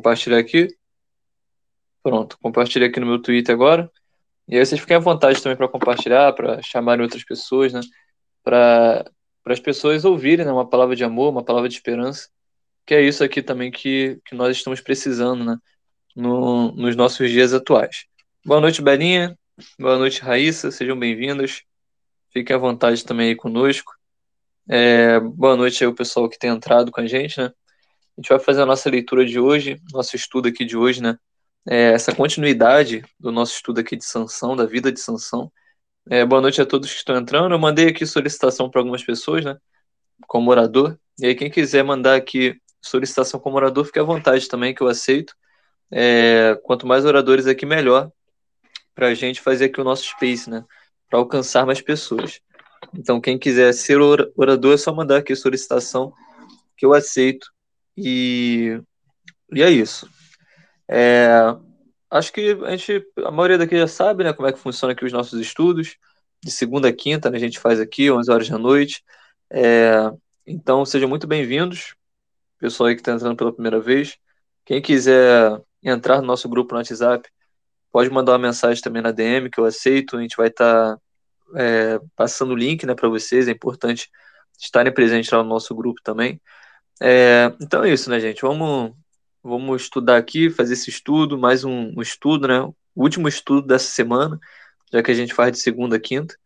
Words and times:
compartilhar 0.00 0.38
aqui. 0.38 0.74
Pronto, 2.02 2.38
compartilhei 2.40 2.88
aqui 2.88 2.98
no 2.98 3.06
meu 3.06 3.20
Twitter 3.20 3.54
agora. 3.54 3.90
E 4.48 4.56
aí 4.56 4.64
vocês 4.64 4.80
fiquem 4.80 4.96
à 4.96 5.00
vontade 5.00 5.40
também 5.42 5.56
para 5.56 5.68
compartilhar, 5.68 6.32
para 6.32 6.62
chamarem 6.62 7.04
outras 7.04 7.22
pessoas, 7.22 7.72
né? 7.72 7.80
Para 8.42 9.04
as 9.44 9.60
pessoas 9.60 10.04
ouvirem 10.04 10.46
né? 10.46 10.50
uma 10.52 10.68
palavra 10.68 10.96
de 10.96 11.04
amor, 11.04 11.30
uma 11.30 11.44
palavra 11.44 11.68
de 11.68 11.74
esperança. 11.74 12.28
Que 12.86 12.94
é 12.94 13.02
isso 13.02 13.22
aqui 13.22 13.42
também 13.42 13.70
que, 13.70 14.18
que 14.24 14.34
nós 14.34 14.56
estamos 14.56 14.80
precisando, 14.80 15.44
né? 15.44 15.58
No, 16.16 16.72
nos 16.72 16.96
nossos 16.96 17.30
dias 17.30 17.52
atuais. 17.52 18.06
Boa 18.44 18.60
noite, 18.60 18.82
Belinha. 18.82 19.38
Boa 19.78 19.98
noite, 19.98 20.22
Raíssa. 20.22 20.70
Sejam 20.70 20.98
bem-vindas. 20.98 21.62
Fiquem 22.32 22.56
à 22.56 22.58
vontade 22.58 23.04
também 23.04 23.28
aí 23.28 23.36
conosco. 23.36 23.92
É, 24.68 25.20
boa 25.20 25.56
noite 25.56 25.84
aí 25.84 25.88
o 25.88 25.94
pessoal 25.94 26.28
que 26.28 26.38
tem 26.38 26.50
entrado 26.50 26.90
com 26.90 27.00
a 27.00 27.06
gente, 27.06 27.38
né? 27.38 27.52
A 28.20 28.22
gente 28.22 28.28
vai 28.28 28.38
fazer 28.38 28.60
a 28.60 28.66
nossa 28.66 28.90
leitura 28.90 29.24
de 29.24 29.40
hoje, 29.40 29.80
nosso 29.94 30.14
estudo 30.14 30.46
aqui 30.46 30.62
de 30.62 30.76
hoje, 30.76 31.02
né? 31.02 31.18
É, 31.66 31.92
essa 31.92 32.14
continuidade 32.14 33.02
do 33.18 33.32
nosso 33.32 33.54
estudo 33.54 33.80
aqui 33.80 33.96
de 33.96 34.04
Sansão, 34.04 34.54
da 34.54 34.66
vida 34.66 34.92
de 34.92 35.00
Sansão. 35.00 35.50
É, 36.10 36.22
boa 36.22 36.42
noite 36.42 36.60
a 36.60 36.66
todos 36.66 36.90
que 36.90 36.98
estão 36.98 37.16
entrando. 37.16 37.54
Eu 37.54 37.58
mandei 37.58 37.88
aqui 37.88 38.04
solicitação 38.04 38.68
para 38.68 38.82
algumas 38.82 39.02
pessoas, 39.02 39.42
né? 39.42 39.56
Como 40.28 40.50
orador. 40.50 40.98
E 41.18 41.28
aí, 41.28 41.34
quem 41.34 41.50
quiser 41.50 41.82
mandar 41.82 42.14
aqui 42.14 42.60
solicitação 42.82 43.40
como 43.40 43.56
orador, 43.56 43.86
fique 43.86 43.98
à 43.98 44.02
vontade 44.02 44.46
também, 44.48 44.74
que 44.74 44.82
eu 44.82 44.88
aceito. 44.88 45.34
É, 45.90 46.60
quanto 46.62 46.86
mais 46.86 47.06
oradores 47.06 47.46
aqui, 47.46 47.64
melhor. 47.64 48.12
Para 48.94 49.06
a 49.06 49.14
gente 49.14 49.40
fazer 49.40 49.64
aqui 49.64 49.80
o 49.80 49.84
nosso 49.84 50.04
space, 50.04 50.50
né? 50.50 50.62
Para 51.08 51.20
alcançar 51.20 51.64
mais 51.64 51.80
pessoas. 51.80 52.38
Então, 52.92 53.18
quem 53.18 53.38
quiser 53.38 53.72
ser 53.72 53.98
orador, 54.36 54.74
é 54.74 54.76
só 54.76 54.94
mandar 54.94 55.16
aqui 55.16 55.34
solicitação, 55.34 56.12
que 56.76 56.84
eu 56.84 56.92
aceito. 56.92 57.50
E, 58.02 58.80
e 59.52 59.62
é 59.62 59.70
isso. 59.70 60.08
É, 60.88 61.28
acho 62.10 62.32
que 62.32 62.58
a 62.64 62.76
gente, 62.76 63.06
a 63.24 63.30
maioria 63.30 63.58
daqui 63.58 63.78
já 63.78 63.86
sabe, 63.86 64.24
né, 64.24 64.32
como 64.32 64.48
é 64.48 64.52
que 64.52 64.58
funciona 64.58 64.92
aqui 64.92 65.04
os 65.04 65.12
nossos 65.12 65.40
estudos. 65.40 65.96
De 66.42 66.50
segunda 66.50 66.88
a 66.88 66.92
quinta, 66.92 67.30
né, 67.30 67.36
a 67.36 67.40
gente 67.40 67.58
faz 67.58 67.78
aqui, 67.78 68.10
11 68.10 68.30
horas 68.30 68.48
da 68.48 68.58
noite. 68.58 69.04
É, 69.50 70.10
então, 70.46 70.84
sejam 70.84 71.08
muito 71.08 71.26
bem-vindos, 71.26 71.94
pessoal 72.58 72.88
aí 72.88 72.94
que 72.94 73.00
está 73.02 73.12
entrando 73.12 73.36
pela 73.36 73.52
primeira 73.52 73.80
vez. 73.80 74.16
Quem 74.64 74.80
quiser 74.80 75.60
entrar 75.82 76.20
no 76.20 76.26
nosso 76.26 76.48
grupo 76.48 76.72
no 76.72 76.78
WhatsApp, 76.78 77.28
pode 77.92 78.10
mandar 78.10 78.32
uma 78.32 78.38
mensagem 78.38 78.82
também 78.82 79.02
na 79.02 79.10
DM, 79.10 79.50
que 79.50 79.58
eu 79.60 79.64
aceito. 79.64 80.16
A 80.16 80.22
gente 80.22 80.36
vai 80.36 80.48
estar 80.48 80.96
tá, 80.96 81.00
é, 81.56 82.00
passando 82.16 82.52
o 82.52 82.56
link 82.56 82.86
né, 82.86 82.94
para 82.94 83.08
vocês. 83.08 83.48
É 83.48 83.50
importante 83.52 84.08
estarem 84.58 84.92
presentes 84.92 85.30
lá 85.30 85.42
no 85.42 85.48
nosso 85.48 85.74
grupo 85.74 86.00
também. 86.02 86.40
É, 87.02 87.52
então 87.60 87.82
é 87.84 87.92
isso, 87.92 88.10
né, 88.10 88.20
gente? 88.20 88.42
Vamos, 88.42 88.92
vamos 89.42 89.82
estudar 89.82 90.18
aqui, 90.18 90.50
fazer 90.50 90.74
esse 90.74 90.90
estudo, 90.90 91.38
mais 91.38 91.64
um, 91.64 91.92
um, 91.96 92.02
estudo, 92.02 92.46
né? 92.46 92.60
O 92.60 92.74
último 93.02 93.26
estudo 93.26 93.66
dessa 93.66 93.90
semana, 93.90 94.38
já 94.92 95.02
que 95.02 95.10
a 95.10 95.14
gente 95.14 95.32
faz 95.34 95.52
de 95.52 95.58
segunda 95.58 95.96
a 95.96 96.00
quinta. 96.00 96.36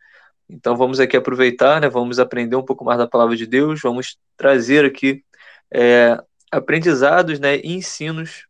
Então 0.49 0.77
vamos 0.77 1.01
aqui 1.01 1.17
aproveitar, 1.17 1.81
né? 1.81 1.89
Vamos 1.89 2.19
aprender 2.19 2.57
um 2.57 2.65
pouco 2.65 2.85
mais 2.85 2.99
da 2.99 3.09
palavra 3.09 3.37
de 3.37 3.47
Deus, 3.47 3.81
vamos 3.83 4.19
trazer 4.37 4.85
aqui 4.85 5.25
é, 5.73 6.19
aprendizados, 6.53 7.41
né? 7.41 7.59
E 7.59 7.75
ensinos 7.75 8.47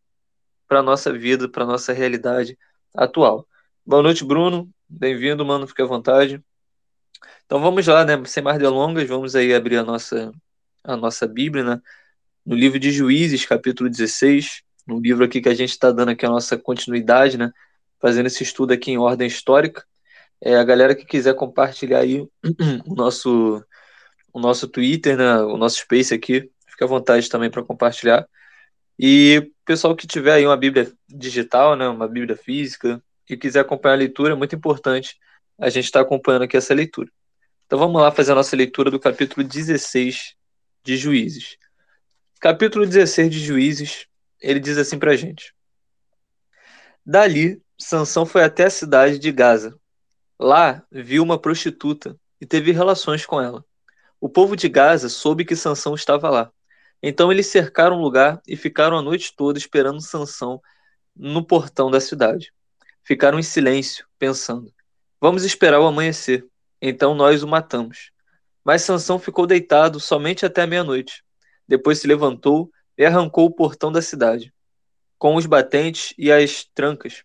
para 0.69 0.81
a 0.81 0.83
nossa 0.83 1.13
vida, 1.13 1.49
para 1.49 1.65
a 1.65 1.67
nossa 1.67 1.93
realidade 1.93 2.59
atual. 2.95 3.47
Boa 3.87 4.03
noite, 4.03 4.25
Bruno. 4.25 4.69
Bem-vindo, 4.89 5.45
mano. 5.45 5.67
Fique 5.67 5.83
à 5.83 5.87
vontade. 5.87 6.43
Então 7.47 7.61
vamos 7.61 7.87
lá, 7.87 8.05
né? 8.05 8.23
Sem 8.27 8.43
mais 8.43 8.59
delongas, 8.59 9.09
vamos 9.09 9.35
aí 9.37 9.55
abrir 9.55 9.77
a 9.79 9.83
nossa 9.85 10.33
a 10.85 10.97
nossa 10.97 11.27
Bíblia, 11.27 11.65
né? 11.65 11.81
No 12.45 12.55
livro 12.55 12.79
de 12.79 12.93
Juízes, 12.93 13.47
capítulo 13.47 13.89
16, 13.89 14.63
no 14.87 15.01
livro 15.01 15.25
aqui 15.25 15.41
que 15.41 15.49
a 15.49 15.55
gente 15.55 15.71
está 15.71 15.91
dando 15.91 16.11
aqui 16.11 16.27
a 16.27 16.29
nossa 16.29 16.59
continuidade, 16.59 17.39
né? 17.39 17.51
Fazendo 17.99 18.27
esse 18.27 18.43
estudo 18.43 18.73
aqui 18.73 18.91
em 18.91 18.99
ordem 18.99 19.27
histórica. 19.27 19.85
É, 20.41 20.57
a 20.57 20.65
galera 20.65 20.95
que 20.95 21.07
quiser 21.07 21.35
compartilhar 21.35 22.01
aí 22.01 22.21
o 22.87 22.95
nosso, 22.95 23.65
o 24.33 24.39
nosso 24.39 24.69
Twitter, 24.69 25.17
né? 25.17 25.39
O 25.41 25.57
nosso 25.57 25.79
Space 25.79 26.13
aqui, 26.13 26.51
fica 26.67 26.85
à 26.85 26.89
vontade 26.89 27.29
também 27.31 27.51
para 27.51 27.65
compartilhar. 27.65 28.27
E 28.99 29.51
pessoal 29.65 29.97
que 29.97 30.07
tiver 30.07 30.35
aí 30.35 30.47
uma 30.47 30.57
Bíblia 30.57 30.93
digital, 31.09 31.75
né? 31.77 31.89
Uma 31.89 32.07
Bíblia 32.07 32.37
física, 32.37 33.03
que 33.27 33.37
quiser 33.39 33.61
acompanhar 33.61 33.95
a 33.95 33.99
leitura, 33.99 34.35
é 34.35 34.37
muito 34.37 34.55
importante 34.55 35.17
a 35.59 35.71
gente 35.71 35.85
estar 35.87 36.01
tá 36.01 36.07
acompanhando 36.07 36.43
aqui 36.43 36.57
essa 36.59 36.75
leitura. 36.75 37.11
Então 37.67 37.79
vamos 37.79 38.01
lá 38.03 38.11
fazer 38.13 38.33
a 38.33 38.35
nossa 38.35 38.55
leitura 38.55 38.91
do 38.91 39.01
capítulo 39.01 39.47
16 39.47 40.37
de 40.85 40.99
Juízes. 40.99 41.57
Capítulo 42.39 42.85
16 42.85 43.31
de 43.31 43.41
Juízes, 43.41 44.07
ele 44.39 44.61
diz 44.61 44.77
assim 44.77 44.99
pra 44.99 45.17
gente. 45.17 45.55
Dali, 47.05 47.63
Sansão 47.79 48.27
foi 48.27 48.45
até 48.45 48.65
a 48.65 48.71
cidade 48.71 49.19
de 49.19 49.33
Gaza. 49.33 49.79
Lá, 50.39 50.85
viu 50.93 51.23
uma 51.23 51.39
prostituta 51.41 52.21
e 52.39 52.45
teve 52.45 52.71
relações 52.71 53.25
com 53.25 53.41
ela. 53.41 53.65
O 54.21 54.29
povo 54.29 54.55
de 54.55 54.69
Gaza 54.69 55.09
soube 55.09 55.45
que 55.45 55.57
Sansão 55.57 55.95
estava 55.95 56.29
lá. 56.29 56.53
Então 57.03 57.33
eles 57.33 57.47
cercaram 57.47 57.97
o 57.97 58.03
lugar 58.03 58.41
e 58.47 58.55
ficaram 58.55 58.99
a 58.99 59.03
noite 59.03 59.35
toda 59.35 59.59
esperando 59.59 60.03
Sansão 60.03 60.61
no 61.17 61.45
portão 61.45 61.91
da 61.91 62.01
cidade. 62.01 62.53
Ficaram 63.03 63.39
em 63.39 63.43
silêncio, 63.43 64.07
pensando: 64.19 64.71
Vamos 65.19 65.45
esperar 65.45 65.81
o 65.81 65.87
amanhecer. 65.87 66.47
Então 66.81 67.15
nós 67.15 67.43
o 67.43 67.49
matamos. 67.49 68.14
Mas 68.65 68.83
Sansão 68.83 69.19
ficou 69.19 69.47
deitado 69.47 70.01
somente 70.01 70.47
até 70.47 70.67
meia-noite. 70.67 71.23
Depois 71.69 71.99
se 71.99 72.07
levantou 72.07 72.71
e 72.97 73.05
arrancou 73.05 73.47
o 73.47 73.55
portão 73.55 73.93
da 73.93 74.01
cidade, 74.01 74.53
com 75.19 75.37
os 75.37 75.47
batentes 75.47 76.15
e 76.17 76.31
as 76.31 76.65
trancas, 76.75 77.25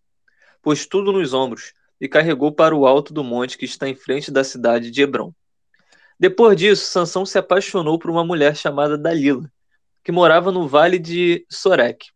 pôs 0.62 0.86
tudo 0.86 1.12
nos 1.12 1.34
ombros 1.34 1.74
e 2.00 2.08
carregou 2.08 2.52
para 2.52 2.76
o 2.76 2.88
alto 2.88 3.14
do 3.14 3.24
monte 3.24 3.58
que 3.58 3.66
está 3.66 3.88
em 3.88 3.96
frente 3.96 4.32
da 4.32 4.44
cidade 4.44 4.90
de 4.90 5.02
Hebron. 5.02 5.34
Depois 6.20 6.58
disso, 6.58 6.92
Sansão 6.92 7.26
se 7.26 7.38
apaixonou 7.38 7.98
por 7.98 8.10
uma 8.10 8.26
mulher 8.26 8.56
chamada 8.56 8.98
Dalila, 8.98 9.50
que 10.04 10.12
morava 10.12 10.52
no 10.52 10.68
vale 10.68 11.00
de 11.00 11.46
Sorek. 11.50 12.08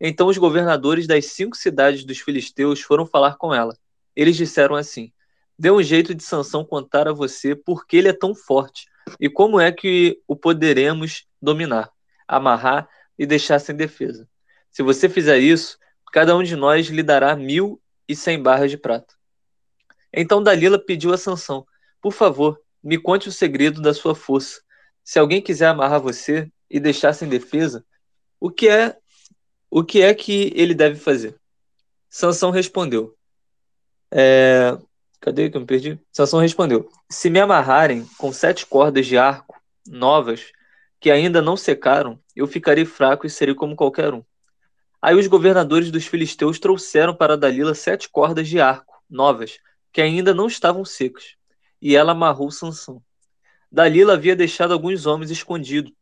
Então 0.00 0.28
os 0.28 0.38
governadores 0.38 1.06
das 1.06 1.26
cinco 1.26 1.56
cidades 1.56 2.04
dos 2.04 2.18
filisteus 2.18 2.80
foram 2.80 3.06
falar 3.06 3.36
com 3.36 3.54
ela. 3.54 3.76
Eles 4.14 4.36
disseram 4.36 4.74
assim: 4.74 5.12
Dê 5.58 5.70
um 5.70 5.82
jeito 5.82 6.14
de 6.14 6.22
Sansão 6.22 6.64
contar 6.64 7.08
a 7.08 7.12
você 7.12 7.54
por 7.54 7.86
que 7.86 7.96
ele 7.96 8.08
é 8.08 8.12
tão 8.12 8.34
forte 8.34 8.86
e 9.20 9.28
como 9.28 9.58
é 9.58 9.72
que 9.72 10.20
o 10.26 10.36
poderemos 10.36 11.26
dominar, 11.40 11.90
amarrar 12.26 12.88
e 13.18 13.24
deixar 13.24 13.58
sem 13.58 13.74
defesa. 13.74 14.28
Se 14.70 14.82
você 14.82 15.08
fizer 15.08 15.38
isso, 15.38 15.78
cada 16.12 16.36
um 16.36 16.42
de 16.42 16.56
nós 16.56 16.86
lhe 16.88 17.02
dará 17.02 17.34
mil 17.34 17.80
e 18.08 18.14
cem 18.14 18.42
barras 18.42 18.70
de 18.70 18.76
prata. 18.76 19.14
Então 20.12 20.42
Dalila 20.42 20.78
pediu 20.78 21.12
a 21.12 21.18
Sansão: 21.18 21.66
Por 22.00 22.12
favor, 22.12 22.60
me 22.82 22.98
conte 22.98 23.28
o 23.28 23.32
segredo 23.32 23.80
da 23.80 23.94
sua 23.94 24.14
força. 24.14 24.60
Se 25.02 25.18
alguém 25.18 25.40
quiser 25.40 25.68
amarrar 25.68 26.00
você 26.00 26.50
e 26.68 26.78
deixar 26.78 27.12
sem 27.12 27.28
defesa, 27.28 27.84
o 28.40 28.50
que 28.50 28.68
é 28.68 28.96
o 29.70 29.84
que 29.84 30.02
é 30.02 30.14
que 30.14 30.52
ele 30.54 30.74
deve 30.74 30.98
fazer? 30.98 31.36
Sansão 32.08 32.50
respondeu: 32.50 33.16
é, 34.10 34.76
Cadê 35.20 35.50
que 35.50 35.56
eu 35.56 35.60
me 35.60 35.66
perdi? 35.66 35.98
Sansão 36.12 36.40
respondeu: 36.40 36.88
Se 37.10 37.30
me 37.30 37.40
amarrarem 37.40 38.06
com 38.18 38.32
sete 38.32 38.66
cordas 38.66 39.06
de 39.06 39.16
arco 39.16 39.60
novas, 39.86 40.52
que 41.00 41.10
ainda 41.10 41.40
não 41.40 41.56
secaram, 41.56 42.18
eu 42.34 42.46
ficarei 42.46 42.84
fraco 42.84 43.26
e 43.26 43.30
serei 43.30 43.54
como 43.54 43.76
qualquer 43.76 44.12
um. 44.12 44.22
Aí 45.00 45.14
os 45.14 45.26
governadores 45.26 45.90
dos 45.90 46.06
filisteus 46.06 46.58
trouxeram 46.58 47.14
para 47.14 47.36
Dalila 47.36 47.74
sete 47.74 48.08
cordas 48.08 48.48
de 48.48 48.60
arco 48.60 49.02
novas, 49.08 49.58
que 49.92 50.00
ainda 50.00 50.34
não 50.34 50.46
estavam 50.46 50.84
secas, 50.84 51.36
e 51.80 51.94
ela 51.94 52.12
amarrou 52.12 52.50
Sansão. 52.50 53.02
Dalila 53.70 54.14
havia 54.14 54.36
deixado 54.36 54.72
alguns 54.72 55.06
homens 55.06 55.30
escondidos, 55.30 55.92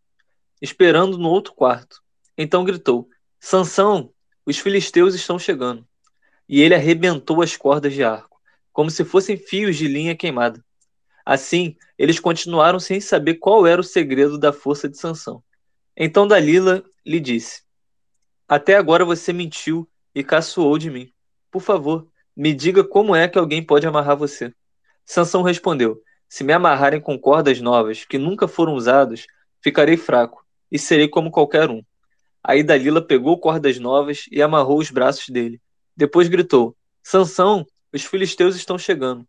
esperando 0.60 1.18
no 1.18 1.28
outro 1.28 1.52
quarto. 1.54 2.02
Então 2.36 2.64
gritou: 2.64 3.08
Sansão, 3.38 4.12
os 4.46 4.58
filisteus 4.58 5.14
estão 5.14 5.38
chegando. 5.38 5.86
E 6.48 6.60
ele 6.60 6.74
arrebentou 6.74 7.40
as 7.40 7.56
cordas 7.56 7.92
de 7.92 8.04
arco 8.04 8.33
como 8.74 8.90
se 8.90 9.04
fossem 9.04 9.36
fios 9.36 9.76
de 9.76 9.86
linha 9.86 10.16
queimada. 10.16 10.62
Assim, 11.24 11.76
eles 11.96 12.18
continuaram 12.20 12.78
sem 12.80 13.00
saber 13.00 13.34
qual 13.34 13.66
era 13.66 13.80
o 13.80 13.84
segredo 13.84 14.36
da 14.36 14.52
força 14.52 14.88
de 14.88 14.98
Sansão. 14.98 15.42
Então 15.96 16.26
Dalila 16.26 16.84
lhe 17.06 17.20
disse: 17.20 17.62
Até 18.46 18.76
agora 18.76 19.04
você 19.04 19.32
mentiu 19.32 19.88
e 20.12 20.24
caçoou 20.24 20.76
de 20.76 20.90
mim. 20.90 21.10
Por 21.52 21.62
favor, 21.62 22.08
me 22.36 22.52
diga 22.52 22.82
como 22.82 23.14
é 23.14 23.28
que 23.28 23.38
alguém 23.38 23.64
pode 23.64 23.86
amarrar 23.86 24.16
você. 24.16 24.52
Sansão 25.06 25.42
respondeu: 25.42 26.02
Se 26.28 26.42
me 26.42 26.52
amarrarem 26.52 27.00
com 27.00 27.16
cordas 27.16 27.60
novas 27.60 28.04
que 28.04 28.18
nunca 28.18 28.48
foram 28.48 28.74
usadas, 28.74 29.24
ficarei 29.62 29.96
fraco 29.96 30.44
e 30.70 30.80
serei 30.80 31.06
como 31.06 31.30
qualquer 31.30 31.70
um. 31.70 31.80
Aí 32.42 32.64
Dalila 32.64 33.00
pegou 33.00 33.38
cordas 33.38 33.78
novas 33.78 34.24
e 34.32 34.42
amarrou 34.42 34.78
os 34.78 34.90
braços 34.90 35.28
dele. 35.28 35.60
Depois 35.96 36.26
gritou: 36.26 36.76
Sansão, 37.04 37.64
os 37.94 38.04
filisteus 38.04 38.56
estão 38.56 38.76
chegando. 38.76 39.24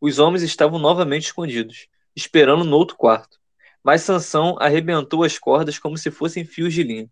Os 0.00 0.20
homens 0.20 0.44
estavam 0.44 0.78
novamente 0.78 1.24
escondidos, 1.24 1.88
esperando 2.14 2.62
no 2.64 2.76
outro 2.76 2.96
quarto. 2.96 3.40
Mas 3.82 4.02
Sansão 4.02 4.56
arrebentou 4.60 5.24
as 5.24 5.36
cordas 5.36 5.80
como 5.80 5.98
se 5.98 6.12
fossem 6.12 6.44
fios 6.44 6.72
de 6.72 6.84
linha. 6.84 7.10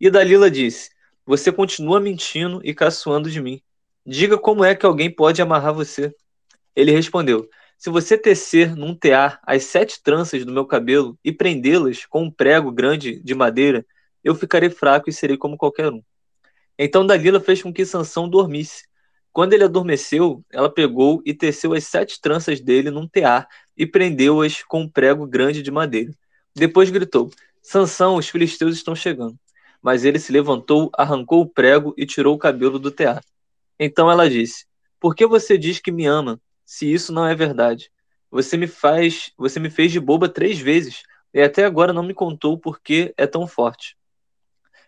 E 0.00 0.08
Dalila 0.08 0.50
disse: 0.50 0.90
Você 1.26 1.52
continua 1.52 2.00
mentindo 2.00 2.58
e 2.64 2.72
caçoando 2.72 3.30
de 3.30 3.38
mim. 3.38 3.60
Diga 4.06 4.38
como 4.38 4.64
é 4.64 4.74
que 4.74 4.86
alguém 4.86 5.14
pode 5.14 5.42
amarrar 5.42 5.74
você. 5.74 6.10
Ele 6.74 6.90
respondeu: 6.90 7.46
Se 7.76 7.90
você 7.90 8.16
tecer 8.16 8.74
num 8.74 8.94
tear 8.94 9.38
as 9.44 9.64
sete 9.64 10.02
tranças 10.02 10.42
do 10.42 10.52
meu 10.52 10.64
cabelo 10.64 11.18
e 11.22 11.30
prendê-las 11.30 12.06
com 12.06 12.22
um 12.22 12.30
prego 12.30 12.72
grande 12.72 13.22
de 13.22 13.34
madeira, 13.34 13.84
eu 14.24 14.34
ficarei 14.34 14.70
fraco 14.70 15.10
e 15.10 15.12
serei 15.12 15.36
como 15.36 15.58
qualquer 15.58 15.92
um. 15.92 16.02
Então 16.78 17.06
Dalila 17.06 17.40
fez 17.40 17.62
com 17.62 17.70
que 17.70 17.84
Sansão 17.84 18.26
dormisse. 18.26 18.88
Quando 19.32 19.52
ele 19.52 19.64
adormeceu, 19.64 20.44
ela 20.50 20.68
pegou 20.68 21.22
e 21.24 21.32
teceu 21.32 21.72
as 21.72 21.84
sete 21.84 22.20
tranças 22.20 22.60
dele 22.60 22.90
num 22.90 23.06
tear 23.06 23.48
e 23.76 23.86
prendeu-as 23.86 24.62
com 24.64 24.82
um 24.82 24.88
prego 24.88 25.26
grande 25.26 25.62
de 25.62 25.70
madeira. 25.70 26.12
Depois 26.54 26.90
gritou: 26.90 27.30
Sansão, 27.62 28.16
os 28.16 28.28
filisteus 28.28 28.74
estão 28.74 28.94
chegando. 28.94 29.38
Mas 29.80 30.04
ele 30.04 30.18
se 30.18 30.32
levantou, 30.32 30.90
arrancou 30.92 31.40
o 31.40 31.48
prego 31.48 31.94
e 31.96 32.04
tirou 32.04 32.34
o 32.34 32.38
cabelo 32.38 32.78
do 32.78 32.90
tear. 32.90 33.22
Então 33.78 34.10
ela 34.10 34.28
disse: 34.28 34.66
Por 34.98 35.14
que 35.14 35.26
você 35.26 35.56
diz 35.56 35.78
que 35.78 35.92
me 35.92 36.06
ama, 36.06 36.40
se 36.64 36.92
isso 36.92 37.12
não 37.12 37.26
é 37.26 37.34
verdade? 37.34 37.90
Você 38.30 38.56
me 38.56 38.66
faz, 38.66 39.32
você 39.36 39.58
me 39.58 39.70
fez 39.70 39.90
de 39.90 39.98
boba 39.98 40.28
três 40.28 40.58
vezes 40.58 41.02
e 41.32 41.40
até 41.40 41.64
agora 41.64 41.92
não 41.92 42.02
me 42.02 42.14
contou 42.14 42.58
por 42.58 42.80
que 42.80 43.14
é 43.16 43.26
tão 43.26 43.46
forte. 43.46 43.96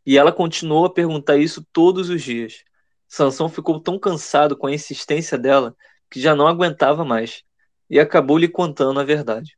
E 0.04 0.18
ela 0.18 0.32
continuou 0.32 0.84
a 0.84 0.92
perguntar 0.92 1.36
isso 1.36 1.64
todos 1.72 2.10
os 2.10 2.22
dias. 2.22 2.64
Sansão 3.14 3.46
ficou 3.46 3.78
tão 3.78 3.98
cansado 3.98 4.56
com 4.56 4.66
a 4.66 4.72
insistência 4.72 5.36
dela 5.36 5.76
que 6.10 6.18
já 6.18 6.34
não 6.34 6.48
aguentava 6.48 7.04
mais 7.04 7.42
e 7.90 8.00
acabou 8.00 8.38
lhe 8.38 8.48
contando 8.48 8.98
a 8.98 9.04
verdade. 9.04 9.54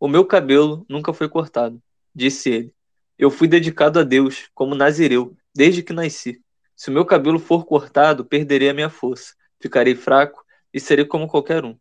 O 0.00 0.08
meu 0.08 0.24
cabelo 0.24 0.84
nunca 0.88 1.12
foi 1.12 1.28
cortado, 1.28 1.80
disse 2.12 2.50
ele. 2.50 2.74
Eu 3.16 3.30
fui 3.30 3.46
dedicado 3.46 4.00
a 4.00 4.02
Deus 4.02 4.50
como 4.52 4.74
nazireu 4.74 5.36
desde 5.54 5.84
que 5.84 5.92
nasci. 5.92 6.42
Se 6.74 6.90
o 6.90 6.92
meu 6.92 7.04
cabelo 7.04 7.38
for 7.38 7.64
cortado, 7.64 8.24
perderei 8.24 8.70
a 8.70 8.74
minha 8.74 8.90
força, 8.90 9.34
ficarei 9.60 9.94
fraco 9.94 10.44
e 10.74 10.80
serei 10.80 11.04
como 11.04 11.28
qualquer 11.28 11.64
um. 11.64 11.78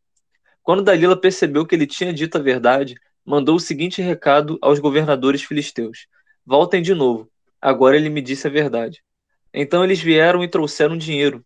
Quando 0.62 0.83
Dalila 0.83 1.19
percebeu 1.19 1.66
que 1.66 1.74
ele 1.74 1.88
tinha 1.88 2.13
dito 2.13 2.38
a 2.38 2.42
verdade, 2.42 2.94
mandou 3.25 3.56
o 3.56 3.60
seguinte 3.60 4.00
recado 4.00 4.60
aos 4.62 4.77
governadores 4.77 5.42
filisteus: 5.42 6.06
Voltem 6.45 6.83
de 6.83 6.94
novo 6.94 7.31
Agora 7.60 7.95
ele 7.95 8.12
me 8.12 8.22
disse 8.22 8.45
a 8.45 8.51
verdade. 8.51 9.04
Então 9.57 9.86
eles 9.86 10.02
vieram 10.02 10.44
e 10.44 10.50
trouxeram 10.50 10.98
dinheiro. 10.98 11.44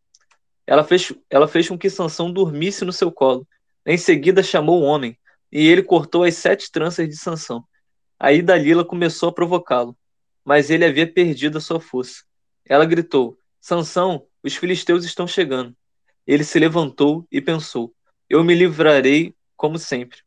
Ela 0.65 0.83
fez, 0.83 1.13
ela 1.29 1.47
fez 1.47 1.69
com 1.69 1.77
que 1.77 1.91
Sansão 1.91 2.33
dormisse 2.33 2.83
no 2.83 2.91
seu 2.91 3.11
colo. 3.11 3.47
Em 3.85 3.97
seguida 3.97 4.41
chamou 4.41 4.81
o 4.81 4.83
homem, 4.83 5.15
e 5.51 5.67
ele 5.67 5.83
cortou 5.83 6.23
as 6.23 6.33
sete 6.33 6.71
tranças 6.71 7.07
de 7.07 7.15
Sansão. 7.15 7.63
Aí 8.19 8.41
Dalila 8.41 8.83
começou 8.83 9.29
a 9.29 9.31
provocá-lo, 9.31 9.95
mas 10.43 10.71
ele 10.71 10.85
havia 10.85 11.05
perdido 11.05 11.59
a 11.59 11.61
sua 11.61 11.79
força. 11.79 12.23
Ela 12.65 12.83
gritou: 12.83 13.37
Sansão, 13.61 14.25
os 14.43 14.55
filisteus 14.55 15.05
estão 15.05 15.27
chegando. 15.27 15.75
Ele 16.25 16.43
se 16.43 16.57
levantou 16.57 17.27
e 17.31 17.39
pensou: 17.39 17.93
Eu 18.27 18.43
me 18.43 18.55
livrarei 18.55 19.35
como 19.55 19.77
sempre. 19.77 20.17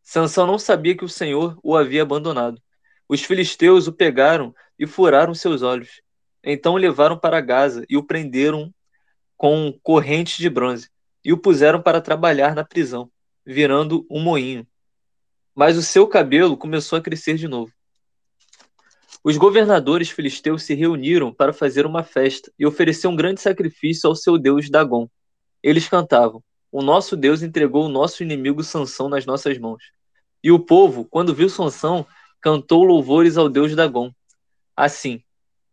Sansão 0.00 0.46
não 0.46 0.60
sabia 0.60 0.96
que 0.96 1.04
o 1.04 1.08
Senhor 1.08 1.58
o 1.60 1.76
havia 1.76 2.02
abandonado. 2.02 2.62
Os 3.08 3.22
filisteus 3.22 3.88
o 3.88 3.92
pegaram 3.92 4.54
e 4.78 4.86
furaram 4.86 5.34
seus 5.34 5.62
olhos. 5.62 6.05
Então 6.48 6.74
o 6.74 6.78
levaram 6.78 7.18
para 7.18 7.40
Gaza 7.40 7.84
e 7.90 7.96
o 7.96 8.04
prenderam 8.04 8.72
com 9.36 9.76
correntes 9.82 10.38
de 10.38 10.48
bronze 10.48 10.88
e 11.24 11.32
o 11.32 11.36
puseram 11.36 11.82
para 11.82 12.00
trabalhar 12.00 12.54
na 12.54 12.64
prisão, 12.64 13.10
virando 13.44 14.06
um 14.08 14.20
moinho. 14.20 14.64
Mas 15.52 15.76
o 15.76 15.82
seu 15.82 16.06
cabelo 16.06 16.56
começou 16.56 16.96
a 16.96 17.02
crescer 17.02 17.34
de 17.34 17.48
novo. 17.48 17.72
Os 19.24 19.36
governadores 19.36 20.08
filisteus 20.08 20.62
se 20.62 20.72
reuniram 20.72 21.34
para 21.34 21.52
fazer 21.52 21.84
uma 21.84 22.04
festa 22.04 22.52
e 22.56 22.64
oferecer 22.64 23.08
um 23.08 23.16
grande 23.16 23.40
sacrifício 23.40 24.08
ao 24.08 24.14
seu 24.14 24.38
deus 24.38 24.70
Dagon. 24.70 25.10
Eles 25.60 25.88
cantavam: 25.88 26.44
O 26.70 26.80
nosso 26.80 27.16
Deus 27.16 27.42
entregou 27.42 27.86
o 27.86 27.88
nosso 27.88 28.22
inimigo 28.22 28.62
Sansão 28.62 29.08
nas 29.08 29.26
nossas 29.26 29.58
mãos. 29.58 29.82
E 30.44 30.52
o 30.52 30.60
povo, 30.60 31.04
quando 31.06 31.34
viu 31.34 31.48
Sansão, 31.48 32.06
cantou 32.40 32.84
louvores 32.84 33.36
ao 33.36 33.48
deus 33.48 33.74
Dagon. 33.74 34.12
Assim, 34.76 35.20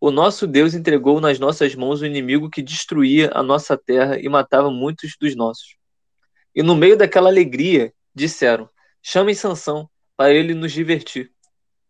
o 0.06 0.12
nosso 0.12 0.46
Deus 0.46 0.74
entregou 0.74 1.22
nas 1.22 1.40
nossas 1.40 1.74
mãos 1.76 2.02
o 2.02 2.06
inimigo 2.06 2.50
que 2.50 2.62
destruía 2.62 3.32
a 3.34 3.42
nossa 3.42 3.78
terra 3.78 4.20
e 4.20 4.28
matava 4.28 4.70
muitos 4.70 5.16
dos 5.18 5.34
nossos. 5.34 5.78
E 6.54 6.62
no 6.62 6.76
meio 6.76 6.98
daquela 6.98 7.30
alegria, 7.30 7.94
disseram: 8.14 8.70
Chamem 9.02 9.34
Sansão 9.34 9.90
para 10.18 10.34
ele 10.34 10.54
nos 10.54 10.74
divertir. 10.74 11.32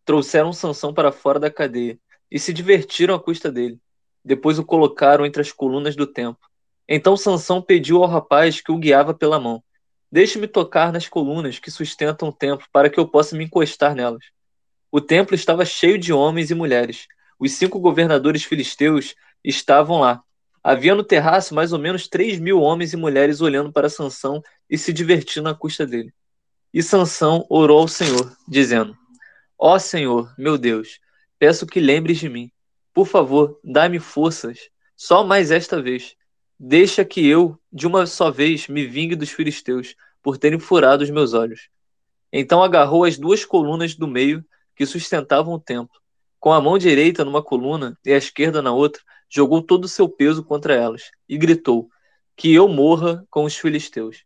Trouxeram 0.05 0.53
Sansão 0.53 0.93
para 0.93 1.11
fora 1.11 1.39
da 1.39 1.49
cadeia 1.49 1.97
e 2.29 2.37
se 2.37 2.53
divertiram 2.53 3.15
à 3.15 3.19
custa 3.19 3.51
dele. 3.51 3.79
Depois 4.23 4.59
o 4.59 4.63
colocaram 4.63 5.25
entre 5.25 5.41
as 5.41 5.51
colunas 5.51 5.95
do 5.95 6.05
templo. 6.05 6.47
Então 6.87 7.17
Sansão 7.17 7.63
pediu 7.63 8.03
ao 8.03 8.07
rapaz 8.07 8.61
que 8.61 8.71
o 8.71 8.77
guiava 8.77 9.15
pela 9.15 9.39
mão: 9.39 9.63
Deixe-me 10.11 10.47
tocar 10.47 10.93
nas 10.93 11.07
colunas 11.07 11.57
que 11.57 11.71
sustentam 11.71 12.29
o 12.29 12.31
templo 12.31 12.67
para 12.71 12.91
que 12.91 12.99
eu 12.99 13.07
possa 13.07 13.35
me 13.35 13.45
encostar 13.45 13.95
nelas. 13.95 14.25
O 14.91 15.01
templo 15.01 15.33
estava 15.33 15.65
cheio 15.65 15.97
de 15.97 16.13
homens 16.13 16.51
e 16.51 16.53
mulheres. 16.53 17.07
Os 17.43 17.51
cinco 17.51 17.77
governadores 17.77 18.45
filisteus 18.45 19.15
estavam 19.43 19.99
lá. 19.99 20.23
Havia 20.63 20.95
no 20.95 21.03
terraço 21.03 21.53
mais 21.53 21.73
ou 21.73 21.77
menos 21.77 22.07
três 22.07 22.39
mil 22.39 22.61
homens 22.61 22.93
e 22.93 22.95
mulheres 22.95 23.41
olhando 23.41 23.69
para 23.69 23.89
Sansão 23.89 24.41
e 24.69 24.77
se 24.77 24.93
divertindo 24.93 25.49
à 25.49 25.53
custa 25.53 25.85
dele. 25.85 26.13
E 26.73 26.81
Sansão 26.81 27.45
orou 27.49 27.81
ao 27.81 27.87
Senhor, 27.89 28.33
dizendo: 28.47 28.97
Ó 29.59 29.77
Senhor, 29.77 30.33
meu 30.37 30.57
Deus, 30.57 31.01
peço 31.37 31.67
que 31.67 31.81
lembres 31.81 32.17
de 32.17 32.29
mim. 32.29 32.49
Por 32.93 33.05
favor, 33.05 33.59
dá-me 33.61 33.99
forças, 33.99 34.69
só 34.95 35.21
mais 35.21 35.51
esta 35.51 35.81
vez. 35.81 36.15
Deixa 36.57 37.03
que 37.03 37.27
eu, 37.27 37.59
de 37.69 37.85
uma 37.85 38.05
só 38.05 38.31
vez, 38.31 38.69
me 38.69 38.87
vingue 38.87 39.17
dos 39.17 39.31
filisteus, 39.31 39.97
por 40.21 40.37
terem 40.37 40.59
furado 40.59 41.03
os 41.03 41.09
meus 41.09 41.33
olhos. 41.33 41.67
Então 42.31 42.63
agarrou 42.63 43.03
as 43.03 43.17
duas 43.17 43.43
colunas 43.43 43.95
do 43.95 44.07
meio 44.07 44.45
que 44.77 44.85
sustentavam 44.85 45.55
o 45.55 45.59
templo. 45.59 46.02
Com 46.43 46.51
a 46.51 46.59
mão 46.59 46.77
direita 46.77 47.23
numa 47.23 47.41
coluna 47.41 47.97
e 48.05 48.11
a 48.11 48.17
esquerda 48.17 48.61
na 48.61 48.73
outra, 48.73 49.01
jogou 49.29 49.61
todo 49.61 49.85
o 49.85 49.87
seu 49.87 50.09
peso 50.09 50.43
contra 50.43 50.73
elas 50.73 51.03
e 51.29 51.37
gritou: 51.37 51.87
Que 52.35 52.53
eu 52.53 52.67
morra 52.67 53.25
com 53.29 53.45
os 53.45 53.55
filisteus. 53.55 54.25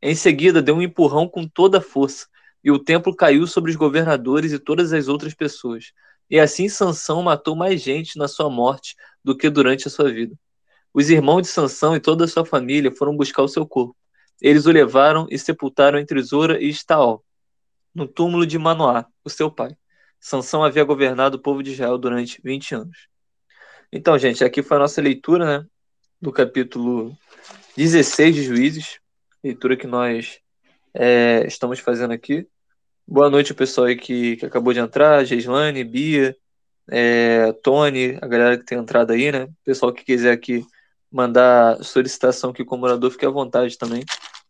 Em 0.00 0.14
seguida, 0.14 0.62
deu 0.62 0.76
um 0.76 0.80
empurrão 0.80 1.28
com 1.28 1.46
toda 1.46 1.76
a 1.76 1.82
força, 1.82 2.26
e 2.64 2.70
o 2.70 2.78
templo 2.78 3.14
caiu 3.14 3.46
sobre 3.46 3.70
os 3.70 3.76
governadores 3.76 4.52
e 4.52 4.58
todas 4.58 4.90
as 4.94 5.06
outras 5.06 5.34
pessoas. 5.34 5.92
E 6.30 6.40
assim 6.40 6.66
Sansão 6.66 7.22
matou 7.22 7.54
mais 7.54 7.82
gente 7.82 8.16
na 8.18 8.26
sua 8.26 8.48
morte 8.48 8.96
do 9.22 9.36
que 9.36 9.50
durante 9.50 9.86
a 9.86 9.90
sua 9.90 10.10
vida. 10.10 10.34
Os 10.94 11.10
irmãos 11.10 11.42
de 11.42 11.48
Sansão 11.48 11.94
e 11.94 12.00
toda 12.00 12.24
a 12.24 12.28
sua 12.28 12.46
família 12.46 12.90
foram 12.90 13.14
buscar 13.14 13.42
o 13.42 13.48
seu 13.48 13.66
corpo. 13.66 13.94
Eles 14.40 14.64
o 14.64 14.72
levaram 14.72 15.26
e 15.28 15.38
sepultaram 15.38 15.98
entre 15.98 16.22
Zora 16.22 16.58
e 16.58 16.70
Estaol, 16.70 17.22
no 17.94 18.08
túmulo 18.08 18.46
de 18.46 18.58
Manoá, 18.58 19.04
o 19.22 19.28
seu 19.28 19.50
pai. 19.50 19.76
Sansão 20.20 20.62
havia 20.62 20.84
governado 20.84 21.38
o 21.38 21.40
povo 21.40 21.62
de 21.62 21.72
Israel 21.72 21.96
durante 21.96 22.40
20 22.44 22.74
anos. 22.74 23.08
Então, 23.90 24.18
gente, 24.18 24.44
aqui 24.44 24.62
foi 24.62 24.76
a 24.76 24.80
nossa 24.80 25.00
leitura, 25.00 25.60
né, 25.60 25.66
do 26.20 26.30
capítulo 26.30 27.16
16 27.76 28.34
de 28.34 28.42
Juízes, 28.42 29.00
leitura 29.42 29.76
que 29.76 29.86
nós 29.86 30.38
é, 30.92 31.44
estamos 31.46 31.80
fazendo 31.80 32.12
aqui. 32.12 32.46
Boa 33.08 33.30
noite, 33.30 33.54
pessoal 33.54 33.86
aí 33.86 33.96
que, 33.96 34.36
que 34.36 34.46
acabou 34.46 34.72
de 34.74 34.78
entrar, 34.78 35.24
Geislane, 35.24 35.82
Bia, 35.82 36.36
é, 36.90 37.52
Tony, 37.62 38.18
a 38.20 38.26
galera 38.26 38.58
que 38.58 38.64
tem 38.64 38.78
entrado 38.78 39.12
aí, 39.12 39.32
né? 39.32 39.48
Pessoal 39.64 39.92
que 39.92 40.04
quiser 40.04 40.32
aqui 40.32 40.64
mandar 41.10 41.82
solicitação 41.82 42.50
aqui 42.50 42.64
como 42.64 42.82
morador, 42.82 43.10
fique 43.10 43.26
à 43.26 43.30
vontade 43.30 43.76
também, 43.78 44.04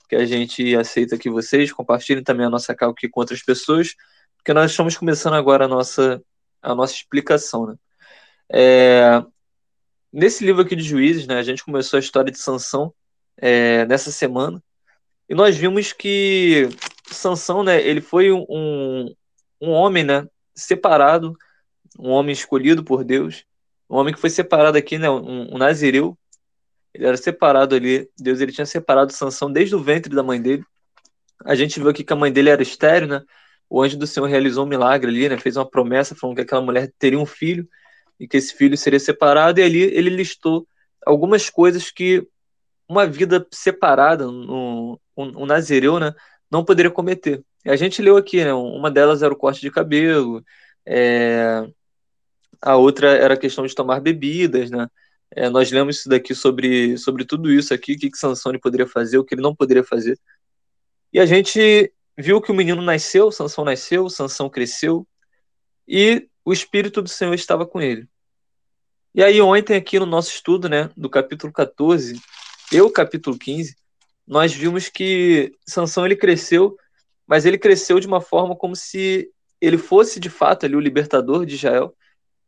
que 0.09 0.17
a 0.17 0.27
gente 0.27 0.75
aceita 0.77 1.15
aqui 1.15 1.31
vocês, 1.31 1.73
compartilhem 1.73 2.23
também 2.23 2.45
a 2.45 2.51
nossa 2.51 2.75
cal 2.75 2.91
aqui 2.91 3.09
com 3.09 3.21
outras 3.21 3.43
pessoas 3.43 3.95
porque 4.41 4.55
nós 4.55 4.71
estamos 4.71 4.97
começando 4.97 5.35
agora 5.35 5.67
a 5.67 5.69
nossa, 5.69 6.23
a 6.63 6.75
nossa 6.75 6.95
explicação. 6.95 7.67
Né? 7.67 7.75
É, 8.51 9.23
nesse 10.11 10.45
livro 10.45 10.63
aqui 10.63 10.75
de 10.75 10.83
Juízes, 10.83 11.27
né, 11.27 11.39
a 11.39 11.43
gente 11.43 11.63
começou 11.63 11.99
a 11.99 12.01
história 12.01 12.33
de 12.33 12.39
Sansão 12.39 12.93
é, 13.37 13.85
nessa 13.85 14.11
semana, 14.11 14.63
e 15.29 15.35
nós 15.35 15.57
vimos 15.57 15.93
que 15.93 16.71
Sansão, 17.11 17.63
né, 17.63 17.81
ele 17.87 18.01
foi 18.01 18.33
um, 18.33 19.15
um 19.61 19.71
homem 19.71 20.05
né, 20.05 20.27
separado, 20.55 21.37
um 21.99 22.09
homem 22.09 22.33
escolhido 22.33 22.83
por 22.83 23.05
Deus, 23.05 23.45
um 23.91 23.97
homem 23.97 24.15
que 24.15 24.21
foi 24.21 24.31
separado 24.31 24.79
aqui, 24.79 24.99
né, 24.99 25.11
um, 25.11 25.55
um 25.55 25.59
nazireu, 25.59 26.19
ele 26.95 27.07
era 27.07 27.17
separado 27.17 27.75
ali, 27.75 28.09
Deus 28.19 28.41
ele 28.41 28.53
tinha 28.53 28.67
separado 28.67 29.13
Sansão 29.13 29.53
desde 29.53 29.77
o 29.77 29.83
ventre 29.83 30.15
da 30.15 30.23
mãe 30.23 30.41
dele. 30.41 30.65
A 31.45 31.55
gente 31.55 31.79
viu 31.79 31.91
aqui 31.91 32.03
que 32.03 32.13
a 32.13 32.17
mãe 32.17 32.33
dele 32.33 32.51
era 32.51 32.63
estéreo, 32.63 33.07
né? 33.07 33.23
O 33.71 33.81
anjo 33.81 33.97
do 33.97 34.07
Senhor 34.07 34.27
realizou 34.27 34.65
um 34.65 34.69
milagre 34.69 35.11
ali, 35.11 35.29
né? 35.29 35.39
Fez 35.39 35.57
uma 35.57 35.65
promessa 35.65 36.15
falando 36.15 36.37
que 36.37 36.43
aquela 36.43 36.61
mulher 36.61 36.93
teria 36.99 37.19
um 37.19 37.27
filho 37.27 37.69
e 38.19 38.29
que 38.29 38.37
esse 38.37 38.55
filho 38.55 38.77
seria 38.77 39.01
separado, 39.01 39.61
e 39.61 39.63
ali 39.63 39.83
ele 39.83 40.11
listou 40.11 40.67
algumas 41.07 41.49
coisas 41.49 41.91
que 41.91 42.27
uma 42.89 43.07
vida 43.07 43.47
separada, 43.53 44.29
um, 44.29 44.99
um, 45.17 45.43
um 45.43 45.47
nazireu, 45.47 45.99
né, 46.01 46.13
não 46.51 46.65
poderia 46.65 46.91
cometer. 46.91 47.43
E 47.65 47.71
a 47.71 47.77
gente 47.77 48.03
leu 48.03 48.17
aqui, 48.17 48.45
né, 48.45 48.53
uma 48.53 48.91
delas 48.91 49.23
era 49.23 49.33
o 49.33 49.37
corte 49.37 49.61
de 49.61 49.71
cabelo, 49.71 50.45
é, 50.85 51.65
a 52.61 52.77
outra 52.77 53.09
era 53.17 53.35
a 53.35 53.39
questão 53.39 53.65
de 53.65 53.75
tomar 53.75 54.01
bebidas, 54.01 54.71
né, 54.71 54.89
É, 55.33 55.49
nós 55.49 55.71
lemos 55.71 55.99
isso 55.99 56.09
daqui 56.09 56.35
sobre, 56.35 56.99
sobre 56.99 57.25
tudo 57.25 57.53
isso 57.53 57.73
aqui, 57.73 57.95
o 57.95 57.99
que, 57.99 58.11
que 58.11 58.19
Sansão 58.19 58.51
ele 58.51 58.59
poderia 58.59 58.87
fazer, 58.87 59.17
o 59.17 59.25
que 59.25 59.35
ele 59.35 59.43
não 59.43 59.55
poderia 59.55 59.85
fazer. 59.85 60.19
E 61.13 61.21
a 61.21 61.27
gente 61.27 61.93
viu 62.21 62.41
que 62.41 62.53
o 62.53 62.55
menino 62.55 62.83
nasceu, 62.83 63.33
Sansão 63.33 63.65
nasceu, 63.65 64.09
Sansão 64.09 64.49
cresceu, 64.49 65.07
e 65.87 66.29
o 66.45 66.53
Espírito 66.53 67.03
do 67.03 67.09
Senhor 67.09 67.35
estava 67.35 67.67
com 67.67 67.81
ele. 67.81 68.09
E 69.15 69.23
aí 69.23 69.41
ontem 69.41 69.77
aqui 69.77 69.99
no 69.99 70.07
nosso 70.07 70.31
estudo, 70.31 70.69
né, 70.69 70.91
do 70.97 71.09
capítulo 71.11 71.53
14, 71.53 72.21
e 72.73 72.81
o 72.81 72.91
capítulo 72.91 73.37
15, 73.37 73.75
nós 74.27 74.55
vimos 74.55 74.89
que 74.89 75.53
Sansão 75.67 76.07
ele 76.07 76.15
cresceu, 76.15 76.77
mas 77.27 77.45
ele 77.45 77.59
cresceu 77.59 77.99
de 77.99 78.07
uma 78.07 78.21
forma 78.21 78.55
como 78.55 78.77
se 78.77 79.29
ele 79.61 79.77
fosse 79.77 80.21
de 80.21 80.31
fato 80.31 80.65
ali 80.65 80.77
o 80.77 80.81
libertador 80.81 81.45
de 81.45 81.57
Israel. 81.57 81.95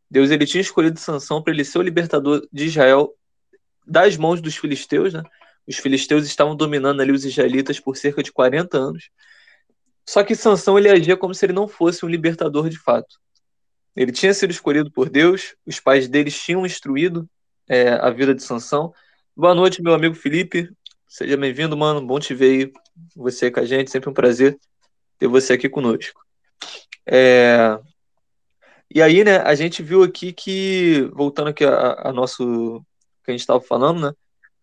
Deus 0.09 0.31
ele 0.31 0.45
tinha 0.45 0.61
escolhido 0.61 0.99
Sansão 0.99 1.43
para 1.43 1.53
ele 1.53 1.65
ser 1.65 1.79
o 1.79 1.81
libertador 1.81 2.47
de 2.51 2.65
Israel 2.65 3.13
das 3.85 4.15
mãos 4.15 4.41
dos 4.41 4.55
filisteus, 4.55 5.13
né? 5.13 5.23
Os 5.67 5.77
filisteus 5.77 6.25
estavam 6.25 6.55
dominando 6.55 7.01
ali 7.01 7.11
os 7.11 7.25
israelitas 7.25 7.79
por 7.79 7.97
cerca 7.97 8.23
de 8.23 8.31
40 8.31 8.77
anos. 8.77 9.09
Só 10.05 10.23
que 10.23 10.35
Sansão 10.35 10.77
ele 10.77 10.89
agia 10.89 11.15
como 11.15 11.33
se 11.33 11.45
ele 11.45 11.53
não 11.53 11.67
fosse 11.67 12.05
um 12.05 12.09
libertador 12.09 12.69
de 12.69 12.77
fato. 12.77 13.19
Ele 13.95 14.11
tinha 14.11 14.33
sido 14.33 14.51
escolhido 14.51 14.91
por 14.91 15.09
Deus, 15.09 15.55
os 15.65 15.79
pais 15.79 16.07
deles 16.07 16.39
tinham 16.41 16.65
instruído 16.65 17.29
é, 17.67 17.89
a 17.89 18.09
vida 18.09 18.33
de 18.33 18.43
Sansão. 18.43 18.93
Boa 19.35 19.53
noite, 19.55 19.81
meu 19.81 19.93
amigo 19.93 20.15
Felipe. 20.15 20.69
Seja 21.07 21.37
bem-vindo, 21.37 21.77
mano. 21.77 22.05
Bom 22.05 22.19
te 22.19 22.33
ver 22.33 22.65
aí, 22.65 22.73
você 23.15 23.51
com 23.51 23.59
a 23.59 23.65
gente. 23.65 23.91
Sempre 23.91 24.09
um 24.09 24.13
prazer 24.13 24.57
ter 25.19 25.27
você 25.27 25.53
aqui 25.53 25.69
conosco. 25.69 26.21
É... 27.05 27.79
E 28.89 29.01
aí, 29.01 29.23
né, 29.23 29.37
a 29.37 29.55
gente 29.55 29.81
viu 29.81 30.03
aqui 30.03 30.33
que, 30.33 31.09
voltando 31.13 31.49
aqui 31.49 31.63
a, 31.65 32.09
a 32.09 32.13
nosso 32.13 32.83
que 33.23 33.31
a 33.31 33.31
gente 33.31 33.41
estava 33.41 33.61
falando, 33.61 34.07
né, 34.07 34.13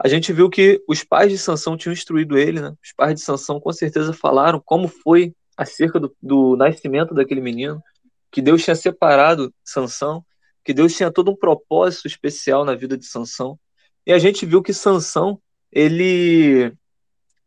a 0.02 0.08
gente 0.08 0.32
viu 0.32 0.48
que 0.48 0.82
os 0.88 1.04
pais 1.04 1.30
de 1.30 1.36
Sansão 1.36 1.76
tinham 1.76 1.92
instruído 1.92 2.38
ele, 2.38 2.58
né? 2.58 2.72
Os 2.82 2.90
pais 2.94 3.14
de 3.14 3.20
Sansão 3.20 3.60
com 3.60 3.70
certeza 3.70 4.14
falaram 4.14 4.58
como 4.58 4.88
foi 4.88 5.34
acerca 5.54 6.00
do, 6.00 6.16
do 6.22 6.56
nascimento 6.56 7.12
daquele 7.12 7.42
menino, 7.42 7.82
que 8.30 8.40
Deus 8.40 8.64
tinha 8.64 8.74
separado 8.74 9.52
Sansão, 9.62 10.24
que 10.64 10.72
Deus 10.72 10.96
tinha 10.96 11.10
todo 11.10 11.30
um 11.30 11.36
propósito 11.36 12.06
especial 12.06 12.64
na 12.64 12.74
vida 12.74 12.96
de 12.96 13.04
Sansão. 13.04 13.60
E 14.06 14.12
a 14.12 14.18
gente 14.18 14.46
viu 14.46 14.62
que 14.62 14.72
Sansão, 14.72 15.38
ele 15.70 16.72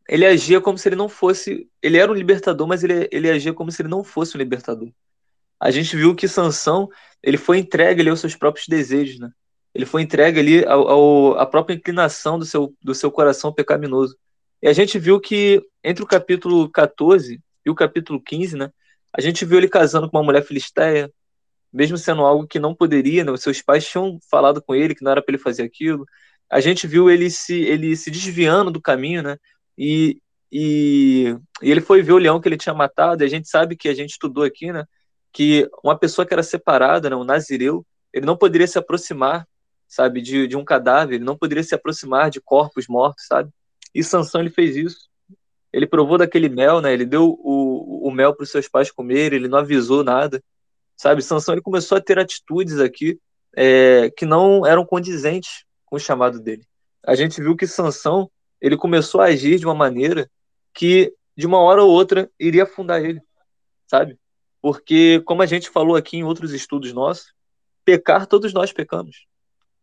ele 0.08 0.26
agia 0.26 0.62
como 0.62 0.78
se 0.78 0.88
ele 0.88 0.96
não 0.96 1.10
fosse, 1.10 1.68
ele 1.82 1.98
era 1.98 2.12
um 2.12 2.16
libertador, 2.16 2.68
mas 2.68 2.84
ele, 2.84 3.08
ele 3.12 3.32
agia 3.32 3.54
como 3.54 3.72
se 3.72 3.82
ele 3.82 3.90
não 3.90 4.04
fosse 4.04 4.36
um 4.36 4.38
libertador. 4.38 4.92
A 5.60 5.72
gente 5.72 5.96
viu 5.96 6.14
que 6.14 6.28
Sansão, 6.28 6.88
ele 7.24 7.38
foi 7.38 7.58
entregue 7.58 8.08
aos 8.08 8.20
seus 8.20 8.36
próprios 8.36 8.68
desejos, 8.68 9.18
né? 9.18 9.32
Ele 9.74 9.86
foi 9.86 10.02
entregue 10.04 10.40
ali 10.40 10.66
ao, 10.66 10.88
ao, 10.88 11.40
à 11.40 11.46
própria 11.46 11.76
inclinação 11.76 12.38
do 12.38 12.46
seu, 12.46 12.76
do 12.82 12.94
seu 12.94 13.12
coração 13.12 13.52
pecaminoso. 13.52 14.16
E 14.62 14.68
a 14.68 14.74
gente 14.74 15.00
viu 15.00 15.20
que 15.20 15.62
entre 15.84 16.04
o 16.04 16.08
capítulo 16.08 16.70
14 16.70 17.42
e 17.66 17.70
o 17.70 17.76
capítulo 17.76 18.22
15, 18.22 18.56
né? 18.56 18.72
A 19.12 19.22
gente 19.22 19.46
viu 19.46 19.58
ele 19.58 19.68
casando 19.68 20.10
com 20.10 20.18
uma 20.18 20.24
mulher 20.24 20.44
filisteia, 20.44 21.12
mesmo 21.72 21.98
sendo 21.98 22.22
algo 22.22 22.48
que 22.48 22.60
não 22.60 22.76
poderia, 22.76 23.24
né? 23.24 23.32
Os 23.32 23.42
seus 23.42 23.62
pais 23.62 23.88
tinham 23.88 24.20
falado 24.30 24.62
com 24.62 24.76
ele 24.76 24.96
que 24.96 25.04
não 25.04 25.12
era 25.12 25.22
para 25.22 25.34
ele 25.34 25.42
fazer 25.42 25.64
aquilo. 25.64 26.06
A 26.50 26.60
gente 26.60 26.88
viu 26.88 27.10
ele 27.10 27.30
se, 27.30 27.62
ele 27.62 27.96
se 27.96 28.12
desviando 28.12 28.72
do 28.72 28.82
caminho, 28.82 29.24
né? 29.24 29.38
E, 29.78 30.22
e, 30.52 31.36
e 31.62 31.72
ele 31.72 31.82
foi 31.82 32.02
ver 32.02 32.14
o 32.14 32.18
leão 32.18 32.40
que 32.40 32.48
ele 32.48 32.58
tinha 32.58 32.76
matado. 32.76 33.24
E 33.24 33.26
a 33.26 33.30
gente 33.30 33.50
sabe 33.50 33.76
que 33.76 33.90
a 33.90 33.94
gente 33.94 34.12
estudou 34.12 34.44
aqui, 34.44 34.72
né? 34.72 34.86
Que 35.32 35.68
uma 35.84 35.98
pessoa 35.98 36.26
que 36.26 36.34
era 36.34 36.44
separada, 36.44 37.10
né? 37.10 37.16
Um 37.16 37.24
nazireu, 37.24 37.86
ele 38.14 38.26
não 38.26 38.38
poderia 38.38 38.68
se 38.68 38.78
aproximar, 38.78 39.48
sabe? 39.94 40.22
De, 40.22 40.48
de 40.48 40.58
um 40.58 40.66
cadáver, 40.66 41.16
ele 41.16 41.24
não 41.24 41.38
poderia 41.38 41.64
se 41.64 41.76
aproximar 41.76 42.32
de 42.32 42.42
corpos 42.42 42.88
mortos, 42.88 43.26
sabe? 43.28 43.52
E 43.94 44.04
Sansão 44.04 44.42
ele 44.42 44.50
fez 44.50 44.76
isso. 44.76 45.08
Ele 45.72 45.86
provou 45.86 46.18
daquele 46.18 46.50
mel, 46.50 46.82
né? 46.82 46.92
Ele 46.92 47.06
deu 47.06 47.38
o, 47.40 48.08
o 48.08 48.12
mel 48.12 48.34
para 48.34 48.44
os 48.44 48.50
seus 48.50 48.68
pais 48.68 48.90
comer, 48.90 49.34
ele 49.34 49.48
não 49.48 49.60
avisou 49.60 50.04
nada, 50.04 50.44
sabe? 50.98 51.22
Sansão 51.22 51.54
ele 51.54 51.62
começou 51.62 51.98
a 51.98 52.02
ter 52.02 52.18
atitudes 52.18 52.80
aqui 52.80 53.20
é, 53.56 54.10
que 54.18 54.26
não 54.26 54.66
eram 54.66 54.84
condizentes 54.84 55.64
com 55.86 55.96
o 55.96 56.00
chamado 56.00 56.40
dele. 56.40 56.66
A 57.06 57.14
gente 57.14 57.40
viu 57.40 57.56
que 57.56 57.68
Sansão 57.68 58.32
ele 58.60 58.76
começou 58.76 59.22
a 59.22 59.26
agir 59.26 59.60
de 59.60 59.66
uma 59.66 59.76
maneira 59.76 60.28
que 60.74 61.14
de 61.38 61.46
uma 61.46 61.60
hora 61.60 61.84
ou 61.84 61.92
outra 61.92 62.30
iria 62.40 62.64
afundar 62.64 63.04
ele, 63.04 63.22
sabe? 63.86 64.18
Porque 64.60 65.22
como 65.26 65.44
a 65.44 65.46
gente 65.46 65.70
falou 65.70 65.96
aqui 65.96 66.18
em 66.18 66.24
outros 66.24 66.52
estudos 66.52 66.94
nossos, 66.94 67.34
pecar 67.86 68.26
todos 68.26 68.54
nós 68.54 68.72
pecamos. 68.72 69.28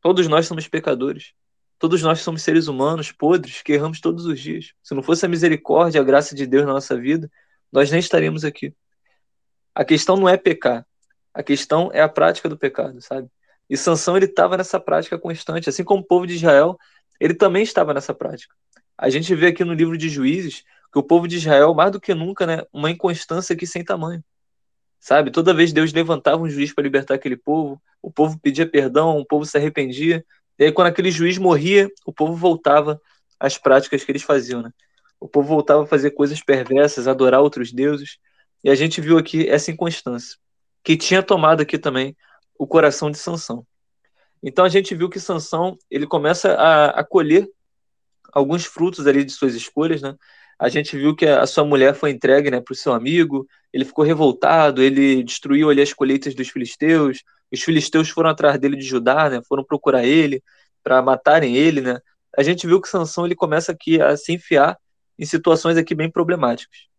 Todos 0.00 0.26
nós 0.28 0.46
somos 0.46 0.66
pecadores. 0.66 1.32
Todos 1.78 2.02
nós 2.02 2.20
somos 2.20 2.42
seres 2.42 2.68
humanos, 2.68 3.10
podres, 3.10 3.62
que 3.62 3.72
erramos 3.72 4.00
todos 4.00 4.26
os 4.26 4.38
dias. 4.38 4.72
Se 4.82 4.94
não 4.94 5.02
fosse 5.02 5.24
a 5.24 5.28
misericórdia, 5.28 6.00
a 6.00 6.04
graça 6.04 6.34
de 6.34 6.46
Deus 6.46 6.66
na 6.66 6.74
nossa 6.74 6.96
vida, 6.96 7.30
nós 7.72 7.90
nem 7.90 8.00
estaríamos 8.00 8.44
aqui. 8.44 8.74
A 9.74 9.84
questão 9.84 10.16
não 10.16 10.28
é 10.28 10.36
pecar. 10.36 10.86
A 11.32 11.42
questão 11.42 11.90
é 11.92 12.02
a 12.02 12.08
prática 12.08 12.48
do 12.48 12.58
pecado, 12.58 13.00
sabe? 13.00 13.28
E 13.68 13.76
Sansão 13.76 14.16
ele 14.16 14.26
estava 14.26 14.56
nessa 14.56 14.80
prática 14.80 15.18
constante, 15.18 15.68
assim 15.68 15.84
como 15.84 16.02
o 16.02 16.06
povo 16.06 16.26
de 16.26 16.34
Israel, 16.34 16.76
ele 17.20 17.34
também 17.34 17.62
estava 17.62 17.94
nessa 17.94 18.12
prática. 18.12 18.54
A 18.98 19.08
gente 19.08 19.34
vê 19.34 19.46
aqui 19.46 19.64
no 19.64 19.72
livro 19.72 19.96
de 19.96 20.08
Juízes 20.08 20.64
que 20.92 20.98
o 20.98 21.02
povo 21.02 21.28
de 21.28 21.36
Israel, 21.36 21.72
mais 21.72 21.92
do 21.92 22.00
que 22.00 22.12
nunca, 22.14 22.46
né, 22.46 22.62
uma 22.72 22.90
inconstância 22.90 23.54
aqui 23.54 23.66
sem 23.66 23.84
tamanho. 23.84 24.22
Sabe? 25.00 25.30
Toda 25.30 25.54
vez 25.54 25.72
Deus 25.72 25.92
levantava 25.92 26.42
um 26.42 26.48
juiz 26.48 26.72
para 26.72 26.84
libertar 26.84 27.14
aquele 27.14 27.36
povo, 27.36 27.80
o 28.02 28.12
povo 28.12 28.38
pedia 28.38 28.68
perdão, 28.68 29.18
o 29.18 29.24
povo 29.24 29.46
se 29.46 29.56
arrependia, 29.56 30.24
e 30.60 30.64
aí, 30.64 30.72
quando 30.72 30.88
aquele 30.88 31.10
juiz 31.10 31.38
morria, 31.38 31.90
o 32.04 32.12
povo 32.12 32.36
voltava 32.36 33.00
às 33.40 33.56
práticas 33.56 34.04
que 34.04 34.12
eles 34.12 34.22
faziam, 34.22 34.60
né? 34.60 34.70
O 35.18 35.26
povo 35.26 35.48
voltava 35.48 35.84
a 35.84 35.86
fazer 35.86 36.10
coisas 36.10 36.42
perversas, 36.42 37.08
adorar 37.08 37.40
outros 37.40 37.72
deuses. 37.72 38.18
E 38.62 38.68
a 38.68 38.74
gente 38.74 39.00
viu 39.00 39.16
aqui 39.16 39.48
essa 39.48 39.70
inconstância, 39.70 40.36
que 40.84 40.98
tinha 40.98 41.22
tomado 41.22 41.62
aqui 41.62 41.78
também 41.78 42.14
o 42.58 42.66
coração 42.66 43.10
de 43.10 43.16
Sansão. 43.16 43.66
Então 44.42 44.62
a 44.62 44.68
gente 44.68 44.94
viu 44.94 45.08
que 45.08 45.18
Sansão 45.18 45.78
ele 45.90 46.06
começa 46.06 46.52
a, 46.52 47.00
a 47.00 47.04
colher 47.04 47.48
alguns 48.30 48.66
frutos 48.66 49.06
ali 49.06 49.24
de 49.24 49.32
suas 49.32 49.54
escolhas, 49.54 50.02
né? 50.02 50.14
A 50.60 50.68
gente 50.68 50.94
viu 50.94 51.16
que 51.16 51.24
a 51.24 51.46
sua 51.46 51.64
mulher 51.64 51.94
foi 51.94 52.10
entregue 52.10 52.50
né, 52.50 52.60
para 52.60 52.72
o 52.74 52.76
seu 52.76 52.92
amigo, 52.92 53.48
ele 53.72 53.82
ficou 53.82 54.04
revoltado, 54.04 54.82
ele 54.82 55.24
destruiu 55.24 55.70
ali 55.70 55.80
as 55.80 55.94
colheitas 55.94 56.34
dos 56.34 56.50
filisteus, 56.50 57.22
os 57.50 57.62
filisteus 57.62 58.10
foram 58.10 58.28
atrás 58.28 58.58
dele 58.58 58.76
de 58.76 58.84
Judá, 58.84 59.30
né? 59.30 59.40
Foram 59.48 59.64
procurar 59.64 60.04
ele 60.04 60.42
para 60.82 61.00
matarem 61.00 61.56
ele, 61.56 61.80
né? 61.80 61.98
A 62.36 62.42
gente 62.42 62.66
viu 62.66 62.78
que 62.78 62.88
Sansão 62.88 63.24
ele 63.24 63.34
começa 63.34 63.72
aqui 63.72 64.00
a 64.02 64.14
se 64.18 64.32
enfiar 64.32 64.78
em 65.18 65.24
situações 65.24 65.78
aqui 65.78 65.94
bem 65.94 66.10
problemáticas. 66.10 66.90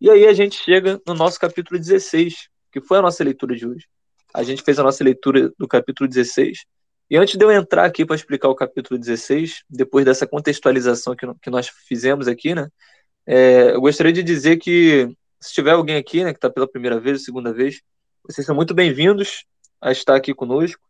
E 0.00 0.10
aí 0.10 0.26
a 0.26 0.32
gente 0.32 0.56
chega 0.56 0.98
no 1.06 1.14
nosso 1.14 1.38
capítulo 1.38 1.78
16, 1.78 2.48
que 2.72 2.80
foi 2.80 2.98
a 2.98 3.02
nossa 3.02 3.22
leitura 3.22 3.54
de 3.54 3.66
hoje. 3.66 3.86
A 4.32 4.42
gente 4.42 4.62
fez 4.62 4.78
a 4.78 4.82
nossa 4.82 5.04
leitura 5.04 5.52
do 5.58 5.68
capítulo 5.68 6.08
16. 6.08 6.64
E 7.10 7.16
antes 7.16 7.36
de 7.36 7.44
eu 7.44 7.52
entrar 7.52 7.84
aqui 7.84 8.06
para 8.06 8.16
explicar 8.16 8.48
o 8.48 8.54
capítulo 8.54 8.98
16, 8.98 9.64
depois 9.68 10.04
dessa 10.04 10.26
contextualização 10.26 11.14
que, 11.14 11.26
que 11.42 11.50
nós 11.50 11.68
fizemos 11.68 12.26
aqui, 12.26 12.54
né? 12.54 12.68
É, 13.26 13.72
eu 13.72 13.80
gostaria 13.80 14.12
de 14.12 14.22
dizer 14.22 14.56
que 14.58 15.08
se 15.40 15.54
tiver 15.54 15.72
alguém 15.72 15.96
aqui, 15.96 16.24
né, 16.24 16.32
que 16.32 16.38
está 16.38 16.50
pela 16.50 16.68
primeira 16.68 16.98
vez, 17.00 17.24
segunda 17.24 17.52
vez, 17.52 17.80
vocês 18.24 18.46
são 18.46 18.54
muito 18.54 18.74
bem-vindos 18.74 19.44
a 19.80 19.90
estar 19.90 20.14
aqui 20.14 20.34
conosco. 20.34 20.80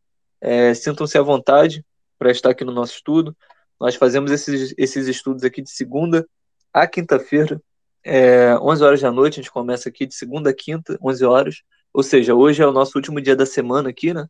É, 0.40 0.75
Sintam-se 0.75 1.16
à 1.16 1.22
vontade 1.22 1.84
para 2.18 2.30
estar 2.30 2.50
aqui 2.50 2.64
no 2.64 2.72
nosso 2.72 2.94
estudo. 2.94 3.37
Nós 3.78 3.94
fazemos 3.94 4.30
esses, 4.30 4.75
esses 4.76 5.06
estudos 5.06 5.44
aqui 5.44 5.62
de 5.62 5.70
segunda 5.70 6.26
a 6.72 6.87
quinta-feira, 6.87 7.60
é, 8.04 8.54
11 8.58 8.84
horas 8.84 9.00
da 9.00 9.10
noite. 9.12 9.34
A 9.34 9.42
gente 9.42 9.52
começa 9.52 9.88
aqui 9.88 10.06
de 10.06 10.14
segunda 10.14 10.50
a 10.50 10.54
quinta, 10.54 10.99
11 11.02 11.25
horas. 11.25 11.62
Ou 11.92 12.02
seja, 12.02 12.34
hoje 12.34 12.62
é 12.62 12.66
o 12.66 12.72
nosso 12.72 12.96
último 12.96 13.20
dia 13.20 13.37
da 13.37 13.46
semana 13.46 13.90
aqui, 13.90 14.12
né? 14.14 14.26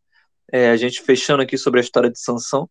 É, 0.52 0.71
a 0.71 0.76
gente 0.76 1.02
fechando 1.02 1.42
aqui 1.42 1.57
sobre 1.57 1.80
a 1.80 1.83
história 1.83 2.11
de 2.11 2.19
Sansão. 2.19 2.69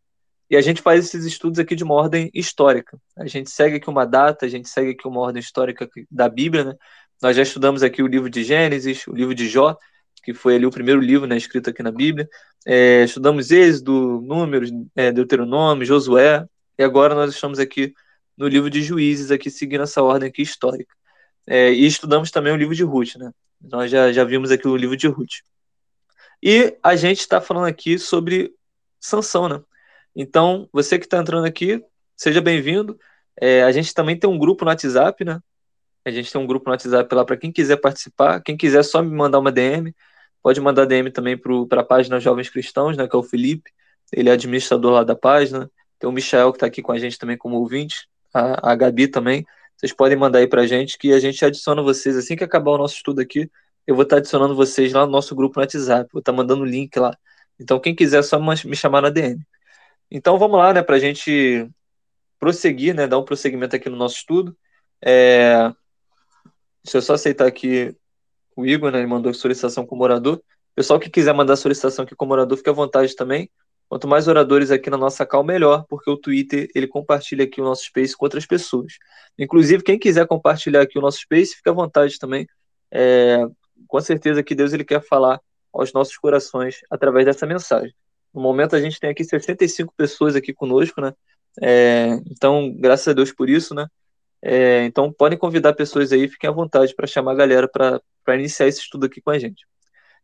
E 0.50 0.58
a 0.58 0.62
gente 0.62 0.82
faz 0.82 1.06
esses 1.06 1.26
estudos 1.26 1.60
aqui 1.60 1.76
de 1.76 1.84
uma 1.84 1.94
ordem 1.94 2.32
histórica. 2.34 3.00
A 3.16 3.28
gente 3.28 3.52
segue 3.52 3.76
aqui 3.76 3.90
uma 3.90 4.06
data, 4.06 4.46
a 4.46 4.50
gente 4.50 4.68
segue 4.68 4.92
aqui 4.92 5.08
uma 5.08 5.20
ordem 5.20 5.40
histórica 5.40 5.88
da 6.10 6.28
Bíblia, 6.28 6.64
né? 6.64 6.76
Nós 7.22 7.36
já 7.36 7.44
estudamos 7.44 7.84
aqui 7.84 8.02
o 8.02 8.08
livro 8.08 8.30
de 8.30 8.44
Gênesis, 8.44 9.06
o 9.06 9.14
livro 9.14 9.36
de 9.36 9.48
Jó, 9.48 9.78
que 10.24 10.34
foi 10.34 10.56
ali 10.56 10.66
o 10.66 10.72
primeiro 10.72 11.02
livro 11.02 11.28
né, 11.28 11.38
escrito 11.38 11.70
aqui 11.70 11.84
na 11.84 11.92
Bíblia. 11.92 12.28
É, 12.66 13.04
estudamos 13.04 13.52
Êxodo, 13.52 14.22
Números, 14.22 14.72
é, 14.96 15.12
Deuteronômio, 15.12 15.86
Josué, 15.86 16.46
e 16.78 16.84
agora 16.84 17.14
nós 17.14 17.34
estamos 17.34 17.60
aqui 17.60 17.94
no 18.38 18.48
livro 18.48 18.70
de 18.70 18.82
Juízes, 18.82 19.32
aqui 19.32 19.52
seguindo 19.52 19.84
essa 19.84 20.02
ordem 20.02 20.30
aqui 20.30 20.42
histórica. 20.42 20.96
É, 21.46 21.72
e 21.72 21.86
estudamos 21.86 22.32
também 22.32 22.54
o 22.54 22.56
livro 22.56 22.74
de 22.74 22.84
Ruth, 22.84 23.16
né? 23.18 23.32
Nós 23.62 23.92
já, 23.92 24.12
já 24.14 24.24
vimos 24.24 24.50
aqui 24.50 24.68
o 24.68 24.78
livro 24.78 24.96
de 24.96 25.08
Ruth. 25.08 25.42
E 26.42 26.78
a 26.82 26.96
gente 26.96 27.20
está 27.20 27.42
falando 27.42 27.66
aqui 27.66 28.00
sobre 28.00 28.54
Sansão, 29.00 29.50
né? 29.50 29.62
Então, 30.22 30.68
você 30.74 31.00
que 31.00 31.06
está 31.06 31.18
entrando 31.18 31.46
aqui, 31.46 31.82
seja 32.14 32.42
bem-vindo. 32.42 33.00
É, 33.40 33.64
a 33.64 33.72
gente 33.72 33.94
também 33.94 34.20
tem 34.20 34.30
um 34.30 34.38
grupo 34.38 34.66
no 34.66 34.70
WhatsApp, 34.70 35.24
né? 35.24 35.40
A 36.04 36.12
gente 36.12 36.30
tem 36.30 36.42
um 36.42 36.46
grupo 36.46 36.66
no 36.66 36.74
WhatsApp 36.74 37.16
lá 37.16 37.24
para 37.24 37.38
quem 37.38 37.54
quiser 37.54 37.78
participar. 37.78 38.42
Quem 38.42 38.58
quiser 38.58 38.84
só 38.84 39.02
me 39.02 39.16
mandar 39.16 39.40
uma 39.40 39.50
DM, 39.50 39.96
pode 40.44 40.60
mandar 40.60 40.84
DM 40.84 41.10
também 41.10 41.38
para 41.38 41.80
a 41.80 41.84
página 41.86 42.20
Jovens 42.20 42.50
Cristãos, 42.50 42.98
né, 42.98 43.08
que 43.08 43.16
é 43.16 43.20
o 43.20 43.24
Felipe. 43.24 43.72
ele 44.12 44.28
é 44.28 44.34
administrador 44.34 44.92
lá 44.92 45.06
da 45.06 45.16
página. 45.16 45.72
Tem 45.98 46.10
o 46.10 46.12
Michael 46.12 46.52
que 46.52 46.58
está 46.58 46.66
aqui 46.66 46.82
com 46.82 46.92
a 46.92 47.00
gente 47.00 47.18
também 47.18 47.38
como 47.38 47.56
ouvinte, 47.56 48.10
a, 48.34 48.74
a 48.74 48.76
Gabi 48.76 49.08
também. 49.08 49.46
Vocês 49.78 49.94
podem 49.94 50.18
mandar 50.18 50.40
aí 50.40 50.48
para 50.48 50.64
a 50.64 50.68
gente 50.68 50.98
que 50.98 51.14
a 51.14 51.20
gente 51.22 51.46
adiciona 51.46 51.82
vocês 51.82 52.18
assim 52.18 52.36
que 52.36 52.44
acabar 52.44 52.72
o 52.72 52.78
nosso 52.78 52.96
estudo 52.96 53.22
aqui. 53.22 53.50
Eu 53.88 53.96
vou 53.96 54.04
estar 54.04 54.18
tá 54.18 54.20
adicionando 54.20 54.54
vocês 54.54 54.92
lá 54.92 55.06
no 55.06 55.14
nosso 55.14 55.34
grupo 55.34 55.58
no 55.58 55.62
WhatsApp. 55.64 56.10
Vou 56.12 56.20
estar 56.20 56.34
tá 56.34 56.36
mandando 56.36 56.64
o 56.64 56.66
link 56.66 57.00
lá. 57.00 57.18
Então, 57.58 57.80
quem 57.80 57.96
quiser, 57.96 58.20
é 58.20 58.22
só 58.22 58.38
me 58.38 58.76
chamar 58.76 59.02
na 59.02 59.10
DM. 59.10 59.42
Então, 60.12 60.38
vamos 60.38 60.58
lá, 60.58 60.74
né, 60.74 60.82
para 60.82 60.96
a 60.96 61.00
gente 61.00 61.70
prosseguir, 62.40 62.96
né, 62.96 63.08
dar 63.08 63.20
um 63.20 63.26
prosseguimento 63.26 63.76
aqui 63.76 63.90
no 63.90 63.98
nosso 63.98 64.16
estudo. 64.16 64.58
É... 65.04 65.72
Deixa 66.84 66.98
eu 66.98 67.02
só 67.02 67.14
aceitar 67.14 67.46
aqui 67.46 67.96
o 68.56 68.66
Igor, 68.66 68.92
né, 68.92 69.00
ele 69.00 69.08
mandou 69.08 69.34
solicitação 69.34 69.86
com 69.86 69.96
morador. 69.96 70.42
Pessoal 70.76 71.00
que 71.00 71.10
quiser 71.10 71.34
mandar 71.34 71.56
solicitação 71.56 72.06
aqui 72.06 72.16
com 72.16 72.26
morador, 72.26 72.58
fique 72.58 72.70
à 72.70 72.74
vontade 72.74 73.16
também. 73.16 73.50
Quanto 73.90 74.08
mais 74.08 74.28
oradores 74.28 74.70
aqui 74.70 74.90
na 74.90 74.98
nossa 74.98 75.26
call, 75.26 75.44
melhor, 75.44 75.84
porque 75.90 76.10
o 76.10 76.16
Twitter 76.16 76.70
ele 76.76 76.88
compartilha 76.88 77.44
aqui 77.44 77.60
o 77.60 77.64
nosso 77.64 77.86
Space 77.86 78.16
com 78.16 78.24
outras 78.24 78.46
pessoas. 78.46 78.94
Inclusive, 79.38 79.84
quem 79.84 79.98
quiser 79.98 80.28
compartilhar 80.28 80.82
aqui 80.82 80.98
o 80.98 81.02
nosso 81.02 81.20
Space, 81.20 81.56
fica 81.56 81.72
à 81.72 81.74
vontade 81.74 82.20
também. 82.20 82.48
É, 82.92 83.40
com 83.88 84.00
certeza 84.00 84.44
que 84.44 84.54
Deus 84.54 84.74
ele 84.74 84.84
quer 84.84 85.02
falar 85.02 85.42
aos 85.74 85.92
nossos 85.92 86.18
corações 86.18 86.80
através 86.90 87.26
dessa 87.26 87.48
mensagem. 87.48 87.94
No 88.34 88.42
momento 88.42 88.76
a 88.76 88.82
gente 88.82 89.00
tem 89.00 89.10
aqui 89.10 89.24
65 89.24 89.94
pessoas 89.96 90.36
aqui 90.36 90.54
conosco, 90.54 91.02
né? 91.02 91.14
É, 91.62 92.20
então, 92.30 92.74
graças 92.78 93.08
a 93.08 93.14
Deus 93.14 93.32
por 93.32 93.50
isso, 93.50 93.74
né? 93.74 93.88
É, 94.42 94.86
então, 94.86 95.12
podem 95.12 95.38
convidar 95.38 95.74
pessoas 95.74 96.12
aí, 96.12 96.28
fiquem 96.28 96.50
à 96.50 96.54
vontade 96.54 96.96
para 96.96 97.08
chamar 97.08 97.34
a 97.34 97.36
galera 97.36 97.68
para 97.68 98.36
iniciar 98.36 98.68
esse 98.68 98.80
estudo 98.80 99.06
aqui 99.06 99.22
com 99.22 99.32
a 99.32 99.40
gente. 99.40 99.66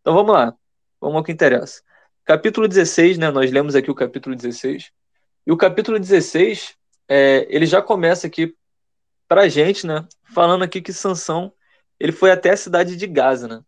Então, 0.01 0.13
vamos 0.13 0.33
lá. 0.33 0.53
Vamos 1.01 1.17
ao 1.17 1.23
que 1.23 1.31
interessa. 1.31 1.81
Capítulo 2.23 2.67
16, 2.67 3.17
né? 3.17 3.29
Nós 3.31 3.51
lemos 3.51 3.75
aqui 3.75 3.91
o 3.91 3.95
capítulo 3.95 4.35
16. 4.35 4.91
E 5.45 5.51
o 5.51 5.57
capítulo 5.57 5.99
16, 5.99 6.75
é, 7.07 7.45
ele 7.49 7.65
já 7.65 7.81
começa 7.81 8.27
aqui 8.27 8.55
para 9.27 9.41
a 9.41 9.49
gente, 9.49 9.85
né? 9.85 10.07
Falando 10.33 10.63
aqui 10.63 10.81
que 10.81 10.93
Sansão 10.93 11.51
ele 11.99 12.11
foi 12.11 12.31
até 12.31 12.51
a 12.51 12.57
cidade 12.57 12.95
de 12.95 13.07
Gaza, 13.07 13.47
né? 13.47 13.61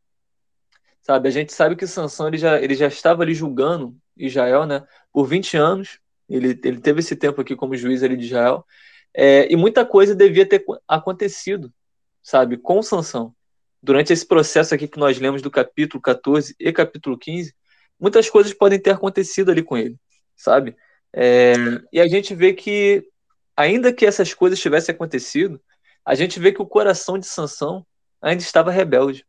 Sabe, 1.01 1.29
a 1.29 1.31
gente 1.31 1.53
sabe 1.53 1.75
que 1.75 1.87
Sansão 1.87 2.27
ele 2.27 2.37
já, 2.37 2.61
ele 2.61 2.75
já 2.75 2.87
estava 2.87 3.23
ali 3.23 3.33
julgando 3.33 3.95
Israel, 4.19 4.65
né? 4.65 4.85
Por 5.11 5.25
20 5.25 5.57
anos. 5.57 5.99
Ele, 6.29 6.59
ele 6.63 6.79
teve 6.79 6.99
esse 6.99 7.15
tempo 7.15 7.41
aqui 7.41 7.55
como 7.55 7.75
juiz 7.75 8.03
ali 8.03 8.17
de 8.17 8.25
Israel. 8.25 8.65
É, 9.13 9.51
e 9.51 9.55
muita 9.55 9.85
coisa 9.85 10.13
devia 10.13 10.45
ter 10.45 10.63
acontecido, 10.87 11.73
sabe, 12.21 12.57
com 12.57 12.81
Sansão. 12.81 13.33
Durante 13.81 14.11
esse 14.11 14.25
processo 14.25 14.75
aqui 14.75 14.87
que 14.87 14.99
nós 14.99 15.17
lemos 15.19 15.41
do 15.41 15.49
capítulo 15.49 16.01
14 16.01 16.55
e 16.59 16.71
capítulo 16.71 17.17
15, 17.17 17.55
muitas 17.99 18.29
coisas 18.29 18.53
podem 18.53 18.79
ter 18.79 18.91
acontecido 18.91 19.49
ali 19.49 19.63
com 19.63 19.77
ele, 19.77 19.97
sabe? 20.35 20.75
É, 21.13 21.53
e 21.91 21.99
a 21.99 22.07
gente 22.07 22.35
vê 22.35 22.53
que, 22.53 23.07
ainda 23.55 23.93
que 23.93 24.05
essas 24.05 24.33
coisas 24.33 24.59
tivessem 24.59 24.93
acontecido, 24.93 25.61
a 26.05 26.13
gente 26.13 26.39
vê 26.39 26.51
que 26.51 26.61
o 26.61 26.65
coração 26.65 27.17
de 27.17 27.25
Sansão 27.25 27.85
ainda 28.21 28.41
estava 28.41 28.71
rebelde, 28.71 29.25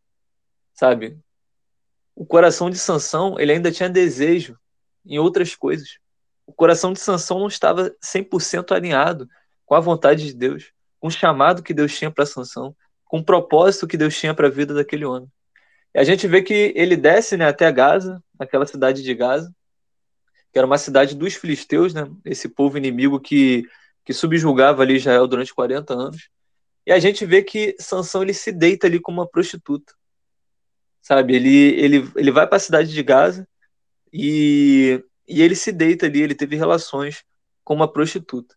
sabe? 0.74 1.18
O 2.14 2.26
coração 2.26 2.68
de 2.68 2.78
Sansão, 2.78 3.38
ele 3.38 3.52
ainda 3.52 3.70
tinha 3.70 3.88
desejo 3.88 4.58
em 5.08 5.18
outras 5.18 5.56
coisas. 5.56 5.98
O 6.46 6.52
coração 6.52 6.92
de 6.92 7.00
Sansão 7.00 7.40
não 7.40 7.48
estava 7.48 7.90
100% 8.04 8.72
alinhado 8.72 9.28
com 9.64 9.74
a 9.74 9.80
vontade 9.80 10.26
de 10.26 10.34
Deus, 10.34 10.72
com 11.00 11.08
o 11.08 11.10
chamado 11.10 11.62
que 11.62 11.74
Deus 11.74 11.96
tinha 11.96 12.10
para 12.10 12.26
Sansão, 12.26 12.76
com 13.04 13.18
o 13.18 13.24
propósito 13.24 13.86
que 13.86 13.96
Deus 13.96 14.16
tinha 14.16 14.34
para 14.34 14.46
a 14.46 14.50
vida 14.50 14.74
daquele 14.74 15.04
homem. 15.04 15.28
E 15.94 15.98
a 15.98 16.04
gente 16.04 16.28
vê 16.28 16.42
que 16.42 16.72
ele 16.76 16.96
desce 16.96 17.36
né, 17.36 17.46
até 17.46 17.70
Gaza, 17.72 18.22
aquela 18.38 18.66
cidade 18.66 19.02
de 19.02 19.14
Gaza, 19.14 19.52
que 20.52 20.58
era 20.58 20.66
uma 20.66 20.78
cidade 20.78 21.14
dos 21.14 21.34
filisteus, 21.34 21.94
né, 21.94 22.08
esse 22.24 22.48
povo 22.48 22.76
inimigo 22.76 23.18
que, 23.18 23.64
que 24.04 24.12
subjugava 24.12 24.82
ali 24.82 24.96
Israel 24.96 25.26
durante 25.26 25.54
40 25.54 25.94
anos. 25.94 26.28
E 26.86 26.92
a 26.92 26.98
gente 26.98 27.24
vê 27.24 27.42
que 27.42 27.74
Sansão 27.78 28.22
ele 28.22 28.34
se 28.34 28.52
deita 28.52 28.86
ali 28.86 29.00
como 29.00 29.20
uma 29.20 29.28
prostituta. 29.28 29.92
Sabe? 31.02 31.34
Ele, 31.34 31.70
ele, 31.80 32.12
ele 32.16 32.30
vai 32.30 32.46
para 32.46 32.56
a 32.56 32.60
cidade 32.60 32.90
de 32.92 33.02
Gaza 33.02 33.46
e, 34.12 35.02
e 35.26 35.42
ele 35.42 35.54
se 35.54 35.72
deita 35.72 36.06
ali, 36.06 36.22
ele 36.22 36.34
teve 36.34 36.56
relações 36.56 37.24
com 37.64 37.74
uma 37.74 37.90
prostituta. 37.90 38.54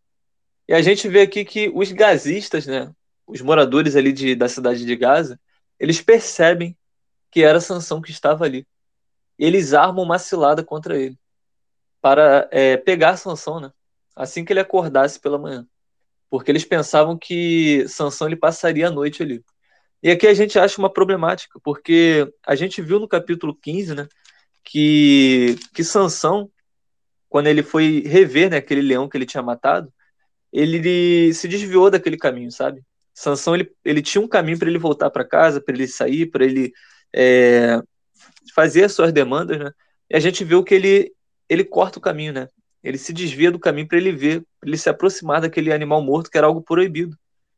E 0.68 0.74
a 0.74 0.82
gente 0.82 1.08
vê 1.08 1.22
aqui 1.22 1.44
que 1.44 1.72
os 1.74 1.92
gazistas, 1.92 2.66
né, 2.66 2.94
os 3.28 3.42
moradores 3.42 3.96
ali 3.96 4.12
de, 4.12 4.36
da 4.36 4.48
cidade 4.48 4.86
de 4.86 4.96
Gaza, 4.96 5.40
eles 5.80 6.02
percebem 6.02 6.78
que 7.30 7.44
era 7.44 7.60
Sansão 7.62 8.02
que 8.02 8.12
estava 8.12 8.46
ali. 8.46 8.68
Eles 9.38 9.74
armam 9.74 10.04
uma 10.06 10.20
cilada 10.20 10.64
contra 10.64 10.98
ele 10.98 11.18
para 12.02 12.48
é, 12.52 12.78
pegar 12.78 13.18
Sansão, 13.18 13.60
né? 13.60 13.72
Assim 14.16 14.46
que 14.46 14.54
ele 14.54 14.60
acordasse 14.60 15.20
pela 15.20 15.38
manhã 15.38 15.68
porque 16.32 16.50
eles 16.50 16.64
pensavam 16.64 17.18
que 17.18 17.86
Sansão 17.90 18.26
ele 18.26 18.38
passaria 18.38 18.88
a 18.88 18.92
noite 18.92 19.22
ali. 19.22 19.44
E 20.02 20.10
aqui 20.10 20.26
a 20.26 20.34
gente 20.34 20.58
acha 20.58 20.80
uma 20.80 20.92
problemática, 20.92 21.60
porque 21.62 22.26
a 22.48 22.56
gente 22.56 22.82
viu 22.82 23.02
no 23.02 23.08
capítulo 23.08 23.54
15, 23.54 23.94
né, 23.94 24.08
que, 24.64 25.58
que 25.74 25.84
Sansão, 25.84 26.50
quando 27.30 27.48
ele 27.48 27.64
foi 27.64 28.02
rever 28.06 28.50
né, 28.50 28.58
aquele 28.58 28.82
leão 28.82 29.08
que 29.08 29.18
ele 29.18 29.26
tinha 29.26 29.44
matado, 29.44 29.92
ele 30.52 31.34
se 31.34 31.48
desviou 31.48 31.90
daquele 31.90 32.18
caminho, 32.18 32.52
sabe? 32.52 32.84
Sansão 33.14 33.56
ele, 33.56 33.72
ele 33.84 34.02
tinha 34.02 34.22
um 34.22 34.28
caminho 34.28 34.58
para 34.60 34.70
ele 34.70 34.80
voltar 34.80 35.10
para 35.10 35.26
casa, 35.26 35.62
para 35.62 35.74
ele 35.74 35.88
sair, 35.88 36.26
para 36.26 36.44
ele 36.44 36.74
é, 37.14 37.82
fazer 38.54 38.84
as 38.84 38.94
suas 38.94 39.14
demandas, 39.14 39.60
né? 39.60 39.72
E 40.10 40.16
a 40.16 40.20
gente 40.20 40.44
viu 40.44 40.64
que 40.64 40.76
ele 40.76 41.14
ele 41.48 41.66
corta 41.66 42.00
o 42.00 42.02
caminho, 42.02 42.32
né? 42.32 42.48
Ele 42.84 42.98
se 42.98 43.12
desvia 43.14 43.52
do 43.52 43.60
caminho 43.60 43.88
para 43.88 43.98
ele 43.98 44.12
ver, 44.12 44.42
para 44.60 44.70
ele 44.70 44.78
se 44.78 44.90
aproximar 44.90 45.42
daquele 45.42 45.72
animal 45.72 46.02
morto 46.02 46.32
que 46.32 46.38
era 46.38 46.48
algo 46.48 46.62
proibido. 46.62 47.18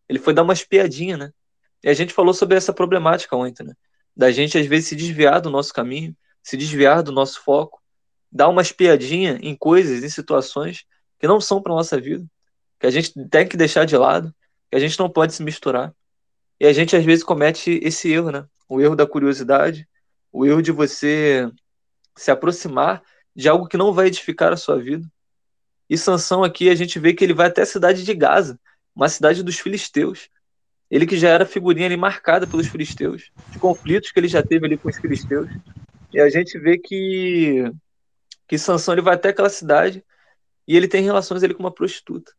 Ele 0.10 0.20
foi 0.20 0.34
dar 0.34 0.42
uma 0.42 0.54
espiadinha, 0.54 1.16
né? 1.16 1.32
E 1.84 1.90
a 1.90 1.94
gente 1.94 2.14
falou 2.14 2.34
sobre 2.34 2.58
essa 2.58 2.74
problemática 2.74 3.36
ontem, 3.36 3.64
né? 3.64 3.74
Da 4.16 4.32
gente 4.32 4.58
às 4.58 4.66
vezes 4.66 4.90
se 4.90 4.96
desviar 4.96 5.42
do 5.42 5.50
nosso 5.50 5.74
caminho, 5.74 6.16
se 6.44 6.58
desviar 6.58 7.02
do 7.02 7.12
nosso 7.12 7.42
foco, 7.42 7.82
dar 8.32 8.50
uma 8.50 8.62
espiadinha 8.62 9.40
em 9.42 9.56
coisas, 9.56 10.04
em 10.04 10.10
situações 10.10 10.86
que 11.18 11.28
não 11.28 11.40
são 11.40 11.62
para 11.62 11.74
nossa 11.74 12.00
vida, 12.00 12.26
que 12.80 12.86
a 12.86 12.92
gente 12.92 13.14
tem 13.30 13.48
que 13.48 13.56
deixar 13.56 13.86
de 13.86 13.96
lado, 13.96 14.34
que 14.70 14.76
a 14.76 14.80
gente 14.80 15.00
não 15.00 15.10
pode 15.10 15.34
se 15.34 15.42
misturar. 15.42 15.94
E 16.60 16.66
a 16.66 16.74
gente 16.74 16.96
às 16.96 17.06
vezes 17.06 17.24
comete 17.24 17.80
esse 17.82 18.12
erro, 18.12 18.32
né? 18.32 18.46
O 18.68 18.82
erro 18.82 18.96
da 18.96 19.08
curiosidade, 19.08 19.88
o 20.32 20.46
erro 20.46 20.62
de 20.62 20.72
você 20.72 21.50
se 22.16 22.30
aproximar 22.30 23.02
de 23.36 23.48
algo 23.48 23.68
que 23.68 23.78
não 23.78 23.94
vai 23.94 24.08
edificar 24.08 24.52
a 24.52 24.58
sua 24.58 24.78
vida. 24.78 25.08
E 25.90 25.98
Sansão 25.98 26.44
aqui 26.44 26.70
a 26.70 26.76
gente 26.76 27.00
vê 27.00 27.14
que 27.14 27.24
ele 27.24 27.34
vai 27.34 27.48
até 27.48 27.62
a 27.62 27.66
cidade 27.66 28.04
de 28.04 28.14
Gaza, 28.14 28.60
uma 28.96 29.10
cidade 29.10 29.44
dos 29.44 29.60
filisteus. 29.60 30.30
Ele 30.90 31.06
que 31.06 31.18
já 31.18 31.30
era 31.30 31.46
figurinha 31.46 31.88
ali 31.88 31.98
marcada 31.98 32.46
pelos 32.46 32.68
filisteus, 32.68 33.32
de 33.50 33.60
conflitos 33.60 34.12
que 34.12 34.20
ele 34.20 34.28
já 34.28 34.44
teve 34.44 34.66
ali 34.66 34.78
com 34.78 34.90
os 34.90 34.98
filisteus. 34.98 35.50
E 36.14 36.20
a 36.20 36.30
gente 36.30 36.58
vê 36.60 36.78
que 36.78 37.64
que 38.48 38.58
Sansão 38.58 38.94
ele 38.94 39.02
vai 39.02 39.16
até 39.16 39.30
aquela 39.30 39.50
cidade 39.50 40.04
e 40.68 40.76
ele 40.78 40.88
tem 40.88 41.04
relações 41.04 41.44
ali 41.44 41.54
com 41.54 41.64
uma 41.64 41.74
prostituta. 41.74 42.32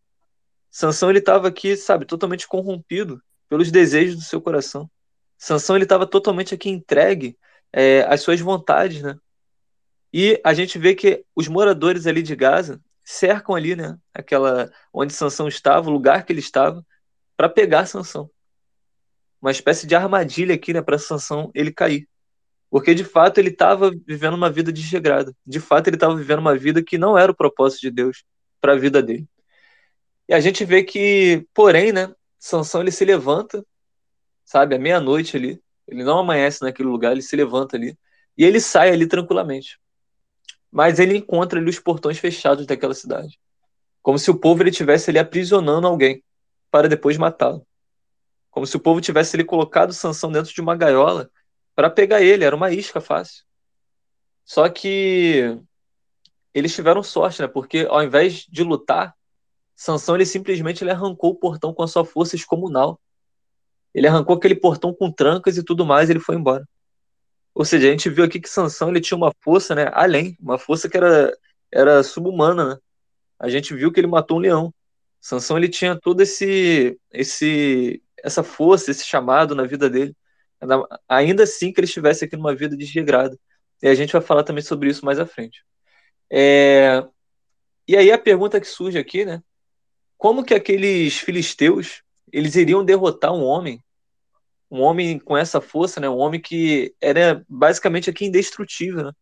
Sansão 0.70 1.10
ele 1.10 1.18
estava 1.18 1.48
aqui, 1.48 1.76
sabe, 1.76 2.04
totalmente 2.04 2.46
corrompido 2.46 3.22
pelos 3.48 3.70
desejos 3.70 4.16
do 4.16 4.22
seu 4.22 4.40
coração. 4.40 4.90
Sansão 5.38 5.76
ele 5.76 5.84
estava 5.84 6.06
totalmente 6.06 6.54
aqui 6.54 6.68
entregue 6.68 7.36
é, 7.72 8.02
às 8.02 8.20
suas 8.20 8.40
vontades, 8.40 9.02
né? 9.02 9.16
E 10.12 10.40
a 10.44 10.54
gente 10.54 10.78
vê 10.78 10.94
que 10.94 11.24
os 11.34 11.48
moradores 11.48 12.06
ali 12.06 12.22
de 12.22 12.36
Gaza 12.36 12.80
cercam 13.04 13.54
ali, 13.54 13.74
né, 13.74 13.98
aquela 14.14 14.70
onde 14.92 15.12
Sansão 15.12 15.48
estava, 15.48 15.90
o 15.90 15.92
lugar 15.92 16.24
que 16.24 16.32
ele 16.32 16.40
estava, 16.40 16.84
para 17.36 17.48
pegar 17.48 17.86
Sansão. 17.86 18.30
Uma 19.42 19.50
espécie 19.50 19.86
de 19.86 19.94
armadilha 19.94 20.54
aqui, 20.54 20.72
né, 20.72 20.80
para 20.80 20.98
Sansão 20.98 21.50
ele 21.54 21.72
cair. 21.72 22.08
Porque 22.74 22.92
de 22.92 23.04
fato 23.04 23.38
ele 23.38 23.50
estava 23.50 23.92
vivendo 24.04 24.34
uma 24.34 24.50
vida 24.50 24.72
desregrada. 24.72 25.32
De 25.46 25.60
fato 25.60 25.86
ele 25.86 25.94
estava 25.94 26.16
vivendo 26.16 26.40
uma 26.40 26.58
vida 26.58 26.82
que 26.82 26.98
não 26.98 27.16
era 27.16 27.30
o 27.30 27.36
propósito 27.36 27.82
de 27.82 27.90
Deus 27.92 28.24
para 28.60 28.72
a 28.72 28.76
vida 28.76 29.00
dele. 29.00 29.28
E 30.28 30.34
a 30.34 30.40
gente 30.40 30.64
vê 30.64 30.82
que, 30.82 31.46
porém, 31.54 31.92
né, 31.92 32.12
Sansão 32.36 32.80
ele 32.80 32.90
se 32.90 33.04
levanta, 33.04 33.64
sabe, 34.44 34.74
à 34.74 34.78
meia-noite 34.80 35.36
ali. 35.36 35.62
Ele 35.86 36.02
não 36.02 36.18
amanhece 36.18 36.62
naquele 36.62 36.88
lugar, 36.88 37.12
ele 37.12 37.22
se 37.22 37.36
levanta 37.36 37.76
ali 37.76 37.96
e 38.36 38.44
ele 38.44 38.58
sai 38.58 38.90
ali 38.90 39.06
tranquilamente 39.06 39.78
mas 40.74 40.98
ele 40.98 41.18
encontra 41.18 41.60
ali 41.60 41.70
os 41.70 41.78
portões 41.78 42.18
fechados 42.18 42.66
daquela 42.66 42.94
cidade. 42.94 43.38
Como 44.02 44.18
se 44.18 44.28
o 44.28 44.36
povo 44.36 44.60
ele 44.60 44.72
tivesse 44.72 45.08
ali 45.08 45.20
aprisionando 45.20 45.86
alguém 45.86 46.20
para 46.68 46.88
depois 46.88 47.16
matá-lo. 47.16 47.64
Como 48.50 48.66
se 48.66 48.76
o 48.76 48.80
povo 48.80 49.00
tivesse 49.00 49.36
ali 49.36 49.44
colocado 49.44 49.92
Sansão 49.92 50.32
dentro 50.32 50.52
de 50.52 50.60
uma 50.60 50.74
gaiola 50.74 51.30
para 51.74 51.90
pegar 51.90 52.22
ele, 52.22 52.44
era 52.44 52.54
uma 52.54 52.72
isca 52.72 53.00
fácil. 53.00 53.44
Só 54.44 54.68
que 54.68 55.58
eles 56.52 56.74
tiveram 56.74 57.02
sorte, 57.02 57.42
né? 57.42 57.48
Porque 57.48 57.86
ao 57.88 58.02
invés 58.02 58.46
de 58.48 58.62
lutar, 58.62 59.14
Sansão 59.74 60.14
ele 60.14 60.26
simplesmente 60.26 60.84
ele 60.84 60.90
arrancou 60.90 61.30
o 61.30 61.34
portão 61.34 61.74
com 61.74 61.82
a 61.82 61.88
sua 61.88 62.04
força 62.04 62.36
excomunal. 62.36 63.00
Ele 63.92 64.06
arrancou 64.06 64.36
aquele 64.36 64.54
portão 64.54 64.92
com 64.94 65.10
trancas 65.10 65.56
e 65.56 65.64
tudo 65.64 65.84
mais, 65.84 66.08
e 66.08 66.12
ele 66.12 66.20
foi 66.20 66.36
embora. 66.36 66.66
Ou 67.54 67.64
seja, 67.64 67.88
a 67.88 67.90
gente 67.90 68.10
viu 68.10 68.24
aqui 68.24 68.40
que 68.40 68.48
Sansão 68.48 68.90
ele 68.90 69.00
tinha 69.00 69.16
uma 69.16 69.32
força, 69.40 69.74
né, 69.74 69.88
além, 69.92 70.36
uma 70.40 70.58
força 70.58 70.88
que 70.88 70.96
era 70.96 71.32
era 71.72 72.02
subhumana, 72.04 72.74
né? 72.74 72.78
A 73.38 73.48
gente 73.48 73.74
viu 73.74 73.92
que 73.92 73.98
ele 73.98 74.06
matou 74.06 74.38
um 74.38 74.40
leão. 74.40 74.72
Sansão 75.20 75.56
ele 75.58 75.68
tinha 75.68 75.98
todo 75.98 76.20
esse 76.20 76.98
esse 77.12 78.02
essa 78.22 78.42
força, 78.44 78.90
esse 78.90 79.04
chamado 79.04 79.54
na 79.54 79.64
vida 79.64 79.90
dele. 79.90 80.16
Ainda 81.08 81.44
assim 81.44 81.72
que 81.72 81.80
ele 81.80 81.86
estivesse 81.86 82.24
aqui 82.24 82.36
numa 82.36 82.54
vida 82.54 82.76
desregrada. 82.76 83.38
E 83.82 83.88
a 83.88 83.94
gente 83.94 84.12
vai 84.12 84.22
falar 84.22 84.44
também 84.44 84.62
sobre 84.62 84.88
isso 84.88 85.04
mais 85.04 85.18
à 85.18 85.26
frente. 85.26 85.64
É... 86.30 87.04
E 87.86 87.96
aí 87.96 88.10
a 88.10 88.18
pergunta 88.18 88.60
que 88.60 88.66
surge 88.66 88.98
aqui, 88.98 89.24
né? 89.24 89.42
Como 90.16 90.44
que 90.44 90.54
aqueles 90.54 91.18
filisteus 91.18 92.02
eles 92.32 92.56
iriam 92.56 92.84
derrotar 92.84 93.32
um 93.32 93.44
homem, 93.44 93.82
um 94.70 94.80
homem 94.80 95.18
com 95.18 95.36
essa 95.36 95.60
força, 95.60 96.00
né? 96.00 96.08
Um 96.08 96.16
homem 96.16 96.40
que 96.40 96.94
era 97.00 97.44
basicamente 97.48 98.10
aqui 98.10 98.24
indestrutível, 98.24 99.04
né? 99.04 99.12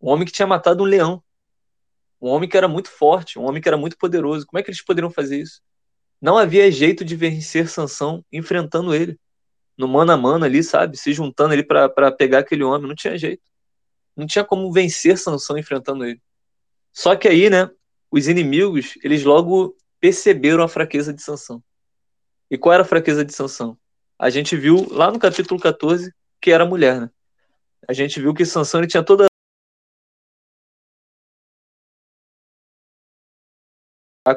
Um 0.00 0.08
homem 0.10 0.26
que 0.26 0.32
tinha 0.32 0.46
matado 0.46 0.82
um 0.82 0.86
leão, 0.86 1.22
um 2.20 2.28
homem 2.28 2.48
que 2.48 2.56
era 2.56 2.66
muito 2.66 2.90
forte, 2.90 3.38
um 3.38 3.44
homem 3.44 3.62
que 3.62 3.68
era 3.68 3.76
muito 3.76 3.96
poderoso. 3.96 4.46
Como 4.46 4.58
é 4.58 4.62
que 4.62 4.70
eles 4.70 4.82
poderiam 4.82 5.10
fazer 5.10 5.40
isso? 5.40 5.60
Não 6.20 6.36
havia 6.36 6.70
jeito 6.70 7.04
de 7.04 7.14
vencer 7.14 7.68
Sansão 7.68 8.24
enfrentando 8.32 8.94
ele 8.94 9.18
no 9.78 9.86
mano 9.86 10.12
a 10.12 10.16
mano 10.16 10.44
ali, 10.44 10.62
sabe? 10.62 10.96
Se 10.96 11.12
juntando 11.12 11.52
ali 11.54 11.62
para 11.62 12.10
pegar 12.12 12.40
aquele 12.40 12.64
homem, 12.64 12.88
não 12.88 12.96
tinha 12.96 13.16
jeito. 13.16 13.42
Não 14.16 14.26
tinha 14.26 14.44
como 14.44 14.72
vencer 14.72 15.16
Sansão 15.16 15.56
enfrentando 15.56 16.04
ele. 16.04 16.20
Só 16.92 17.14
que 17.14 17.28
aí, 17.28 17.48
né, 17.48 17.70
os 18.10 18.26
inimigos, 18.26 18.98
eles 19.04 19.22
logo 19.22 19.76
perceberam 20.00 20.64
a 20.64 20.68
fraqueza 20.68 21.14
de 21.14 21.22
Sansão. 21.22 21.62
E 22.50 22.58
qual 22.58 22.72
era 22.72 22.82
a 22.82 22.86
fraqueza 22.86 23.24
de 23.24 23.32
Sansão? 23.32 23.78
A 24.18 24.28
gente 24.30 24.56
viu 24.56 24.88
lá 24.90 25.12
no 25.12 25.18
capítulo 25.18 25.60
14 25.60 26.12
que 26.40 26.50
era 26.50 26.64
a 26.64 26.66
mulher, 26.66 27.00
né? 27.00 27.10
A 27.88 27.92
gente 27.92 28.20
viu 28.20 28.34
que 28.34 28.44
Sansão 28.44 28.80
ele 28.80 28.88
tinha 28.88 29.04
toda 29.04 29.26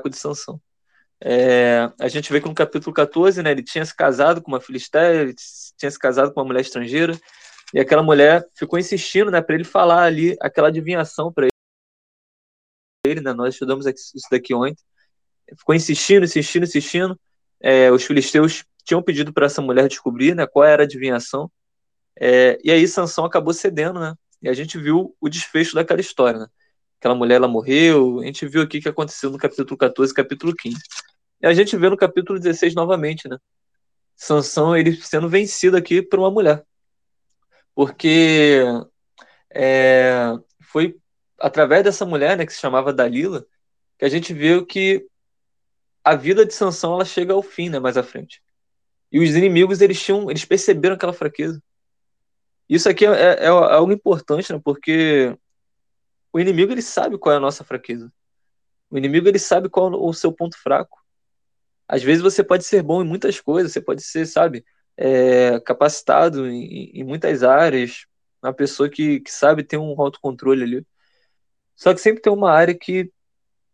de 0.09 0.17
Sansão. 0.17 0.61
É, 1.23 1.91
a 1.99 2.07
gente 2.07 2.31
vê 2.33 2.41
que 2.41 2.47
no 2.47 2.55
capítulo 2.55 2.93
14, 2.93 3.43
né, 3.43 3.51
ele 3.51 3.61
tinha 3.61 3.85
se 3.85 3.95
casado 3.95 4.41
com 4.41 4.51
uma 4.51 4.59
filisteia, 4.59 5.21
ele 5.21 5.35
tinha 5.77 5.91
se 5.91 5.99
casado 5.99 6.33
com 6.33 6.39
uma 6.39 6.47
mulher 6.47 6.61
estrangeira, 6.61 7.15
e 7.73 7.79
aquela 7.79 8.01
mulher 8.01 8.43
ficou 8.55 8.79
insistindo, 8.79 9.29
né, 9.29 9.39
para 9.39 9.53
ele 9.53 9.63
falar 9.63 10.03
ali 10.03 10.35
aquela 10.41 10.69
adivinhação 10.69 11.31
para 11.31 11.47
ele, 13.05 13.21
né, 13.21 13.33
nós 13.33 13.53
estudamos 13.53 13.85
isso 13.85 14.27
daqui 14.31 14.53
ontem, 14.55 14.83
ficou 15.55 15.75
insistindo, 15.75 16.23
insistindo, 16.23 16.63
insistindo, 16.63 17.19
é, 17.59 17.91
os 17.91 18.03
filisteus 18.03 18.65
tinham 18.83 19.03
pedido 19.03 19.31
para 19.31 19.45
essa 19.45 19.61
mulher 19.61 19.87
descobrir, 19.87 20.35
né, 20.35 20.47
qual 20.47 20.65
era 20.65 20.81
a 20.81 20.85
adivinhação, 20.85 21.51
é, 22.19 22.57
e 22.63 22.71
aí 22.71 22.87
Sansão 22.87 23.25
acabou 23.25 23.53
cedendo, 23.53 23.99
né, 23.99 24.15
e 24.41 24.49
a 24.49 24.53
gente 24.53 24.75
viu 24.79 25.15
o 25.21 25.29
desfecho 25.29 25.75
daquela 25.75 26.01
história, 26.01 26.39
né, 26.39 26.47
aquela 26.99 27.13
mulher 27.13 27.35
ela 27.35 27.47
morreu, 27.47 28.21
a 28.21 28.25
gente 28.25 28.47
viu 28.47 28.63
aqui 28.63 28.79
o 28.79 28.81
que 28.81 28.89
aconteceu 28.89 29.29
no 29.29 29.37
capítulo 29.37 29.77
14 29.77 30.13
capítulo 30.13 30.55
15. 30.55 30.77
E 31.41 31.47
a 31.47 31.53
gente 31.53 31.75
vê 31.75 31.89
no 31.89 31.97
capítulo 31.97 32.39
16 32.39 32.75
novamente, 32.75 33.27
né? 33.27 33.37
Sansão 34.15 34.77
ele 34.77 34.95
sendo 34.95 35.27
vencido 35.27 35.75
aqui 35.75 36.01
por 36.01 36.19
uma 36.19 36.29
mulher. 36.29 36.63
Porque 37.73 38.63
é, 39.49 40.33
foi 40.61 40.95
através 41.39 41.83
dessa 41.83 42.05
mulher, 42.05 42.37
né, 42.37 42.45
que 42.45 42.53
se 42.53 42.59
chamava 42.59 42.93
Dalila, 42.93 43.45
que 43.97 44.05
a 44.05 44.09
gente 44.09 44.33
viu 44.33 44.65
que 44.65 45.07
a 46.03 46.15
vida 46.15 46.45
de 46.45 46.53
Sansão 46.53 46.93
ela 46.93 47.05
chega 47.05 47.33
ao 47.33 47.41
fim, 47.41 47.69
né, 47.69 47.79
mais 47.79 47.97
à 47.97 48.03
frente. 48.03 48.41
E 49.11 49.19
os 49.19 49.35
inimigos 49.35 49.81
eles 49.81 50.01
tinham, 50.01 50.29
eles 50.29 50.45
perceberam 50.45 50.95
aquela 50.95 51.13
fraqueza. 51.13 51.61
Isso 52.69 52.87
aqui 52.87 53.05
é, 53.05 53.09
é, 53.09 53.45
é 53.45 53.47
algo 53.47 53.91
importante, 53.91 54.53
né, 54.53 54.61
porque 54.63 55.35
o 56.31 56.39
inimigo 56.39 56.71
ele 56.71 56.81
sabe 56.81 57.17
qual 57.17 57.33
é 57.33 57.37
a 57.37 57.41
nossa 57.41 57.63
fraqueza. 57.63 58.11
O 58.89 58.97
inimigo 58.97 59.27
ele 59.27 59.39
sabe 59.39 59.67
qual 59.67 59.91
é 59.91 59.97
o 59.97 60.13
seu 60.13 60.31
ponto 60.31 60.57
fraco. 60.57 61.00
Às 61.91 62.01
vezes 62.01 62.23
você 62.23 62.41
pode 62.41 62.63
ser 62.63 62.81
bom 62.81 63.01
em 63.03 63.07
muitas 63.07 63.41
coisas, 63.41 63.73
você 63.73 63.81
pode 63.81 64.01
ser, 64.01 64.25
sabe, 64.25 64.63
é, 64.95 65.59
capacitado 65.59 66.47
em, 66.47 66.89
em, 66.93 67.03
muitas 67.03 67.43
áreas, 67.43 68.05
uma 68.41 68.53
pessoa 68.53 68.89
que, 68.89 69.19
que 69.19 69.29
sabe 69.29 69.61
ter 69.61 69.77
um 69.77 69.99
autocontrole 70.01 70.63
ali. 70.63 70.87
Só 71.75 71.93
que 71.93 71.99
sempre 71.99 72.21
tem 72.21 72.31
uma 72.31 72.49
área 72.49 72.73
que 72.73 73.11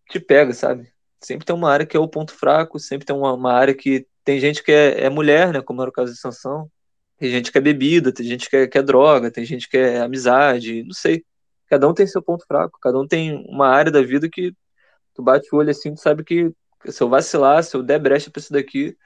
te 0.10 0.20
pega, 0.20 0.52
sabe? 0.52 0.92
Sempre 1.22 1.46
tem 1.46 1.56
uma 1.56 1.72
área 1.72 1.86
que 1.86 1.96
é 1.96 2.00
o 2.00 2.08
ponto 2.08 2.34
fraco, 2.34 2.80
sempre 2.80 3.06
tem 3.06 3.16
uma, 3.16 3.34
uma 3.34 3.54
área 3.54 3.76
que 3.76 4.08
tem 4.24 4.40
gente 4.40 4.64
que 4.64 4.72
é, 4.72 5.04
é, 5.06 5.10
mulher, 5.12 5.54
né? 5.54 5.62
Como 5.62 5.82
era 5.84 5.90
o 5.90 5.94
caso 5.94 6.12
de 6.12 6.20
Sansão. 6.20 6.72
Tem 7.20 7.30
gente 7.30 7.52
que 7.52 7.58
é 7.60 7.62
bebida, 7.62 8.12
tem 8.12 8.26
gente 8.26 8.50
que 8.50 8.56
é, 8.58 8.68
que 8.68 8.80
é 8.80 8.82
droga, 8.84 9.30
tem 9.30 9.46
gente 9.46 9.70
que 9.70 9.78
é 9.78 10.02
amizade, 10.02 10.84
não 10.84 10.94
sei. 10.94 11.24
Cada 11.68 11.88
um 11.88 11.94
tem 11.94 12.08
seu 12.08 12.22
ponto 12.24 12.46
fraco, 12.48 12.80
cada 12.82 12.98
um 13.00 13.08
tem 13.08 13.46
uma 13.48 13.68
área 13.68 13.92
da 13.92 14.02
vida 14.02 14.28
que 14.30 14.54
tu 15.14 15.22
bate 15.22 15.48
o 15.54 15.58
olho 15.58 15.70
assim, 15.70 15.94
tu 15.94 16.02
sabe 16.02 16.24
que 16.24 16.52
se 16.92 17.02
eu 17.02 17.10
vacilar, 17.10 17.64
se 17.64 17.76
eu 17.76 17.84
der 17.84 18.00
brecha 18.00 18.30
pra 18.30 18.40
isso 18.40 18.54
daqui, 18.54 18.98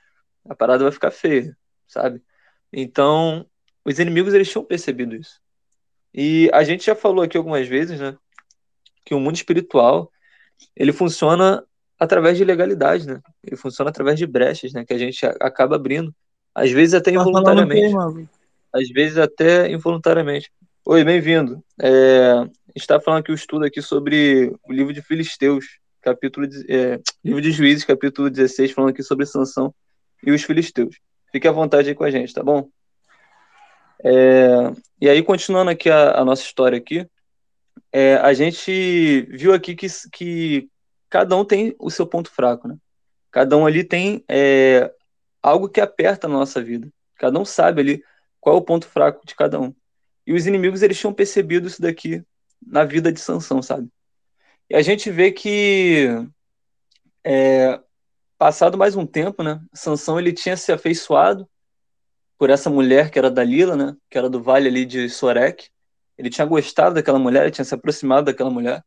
a 0.48 0.56
parada 0.56 0.84
vai 0.84 0.91
ficar 0.91 1.12
feia, 1.12 1.56
sabe? 1.88 2.22
Então, 2.72 3.46
os 3.86 4.00
inimigos 4.00 4.34
eles 4.34 4.50
tinham 4.50 4.63
percebido 4.63 5.15
isso. 5.15 5.39
E 6.13 6.50
a 6.54 6.63
gente 6.63 6.86
já 6.86 6.96
falou 6.96 7.24
aqui 7.24 7.38
algumas 7.38 7.67
vezes, 7.67 8.00
né, 8.00 8.17
que 9.06 9.13
o 9.13 9.20
mundo 9.20 9.36
espiritual, 9.36 10.12
ele 10.76 10.91
funciona 10.91 11.63
através 12.00 12.38
de 12.38 12.44
legalidade, 12.44 13.08
né? 13.08 13.22
Ele 13.44 13.56
funciona 13.56 13.89
através 13.89 14.17
de 14.17 14.26
brechas, 14.26 14.74
né, 14.74 14.84
que 14.86 14.94
a 14.94 14.98
gente 14.98 15.26
acaba 15.26 15.76
abrindo, 15.76 16.13
às 16.54 16.72
vezes 16.72 16.94
até 16.94 17.12
tá 17.12 17.20
involuntariamente. 17.20 17.96
Às 18.74 18.89
vezes 18.89 19.17
até 19.17 19.70
involuntariamente. 19.70 20.52
Oi, 20.86 21.04
bem-vindo. 21.04 21.63
É, 21.80 22.32
a 22.32 22.44
gente 22.44 22.78
está 22.78 23.00
falando 23.00 23.20
aqui 23.20 23.32
o 23.32 23.36
estudo 23.36 23.65
aqui 23.65 23.82
sobre 23.82 24.54
o 24.63 24.74
livro 24.74 24.94
de 24.94 25.02
Filisteus 25.02 25.80
capítulo 26.02 26.48
é, 26.68 27.00
livro 27.24 27.42
de 27.42 27.52
Juízes, 27.52 27.86
capítulo 27.86 28.30
16, 28.30 28.72
falando 28.72 28.92
aqui 28.92 29.04
sobre 29.04 29.26
Sansão 29.26 29.74
e 30.26 30.32
os 30.32 30.44
filisteus. 30.44 30.98
Fique 31.32 31.48
à 31.48 31.52
vontade 31.52 31.90
aí 31.90 31.96
com 31.96 32.04
a 32.04 32.12
gente, 32.12 32.34
tá 32.34 32.44
bom? 32.44 32.70
É, 34.04 34.72
e 35.00 35.08
aí, 35.08 35.22
continuando 35.24 35.72
aqui 35.72 35.90
a, 35.90 36.20
a 36.20 36.26
nossa 36.26 36.42
história 36.42 36.78
aqui, 36.78 37.08
é, 37.92 38.16
a 38.16 38.34
gente 38.34 39.22
viu 39.30 39.54
aqui 39.54 39.76
que, 39.76 39.88
que 40.12 40.70
cada 41.10 41.36
um 41.36 41.46
tem 41.46 41.76
o 41.80 41.90
seu 41.90 42.06
ponto 42.06 42.30
fraco, 42.32 42.68
né? 42.68 42.76
Cada 43.30 43.56
um 43.56 43.66
ali 43.66 43.84
tem 43.84 44.24
é, 44.28 44.92
algo 45.42 45.70
que 45.70 45.80
aperta 45.80 46.28
na 46.28 46.34
nossa 46.36 46.62
vida. 46.62 46.92
Cada 47.16 47.40
um 47.40 47.46
sabe 47.46 47.82
ali 47.82 48.04
qual 48.40 48.56
é 48.56 48.60
o 48.60 48.64
ponto 48.64 48.88
fraco 48.88 49.26
de 49.26 49.36
cada 49.36 49.60
um. 49.60 49.74
E 50.26 50.34
os 50.34 50.48
inimigos, 50.48 50.82
eles 50.82 51.00
tinham 51.00 51.14
percebido 51.14 51.68
isso 51.68 51.82
daqui 51.82 52.24
na 52.66 52.84
vida 52.84 53.12
de 53.12 53.20
Sansão, 53.20 53.62
sabe? 53.62 53.88
E 54.71 54.75
a 54.75 54.81
gente 54.81 55.12
vê 55.12 55.34
que, 55.34 56.07
é, 57.25 57.77
passado 58.38 58.77
mais 58.77 58.95
um 58.95 59.05
tempo, 59.05 59.43
né, 59.43 59.60
Sansão 59.73 60.17
ele 60.17 60.31
tinha 60.31 60.55
se 60.55 60.71
afeiçoado 60.71 61.45
por 62.38 62.49
essa 62.49 62.69
mulher 62.69 63.12
que 63.12 63.19
era 63.19 63.29
Dalila, 63.29 63.75
né, 63.75 63.97
que 64.10 64.17
era 64.17 64.29
do 64.29 64.41
vale 64.41 64.69
ali 64.69 64.86
de 64.86 65.10
Sorek. 65.10 65.67
Ele 66.17 66.29
tinha 66.29 66.47
gostado 66.47 66.95
daquela 66.95 67.19
mulher, 67.19 67.41
ele 67.43 67.51
tinha 67.51 67.65
se 67.65 67.75
aproximado 67.75 68.27
daquela 68.27 68.49
mulher. 68.49 68.81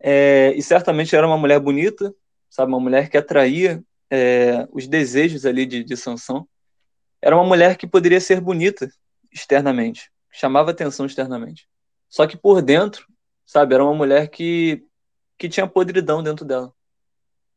É, 0.00 0.52
e 0.56 0.60
certamente 0.60 1.14
era 1.14 1.28
uma 1.28 1.38
mulher 1.38 1.60
bonita, 1.60 2.12
sabe, 2.50 2.72
uma 2.72 2.80
mulher 2.80 3.08
que 3.08 3.16
atraía 3.16 3.80
é, 4.10 4.66
os 4.72 4.88
desejos 4.88 5.46
ali 5.46 5.64
de, 5.64 5.84
de 5.84 5.96
Sansão. 5.96 6.44
Era 7.22 7.36
uma 7.36 7.44
mulher 7.44 7.76
que 7.76 7.86
poderia 7.86 8.20
ser 8.20 8.40
bonita 8.40 8.90
externamente, 9.30 10.10
chamava 10.32 10.72
atenção 10.72 11.06
externamente. 11.06 11.68
Só 12.08 12.26
que 12.26 12.36
por 12.36 12.60
dentro, 12.60 13.06
sabe, 13.46 13.74
era 13.76 13.84
uma 13.84 13.94
mulher 13.94 14.28
que 14.28 14.87
que 15.38 15.48
tinha 15.48 15.66
podridão 15.66 16.22
dentro 16.22 16.44
dela. 16.44 16.72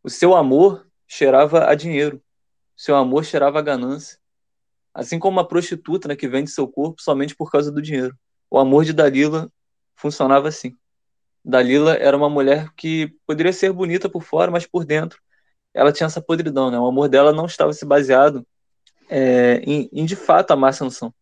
O 0.03 0.09
seu 0.09 0.35
amor 0.35 0.87
cheirava 1.07 1.65
a 1.65 1.75
dinheiro. 1.75 2.17
O 2.77 2.81
seu 2.81 2.95
amor 2.95 3.25
cheirava 3.25 3.59
a 3.59 3.61
ganância. 3.61 4.19
Assim 4.93 5.19
como 5.19 5.37
uma 5.37 5.47
prostituta 5.47 6.07
né, 6.07 6.15
que 6.15 6.27
vende 6.27 6.51
seu 6.51 6.67
corpo 6.67 7.01
somente 7.01 7.35
por 7.35 7.51
causa 7.51 7.71
do 7.71 7.81
dinheiro. 7.81 8.15
O 8.49 8.59
amor 8.59 8.85
de 8.85 8.93
Dalila 8.93 9.51
funcionava 9.95 10.47
assim. 10.47 10.75
Dalila 11.43 11.95
era 11.95 12.15
uma 12.15 12.29
mulher 12.29 12.71
que 12.75 13.15
poderia 13.25 13.53
ser 13.53 13.71
bonita 13.71 14.09
por 14.09 14.21
fora, 14.21 14.51
mas 14.51 14.67
por 14.67 14.85
dentro 14.85 15.19
ela 15.73 15.91
tinha 15.91 16.07
essa 16.07 16.21
podridão. 16.21 16.69
Né? 16.69 16.77
O 16.77 16.85
amor 16.85 17.07
dela 17.07 17.31
não 17.31 17.45
estava 17.45 17.73
se 17.73 17.85
baseado 17.85 18.45
é, 19.09 19.61
em, 19.65 19.89
em, 19.91 20.05
de 20.05 20.15
fato 20.15 20.51
amar 20.51 20.73
Sansão, 20.73 21.13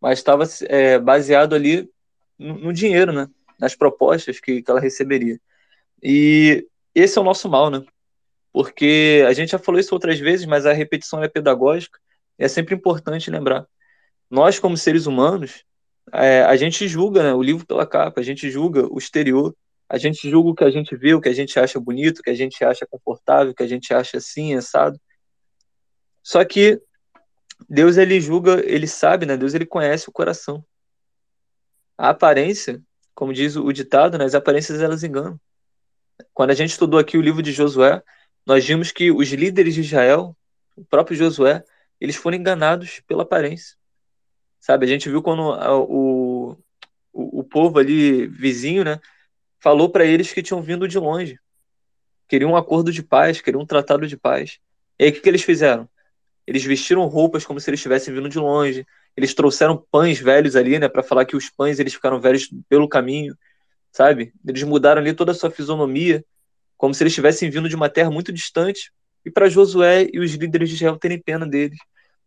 mas 0.00 0.18
estava 0.18 0.44
é, 0.68 0.98
baseado 0.98 1.54
ali 1.54 1.90
no, 2.38 2.58
no, 2.58 2.72
dinheiro, 2.72 3.12
né? 3.12 3.28
nas 3.58 3.74
propostas 3.74 4.40
que, 4.40 4.62
que 4.62 4.70
ela 4.70 4.80
receberia. 4.80 5.40
E 6.02 6.66
esse 6.94 7.18
é 7.18 7.20
o 7.20 7.24
nosso 7.24 7.48
mal, 7.48 7.70
né? 7.70 7.84
Porque 8.52 9.24
a 9.26 9.32
gente 9.32 9.50
já 9.50 9.58
falou 9.58 9.80
isso 9.80 9.94
outras 9.94 10.18
vezes, 10.18 10.44
mas 10.46 10.66
a 10.66 10.72
repetição 10.72 11.22
é 11.22 11.28
pedagógica 11.28 11.98
é 12.38 12.48
sempre 12.48 12.74
importante 12.74 13.30
lembrar. 13.30 13.66
Nós, 14.30 14.58
como 14.58 14.76
seres 14.76 15.06
humanos, 15.06 15.64
é, 16.12 16.42
a 16.42 16.56
gente 16.56 16.88
julga 16.88 17.22
né, 17.22 17.32
o 17.32 17.42
livro 17.42 17.66
pela 17.66 17.86
capa, 17.86 18.20
a 18.20 18.24
gente 18.24 18.50
julga 18.50 18.86
o 18.92 18.98
exterior, 18.98 19.54
a 19.88 19.98
gente 19.98 20.28
julga 20.28 20.50
o 20.50 20.54
que 20.54 20.64
a 20.64 20.70
gente 20.70 20.96
vê, 20.96 21.14
o 21.14 21.20
que 21.20 21.28
a 21.28 21.34
gente 21.34 21.58
acha 21.58 21.78
bonito, 21.78 22.18
o 22.18 22.22
que 22.22 22.30
a 22.30 22.34
gente 22.34 22.64
acha 22.64 22.86
confortável, 22.86 23.52
o 23.52 23.54
que 23.54 23.62
a 23.62 23.68
gente 23.68 23.92
acha 23.92 24.16
assim, 24.16 24.54
assado. 24.54 24.98
Só 26.22 26.44
que 26.44 26.80
Deus, 27.68 27.96
ele 27.96 28.20
julga, 28.20 28.62
ele 28.64 28.86
sabe, 28.86 29.26
né? 29.26 29.36
Deus, 29.36 29.54
ele 29.54 29.66
conhece 29.66 30.08
o 30.08 30.12
coração. 30.12 30.64
A 31.96 32.08
aparência, 32.08 32.82
como 33.14 33.32
diz 33.32 33.54
o 33.54 33.70
ditado, 33.72 34.18
né, 34.18 34.24
as 34.24 34.34
aparências 34.34 34.80
elas 34.80 35.04
enganam. 35.04 35.38
Quando 36.34 36.50
a 36.50 36.54
gente 36.54 36.70
estudou 36.70 36.98
aqui 36.98 37.16
o 37.16 37.22
livro 37.22 37.42
de 37.42 37.52
Josué, 37.52 38.02
nós 38.46 38.66
vimos 38.66 38.90
que 38.90 39.10
os 39.10 39.28
líderes 39.30 39.74
de 39.74 39.80
Israel, 39.80 40.36
o 40.76 40.84
próprio 40.84 41.16
Josué, 41.16 41.64
eles 42.00 42.16
foram 42.16 42.36
enganados 42.36 43.00
pela 43.06 43.22
aparência. 43.22 43.76
Sabe, 44.60 44.86
a 44.86 44.88
gente 44.88 45.08
viu 45.08 45.22
quando 45.22 45.42
o, 45.42 46.56
o, 47.12 47.40
o 47.40 47.44
povo 47.44 47.78
ali 47.78 48.26
vizinho, 48.26 48.84
né, 48.84 49.00
falou 49.60 49.88
para 49.88 50.04
eles 50.04 50.32
que 50.32 50.42
tinham 50.42 50.62
vindo 50.62 50.88
de 50.88 50.98
longe. 50.98 51.38
Queriam 52.28 52.52
um 52.52 52.56
acordo 52.56 52.92
de 52.92 53.02
paz, 53.02 53.40
queriam 53.40 53.62
um 53.62 53.66
tratado 53.66 54.06
de 54.06 54.16
paz. 54.16 54.58
E 54.98 55.04
aí 55.04 55.10
o 55.10 55.12
que, 55.12 55.20
que 55.20 55.28
eles 55.28 55.42
fizeram? 55.42 55.88
Eles 56.46 56.64
vestiram 56.64 57.06
roupas 57.06 57.44
como 57.44 57.60
se 57.60 57.70
eles 57.70 57.78
estivessem 57.78 58.12
vindo 58.12 58.28
de 58.28 58.38
longe. 58.38 58.86
Eles 59.16 59.34
trouxeram 59.34 59.76
pães 59.90 60.18
velhos 60.18 60.56
ali, 60.56 60.78
né, 60.78 60.88
para 60.88 61.02
falar 61.02 61.24
que 61.24 61.36
os 61.36 61.50
pães 61.50 61.78
eles 61.78 61.94
ficaram 61.94 62.20
velhos 62.20 62.48
pelo 62.68 62.88
caminho, 62.88 63.36
sabe? 63.92 64.32
Eles 64.44 64.62
mudaram 64.62 65.00
ali 65.00 65.12
toda 65.12 65.32
a 65.32 65.34
sua 65.34 65.50
fisionomia, 65.50 66.24
como 66.76 66.94
se 66.94 67.02
eles 67.02 67.12
estivessem 67.12 67.50
vindo 67.50 67.68
de 67.68 67.76
uma 67.76 67.88
terra 67.88 68.10
muito 68.10 68.32
distante, 68.32 68.90
e 69.24 69.30
para 69.30 69.48
Josué 69.48 70.08
e 70.12 70.18
os 70.18 70.32
líderes 70.32 70.68
de 70.70 70.74
Israel 70.74 70.96
terem 70.96 71.20
pena 71.20 71.46
deles 71.46 71.78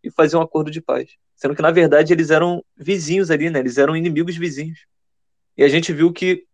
e 0.02 0.10
fazer 0.10 0.38
um 0.38 0.42
acordo 0.42 0.72
de 0.72 0.80
paz. 0.80 1.10
Sendo 1.36 1.56
que 1.56 1.62
na 1.62 1.72
verdade 1.72 2.14
eles 2.14 2.30
eram 2.30 2.64
vizinhos 2.78 3.30
ali, 3.30 3.50
né? 3.50 3.60
Eles 3.60 3.78
eram 3.78 3.98
inimigos 3.98 4.38
vizinhos. 4.38 4.86
E 5.58 5.64
a 5.64 5.68
gente 5.68 5.92
viu 5.92 6.14
que 6.14 6.46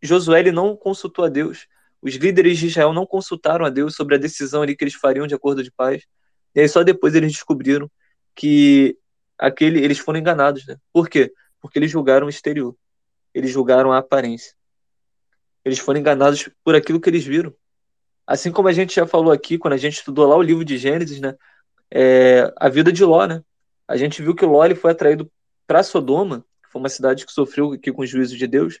Josué 0.00 0.40
ele 0.40 0.52
não 0.52 0.74
consultou 0.76 1.24
a 1.24 1.28
Deus. 1.28 1.66
Os 2.00 2.14
líderes 2.14 2.58
de 2.58 2.68
Israel 2.68 2.92
não 2.92 3.04
consultaram 3.04 3.66
a 3.66 3.70
Deus 3.70 3.94
sobre 3.94 4.14
a 4.14 4.18
decisão 4.18 4.62
ali 4.62 4.74
que 4.74 4.84
eles 4.84 4.94
fariam 4.94 5.26
de 5.26 5.34
acordo 5.34 5.62
de 5.62 5.70
paz. 5.70 6.04
E 6.54 6.60
aí 6.60 6.68
só 6.68 6.82
depois 6.82 7.14
eles 7.14 7.32
descobriram 7.32 7.90
que 8.34 8.96
aquele 9.38 9.84
eles 9.84 9.98
foram 9.98 10.18
enganados, 10.18 10.66
né? 10.66 10.76
Por 10.92 11.08
quê? 11.08 11.32
Porque 11.60 11.78
eles 11.78 11.90
julgaram 11.90 12.26
o 12.26 12.30
exterior. 12.30 12.74
Eles 13.34 13.50
julgaram 13.50 13.92
a 13.92 13.98
aparência. 13.98 14.54
Eles 15.64 15.78
foram 15.78 16.00
enganados 16.00 16.48
por 16.64 16.74
aquilo 16.74 17.00
que 17.00 17.08
eles 17.08 17.24
viram. 17.24 17.54
Assim 18.26 18.50
como 18.52 18.68
a 18.68 18.72
gente 18.72 18.94
já 18.94 19.06
falou 19.06 19.32
aqui, 19.32 19.58
quando 19.58 19.74
a 19.74 19.78
gente 19.78 19.94
estudou 19.94 20.28
lá 20.28 20.36
o 20.36 20.42
livro 20.42 20.64
de 20.64 20.76
Gênesis, 20.78 21.20
né? 21.20 21.34
É, 21.90 22.52
a 22.56 22.68
vida 22.68 22.92
de 22.92 23.04
Ló, 23.04 23.26
né? 23.26 23.42
A 23.86 23.96
gente 23.96 24.22
viu 24.22 24.34
que 24.34 24.44
Ló 24.44 24.64
ele 24.64 24.74
foi 24.74 24.92
atraído 24.92 25.30
para 25.66 25.82
Sodoma, 25.82 26.44
que 26.62 26.70
foi 26.70 26.80
uma 26.80 26.88
cidade 26.88 27.26
que 27.26 27.32
sofreu 27.32 27.72
aqui 27.72 27.92
com 27.92 28.02
os 28.02 28.10
juízos 28.10 28.38
de 28.38 28.46
Deus, 28.46 28.80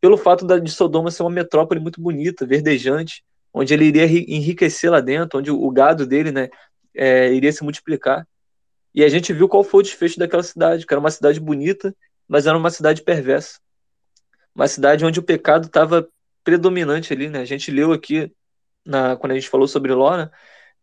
pelo 0.00 0.16
fato 0.16 0.46
de 0.60 0.70
Sodoma 0.70 1.10
ser 1.10 1.22
uma 1.22 1.30
metrópole 1.30 1.80
muito 1.80 2.00
bonita, 2.00 2.46
verdejante, 2.46 3.24
onde 3.52 3.74
ele 3.74 3.86
iria 3.86 4.04
enriquecer 4.04 4.90
lá 4.90 5.00
dentro, 5.00 5.38
onde 5.38 5.50
o 5.50 5.70
gado 5.70 6.06
dele, 6.06 6.30
né, 6.30 6.48
é, 6.94 7.32
iria 7.32 7.52
se 7.52 7.64
multiplicar. 7.64 8.26
E 8.94 9.04
a 9.04 9.08
gente 9.08 9.32
viu 9.32 9.48
qual 9.48 9.64
foi 9.64 9.80
o 9.80 9.82
desfecho 9.82 10.18
daquela 10.18 10.42
cidade, 10.42 10.86
que 10.86 10.92
era 10.92 11.00
uma 11.00 11.10
cidade 11.10 11.40
bonita, 11.40 11.94
mas 12.26 12.46
era 12.46 12.56
uma 12.56 12.70
cidade 12.70 13.02
perversa. 13.02 13.58
Uma 14.58 14.66
cidade 14.66 15.04
onde 15.04 15.20
o 15.20 15.22
pecado 15.22 15.66
estava 15.66 16.08
predominante 16.42 17.12
ali, 17.12 17.28
né? 17.28 17.38
A 17.38 17.44
gente 17.44 17.70
leu 17.70 17.92
aqui, 17.92 18.28
na, 18.84 19.16
quando 19.16 19.30
a 19.30 19.34
gente 19.36 19.48
falou 19.48 19.68
sobre 19.68 19.92
Ló, 19.94 20.16
né, 20.16 20.28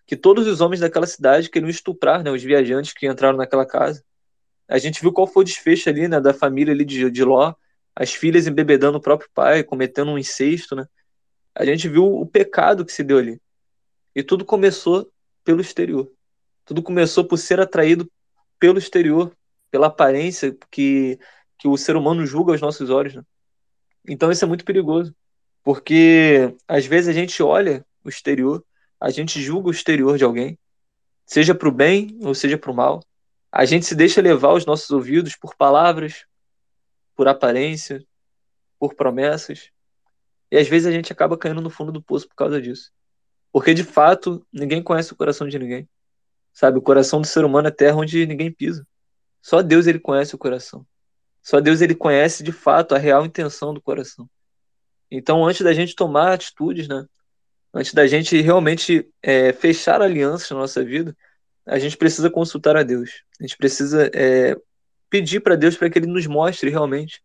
que 0.07 0.15
todos 0.15 0.47
os 0.47 0.61
homens 0.61 0.79
daquela 0.79 1.05
cidade 1.05 1.49
queriam 1.49 1.69
estuprar 1.69 2.23
né, 2.23 2.31
os 2.31 2.41
viajantes 2.41 2.93
que 2.93 3.05
entraram 3.05 3.37
naquela 3.37 3.65
casa. 3.65 4.01
A 4.65 4.77
gente 4.77 5.01
viu 5.01 5.11
qual 5.11 5.27
foi 5.27 5.41
o 5.41 5.45
desfecho 5.45 5.89
ali 5.89 6.07
né, 6.07 6.21
da 6.21 6.33
família 6.33 6.73
ali 6.73 6.85
de, 6.85 7.11
de 7.11 7.23
Ló, 7.25 7.53
as 7.93 8.13
filhas 8.13 8.47
embebedando 8.47 8.97
o 8.97 9.01
próprio 9.01 9.29
pai, 9.33 9.61
cometendo 9.61 10.09
um 10.09 10.17
incesto, 10.17 10.73
né? 10.73 10.87
A 11.53 11.65
gente 11.65 11.89
viu 11.89 12.05
o 12.05 12.25
pecado 12.25 12.85
que 12.85 12.93
se 12.93 13.03
deu 13.03 13.17
ali. 13.17 13.41
E 14.15 14.23
tudo 14.23 14.45
começou 14.45 15.11
pelo 15.43 15.59
exterior. 15.59 16.09
Tudo 16.63 16.81
começou 16.81 17.25
por 17.25 17.37
ser 17.37 17.59
atraído 17.59 18.09
pelo 18.57 18.79
exterior, 18.79 19.35
pela 19.69 19.87
aparência 19.87 20.57
que, 20.71 21.19
que 21.59 21.67
o 21.67 21.75
ser 21.75 21.97
humano 21.97 22.25
julga 22.25 22.53
aos 22.53 22.61
nossos 22.61 22.89
olhos. 22.89 23.15
Né? 23.15 23.23
Então 24.07 24.31
isso 24.31 24.43
é 24.45 24.47
muito 24.47 24.65
perigoso, 24.65 25.15
porque 25.63 26.55
às 26.67 26.85
vezes 26.85 27.09
a 27.09 27.13
gente 27.13 27.41
olha 27.41 27.85
o 28.03 28.09
exterior, 28.09 28.63
a 28.99 29.09
gente 29.09 29.41
julga 29.41 29.69
o 29.69 29.71
exterior 29.71 30.17
de 30.17 30.23
alguém, 30.23 30.57
seja 31.25 31.55
para 31.55 31.67
o 31.67 31.71
bem 31.71 32.17
ou 32.21 32.35
seja 32.35 32.57
para 32.57 32.71
o 32.71 32.75
mal. 32.75 33.03
A 33.51 33.65
gente 33.65 33.85
se 33.85 33.95
deixa 33.95 34.21
levar 34.21 34.53
os 34.53 34.65
nossos 34.65 34.89
ouvidos 34.91 35.35
por 35.35 35.55
palavras, 35.55 36.25
por 37.15 37.27
aparência, 37.27 38.05
por 38.77 38.93
promessas. 38.93 39.71
E 40.51 40.57
às 40.57 40.67
vezes 40.67 40.87
a 40.87 40.91
gente 40.91 41.11
acaba 41.11 41.37
caindo 41.37 41.61
no 41.61 41.69
fundo 41.69 41.91
do 41.91 42.01
poço 42.01 42.27
por 42.27 42.35
causa 42.35 42.61
disso. 42.61 42.91
Porque 43.51 43.73
de 43.73 43.83
fato, 43.83 44.45
ninguém 44.51 44.83
conhece 44.83 45.13
o 45.13 45.15
coração 45.15 45.47
de 45.47 45.57
ninguém. 45.57 45.87
Sabe, 46.53 46.77
o 46.77 46.81
coração 46.81 47.21
do 47.21 47.27
ser 47.27 47.43
humano 47.43 47.67
é 47.67 47.71
terra 47.71 47.97
onde 47.97 48.25
ninguém 48.25 48.51
pisa. 48.51 48.85
Só 49.41 49.61
Deus 49.61 49.87
ele 49.87 49.99
conhece 49.99 50.35
o 50.35 50.37
coração. 50.37 50.85
Só 51.45 51.61
Deus 51.61 51.79
ele 51.79 51.93
conhece 51.93 52.41
de 52.41 52.51
fato 52.51 52.95
a 52.95 52.97
real 52.97 53.23
intenção 53.23 53.71
do 53.71 53.79
coração. 53.79 54.27
Então, 55.11 55.45
antes 55.45 55.61
da 55.61 55.73
gente 55.73 55.95
tomar 55.95 56.33
atitudes, 56.33 56.87
né? 56.87 57.05
Antes 57.71 57.93
da 57.93 58.07
gente 58.07 58.41
realmente 58.41 59.07
é, 59.21 59.53
fechar 59.53 60.01
alianças 60.01 60.49
na 60.49 60.57
nossa 60.57 60.83
vida, 60.83 61.15
a 61.63 61.77
gente 61.77 61.97
precisa 61.97 62.31
consultar 62.31 62.75
a 62.75 62.81
Deus. 62.81 63.23
A 63.39 63.43
gente 63.43 63.57
precisa 63.57 64.09
é, 64.11 64.57
pedir 65.07 65.39
para 65.39 65.55
Deus 65.55 65.77
para 65.77 65.87
que 65.87 65.99
Ele 65.99 66.07
nos 66.07 66.25
mostre 66.25 66.71
realmente 66.71 67.21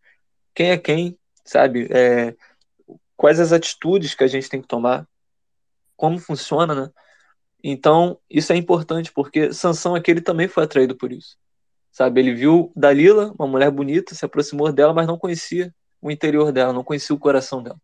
quem 0.55 0.71
é 0.71 0.77
quem, 0.77 1.19
sabe? 1.43 1.89
É, 1.91 2.37
quais 3.17 3.41
as 3.41 3.53
atitudes 3.53 4.15
que 4.15 4.25
a 4.25 4.27
gente 4.27 4.51
tem 4.51 4.61
que 4.61 4.69
tomar, 4.69 5.09
como 5.97 6.19
funciona, 6.19 6.75
né? 6.75 6.91
Então, 7.65 8.21
isso 8.29 8.53
é 8.53 8.57
importante, 8.57 9.11
porque 9.13 9.51
Sansão 9.51 9.95
aqui 9.95 10.11
ele 10.11 10.21
também 10.21 10.47
foi 10.47 10.65
atraído 10.65 10.95
por 10.95 11.11
isso. 11.11 11.39
Sabe, 11.91 12.21
ele 12.21 12.35
viu 12.35 12.73
Dalila, 12.77 13.35
uma 13.39 13.49
mulher 13.49 13.71
bonita, 13.71 14.15
se 14.15 14.25
aproximou 14.25 14.73
dela, 14.73 14.95
mas 14.95 15.07
não 15.07 15.19
conhecia 15.19 15.75
o 16.01 16.11
interior 16.11 16.53
dela, 16.53 16.73
não 16.73 16.85
conhecia 16.85 17.15
o 17.15 17.19
coração 17.19 17.63
dela. 17.63 17.81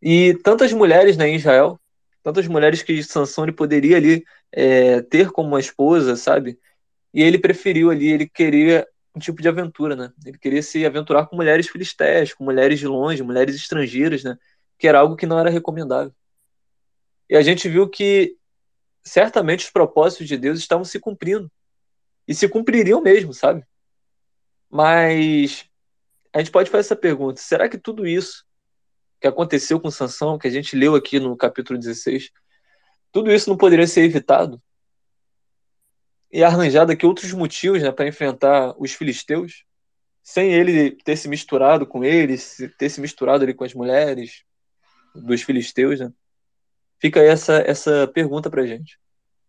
E 0.00 0.34
tantas 0.44 0.72
mulheres 0.72 1.16
né, 1.16 1.28
em 1.28 1.36
Israel, 1.36 1.80
tantas 2.22 2.46
mulheres 2.46 2.82
que 2.82 3.02
Sansão 3.02 3.44
ele 3.44 3.52
poderia 3.52 3.96
ali 3.96 4.24
é, 4.52 5.00
ter 5.02 5.30
como 5.30 5.48
uma 5.48 5.60
esposa, 5.60 6.16
sabe? 6.16 6.58
E 7.12 7.22
ele 7.22 7.38
preferiu 7.38 7.90
ali, 7.90 8.08
ele 8.08 8.28
queria 8.28 8.86
um 9.14 9.18
tipo 9.20 9.40
de 9.40 9.48
aventura, 9.48 9.94
né? 9.94 10.12
Ele 10.26 10.36
queria 10.36 10.62
se 10.62 10.84
aventurar 10.84 11.26
com 11.26 11.36
mulheres 11.36 11.68
filisteias, 11.68 12.34
com 12.34 12.44
mulheres 12.44 12.78
de 12.78 12.86
longe, 12.86 13.22
mulheres 13.22 13.54
estrangeiras, 13.54 14.24
né? 14.24 14.36
Que 14.78 14.88
era 14.88 14.98
algo 14.98 15.16
que 15.16 15.26
não 15.26 15.38
era 15.38 15.50
recomendável. 15.50 16.12
E 17.28 17.36
a 17.36 17.42
gente 17.42 17.68
viu 17.68 17.88
que 17.88 18.36
certamente 19.02 19.64
os 19.66 19.70
propósitos 19.70 20.26
de 20.26 20.36
Deus 20.36 20.58
estavam 20.58 20.84
se 20.84 20.98
cumprindo. 20.98 21.50
E 22.26 22.34
se 22.34 22.48
cumpririam 22.48 23.00
mesmo, 23.00 23.32
sabe? 23.32 23.64
Mas 24.70 25.66
a 26.32 26.38
gente 26.38 26.50
pode 26.50 26.70
fazer 26.70 26.80
essa 26.80 26.96
pergunta: 26.96 27.40
será 27.40 27.68
que 27.68 27.78
tudo 27.78 28.06
isso 28.06 28.44
que 29.20 29.26
aconteceu 29.26 29.80
com 29.80 29.90
Sansão, 29.90 30.38
que 30.38 30.48
a 30.48 30.50
gente 30.50 30.76
leu 30.76 30.94
aqui 30.94 31.18
no 31.18 31.36
capítulo 31.36 31.78
16, 31.78 32.30
tudo 33.12 33.32
isso 33.32 33.48
não 33.48 33.56
poderia 33.56 33.86
ser 33.86 34.02
evitado? 34.02 34.60
e 36.34 36.42
arranjado 36.42 36.90
aqui 36.90 37.06
outros 37.06 37.32
motivos 37.32 37.80
né, 37.80 37.92
para 37.92 38.08
enfrentar 38.08 38.74
os 38.76 38.92
filisteus, 38.92 39.64
sem 40.20 40.52
ele 40.52 40.90
ter 40.90 41.16
se 41.16 41.28
misturado 41.28 41.86
com 41.86 42.04
eles, 42.04 42.56
ter 42.76 42.90
se 42.90 43.00
misturado 43.00 43.44
ali 43.44 43.54
com 43.54 43.62
as 43.62 43.72
mulheres 43.72 44.42
dos 45.14 45.42
filisteus. 45.42 46.00
Né? 46.00 46.12
Fica 46.98 47.20
aí 47.20 47.28
essa, 47.28 47.58
essa 47.58 48.08
pergunta 48.08 48.50
para 48.50 48.66
gente. 48.66 48.98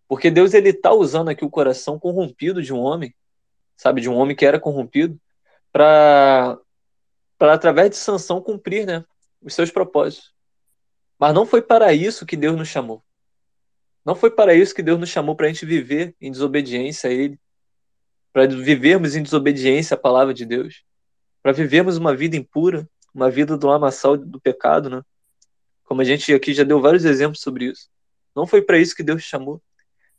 Porque 0.07 0.29
Deus 0.29 0.53
ele 0.53 0.69
está 0.69 0.91
usando 0.93 1.29
aqui 1.29 1.43
o 1.43 1.49
coração 1.49 1.99
corrompido 1.99 2.61
de 2.61 2.73
um 2.73 2.79
homem, 2.79 3.13
sabe, 3.75 4.01
de 4.01 4.09
um 4.09 4.15
homem 4.15 4.35
que 4.35 4.45
era 4.45 4.59
corrompido, 4.59 5.19
para 5.71 6.57
para 7.37 7.53
através 7.53 7.89
de 7.89 7.97
sanção 7.97 8.41
cumprir, 8.41 8.85
né, 8.85 9.03
os 9.41 9.53
seus 9.53 9.69
propósitos. 9.69 10.33
Mas 11.19 11.33
não 11.33 11.45
foi 11.45 11.61
para 11.61 11.93
isso 11.93 12.25
que 12.25 12.37
Deus 12.37 12.55
nos 12.55 12.69
chamou. 12.69 13.03
Não 14.05 14.15
foi 14.15 14.31
para 14.31 14.53
isso 14.53 14.73
que 14.73 14.83
Deus 14.83 14.99
nos 14.99 15.09
chamou 15.09 15.35
para 15.35 15.47
a 15.47 15.49
gente 15.49 15.65
viver 15.65 16.15
em 16.21 16.31
desobediência 16.31 17.09
a 17.09 17.13
Ele, 17.13 17.39
para 18.31 18.47
vivermos 18.47 19.15
em 19.15 19.23
desobediência 19.23 19.95
à 19.95 19.97
palavra 19.97 20.33
de 20.33 20.45
Deus, 20.45 20.83
para 21.41 21.51
vivermos 21.51 21.97
uma 21.97 22.15
vida 22.15 22.35
impura, 22.35 22.87
uma 23.13 23.29
vida 23.29 23.57
do 23.57 23.67
lamaçal 23.67 24.17
do 24.17 24.39
pecado, 24.39 24.89
né? 24.89 25.01
Como 25.85 26.01
a 26.01 26.03
gente 26.03 26.33
aqui 26.33 26.53
já 26.53 26.63
deu 26.63 26.81
vários 26.81 27.05
exemplos 27.05 27.41
sobre 27.41 27.65
isso. 27.65 27.89
Não 28.35 28.45
foi 28.45 28.61
para 28.61 28.77
isso 28.77 28.95
que 28.95 29.03
Deus 29.03 29.23
chamou. 29.23 29.61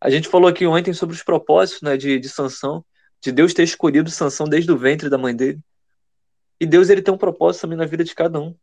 A 0.01 0.11
gente 0.11 0.29
falou 0.29 0.49
aqui 0.49 0.67
ontem 0.67 0.93
sobre 0.93 1.15
os 1.15 1.23
propósitos 1.23 1.83
né, 1.83 1.97
de, 1.97 2.19
de 2.19 2.29
Sansão, 2.29 2.85
de 3.21 3.33
Deus 3.33 3.55
ter 3.55 3.63
escolhido 3.63 4.11
Sansão 4.11 4.47
desde 4.47 4.71
o 4.71 4.77
ventre 4.77 5.09
da 5.09 5.17
mãe 5.17 5.35
dele. 5.35 5.59
E 6.61 6.67
Deus 6.67 6.91
ele 6.91 7.03
tem 7.03 7.13
um 7.13 7.19
propósito 7.19 7.63
também 7.63 7.79
na 7.79 7.87
vida 7.87 8.05
de 8.05 8.15
cada 8.15 8.41
um. 8.41 8.55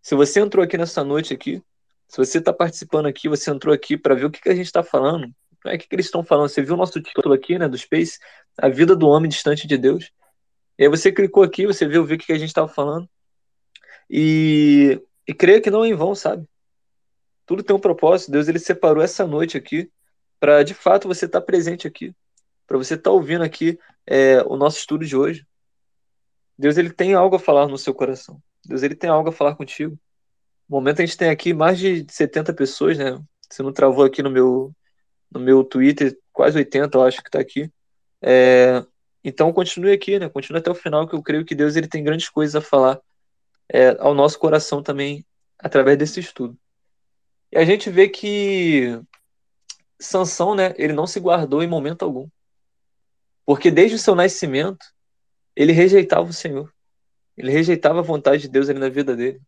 Se 0.00 0.14
você 0.14 0.40
entrou 0.40 0.64
aqui 0.64 0.78
nessa 0.78 1.02
noite 1.02 1.34
aqui, 1.34 1.62
se 2.08 2.16
você 2.18 2.38
está 2.38 2.52
participando 2.52 3.06
aqui, 3.06 3.28
você 3.28 3.50
entrou 3.50 3.74
aqui 3.74 3.96
para 3.96 4.14
ver 4.14 4.26
o 4.26 4.30
que, 4.30 4.40
que 4.40 4.48
a 4.48 4.54
gente 4.54 4.66
está 4.66 4.82
falando, 4.82 5.28
é 5.66 5.74
o 5.74 5.78
que, 5.78 5.88
que 5.88 5.94
eles 5.94 6.06
estão 6.06 6.22
falando. 6.22 6.48
Você 6.48 6.62
viu 6.62 6.74
o 6.74 6.76
nosso 6.76 7.00
título 7.00 7.34
aqui, 7.34 7.58
né, 7.58 7.68
do 7.68 7.76
Space, 7.76 8.18
A 8.56 8.68
Vida 8.68 8.94
do 8.94 9.08
Homem 9.08 9.28
Distante 9.28 9.66
de 9.66 9.76
Deus. 9.76 10.12
E 10.78 10.84
aí 10.84 10.88
você 10.88 11.10
clicou 11.10 11.42
aqui, 11.42 11.66
você 11.66 11.86
viu, 11.86 12.04
viu 12.04 12.16
o 12.16 12.18
que, 12.18 12.26
que 12.26 12.32
a 12.32 12.38
gente 12.38 12.48
estava 12.48 12.68
falando. 12.68 13.08
E, 14.08 15.00
e 15.26 15.34
creia 15.34 15.60
que 15.60 15.70
não 15.70 15.84
é 15.84 15.88
em 15.88 15.94
vão, 15.94 16.14
sabe? 16.14 16.46
Tudo 17.44 17.62
tem 17.62 17.74
um 17.74 17.80
propósito. 17.80 18.30
Deus 18.30 18.46
ele 18.46 18.58
separou 18.58 19.02
essa 19.02 19.26
noite 19.26 19.56
aqui 19.56 19.90
para 20.38 20.62
de 20.62 20.74
fato 20.74 21.08
você 21.08 21.26
estar 21.26 21.40
tá 21.40 21.46
presente 21.46 21.86
aqui, 21.86 22.14
para 22.66 22.76
você 22.76 22.94
estar 22.94 23.10
tá 23.10 23.14
ouvindo 23.14 23.42
aqui 23.44 23.78
é, 24.06 24.42
o 24.42 24.56
nosso 24.56 24.78
estudo 24.78 25.04
de 25.04 25.16
hoje. 25.16 25.46
Deus 26.58 26.76
ele 26.76 26.90
tem 26.90 27.14
algo 27.14 27.36
a 27.36 27.38
falar 27.38 27.66
no 27.66 27.76
seu 27.76 27.94
coração. 27.94 28.40
Deus 28.64 28.82
ele 28.82 28.94
tem 28.94 29.10
algo 29.10 29.28
a 29.28 29.32
falar 29.32 29.54
contigo. 29.54 29.98
No 30.68 30.76
momento 30.76 31.00
a 31.00 31.06
gente 31.06 31.16
tem 31.16 31.28
aqui 31.28 31.52
mais 31.52 31.78
de 31.78 32.06
70 32.10 32.52
pessoas, 32.54 32.98
né? 32.98 33.20
Você 33.48 33.62
não 33.62 33.72
travou 33.72 34.04
aqui 34.04 34.22
no 34.22 34.30
meu, 34.30 34.74
no 35.30 35.40
meu 35.40 35.62
Twitter, 35.62 36.18
quase 36.32 36.58
80, 36.58 36.96
eu 36.96 37.02
acho 37.02 37.22
que 37.22 37.28
está 37.28 37.40
aqui. 37.40 37.70
É, 38.22 38.84
então 39.22 39.52
continue 39.52 39.92
aqui, 39.92 40.18
né? 40.18 40.28
Continue 40.28 40.58
até 40.58 40.70
o 40.70 40.74
final, 40.74 41.06
que 41.06 41.14
eu 41.14 41.22
creio 41.22 41.44
que 41.44 41.54
Deus 41.54 41.76
ele 41.76 41.88
tem 41.88 42.02
grandes 42.02 42.28
coisas 42.28 42.56
a 42.56 42.60
falar 42.60 43.00
é, 43.68 43.96
ao 44.00 44.14
nosso 44.14 44.38
coração 44.38 44.82
também 44.82 45.24
através 45.58 45.96
desse 45.98 46.20
estudo. 46.20 46.58
E 47.52 47.58
a 47.58 47.64
gente 47.64 47.90
vê 47.90 48.08
que 48.08 49.00
Sansão, 49.98 50.54
né? 50.54 50.74
Ele 50.76 50.92
não 50.92 51.06
se 51.06 51.18
guardou 51.20 51.62
em 51.62 51.66
momento 51.66 52.04
algum, 52.04 52.28
porque 53.44 53.70
desde 53.70 53.96
o 53.96 53.98
seu 53.98 54.14
nascimento 54.14 54.84
ele 55.54 55.72
rejeitava 55.72 56.28
o 56.28 56.32
Senhor, 56.32 56.72
ele 57.36 57.50
rejeitava 57.50 58.00
a 58.00 58.02
vontade 58.02 58.42
de 58.42 58.48
Deus 58.48 58.68
ali 58.68 58.78
na 58.78 58.88
vida 58.88 59.14
dele. 59.14 59.40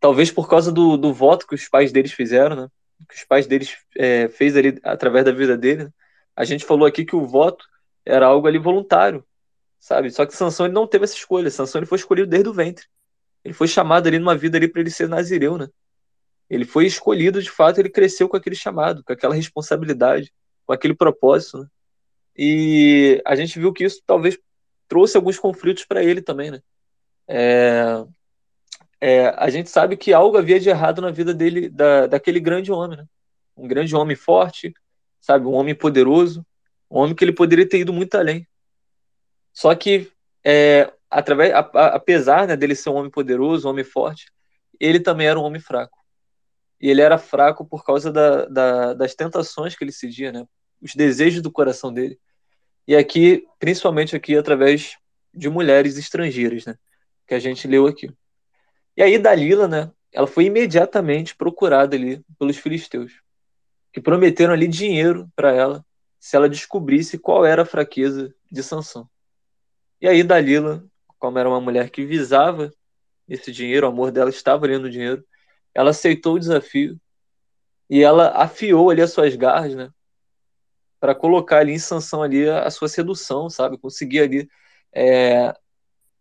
Talvez 0.00 0.30
por 0.30 0.48
causa 0.48 0.70
do, 0.70 0.96
do 0.96 1.12
voto 1.12 1.46
que 1.46 1.54
os 1.54 1.68
pais 1.68 1.90
deles 1.90 2.12
fizeram, 2.12 2.54
né? 2.56 2.68
Que 3.08 3.16
os 3.16 3.24
pais 3.24 3.46
deles 3.46 3.76
é, 3.96 4.28
fez 4.28 4.56
ali 4.56 4.78
através 4.82 5.24
da 5.24 5.32
vida 5.32 5.56
dele. 5.56 5.84
Né? 5.84 5.90
A 6.34 6.44
gente 6.44 6.64
falou 6.64 6.86
aqui 6.86 7.04
que 7.04 7.16
o 7.16 7.26
voto 7.26 7.64
era 8.04 8.26
algo 8.26 8.46
ali 8.46 8.58
voluntário, 8.58 9.24
sabe? 9.78 10.10
Só 10.10 10.24
que 10.24 10.36
Sansão 10.36 10.66
ele 10.66 10.74
não 10.74 10.86
teve 10.86 11.04
essa 11.04 11.14
escolha. 11.14 11.50
Sansão 11.50 11.80
ele 11.80 11.86
foi 11.86 11.98
escolhido 11.98 12.28
desde 12.28 12.48
o 12.48 12.52
ventre. 12.52 12.86
Ele 13.44 13.54
foi 13.54 13.68
chamado 13.68 14.06
ali 14.06 14.18
numa 14.18 14.36
vida 14.36 14.58
ali 14.58 14.68
para 14.68 14.80
ele 14.80 14.90
ser 14.90 15.08
nazireu, 15.08 15.56
né? 15.58 15.68
Ele 16.48 16.64
foi 16.64 16.86
escolhido 16.86 17.42
de 17.42 17.50
fato, 17.50 17.78
ele 17.78 17.90
cresceu 17.90 18.28
com 18.28 18.36
aquele 18.36 18.56
chamado, 18.56 19.02
com 19.04 19.12
aquela 19.12 19.34
responsabilidade, 19.34 20.32
com 20.64 20.72
aquele 20.72 20.94
propósito, 20.94 21.58
né? 21.58 21.66
E 22.36 23.22
a 23.24 23.34
gente 23.34 23.58
viu 23.58 23.72
que 23.72 23.84
isso 23.84 24.02
talvez 24.06 24.38
trouxe 24.88 25.16
alguns 25.16 25.38
conflitos 25.38 25.84
para 25.84 26.04
ele 26.04 26.20
também, 26.20 26.50
né? 26.50 26.62
É, 27.26 28.04
é, 29.00 29.28
a 29.36 29.50
gente 29.50 29.70
sabe 29.70 29.96
que 29.96 30.12
algo 30.12 30.36
havia 30.36 30.60
de 30.60 30.68
errado 30.68 31.00
na 31.00 31.10
vida 31.10 31.34
dele, 31.34 31.68
da, 31.68 32.06
daquele 32.06 32.38
grande 32.38 32.70
homem, 32.70 32.98
né? 32.98 33.06
Um 33.56 33.66
grande 33.66 33.94
homem 33.96 34.14
forte, 34.14 34.72
sabe? 35.20 35.46
Um 35.46 35.52
homem 35.52 35.74
poderoso, 35.74 36.46
um 36.90 36.98
homem 36.98 37.14
que 37.14 37.24
ele 37.24 37.32
poderia 37.32 37.68
ter 37.68 37.78
ido 37.78 37.92
muito 37.92 38.14
além. 38.16 38.46
Só 39.52 39.74
que 39.74 40.10
é, 40.44 40.92
através, 41.10 41.52
a, 41.52 41.58
a, 41.58 41.86
apesar 41.96 42.46
né, 42.46 42.56
dele 42.56 42.74
ser 42.74 42.90
um 42.90 42.96
homem 42.96 43.10
poderoso, 43.10 43.66
um 43.66 43.70
homem 43.70 43.84
forte, 43.84 44.30
ele 44.78 45.00
também 45.00 45.26
era 45.26 45.38
um 45.38 45.42
homem 45.42 45.60
fraco. 45.60 45.98
E 46.80 46.90
ele 46.90 47.00
era 47.00 47.18
fraco 47.18 47.64
por 47.64 47.84
causa 47.84 48.12
da, 48.12 48.46
da, 48.46 48.94
das 48.94 49.14
tentações 49.14 49.74
que 49.74 49.84
ele 49.84 49.92
cedia, 49.92 50.30
né? 50.30 50.46
Os 50.80 50.94
desejos 50.94 51.42
do 51.42 51.50
coração 51.50 51.92
dele. 51.92 52.18
E 52.86 52.94
aqui, 52.94 53.46
principalmente 53.58 54.14
aqui, 54.14 54.36
através 54.36 54.96
de 55.32 55.48
mulheres 55.48 55.96
estrangeiras, 55.96 56.66
né? 56.66 56.76
Que 57.26 57.34
a 57.34 57.38
gente 57.38 57.66
leu 57.66 57.86
aqui. 57.86 58.10
E 58.96 59.02
aí 59.02 59.18
Dalila, 59.18 59.66
né? 59.66 59.90
Ela 60.12 60.26
foi 60.26 60.44
imediatamente 60.44 61.34
procurada 61.34 61.96
ali 61.96 62.22
pelos 62.38 62.56
filisteus, 62.56 63.20
que 63.92 64.00
prometeram 64.00 64.54
ali 64.54 64.68
dinheiro 64.68 65.28
para 65.34 65.52
ela 65.52 65.84
se 66.18 66.36
ela 66.36 66.48
descobrisse 66.48 67.18
qual 67.18 67.44
era 67.44 67.62
a 67.62 67.66
fraqueza 67.66 68.34
de 68.50 68.62
Sansão. 68.62 69.08
E 70.00 70.08
aí 70.08 70.22
Dalila 70.22 70.84
como 71.18 71.38
era 71.38 71.48
uma 71.48 71.60
mulher 71.60 71.90
que 71.90 72.04
visava 72.04 72.72
esse 73.28 73.50
dinheiro, 73.50 73.86
o 73.86 73.90
amor 73.90 74.10
dela 74.10 74.30
estava 74.30 74.66
ali 74.66 74.78
no 74.78 74.90
dinheiro, 74.90 75.24
ela 75.76 75.90
aceitou 75.90 76.36
o 76.36 76.38
desafio 76.38 76.98
e 77.88 78.02
ela 78.02 78.30
afiou 78.30 78.88
ali 78.88 79.02
as 79.02 79.12
suas 79.12 79.36
garras, 79.36 79.74
né? 79.74 79.90
Para 80.98 81.14
colocar 81.14 81.58
ali 81.58 81.72
em 81.72 81.78
sanção 81.78 82.22
ali 82.22 82.48
a, 82.48 82.70
sua 82.70 82.88
sedução, 82.88 83.50
sabe? 83.50 83.76
Conseguir 83.76 84.20
ali 84.20 84.48
é, 84.90 85.54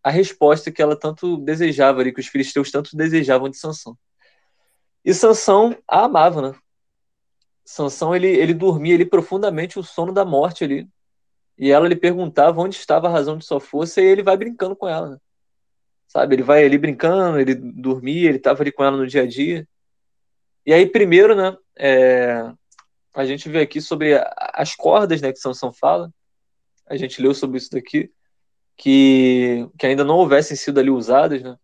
a 0.03 0.11
resposta 0.11 0.69
que 0.69 0.81
ela 0.81 0.99
tanto 0.99 1.37
desejava 1.37 2.01
ali, 2.01 2.13
que 2.13 2.19
os 2.19 2.27
filisteus 2.27 2.69
tanto 2.69 2.97
desejavam 2.97 3.47
de 3.49 3.57
Sansão. 3.57 3.97
E 5.05 5.13
Sansão 5.13 5.77
a 5.87 6.03
amava, 6.03 6.41
né? 6.51 6.59
Sansão 7.63 8.13
ele, 8.13 8.27
ele 8.27 8.53
dormia 8.53 8.93
ali 8.93 9.05
profundamente 9.05 9.79
o 9.79 9.83
sono 9.83 10.11
da 10.11 10.25
morte 10.25 10.65
ali, 10.65 10.89
e 11.57 11.71
ela 11.71 11.87
lhe 11.87 11.95
perguntava 11.95 12.59
onde 12.59 12.75
estava 12.75 13.07
a 13.07 13.11
razão 13.11 13.37
de 13.37 13.45
sua 13.45 13.61
força 13.61 14.01
e 14.01 14.05
ele 14.05 14.21
vai 14.21 14.35
brincando 14.35 14.75
com 14.75 14.89
ela. 14.89 15.11
Né? 15.11 15.17
Sabe? 16.15 16.33
Ele 16.35 16.43
vai 16.43 16.63
ali 16.63 16.77
brincando, 16.77 17.37
ele 17.37 17.53
dormia, 17.53 18.29
ele 18.29 18.37
estava 18.37 18.63
ali 18.63 18.71
com 18.71 18.85
ela 18.85 18.95
no 18.95 19.05
dia 19.05 19.23
a 19.23 19.27
dia. 19.27 19.67
E 20.65 20.71
aí, 20.71 20.85
primeiro, 20.85 21.35
né, 21.35 21.57
é, 21.77 22.53
a 23.13 23.25
gente 23.25 23.49
vê 23.49 23.59
aqui 23.59 23.81
sobre 23.81 24.13
as 24.53 24.73
cordas 24.73 25.19
né, 25.19 25.33
que 25.33 25.39
Sansão 25.39 25.73
fala. 25.73 26.09
A 26.87 26.95
gente 26.95 27.21
leu 27.21 27.33
sobre 27.33 27.57
isso 27.57 27.69
daqui, 27.69 28.09
que, 28.77 29.67
que 29.77 29.85
ainda 29.85 30.05
não 30.05 30.15
houvessem 30.15 30.55
sido 30.55 30.79
ali 30.79 30.89
usadas. 30.89 31.43
Né? 31.43 31.57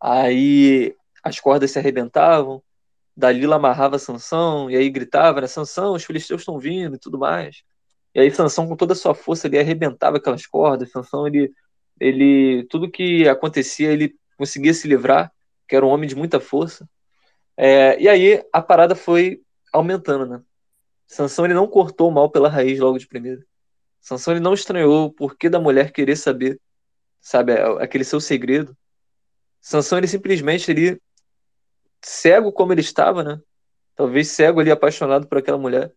Aí 0.00 0.94
as 1.24 1.40
cordas 1.40 1.72
se 1.72 1.80
arrebentavam, 1.80 2.62
Dalila 3.16 3.56
amarrava 3.56 3.98
Sansão, 3.98 4.70
e 4.70 4.76
aí 4.76 4.88
gritava, 4.88 5.40
né, 5.40 5.48
Sansão, 5.48 5.94
os 5.94 6.04
filisteus 6.04 6.42
estão 6.42 6.60
vindo 6.60 6.94
e 6.94 6.98
tudo 7.00 7.18
mais. 7.18 7.64
E 8.14 8.20
aí 8.20 8.30
Sansão 8.30 8.68
com 8.68 8.76
toda 8.76 8.92
a 8.92 8.96
sua 8.96 9.16
força 9.16 9.48
ele 9.48 9.58
arrebentava 9.58 10.18
aquelas 10.18 10.46
cordas. 10.46 10.92
Sansão 10.92 11.26
ele 11.26 11.52
ele 12.00 12.64
tudo 12.64 12.90
que 12.90 13.28
acontecia 13.28 13.90
ele 13.90 14.16
conseguia 14.36 14.74
se 14.74 14.86
livrar, 14.88 15.32
que 15.66 15.76
era 15.76 15.84
um 15.84 15.88
homem 15.88 16.08
de 16.08 16.16
muita 16.16 16.40
força. 16.40 16.88
É, 17.56 18.00
e 18.00 18.08
aí 18.08 18.44
a 18.52 18.62
parada 18.62 18.94
foi 18.94 19.42
aumentando, 19.72 20.26
né? 20.26 20.42
Sansão 21.06 21.44
ele 21.44 21.54
não 21.54 21.66
cortou 21.66 22.08
o 22.08 22.12
mal 22.12 22.30
pela 22.30 22.48
raiz 22.48 22.78
logo 22.78 22.98
de 22.98 23.06
primeira. 23.06 23.44
Sansão 24.00 24.34
ele 24.34 24.40
não 24.40 24.54
estranhou 24.54 25.06
o 25.06 25.12
porquê 25.12 25.48
da 25.48 25.58
mulher 25.58 25.90
querer 25.92 26.16
saber, 26.16 26.60
sabe, 27.20 27.52
aquele 27.80 28.04
seu 28.04 28.20
segredo. 28.20 28.76
Sansão 29.60 29.98
ele 29.98 30.06
simplesmente 30.06 30.70
ele 30.70 31.00
cego 32.02 32.52
como 32.52 32.72
ele 32.72 32.80
estava, 32.80 33.24
né? 33.24 33.40
Talvez 33.96 34.28
cego 34.28 34.60
ali 34.60 34.70
apaixonado 34.70 35.26
por 35.26 35.38
aquela 35.38 35.58
mulher 35.58 35.92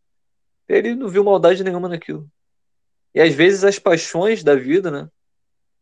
ele 0.76 0.96
não 0.96 1.10
viu 1.10 1.24
maldade 1.24 1.64
nenhuma 1.64 1.90
naquilo. 1.90 2.30
E 3.14 3.22
às 3.22 3.34
vezes 3.34 3.64
as 3.64 3.78
paixões 3.78 4.44
da 4.44 4.56
vida, 4.56 4.90
né? 4.90 5.10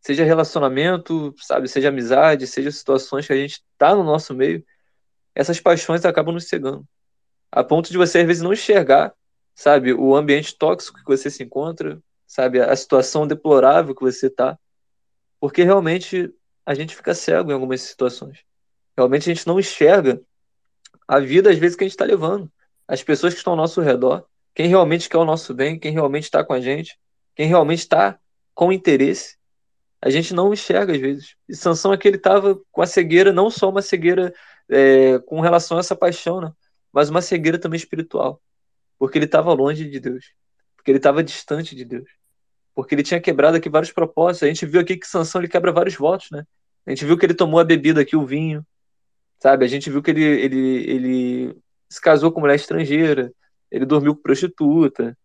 Seja 0.01 0.23
relacionamento, 0.23 1.33
sabe, 1.37 1.67
seja 1.67 1.89
amizade, 1.89 2.47
seja 2.47 2.71
situações 2.71 3.27
que 3.27 3.33
a 3.33 3.35
gente 3.35 3.63
tá 3.77 3.93
no 3.95 4.03
nosso 4.03 4.33
meio, 4.33 4.63
essas 5.35 5.59
paixões 5.59 6.05
acabam 6.05 6.33
nos 6.33 6.47
cegando. 6.47 6.85
A 7.51 7.63
ponto 7.63 7.91
de 7.91 7.97
você 7.97 8.19
às 8.19 8.27
vezes 8.27 8.41
não 8.41 8.53
enxergar, 8.53 9.13
sabe, 9.53 9.93
o 9.93 10.15
ambiente 10.15 10.57
tóxico 10.57 10.99
que 10.99 11.05
você 11.05 11.29
se 11.29 11.43
encontra, 11.43 12.01
sabe, 12.25 12.61
a 12.61 12.75
situação 12.75 13.27
deplorável 13.27 13.93
que 13.93 14.01
você 14.01 14.29
tá, 14.29 14.57
porque 15.39 15.63
realmente 15.63 16.33
a 16.65 16.73
gente 16.73 16.95
fica 16.95 17.13
cego 17.13 17.51
em 17.51 17.53
algumas 17.53 17.81
situações. 17.81 18.39
Realmente 18.95 19.29
a 19.29 19.33
gente 19.33 19.47
não 19.47 19.59
enxerga 19.59 20.21
a 21.07 21.19
vida 21.19 21.49
às 21.49 21.57
vezes 21.57 21.75
que 21.75 21.83
a 21.83 21.87
gente 21.87 21.93
está 21.93 22.05
levando, 22.05 22.51
as 22.87 23.03
pessoas 23.03 23.33
que 23.33 23.39
estão 23.39 23.53
ao 23.53 23.57
nosso 23.57 23.81
redor 23.81 24.25
quem 24.59 24.67
realmente 24.67 25.07
quer 25.07 25.17
o 25.17 25.23
nosso 25.23 25.53
bem, 25.53 25.79
quem 25.79 25.93
realmente 25.93 26.25
está 26.25 26.43
com 26.43 26.51
a 26.51 26.59
gente, 26.59 26.99
quem 27.33 27.47
realmente 27.47 27.79
está 27.79 28.19
com 28.53 28.73
interesse, 28.73 29.37
a 30.01 30.09
gente 30.09 30.33
não 30.33 30.53
enxerga 30.53 30.93
às 30.93 30.99
vezes. 30.99 31.35
E 31.47 31.55
Sansão 31.55 31.93
é 31.93 31.97
que 31.97 32.07
ele 32.07 32.17
estava 32.17 32.59
com 32.71 32.81
a 32.81 32.87
cegueira, 32.87 33.33
não 33.33 33.49
só 33.49 33.69
uma 33.69 33.81
cegueira 33.81 34.33
é, 34.69 35.19
com 35.19 35.41
relação 35.41 35.77
a 35.77 35.79
essa 35.81 35.95
paixão, 35.95 36.39
né? 36.39 36.51
mas 36.91 37.09
uma 37.09 37.21
cegueira 37.21 37.59
também 37.59 37.77
espiritual, 37.77 38.41
porque 38.97 39.17
ele 39.17 39.25
estava 39.25 39.53
longe 39.53 39.89
de 39.89 39.99
Deus, 39.99 40.33
porque 40.75 40.91
ele 40.91 40.97
estava 40.99 41.23
distante 41.23 41.75
de 41.75 41.83
Deus, 41.83 42.09
porque 42.73 42.95
ele 42.95 43.03
tinha 43.03 43.19
quebrado 43.19 43.57
aqui 43.57 43.69
vários 43.69 43.91
propósitos. 43.91 44.43
A 44.43 44.47
gente 44.47 44.65
viu 44.65 44.79
aqui 44.79 44.95
que 44.97 45.07
Sansão 45.07 45.41
ele 45.41 45.49
quebra 45.49 45.71
vários 45.71 45.95
votos, 45.95 46.29
né? 46.31 46.45
A 46.85 46.91
gente 46.91 47.05
viu 47.05 47.17
que 47.17 47.25
ele 47.25 47.33
tomou 47.33 47.59
a 47.59 47.63
bebida 47.63 48.01
aqui, 48.01 48.15
o 48.15 48.25
vinho, 48.25 48.65
sabe? 49.39 49.65
A 49.65 49.67
gente 49.67 49.89
viu 49.89 50.01
que 50.01 50.11
ele, 50.11 50.23
ele, 50.23 50.89
ele 50.89 51.57
se 51.89 51.99
casou 51.99 52.31
com 52.31 52.39
mulher 52.39 52.55
estrangeira, 52.55 53.31
ele 53.69 53.85
dormiu 53.85 54.15
com 54.15 54.21
prostituta. 54.21 55.15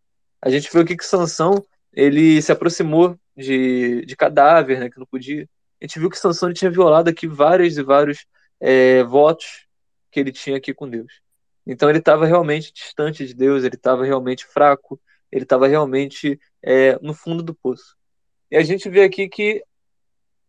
A 0.42 0.50
gente 0.50 0.70
viu 0.70 0.82
aqui 0.82 0.96
que 0.96 1.06
Sansão 1.06 1.64
ele 1.94 2.42
se 2.42 2.52
aproximou 2.52 3.18
de, 3.37 4.04
de 4.04 4.16
cadáver, 4.16 4.80
né, 4.80 4.90
que 4.90 4.98
não 4.98 5.07
podia. 5.07 5.48
A 5.81 5.85
gente 5.85 5.98
viu 5.98 6.10
que 6.10 6.19
Sansão 6.19 6.52
tinha 6.52 6.71
violado 6.71 7.08
aqui 7.08 7.27
vários 7.27 7.77
e 7.79 7.83
vários 7.83 8.27
é, 8.60 9.02
votos 9.04 9.66
que 10.10 10.21
ele 10.21 10.33
tinha 10.33 10.56
aqui 10.56 10.75
com 10.75 10.88
Deus. 10.88 11.21
Então 11.66 11.88
ele 11.88 11.98
estava 11.98 12.27
realmente 12.27 12.73
distante 12.73 13.27
de 13.27 13.35
Deus, 13.35 13.64
ele 13.64 13.77
estava 13.77 14.04
realmente 14.04 14.44
fraco, 14.44 15.00
ele 15.31 15.44
estava 15.44 15.66
realmente 15.66 16.38
é, 16.62 16.98
no 17.00 17.14
fundo 17.14 17.42
do 17.42 17.54
poço. 17.54 17.96
E 18.50 18.56
a 18.56 18.62
gente 18.62 18.88
vê 18.88 19.02
aqui 19.02 19.29
que 19.29 19.64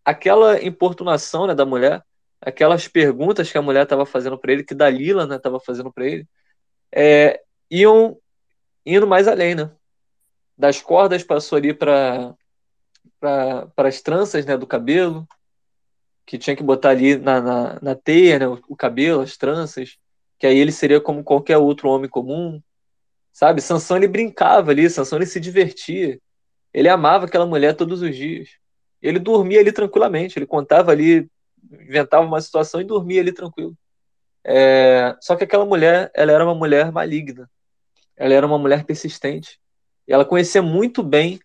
aquela 0.03 0.63
importunação 0.63 1.47
né, 1.47 1.55
da 1.55 1.65
mulher, 1.65 2.03
aquelas 2.41 2.87
perguntas 2.87 3.51
que 3.51 3.57
a 3.57 3.61
mulher 3.61 3.83
estava 3.83 4.05
fazendo 4.05 4.37
para 4.37 4.51
ele, 4.51 4.63
que 4.63 4.75
Dalila 4.75 5.23
estava 5.35 5.57
né, 5.57 5.63
fazendo 5.65 5.91
para 5.91 6.05
ele, 6.05 6.27
é, 6.91 7.41
iam 7.71 8.17
indo 8.85 9.07
mais 9.07 9.27
além, 9.27 9.55
né? 9.55 9.71
Das 10.57 10.81
cordas 10.81 11.23
passou 11.23 11.57
ali 11.57 11.73
para 11.73 12.35
para 13.19 13.87
as 13.87 14.01
tranças 14.01 14.45
né, 14.45 14.55
do 14.55 14.67
cabelo, 14.67 15.27
que 16.25 16.37
tinha 16.37 16.55
que 16.55 16.63
botar 16.63 16.89
ali 16.89 17.17
na, 17.17 17.41
na, 17.41 17.79
na 17.81 17.95
teia 17.95 18.39
né, 18.39 18.47
o, 18.47 18.59
o, 18.67 18.75
cabelo, 18.75 19.21
as 19.21 19.37
tranças, 19.37 19.97
que 20.39 20.45
aí 20.45 20.57
ele 20.57 20.71
seria 20.71 21.01
como 21.01 21.23
qualquer 21.23 21.57
outro 21.57 21.89
homem 21.89 22.09
comum, 22.09 22.61
sabe? 23.31 23.61
Sansão 23.61 23.97
ele 23.97 24.07
brincava 24.07 24.71
ali, 24.71 24.89
Sansão 24.89 25.17
ele 25.17 25.25
se 25.25 25.39
divertia, 25.39 26.19
ele 26.73 26.89
amava 26.89 27.25
aquela 27.25 27.45
mulher 27.45 27.75
todos 27.75 28.01
os 28.01 28.15
dias. 28.15 28.49
Ele 29.01 29.19
dormia 29.19 29.59
ali 29.59 29.71
tranquilamente, 29.71 30.37
ele 30.37 30.47
contava 30.47 30.91
ali, 30.91 31.29
inventava 31.71 32.25
uma 32.25 32.41
situação 32.41 32.81
e 32.81 32.83
dormia 32.83 33.21
ali 33.21 33.31
tranquilo. 33.31 33.77
É, 34.43 35.15
só 35.21 35.35
que 35.35 35.43
aquela 35.43 35.65
mulher, 35.65 36.11
ela 36.13 36.31
era 36.31 36.43
uma 36.43 36.55
mulher 36.55 36.91
maligna. 36.91 37.49
Ela 38.15 38.33
era 38.33 38.45
uma 38.45 38.57
mulher 38.57 38.83
persistente. 38.83 39.59
E 40.07 40.13
ela 40.13 40.25
conhecia 40.25 40.61
muito 40.61 41.01
bem 41.01 41.39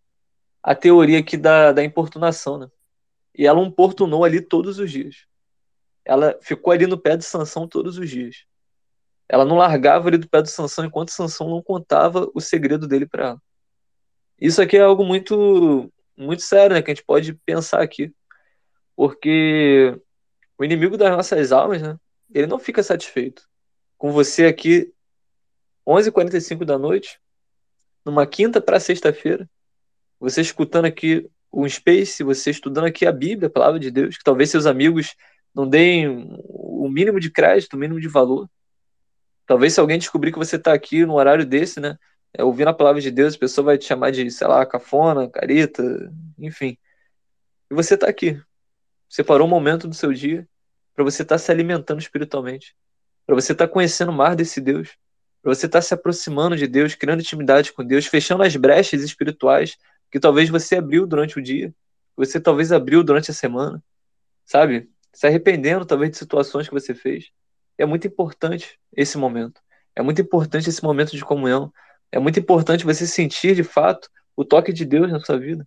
a 0.63 0.75
teoria 0.75 1.19
aqui 1.19 1.37
da, 1.37 1.73
da 1.73 1.83
importunação, 1.83 2.59
né? 2.59 2.69
E 3.35 3.47
ela 3.47 3.61
importunou 3.61 4.25
ali 4.25 4.41
todos 4.41 4.79
os 4.79 4.91
dias. 4.91 5.27
Ela 6.05 6.39
ficou 6.43 6.73
ali 6.73 6.87
no 6.87 6.99
pé 6.99 7.17
de 7.17 7.25
Sansão 7.25 7.67
todos 7.67 7.99
os 7.99 8.11
dias. 8.11 8.45
Ela 9.29 9.45
não 9.45 9.57
largava 9.57 10.09
ali 10.09 10.19
do 10.19 10.29
pé 10.29 10.43
de 10.43 10.51
Sansão 10.51 10.85
enquanto 10.85 11.13
Sansão 11.13 11.49
não 11.49 11.63
contava 11.63 12.29
o 12.35 12.41
segredo 12.41 12.87
dele 12.89 13.07
para 13.07 13.29
ela. 13.29 13.43
Isso 14.41 14.61
aqui 14.61 14.77
é 14.77 14.83
algo 14.83 15.05
muito 15.05 15.91
muito 16.17 16.43
sério, 16.43 16.75
né, 16.75 16.83
que 16.83 16.91
a 16.91 16.95
gente 16.95 17.05
pode 17.05 17.33
pensar 17.47 17.81
aqui. 17.81 18.13
Porque 18.95 19.99
o 20.59 20.65
inimigo 20.65 20.99
das 20.99 21.11
nossas 21.11 21.53
almas, 21.53 21.81
né, 21.81 21.97
ele 22.35 22.47
não 22.47 22.59
fica 22.59 22.83
satisfeito 22.83 23.49
com 23.97 24.13
você 24.13 24.47
aqui 24.47 24.93
11h45 25.87 26.65
da 26.65 26.79
noite, 26.79 27.21
numa 28.05 28.27
quinta 28.27 28.61
para 28.61 28.81
sexta-feira, 28.81 29.49
você 30.19 30.41
escutando 30.41 30.85
aqui 30.85 31.29
um 31.53 31.69
Space, 31.69 32.23
você 32.23 32.51
estudando 32.51 32.85
aqui 32.85 33.07
a 33.07 33.13
Bíblia, 33.13 33.49
a 33.49 33.51
palavra 33.51 33.79
de 33.81 33.91
Deus, 33.91 34.17
que 34.17 34.25
talvez 34.25 34.51
seus 34.51 34.67
amigos 34.67 35.15
não 35.55 35.69
deem 35.69 36.29
o 36.45 36.89
mínimo 36.89 37.19
de 37.19 37.31
crédito, 37.31 37.75
o 37.75 37.79
mínimo 37.79 38.01
de 38.01 38.09
valor. 38.09 38.49
Talvez 39.47 39.73
se 39.73 39.81
alguém 39.81 39.99
descobrir 39.99 40.31
que 40.33 40.39
você 40.39 40.57
está 40.57 40.73
aqui 40.73 41.05
no 41.05 41.15
horário 41.15 41.45
desse, 41.45 41.81
né, 41.81 41.99
é, 42.33 42.45
ouvindo 42.45 42.69
a 42.69 42.75
palavra 42.75 43.01
de 43.01 43.11
Deus, 43.11 43.35
a 43.35 43.39
pessoa 43.39 43.65
vai 43.65 43.79
te 43.79 43.85
chamar 43.85 44.13
de, 44.13 44.31
sei 44.31 44.47
lá, 44.47 44.65
cafona, 44.65 45.29
careta, 45.29 45.83
enfim. 46.39 46.79
E 47.71 47.75
você 47.75 47.95
está 47.95 48.09
aqui. 48.09 48.41
Você 49.09 49.25
parou 49.25 49.47
um 49.47 49.51
momento 49.51 49.89
do 49.89 49.95
seu 49.95 50.13
dia 50.13 50.47
para 50.95 51.03
você 51.03 51.23
estar 51.23 51.35
tá 51.35 51.39
se 51.39 51.51
alimentando 51.51 52.01
espiritualmente, 52.01 52.77
para 53.27 53.35
você 53.35 53.53
estar 53.53 53.67
tá 53.67 53.73
conhecendo 53.73 54.13
mais 54.13 54.37
desse 54.37 54.61
Deus, 54.61 54.97
para 55.43 55.55
você 55.55 55.67
estar 55.67 55.79
tá 55.79 55.83
se 55.83 55.95
aproximando 55.95 56.57
de 56.57 56.67
Deus, 56.67 56.95
criando 56.95 57.21
intimidade 57.21 57.73
com 57.73 57.85
Deus, 57.85 58.07
fechando 58.07 58.43
as 58.43 58.55
brechas 58.57 59.03
espirituais 59.03 59.77
que 60.11 60.21
talvez 60.21 60.49
você 60.49 60.77
abriu 60.77 61.07
durante 61.07 61.39
o 61.39 61.43
dia, 61.43 61.69
que 61.69 62.17
você 62.17 62.41
talvez 62.41 62.73
abriu 62.73 63.03
durante 63.03 63.31
a 63.31 63.35
semana, 63.35 63.83
sabe? 64.45 64.91
Se 65.13 65.27
arrependendo 65.27 65.87
talvez 65.87 66.11
de 66.11 66.19
situações 66.19 66.69
que 66.69 66.75
você 66.75 66.95
fez. 66.95 67.31
É 67.79 67.87
muito 67.87 68.07
importante 68.07 68.79
esse 68.95 69.17
momento. 69.17 69.61
É 69.95 70.03
muito 70.03 70.21
importante 70.21 70.69
esse 70.69 70.83
momento 70.83 71.17
de 71.17 71.25
comunhão. 71.25 71.73
É 72.13 72.19
muito 72.19 72.39
importante 72.39 72.85
você 72.85 73.07
sentir 73.07 73.55
de 73.55 73.63
fato 73.63 74.09
o 74.37 74.45
toque 74.45 74.73
de 74.73 74.85
Deus 74.85 75.11
na 75.11 75.21
sua 75.21 75.39
vida, 75.39 75.67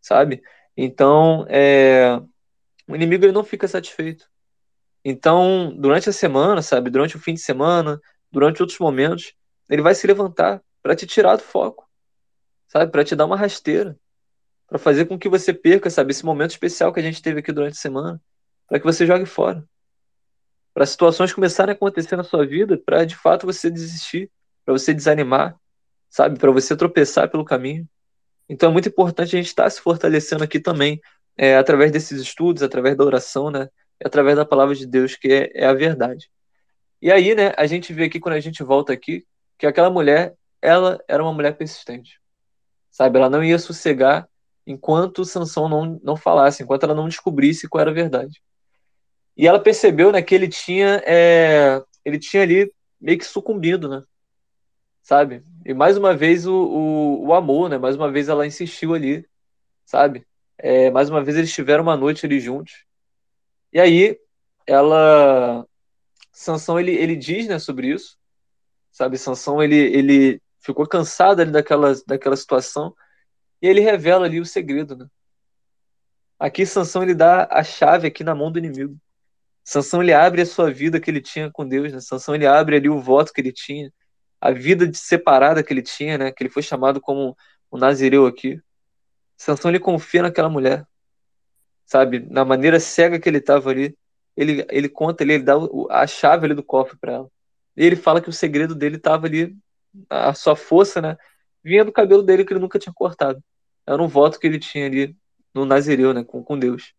sabe? 0.00 0.42
Então, 0.76 1.46
é... 1.48 2.20
o 2.88 2.94
inimigo 2.94 3.24
ele 3.24 3.32
não 3.32 3.44
fica 3.44 3.68
satisfeito. 3.68 4.28
Então, 5.04 5.74
durante 5.78 6.08
a 6.08 6.12
semana, 6.12 6.62
sabe, 6.62 6.90
durante 6.90 7.16
o 7.16 7.20
fim 7.20 7.34
de 7.34 7.40
semana, 7.40 8.00
durante 8.30 8.62
outros 8.62 8.78
momentos, 8.78 9.34
ele 9.68 9.82
vai 9.82 9.94
se 9.94 10.06
levantar 10.06 10.62
para 10.82 10.96
te 10.96 11.06
tirar 11.06 11.36
do 11.36 11.42
foco, 11.42 11.88
sabe, 12.68 12.90
para 12.90 13.04
te 13.04 13.14
dar 13.14 13.26
uma 13.26 13.36
rasteira, 13.36 13.98
para 14.66 14.78
fazer 14.78 15.06
com 15.06 15.18
que 15.18 15.28
você 15.28 15.52
perca, 15.52 15.90
sabe, 15.90 16.12
esse 16.12 16.24
momento 16.24 16.50
especial 16.50 16.92
que 16.92 17.00
a 17.00 17.02
gente 17.02 17.20
teve 17.20 17.40
aqui 17.40 17.52
durante 17.52 17.74
a 17.74 17.80
semana, 17.80 18.20
para 18.68 18.78
que 18.78 18.86
você 18.86 19.06
jogue 19.06 19.26
fora. 19.26 19.64
Para 20.72 20.86
situações 20.86 21.32
começarem 21.32 21.72
a 21.72 21.76
acontecer 21.76 22.16
na 22.16 22.22
sua 22.22 22.46
vida, 22.46 22.78
para 22.78 23.04
de 23.04 23.16
fato 23.16 23.46
você 23.46 23.70
desistir, 23.70 24.30
para 24.64 24.72
você 24.72 24.94
desanimar, 24.94 25.56
sabe, 26.08 26.38
para 26.38 26.50
você 26.50 26.76
tropeçar 26.76 27.28
pelo 27.28 27.44
caminho. 27.44 27.88
Então 28.48 28.70
é 28.70 28.72
muito 28.72 28.88
importante 28.88 29.36
a 29.36 29.38
gente 29.38 29.48
estar 29.48 29.64
tá 29.64 29.70
se 29.70 29.80
fortalecendo 29.80 30.44
aqui 30.44 30.60
também, 30.60 31.00
é, 31.36 31.56
através 31.56 31.90
desses 31.90 32.20
estudos, 32.20 32.62
através 32.62 32.96
da 32.96 33.04
oração, 33.04 33.50
né? 33.50 33.68
através 34.04 34.36
da 34.36 34.44
palavra 34.44 34.74
de 34.74 34.86
Deus, 34.86 35.16
que 35.16 35.28
é, 35.28 35.50
é 35.54 35.66
a 35.66 35.74
verdade. 35.74 36.30
E 37.00 37.10
aí, 37.10 37.34
né, 37.34 37.52
a 37.56 37.66
gente 37.66 37.92
vê 37.92 38.04
aqui, 38.04 38.20
quando 38.20 38.34
a 38.34 38.40
gente 38.40 38.62
volta 38.62 38.92
aqui, 38.92 39.26
que 39.58 39.66
aquela 39.66 39.90
mulher, 39.90 40.34
ela 40.60 41.02
era 41.08 41.22
uma 41.22 41.32
mulher 41.32 41.56
persistente. 41.56 42.20
Sabe? 42.90 43.18
Ela 43.18 43.30
não 43.30 43.42
ia 43.42 43.58
sossegar 43.58 44.28
enquanto 44.66 45.24
Sansão 45.24 45.68
não, 45.68 46.00
não 46.02 46.16
falasse, 46.16 46.62
enquanto 46.62 46.84
ela 46.84 46.94
não 46.94 47.08
descobrisse 47.08 47.68
qual 47.68 47.80
era 47.80 47.90
a 47.90 47.94
verdade. 47.94 48.42
E 49.36 49.46
ela 49.46 49.58
percebeu, 49.58 50.12
né, 50.12 50.20
que 50.20 50.34
ele 50.34 50.48
tinha, 50.48 51.02
é, 51.06 51.82
ele 52.04 52.18
tinha 52.18 52.42
ali 52.42 52.72
meio 53.00 53.18
que 53.18 53.24
sucumbido, 53.24 53.88
né? 53.88 54.02
Sabe? 55.02 55.42
E 55.64 55.72
mais 55.72 55.96
uma 55.96 56.14
vez 56.14 56.46
o, 56.46 56.54
o, 56.54 57.26
o 57.28 57.34
amor, 57.34 57.68
né? 57.68 57.78
Mais 57.78 57.96
uma 57.96 58.10
vez 58.10 58.28
ela 58.28 58.46
insistiu 58.46 58.94
ali, 58.94 59.26
sabe? 59.84 60.26
É, 60.58 60.90
mais 60.90 61.08
uma 61.08 61.22
vez 61.24 61.36
eles 61.36 61.52
tiveram 61.52 61.82
uma 61.82 61.96
noite 61.96 62.26
ali 62.26 62.38
juntos. 62.38 62.84
E 63.72 63.80
aí, 63.80 64.18
ela. 64.66 65.66
Sansão, 66.40 66.80
ele, 66.80 66.92
ele 66.92 67.16
diz 67.16 67.46
né, 67.46 67.58
sobre 67.58 67.88
isso. 67.88 68.16
Sabe, 68.90 69.18
Sansão, 69.18 69.62
ele, 69.62 69.76
ele 69.76 70.40
ficou 70.58 70.86
cansado 70.86 71.42
ali 71.42 71.52
daquela, 71.52 71.92
daquela 72.06 72.34
situação. 72.34 72.94
E 73.60 73.68
ele 73.68 73.82
revela 73.82 74.24
ali 74.24 74.40
o 74.40 74.46
segredo, 74.46 74.96
né? 74.96 75.06
Aqui, 76.38 76.64
Sansão, 76.64 77.02
ele 77.02 77.14
dá 77.14 77.46
a 77.50 77.62
chave 77.62 78.06
aqui 78.08 78.24
na 78.24 78.34
mão 78.34 78.50
do 78.50 78.58
inimigo. 78.58 78.96
Sansão, 79.62 80.02
ele 80.02 80.14
abre 80.14 80.40
a 80.40 80.46
sua 80.46 80.70
vida 80.72 80.98
que 80.98 81.10
ele 81.10 81.20
tinha 81.20 81.50
com 81.50 81.68
Deus, 81.68 81.92
né? 81.92 82.00
Sansão, 82.00 82.34
ele 82.34 82.46
abre 82.46 82.76
ali 82.76 82.88
o 82.88 82.98
voto 82.98 83.34
que 83.34 83.42
ele 83.42 83.52
tinha. 83.52 83.92
A 84.40 84.50
vida 84.50 84.88
de 84.88 84.96
separada 84.96 85.62
que 85.62 85.74
ele 85.74 85.82
tinha, 85.82 86.16
né? 86.16 86.32
Que 86.32 86.42
ele 86.42 86.50
foi 86.50 86.62
chamado 86.62 87.02
como 87.02 87.36
o 87.70 87.76
Nazireu 87.76 88.24
aqui. 88.26 88.58
Sansão, 89.36 89.70
ele 89.70 89.78
confia 89.78 90.22
naquela 90.22 90.48
mulher 90.48 90.86
sabe? 91.90 92.20
Na 92.30 92.44
maneira 92.44 92.78
cega 92.78 93.18
que 93.18 93.28
ele 93.28 93.38
estava 93.38 93.68
ali, 93.68 93.96
ele, 94.36 94.64
ele 94.70 94.88
conta 94.88 95.22
ele 95.22 95.38
dá 95.38 95.54
a 95.90 96.06
chave 96.06 96.46
ali 96.46 96.54
do 96.54 96.62
cofre 96.62 96.96
para 96.98 97.12
ela. 97.12 97.30
E 97.76 97.84
ele 97.84 97.96
fala 97.96 98.20
que 98.20 98.28
o 98.28 98.32
segredo 98.32 98.74
dele 98.74 98.96
estava 98.96 99.26
ali, 99.26 99.56
a 100.08 100.34
sua 100.34 100.56
força, 100.56 101.00
né? 101.00 101.16
Vinha 101.62 101.84
do 101.84 101.92
cabelo 101.92 102.22
dele 102.22 102.44
que 102.44 102.52
ele 102.52 102.60
nunca 102.60 102.78
tinha 102.78 102.92
cortado. 102.92 103.42
Era 103.86 104.02
um 104.02 104.08
voto 104.08 104.38
que 104.38 104.46
ele 104.46 104.58
tinha 104.58 104.86
ali 104.86 105.16
no 105.54 105.64
Nazireu, 105.64 106.12
né? 106.12 106.24
Com, 106.24 106.42
com 106.42 106.58
Deus. 106.58 106.94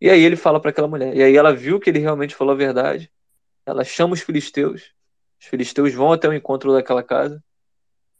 E 0.00 0.10
aí 0.10 0.22
ele 0.22 0.36
fala 0.36 0.60
para 0.60 0.70
aquela 0.70 0.88
mulher. 0.88 1.16
E 1.16 1.22
aí 1.22 1.36
ela 1.36 1.54
viu 1.54 1.80
que 1.80 1.90
ele 1.90 1.98
realmente 1.98 2.34
falou 2.34 2.52
a 2.52 2.56
verdade. 2.56 3.10
Ela 3.64 3.84
chama 3.84 4.14
os 4.14 4.20
filisteus. 4.20 4.92
Os 5.40 5.46
filisteus 5.46 5.94
vão 5.94 6.12
até 6.12 6.28
o 6.28 6.34
encontro 6.34 6.72
daquela 6.72 7.02
casa. 7.02 7.42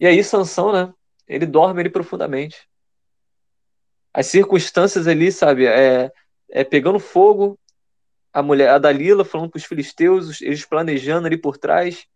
E 0.01 0.07
aí 0.07 0.23
Sansão, 0.23 0.73
né? 0.73 0.93
Ele 1.29 1.47
dorme 1.47 1.81
ali 1.81 1.91
profundamente 1.91 2.69
as 4.17 4.29
circunstâncias 4.29 5.07
ali, 5.07 5.31
sabe, 5.31 5.67
é, 5.67 6.11
é 6.49 6.65
pegando 6.65 6.99
fogo, 6.99 7.59
a 8.37 8.43
mulher, 8.43 8.69
a 8.69 8.77
Dalila 8.77 9.25
falando 9.25 9.51
com 9.51 9.57
os 9.57 9.65
filisteus, 9.65 10.43
eles 10.43 10.63
planejando 10.63 11.27
ali 11.27 11.39
por 11.39 11.57
trás, 11.57 12.07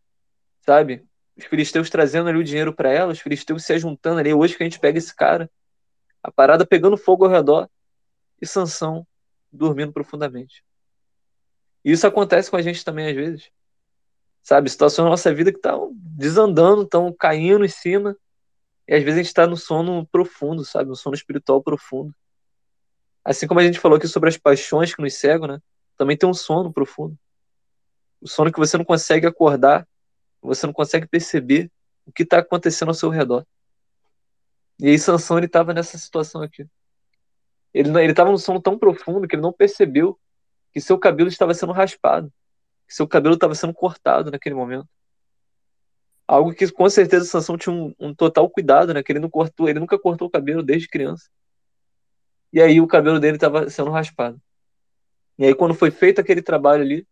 sabe? 0.60 1.02
Os 1.34 1.46
filisteus 1.46 1.88
trazendo 1.88 2.28
ali 2.28 2.36
o 2.36 2.44
dinheiro 2.44 2.74
para 2.74 2.92
ela, 2.92 3.10
os 3.10 3.20
filisteus 3.20 3.64
se 3.64 3.78
juntando 3.78 4.20
ali, 4.20 4.34
hoje 4.34 4.54
que 4.54 4.62
a 4.62 4.66
gente 4.66 4.78
pega 4.78 4.98
esse 4.98 5.16
cara. 5.16 5.50
A 6.22 6.30
parada 6.30 6.66
pegando 6.66 6.98
fogo 6.98 7.24
ao 7.24 7.30
redor 7.30 7.70
e 8.38 8.46
Sansão 8.46 9.06
dormindo 9.50 9.94
profundamente. 9.94 10.62
E 11.82 11.90
isso 11.90 12.06
acontece 12.06 12.50
com 12.50 12.56
a 12.58 12.62
gente 12.62 12.84
também 12.84 13.08
às 13.08 13.16
vezes. 13.16 13.50
Sabe, 14.42 14.68
situações 14.68 15.04
na 15.04 15.12
nossa 15.12 15.32
vida 15.32 15.50
que 15.50 15.56
estão 15.56 15.90
desandando, 15.94 16.82
estão 16.82 17.10
caindo 17.18 17.64
em 17.64 17.68
cima, 17.68 18.14
e 18.86 18.94
às 18.94 19.02
vezes 19.02 19.14
a 19.14 19.22
gente 19.22 19.28
está 19.28 19.46
no 19.46 19.56
sono 19.56 20.06
profundo, 20.12 20.66
sabe? 20.66 20.90
No 20.90 20.96
sono 20.96 21.14
espiritual 21.14 21.62
profundo. 21.62 22.14
Assim 23.24 23.46
como 23.46 23.58
a 23.58 23.64
gente 23.64 23.80
falou 23.80 23.96
aqui 23.96 24.06
sobre 24.06 24.28
as 24.28 24.36
paixões 24.36 24.94
que 24.94 25.00
nos 25.00 25.14
cegam, 25.14 25.48
né? 25.48 25.62
Também 26.00 26.16
tem 26.16 26.26
um 26.26 26.32
sono 26.32 26.72
profundo. 26.72 27.14
O 28.22 28.26
sono 28.26 28.50
que 28.50 28.58
você 28.58 28.78
não 28.78 28.86
consegue 28.86 29.26
acordar, 29.26 29.86
você 30.40 30.66
não 30.66 30.72
consegue 30.72 31.06
perceber 31.06 31.70
o 32.06 32.10
que 32.10 32.22
está 32.22 32.38
acontecendo 32.38 32.88
ao 32.88 32.94
seu 32.94 33.10
redor. 33.10 33.46
E 34.78 34.88
aí 34.88 34.98
Sansão 34.98 35.36
ele 35.36 35.44
estava 35.44 35.74
nessa 35.74 35.98
situação 35.98 36.40
aqui. 36.40 36.66
Ele 37.74 37.90
ele 38.00 38.12
estava 38.12 38.30
num 38.30 38.38
sono 38.38 38.62
tão 38.62 38.78
profundo 38.78 39.28
que 39.28 39.34
ele 39.34 39.42
não 39.42 39.52
percebeu 39.52 40.18
que 40.72 40.80
seu 40.80 40.98
cabelo 40.98 41.28
estava 41.28 41.52
sendo 41.52 41.72
raspado, 41.72 42.32
que 42.88 42.94
seu 42.94 43.06
cabelo 43.06 43.34
estava 43.34 43.54
sendo 43.54 43.74
cortado 43.74 44.30
naquele 44.30 44.54
momento. 44.54 44.88
Algo 46.26 46.54
que 46.54 46.72
com 46.72 46.88
certeza 46.88 47.26
Sansão 47.26 47.58
tinha 47.58 47.74
um, 47.74 47.94
um, 48.00 48.14
total 48.14 48.48
cuidado, 48.48 48.94
né? 48.94 49.02
Que 49.02 49.12
ele 49.12 49.20
não 49.20 49.28
cortou, 49.28 49.68
ele 49.68 49.78
nunca 49.78 49.98
cortou 49.98 50.28
o 50.28 50.30
cabelo 50.30 50.62
desde 50.62 50.88
criança. 50.88 51.28
E 52.50 52.58
aí 52.58 52.80
o 52.80 52.86
cabelo 52.86 53.20
dele 53.20 53.36
estava 53.36 53.68
sendo 53.68 53.90
raspado. 53.90 54.40
E 55.40 55.46
aí 55.46 55.54
quando 55.54 55.74
foi 55.74 55.90
feito 55.90 56.20
aquele 56.20 56.42
trabalho 56.42 56.82
ali, 56.82 57.06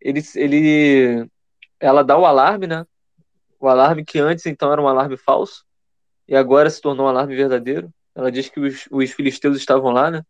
ele, 0.00 0.20
ele, 0.34 1.30
ela 1.78 2.02
dá 2.02 2.18
o 2.18 2.26
alarme, 2.26 2.66
né? 2.66 2.84
O 3.60 3.68
alarme 3.68 4.04
que 4.04 4.18
antes 4.18 4.46
então 4.46 4.72
era 4.72 4.82
um 4.82 4.88
alarme 4.88 5.16
falso 5.16 5.64
e 6.26 6.34
agora 6.34 6.68
se 6.68 6.80
tornou 6.80 7.06
um 7.06 7.08
alarme 7.08 7.36
verdadeiro. 7.36 7.92
Ela 8.14 8.32
diz 8.32 8.48
que 8.48 8.58
os, 8.58 8.88
os 8.90 9.10
filisteus 9.12 9.56
estavam 9.56 9.92
lá, 9.92 10.10
né? 10.10 10.24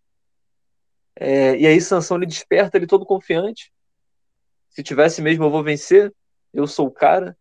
É, 1.16 1.56
e 1.56 1.66
aí 1.66 1.80
Sansão 1.80 2.16
ele 2.16 2.26
desperta 2.26 2.76
ele 2.76 2.86
todo 2.86 3.06
confiante. 3.06 3.72
Se 4.68 4.82
tivesse 4.82 5.22
mesmo 5.22 5.44
eu 5.44 5.50
vou 5.50 5.62
vencer. 5.62 6.12
Eu 6.52 6.66
sou 6.66 6.88
o 6.88 6.90
cara 6.90 7.36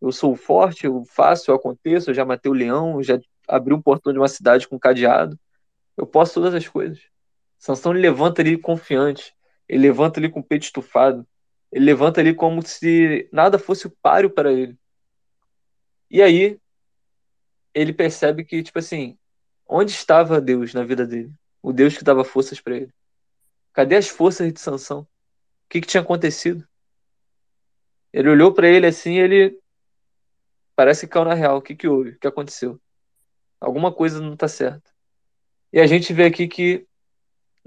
eu 0.00 0.12
sou 0.12 0.36
forte, 0.36 0.86
eu 0.86 1.04
faço, 1.04 1.50
eu 1.50 1.54
aconteço, 1.54 2.10
eu 2.10 2.14
já 2.14 2.24
matei 2.24 2.50
o 2.50 2.54
leão, 2.54 2.96
eu 2.96 3.02
já 3.02 3.18
abri 3.48 3.72
um 3.74 3.82
portão 3.82 4.12
de 4.12 4.18
uma 4.18 4.28
cidade 4.28 4.68
com 4.68 4.78
cadeado. 4.78 5.38
Eu 5.96 6.06
posso 6.06 6.34
todas 6.34 6.54
as 6.54 6.68
coisas. 6.68 7.00
Sansão 7.58 7.92
ele 7.92 8.00
levanta 8.00 8.42
ali 8.42 8.58
confiante, 8.58 9.34
ele 9.68 9.82
levanta 9.82 10.20
ali 10.20 10.30
com 10.30 10.40
o 10.40 10.44
peito 10.44 10.64
estufado, 10.64 11.26
Ele 11.72 11.84
levanta 11.84 12.20
ali 12.20 12.34
como 12.34 12.62
se 12.62 13.28
nada 13.32 13.58
fosse 13.58 13.86
o 13.86 13.90
páreo 13.90 14.30
para 14.30 14.52
ele. 14.52 14.78
E 16.10 16.22
aí 16.22 16.60
ele 17.74 17.92
percebe 17.92 18.44
que, 18.44 18.62
tipo 18.62 18.78
assim, 18.78 19.18
onde 19.66 19.90
estava 19.90 20.40
Deus 20.40 20.72
na 20.72 20.84
vida 20.84 21.06
dele? 21.06 21.32
O 21.60 21.72
Deus 21.72 21.96
que 21.96 22.04
dava 22.04 22.24
forças 22.24 22.60
para 22.60 22.76
ele. 22.76 22.92
Cadê 23.72 23.96
as 23.96 24.08
forças 24.08 24.50
de 24.52 24.60
Sansão? 24.60 25.00
O 25.00 25.08
que, 25.68 25.80
que 25.80 25.86
tinha 25.86 26.02
acontecido? 26.02 26.66
Ele 28.12 28.30
olhou 28.30 28.54
para 28.54 28.68
ele 28.68 28.86
assim, 28.86 29.18
ele 29.18 29.58
parece 30.74 31.06
que 31.06 31.12
caiu 31.12 31.26
na 31.26 31.34
real. 31.34 31.58
O 31.58 31.62
que, 31.62 31.74
que 31.74 31.88
houve? 31.88 32.10
O 32.10 32.18
que 32.18 32.26
aconteceu? 32.26 32.80
Alguma 33.60 33.92
coisa 33.92 34.20
não 34.20 34.34
está 34.34 34.48
certa. 34.48 34.90
E 35.72 35.80
a 35.80 35.86
gente 35.86 36.12
vê 36.14 36.24
aqui 36.24 36.48
que 36.48 36.86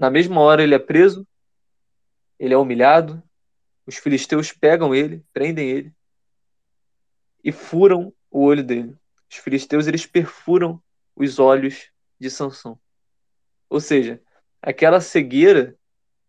na 0.00 0.10
mesma 0.10 0.40
hora 0.40 0.62
ele 0.62 0.74
é 0.74 0.78
preso, 0.78 1.28
ele 2.38 2.54
é 2.54 2.56
humilhado, 2.56 3.22
os 3.84 3.96
filisteus 3.96 4.50
pegam 4.50 4.94
ele, 4.94 5.22
prendem 5.30 5.68
ele 5.68 5.92
e 7.44 7.52
furam 7.52 8.10
o 8.30 8.42
olho 8.42 8.64
dele. 8.64 8.96
Os 9.30 9.36
filisteus 9.36 9.86
eles 9.86 10.06
perfuram 10.06 10.82
os 11.14 11.38
olhos 11.38 11.90
de 12.18 12.30
Sansão. 12.30 12.80
Ou 13.68 13.78
seja, 13.78 14.18
aquela 14.62 15.02
cegueira 15.02 15.76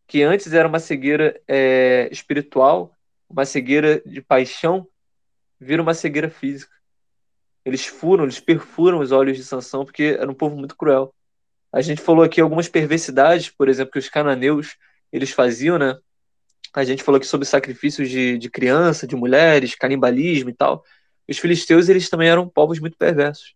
que 0.05 0.21
antes 0.21 0.51
era 0.51 0.67
uma 0.67 0.79
cegueira 0.79 1.41
é, 1.47 2.09
espiritual, 2.11 2.93
uma 3.29 3.45
cegueira 3.45 4.01
de 4.05 4.21
paixão, 4.21 4.85
vira 5.57 5.81
uma 5.81 5.93
cegueira 5.93 6.29
física. 6.29 6.75
Eles 7.63 7.85
furam, 7.85 8.25
eles 8.25 8.41
perfuram 8.41 8.99
os 8.99 9.13
olhos 9.13 9.37
de 9.37 9.45
Sansão 9.45 9.85
porque 9.85 10.17
era 10.19 10.29
um 10.29 10.33
povo 10.35 10.57
muito 10.57 10.75
cruel. 10.75 11.15
A 11.71 11.81
gente 11.81 12.01
falou 12.01 12.23
aqui 12.23 12.41
algumas 12.41 12.67
perversidades, 12.67 13.49
por 13.49 13.69
exemplo, 13.69 13.93
que 13.93 13.99
os 13.99 14.09
cananeus 14.09 14.75
eles 15.11 15.31
faziam, 15.31 15.77
né? 15.77 15.97
A 16.73 16.83
gente 16.83 17.03
falou 17.03 17.17
aqui 17.17 17.27
sobre 17.27 17.45
sacrifícios 17.45 18.09
de, 18.09 18.37
de 18.37 18.49
criança, 18.49 19.05
de 19.05 19.15
mulheres, 19.15 19.75
canibalismo 19.75 20.49
e 20.49 20.53
tal. 20.53 20.83
Os 21.27 21.37
filisteus 21.37 21.89
eles 21.89 22.09
também 22.09 22.29
eram 22.29 22.47
povos 22.47 22.79
muito 22.79 22.97
perversos. 22.97 23.55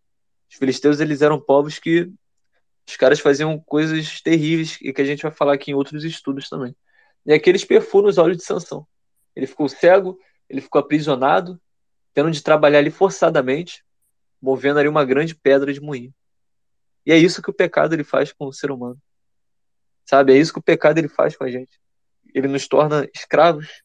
Os 0.50 0.58
filisteus 0.58 1.00
eles 1.00 1.22
eram 1.22 1.40
povos 1.40 1.80
que 1.80 2.10
os 2.88 2.96
caras 2.96 3.20
faziam 3.20 3.60
coisas 3.60 4.22
terríveis 4.22 4.78
e 4.82 4.94
que 4.94 5.02
a 5.02 5.06
gente 5.06 5.24
vai 5.24 5.32
falar 5.32 5.54
aqui 5.54 5.72
em 5.72 5.74
outros 5.74 6.04
estudos 6.04 6.48
também. 6.50 6.76
E 7.26 7.34
aqui 7.34 7.50
eles 7.50 7.66
perfuram 7.66 8.08
os 8.08 8.18
olhos 8.18 8.38
de 8.38 8.44
Sansão. 8.44 8.86
Ele 9.36 9.48
ficou 9.48 9.68
cego, 9.68 10.18
ele 10.50 10.62
ficou 10.62 10.80
aprisionado, 10.80 11.60
tendo 12.14 12.32
de 12.32 12.42
trabalhar 12.42 12.80
ali 12.80 12.92
forçadamente, 12.92 13.84
movendo 14.42 14.80
ali 14.80 14.88
uma 14.88 15.04
grande 15.04 15.34
pedra 15.34 15.74
de 15.74 15.82
moinho. 15.82 16.14
E 17.06 17.12
é 17.12 17.18
isso 17.18 17.42
que 17.42 17.50
o 17.50 17.54
pecado 17.54 17.94
ele 17.94 18.04
faz 18.04 18.34
com 18.34 18.48
o 18.48 18.54
ser 18.54 18.72
humano. 18.72 18.98
Sabe? 20.06 20.34
É 20.34 20.38
isso 20.38 20.54
que 20.54 20.60
o 20.60 20.64
pecado 20.64 20.98
ele 20.98 21.08
faz 21.08 21.36
com 21.36 21.44
a 21.44 21.52
gente. 21.52 21.80
Ele 22.34 22.48
nos 22.48 22.68
torna 22.68 23.08
escravos, 23.14 23.84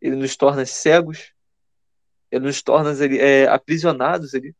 ele 0.00 0.16
nos 0.16 0.36
torna 0.36 0.64
cegos, 0.64 1.32
ele 2.30 2.46
nos 2.46 2.62
torna 2.62 2.92
ele, 3.04 3.18
é, 3.18 3.46
aprisionados, 3.48 4.34
ele 4.34 4.54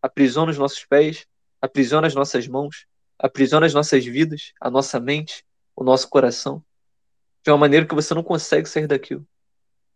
aprisiona 0.00 0.50
os 0.50 0.58
nossos 0.58 0.84
pés, 0.84 1.26
aprisiona 1.60 2.06
as 2.06 2.14
nossas 2.14 2.46
mãos, 2.48 2.86
aprisiona 3.18 3.66
as 3.66 3.74
nossas 3.74 4.04
vidas, 4.04 4.52
a 4.60 4.70
nossa 4.70 4.98
mente, 4.98 5.44
o 5.76 5.84
nosso 5.84 6.08
coração, 6.08 6.64
de 7.44 7.50
uma 7.50 7.58
maneira 7.58 7.86
que 7.86 7.94
você 7.94 8.14
não 8.14 8.22
consegue 8.22 8.68
sair 8.68 8.86
daquilo, 8.86 9.26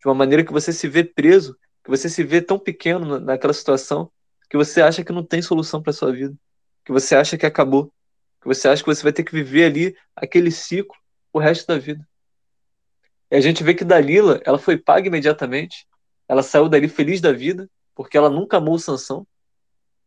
de 0.01 0.09
uma 0.09 0.15
maneira 0.15 0.45
que 0.45 0.53
você 0.53 0.73
se 0.73 0.89
vê 0.89 1.05
preso, 1.05 1.57
que 1.83 1.91
você 1.91 2.09
se 2.09 2.23
vê 2.23 2.43
tão 2.43 2.59
pequeno 2.59 3.19
naquela 3.21 3.53
situação 3.53 4.11
que 4.49 4.57
você 4.57 4.81
acha 4.83 5.03
que 5.03 5.13
não 5.13 5.25
tem 5.25 5.43
solução 5.43 5.83
para 5.83 5.93
sua 5.93 6.13
vida, 6.13 6.37
que 6.85 6.93
você 6.93 7.15
acha 7.17 7.39
que 7.39 7.47
acabou, 7.47 7.93
que 8.41 8.47
você 8.47 8.69
acha 8.69 8.83
que 8.83 8.89
você 8.89 9.03
vai 9.03 9.13
ter 9.13 9.25
que 9.25 9.33
viver 9.33 9.65
ali 9.65 9.97
aquele 10.15 10.51
ciclo 10.51 10.97
o 11.33 11.39
resto 11.39 11.67
da 11.67 11.79
vida. 11.79 12.07
E 13.31 13.37
a 13.37 13.41
gente 13.41 13.65
vê 13.65 13.75
que 13.75 13.85
Dalila, 13.85 14.41
ela 14.45 14.59
foi 14.59 14.77
paga 14.77 15.09
imediatamente, 15.09 15.87
ela 16.29 16.43
saiu 16.43 16.69
dali 16.69 16.89
feliz 16.89 17.21
da 17.21 17.33
vida, 17.33 17.69
porque 17.95 18.17
ela 18.17 18.31
nunca 18.31 18.59
amou 18.59 18.79
Sansão, 18.79 19.27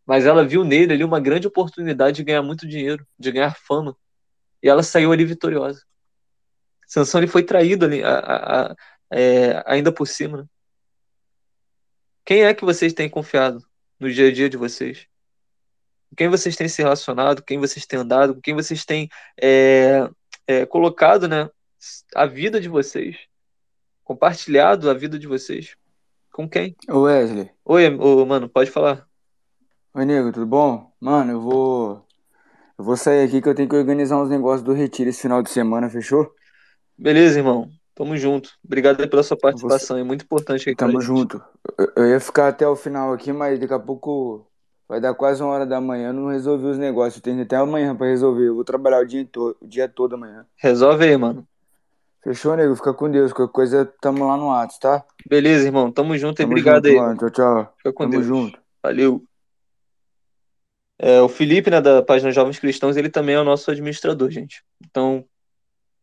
mas 0.05 0.25
ela 0.25 0.45
viu 0.45 0.63
nele 0.63 0.93
ali 0.93 1.03
uma 1.03 1.19
grande 1.19 1.47
oportunidade 1.47 2.17
de 2.17 2.23
ganhar 2.23 2.41
muito 2.41 2.67
dinheiro, 2.67 3.05
de 3.19 3.31
ganhar 3.31 3.55
fama, 3.55 3.95
e 4.63 4.69
ela 4.69 4.83
saiu 4.83 5.11
ali 5.11 5.25
vitoriosa. 5.25 5.83
Sansão 6.87 7.19
ele 7.19 7.27
foi 7.27 7.43
traído 7.43 7.85
ali, 7.85 8.03
a, 8.03 8.17
a, 8.17 8.61
a, 8.71 8.75
é, 9.11 9.63
ainda 9.65 9.91
por 9.91 10.07
cima. 10.07 10.37
Né? 10.37 10.45
Quem 12.23 12.45
é 12.45 12.53
que 12.53 12.63
vocês 12.63 12.93
têm 12.93 13.09
confiado 13.09 13.61
no 13.99 14.11
dia 14.11 14.29
a 14.29 14.33
dia 14.33 14.49
de 14.49 14.55
vocês? 14.55 15.07
Com 16.09 16.15
quem 16.15 16.29
vocês 16.29 16.55
têm 16.55 16.67
se 16.67 16.81
relacionado? 16.81 17.41
Com 17.41 17.45
quem 17.45 17.59
vocês 17.59 17.85
têm 17.85 17.99
andado? 17.99 18.35
Com 18.35 18.41
quem 18.41 18.53
vocês 18.53 18.85
têm 18.85 19.09
é, 19.39 20.09
é, 20.47 20.65
colocado 20.65 21.27
né, 21.27 21.49
a 22.15 22.25
vida 22.25 22.59
de 22.59 22.69
vocês? 22.69 23.17
Compartilhado 24.03 24.89
a 24.89 24.93
vida 24.93 25.19
de 25.19 25.27
vocês? 25.27 25.75
Com 26.31 26.47
quem? 26.47 26.75
Ô 26.89 27.01
Wesley. 27.01 27.49
Oi, 27.65 27.95
ô, 27.95 28.25
mano, 28.25 28.47
pode 28.47 28.71
falar. 28.71 29.07
Oi, 29.93 30.05
nego, 30.05 30.31
tudo 30.31 30.45
bom? 30.45 30.93
Mano, 30.99 31.31
eu 31.31 31.41
vou. 31.41 32.05
Eu 32.77 32.85
vou 32.85 32.95
sair 32.95 33.27
aqui 33.27 33.41
que 33.41 33.49
eu 33.49 33.55
tenho 33.55 33.67
que 33.67 33.75
organizar 33.75 34.21
uns 34.21 34.29
negócios 34.29 34.61
do 34.61 34.71
retiro 34.71 35.09
esse 35.09 35.23
final 35.23 35.41
de 35.41 35.49
semana, 35.49 35.89
fechou? 35.89 36.31
Beleza, 36.97 37.39
irmão. 37.39 37.69
Tamo 37.95 38.15
junto. 38.15 38.51
Obrigado 38.63 39.09
pela 39.09 39.23
sua 39.23 39.35
participação. 39.35 39.97
É 39.97 40.03
muito 40.03 40.23
importante 40.23 40.69
aqui. 40.69 40.75
Tamo 40.75 41.01
junto. 41.01 41.43
Eu, 41.75 41.91
eu 41.95 42.09
ia 42.11 42.19
ficar 42.19 42.49
até 42.49 42.67
o 42.67 42.75
final 42.75 43.11
aqui, 43.11 43.33
mas 43.33 43.59
daqui 43.59 43.73
a 43.73 43.79
pouco 43.79 44.47
vai 44.87 45.01
dar 45.01 45.13
quase 45.13 45.41
uma 45.41 45.51
hora 45.51 45.65
da 45.65 45.81
manhã. 45.81 46.09
Eu 46.09 46.13
não 46.13 46.27
resolvi 46.27 46.65
os 46.65 46.77
negócios. 46.77 47.21
Tenho 47.21 47.41
até 47.41 47.55
amanhã 47.55 47.95
pra 47.95 48.07
resolver. 48.07 48.47
Eu 48.47 48.55
vou 48.55 48.63
trabalhar 48.63 49.01
o 49.01 49.05
dia, 49.05 49.25
to... 49.25 49.55
o 49.61 49.67
dia 49.67 49.87
todo 49.87 50.15
amanhã. 50.15 50.45
Resolve 50.55 51.03
aí, 51.03 51.17
mano. 51.17 51.47
Fechou, 52.23 52.55
nego? 52.55 52.75
Fica 52.75 52.93
com 52.93 53.09
Deus. 53.09 53.31
Qualquer 53.31 53.53
coisa, 53.53 53.85
tamo 54.01 54.27
lá 54.27 54.37
no 54.37 54.51
Atos, 54.51 54.77
tá? 54.79 55.03
Beleza, 55.25 55.65
irmão. 55.65 55.91
Tamo 55.91 56.17
junto 56.17 56.41
e 56.41 56.45
obrigado 56.45 56.87
junto, 56.87 56.87
aí. 56.87 56.95
Mano. 56.95 57.17
Tchau, 57.17 57.29
tchau. 57.29 57.73
Fica 57.77 57.93
com 57.93 58.03
tamo 58.03 58.11
Deus. 58.11 58.25
junto. 58.25 58.59
Valeu. 58.83 59.23
É, 60.99 61.21
o 61.21 61.29
Felipe, 61.29 61.69
né, 61.69 61.79
da 61.79 62.01
página 62.01 62.31
Jovens 62.31 62.57
Cristãos, 62.57 62.97
ele 62.97 63.09
também 63.09 63.35
é 63.35 63.39
o 63.39 63.43
nosso 63.43 63.69
administrador, 63.69 64.31
gente. 64.31 64.63
Então, 64.83 65.19
o 65.19 65.25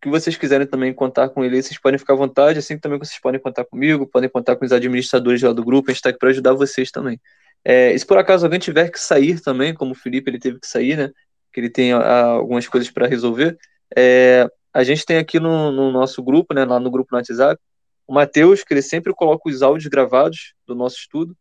que 0.00 0.08
vocês 0.08 0.36
quiserem 0.36 0.66
também 0.66 0.94
contar 0.94 1.30
com 1.30 1.44
ele, 1.44 1.60
vocês 1.60 1.80
podem 1.80 1.98
ficar 1.98 2.12
à 2.12 2.16
vontade, 2.16 2.60
assim 2.60 2.78
também 2.78 2.98
vocês 2.98 3.18
podem 3.18 3.40
contar 3.40 3.64
comigo, 3.64 4.06
podem 4.06 4.30
contar 4.30 4.54
com 4.54 4.64
os 4.64 4.70
administradores 4.70 5.42
lá 5.42 5.52
do 5.52 5.64
grupo, 5.64 5.90
a 5.90 5.92
gente 5.92 5.98
está 5.98 6.10
aqui 6.10 6.18
para 6.18 6.30
ajudar 6.30 6.52
vocês 6.52 6.92
também. 6.92 7.20
É, 7.64 7.92
e 7.92 7.98
se 7.98 8.06
por 8.06 8.18
acaso 8.18 8.44
alguém 8.44 8.58
tiver 8.60 8.90
que 8.90 9.00
sair 9.00 9.40
também, 9.40 9.72
como 9.72 9.92
o 9.92 9.94
Felipe, 9.94 10.30
ele 10.30 10.38
teve 10.38 10.60
que 10.60 10.66
sair, 10.66 10.96
né, 10.96 11.10
que 11.52 11.60
ele 11.60 11.70
tem 11.70 11.92
a, 11.92 12.24
algumas 12.24 12.68
coisas 12.68 12.90
para 12.90 13.06
resolver, 13.06 13.56
é, 13.96 14.46
a 14.72 14.84
gente 14.84 15.06
tem 15.06 15.16
aqui 15.16 15.40
no, 15.40 15.70
no, 15.70 15.90
nosso 15.90 16.22
grupo, 16.22 16.52
né, 16.52 16.64
lá 16.64 16.78
no 16.78 16.90
grupo 16.90 17.08
no 17.12 17.18
WhatsApp, 17.18 17.60
o 18.06 18.12
Matheus, 18.12 18.62
que 18.62 18.74
ele 18.74 18.82
sempre 18.82 19.14
coloca 19.14 19.48
os 19.48 19.62
áudios 19.62 19.88
gravados 19.88 20.52
do 20.66 20.74
nosso 20.74 20.96
estudo, 20.96 21.34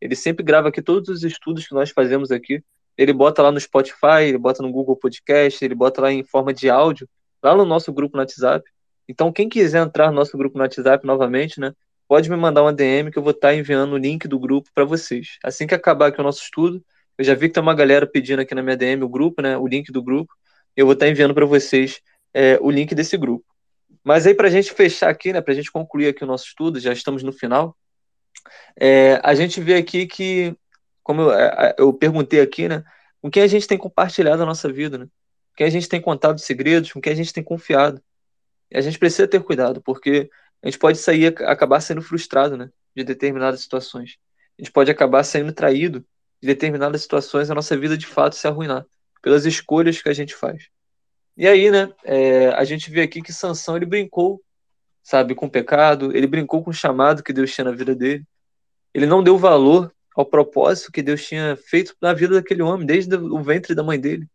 ele 0.00 0.14
sempre 0.14 0.44
grava 0.44 0.68
aqui 0.68 0.82
todos 0.82 1.08
os 1.08 1.24
estudos 1.24 1.66
que 1.66 1.74
nós 1.74 1.90
fazemos 1.90 2.30
aqui, 2.30 2.62
ele 2.96 3.12
bota 3.14 3.42
lá 3.42 3.50
no 3.50 3.58
Spotify, 3.58 4.24
ele 4.28 4.38
bota 4.38 4.62
no 4.62 4.70
Google 4.70 4.96
Podcast, 4.96 5.64
ele 5.64 5.74
bota 5.74 6.02
lá 6.02 6.12
em 6.12 6.22
forma 6.22 6.52
de 6.52 6.68
áudio, 6.68 7.08
lá 7.42 7.56
no 7.56 7.64
nosso 7.64 7.90
grupo 7.92 8.16
no 8.16 8.22
WhatsApp. 8.22 8.68
Então, 9.08 9.32
quem 9.32 9.48
quiser 9.48 9.82
entrar 9.82 10.08
no 10.08 10.16
nosso 10.16 10.36
grupo 10.36 10.58
no 10.58 10.64
WhatsApp 10.64 11.06
novamente, 11.06 11.58
né, 11.58 11.72
pode 12.10 12.28
me 12.28 12.34
mandar 12.34 12.62
uma 12.62 12.72
DM 12.72 13.08
que 13.08 13.16
eu 13.16 13.22
vou 13.22 13.30
estar 13.30 13.54
enviando 13.54 13.92
o 13.92 13.96
link 13.96 14.26
do 14.26 14.36
grupo 14.36 14.68
para 14.74 14.84
vocês. 14.84 15.38
Assim 15.44 15.64
que 15.64 15.76
acabar 15.76 16.08
aqui 16.08 16.20
o 16.20 16.24
nosso 16.24 16.42
estudo, 16.42 16.84
eu 17.16 17.24
já 17.24 17.36
vi 17.36 17.46
que 17.46 17.54
tem 17.54 17.62
uma 17.62 17.72
galera 17.72 18.04
pedindo 18.04 18.42
aqui 18.42 18.52
na 18.52 18.64
minha 18.64 18.76
DM 18.76 19.04
o 19.04 19.08
grupo, 19.08 19.40
né, 19.40 19.56
o 19.56 19.64
link 19.64 19.92
do 19.92 20.02
grupo, 20.02 20.34
eu 20.76 20.86
vou 20.86 20.94
estar 20.94 21.06
enviando 21.06 21.32
para 21.32 21.46
vocês 21.46 22.00
é, 22.34 22.58
o 22.60 22.68
link 22.68 22.96
desse 22.96 23.16
grupo. 23.16 23.44
Mas 24.02 24.26
aí, 24.26 24.34
para 24.34 24.48
a 24.48 24.50
gente 24.50 24.72
fechar 24.72 25.08
aqui, 25.08 25.32
né, 25.32 25.40
para 25.40 25.52
a 25.52 25.54
gente 25.54 25.70
concluir 25.70 26.08
aqui 26.08 26.24
o 26.24 26.26
nosso 26.26 26.46
estudo, 26.46 26.80
já 26.80 26.92
estamos 26.92 27.22
no 27.22 27.32
final, 27.32 27.76
é, 28.74 29.20
a 29.22 29.32
gente 29.32 29.60
vê 29.60 29.76
aqui 29.76 30.04
que 30.04 30.56
como 31.04 31.22
eu, 31.22 31.32
é, 31.32 31.44
é, 31.68 31.74
eu 31.78 31.92
perguntei 31.92 32.40
aqui, 32.40 32.68
né? 32.68 32.82
Com 33.22 33.30
quem 33.30 33.44
a 33.44 33.46
gente 33.46 33.68
tem 33.68 33.78
compartilhado 33.78 34.42
a 34.42 34.46
nossa 34.46 34.68
vida, 34.72 34.98
né? 34.98 35.04
Com 35.04 35.58
quem 35.58 35.66
a 35.68 35.70
gente 35.70 35.88
tem 35.88 36.00
contado 36.00 36.40
segredos, 36.40 36.92
com 36.92 37.00
quem 37.00 37.12
a 37.12 37.16
gente 37.16 37.32
tem 37.32 37.44
confiado. 37.44 38.02
E 38.68 38.76
a 38.76 38.80
gente 38.80 38.98
precisa 38.98 39.28
ter 39.28 39.40
cuidado, 39.44 39.80
porque 39.80 40.28
a 40.62 40.68
gente 40.68 40.78
pode 40.78 40.98
sair, 40.98 41.26
acabar 41.44 41.80
sendo 41.80 42.02
frustrado, 42.02 42.56
né? 42.56 42.70
De 42.94 43.02
determinadas 43.02 43.60
situações. 43.60 44.18
A 44.58 44.62
gente 44.62 44.72
pode 44.72 44.90
acabar 44.90 45.24
sendo 45.24 45.52
traído 45.52 46.04
de 46.40 46.46
determinadas 46.46 47.02
situações, 47.02 47.50
a 47.50 47.54
nossa 47.54 47.76
vida 47.76 47.96
de 47.96 48.06
fato 48.06 48.36
se 48.36 48.46
arruinar 48.46 48.84
pelas 49.22 49.46
escolhas 49.46 50.00
que 50.00 50.08
a 50.08 50.12
gente 50.12 50.34
faz. 50.34 50.68
E 51.36 51.46
aí, 51.48 51.70
né? 51.70 51.90
É, 52.04 52.48
a 52.48 52.64
gente 52.64 52.90
vê 52.90 53.02
aqui 53.02 53.22
que 53.22 53.32
Sansão 53.32 53.76
ele 53.76 53.86
brincou, 53.86 54.42
sabe, 55.02 55.34
com 55.34 55.46
o 55.46 55.50
pecado. 55.50 56.14
Ele 56.14 56.26
brincou 56.26 56.62
com 56.62 56.70
o 56.70 56.74
chamado 56.74 57.22
que 57.22 57.32
Deus 57.32 57.52
tinha 57.54 57.64
na 57.64 57.72
vida 57.72 57.94
dele. 57.94 58.24
Ele 58.92 59.06
não 59.06 59.22
deu 59.22 59.38
valor 59.38 59.90
ao 60.14 60.26
propósito 60.26 60.92
que 60.92 61.02
Deus 61.02 61.26
tinha 61.26 61.56
feito 61.56 61.96
na 62.02 62.12
vida 62.12 62.34
daquele 62.34 62.60
homem, 62.60 62.86
desde 62.86 63.14
o 63.14 63.42
ventre 63.42 63.74
da 63.74 63.82
mãe 63.82 63.98
dele. 63.98 64.26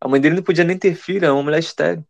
A 0.00 0.08
mãe 0.08 0.20
dele 0.20 0.36
não 0.36 0.42
podia 0.42 0.64
nem 0.64 0.78
ter 0.78 0.94
filho, 0.94 1.24
era 1.24 1.34
uma 1.34 1.42
mulher 1.42 1.58
estéril. 1.58 2.06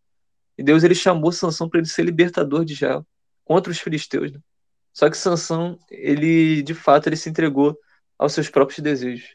E 0.56 0.62
Deus 0.62 0.84
ele 0.84 0.94
chamou 0.94 1.32
Sansão 1.32 1.68
para 1.68 1.80
ele 1.80 1.88
ser 1.88 2.04
libertador 2.04 2.64
de 2.64 2.74
Israel 2.74 3.04
contra 3.50 3.72
os 3.72 3.80
filisteus. 3.80 4.30
Né? 4.30 4.38
Só 4.92 5.10
que 5.10 5.16
Sansão, 5.16 5.76
ele 5.90 6.62
de 6.62 6.72
fato 6.72 7.08
ele 7.08 7.16
se 7.16 7.28
entregou 7.28 7.76
aos 8.16 8.32
seus 8.32 8.48
próprios 8.48 8.78
desejos. 8.78 9.34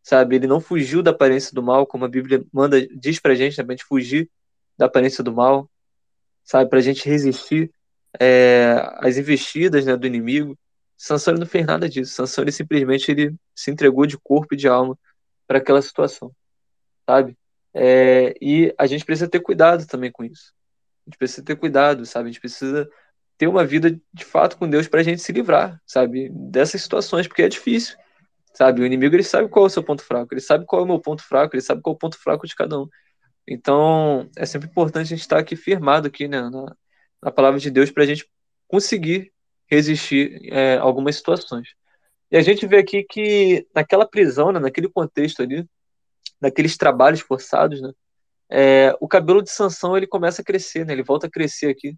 Sabe, 0.00 0.36
ele 0.36 0.46
não 0.46 0.60
fugiu 0.60 1.02
da 1.02 1.10
aparência 1.10 1.52
do 1.52 1.60
mal, 1.60 1.84
como 1.88 2.04
a 2.04 2.08
Bíblia 2.08 2.44
manda 2.52 2.86
diz 2.86 3.18
pra 3.18 3.34
gente, 3.34 3.58
né, 3.58 3.64
pra 3.64 3.72
gente 3.72 3.84
fugir 3.84 4.30
da 4.78 4.86
aparência 4.86 5.24
do 5.24 5.32
mal, 5.34 5.68
sabe, 6.44 6.70
pra 6.70 6.80
gente 6.80 7.08
resistir 7.08 7.72
é, 8.20 8.76
as 8.98 9.16
investidas 9.16 9.84
né, 9.84 9.96
do 9.96 10.06
inimigo. 10.06 10.56
Sansão 10.96 11.34
não 11.34 11.46
fez 11.46 11.66
nada 11.66 11.88
disso. 11.88 12.14
Sansão 12.14 12.44
ele 12.44 12.52
simplesmente 12.52 13.10
ele 13.10 13.34
se 13.56 13.72
entregou 13.72 14.06
de 14.06 14.16
corpo 14.16 14.54
e 14.54 14.56
de 14.56 14.68
alma 14.68 14.96
para 15.48 15.58
aquela 15.58 15.82
situação, 15.82 16.30
sabe? 17.04 17.36
É, 17.74 18.36
e 18.40 18.72
a 18.78 18.86
gente 18.86 19.04
precisa 19.04 19.28
ter 19.28 19.40
cuidado 19.40 19.84
também 19.84 20.12
com 20.12 20.22
isso. 20.22 20.54
A 21.04 21.10
gente 21.10 21.18
precisa 21.18 21.42
ter 21.42 21.56
cuidado, 21.56 22.06
sabe? 22.06 22.28
A 22.28 22.32
gente 22.32 22.40
precisa 22.40 22.88
ter 23.38 23.46
uma 23.46 23.64
vida 23.64 24.00
de 24.12 24.24
fato 24.24 24.56
com 24.56 24.68
Deus 24.68 24.88
para 24.88 25.00
a 25.00 25.02
gente 25.02 25.20
se 25.20 25.32
livrar, 25.32 25.80
sabe? 25.86 26.30
Dessas 26.30 26.82
situações, 26.82 27.26
porque 27.28 27.42
é 27.42 27.48
difícil, 27.48 27.96
sabe? 28.54 28.80
O 28.80 28.86
inimigo 28.86 29.14
ele 29.14 29.22
sabe 29.22 29.48
qual 29.48 29.66
é 29.66 29.68
o 29.68 29.70
seu 29.70 29.82
ponto 29.82 30.02
fraco, 30.02 30.32
ele 30.32 30.40
sabe 30.40 30.64
qual 30.64 30.82
é 30.82 30.84
o 30.84 30.88
meu 30.88 31.00
ponto 31.00 31.22
fraco, 31.22 31.54
ele 31.54 31.62
sabe 31.62 31.82
qual 31.82 31.94
é 31.94 31.96
o 31.96 31.98
ponto 31.98 32.18
fraco 32.18 32.46
de 32.46 32.54
cada 32.54 32.80
um. 32.80 32.88
Então, 33.46 34.28
é 34.36 34.44
sempre 34.46 34.68
importante 34.68 35.06
a 35.06 35.08
gente 35.08 35.20
estar 35.20 35.38
aqui 35.38 35.54
firmado 35.54 36.08
aqui, 36.08 36.26
né, 36.26 36.40
na, 36.40 36.76
na 37.22 37.30
palavra 37.30 37.60
de 37.60 37.70
Deus 37.70 37.90
para 37.90 38.02
a 38.02 38.06
gente 38.06 38.28
conseguir 38.66 39.32
resistir 39.68 40.40
é, 40.52 40.76
algumas 40.78 41.16
situações. 41.16 41.68
E 42.30 42.36
a 42.36 42.42
gente 42.42 42.66
vê 42.66 42.78
aqui 42.78 43.04
que 43.04 43.66
naquela 43.74 44.08
prisão, 44.08 44.50
né, 44.50 44.58
naquele 44.58 44.88
contexto 44.88 45.42
ali, 45.42 45.64
naqueles 46.40 46.76
trabalhos 46.76 47.20
forçados, 47.20 47.80
né, 47.80 47.92
é, 48.50 48.96
o 49.00 49.08
cabelo 49.08 49.42
de 49.42 49.50
Sansão 49.50 49.96
ele 49.96 50.06
começa 50.06 50.42
a 50.42 50.44
crescer, 50.44 50.84
né, 50.84 50.92
ele 50.92 51.02
volta 51.02 51.26
a 51.26 51.30
crescer 51.30 51.68
aqui. 51.68 51.96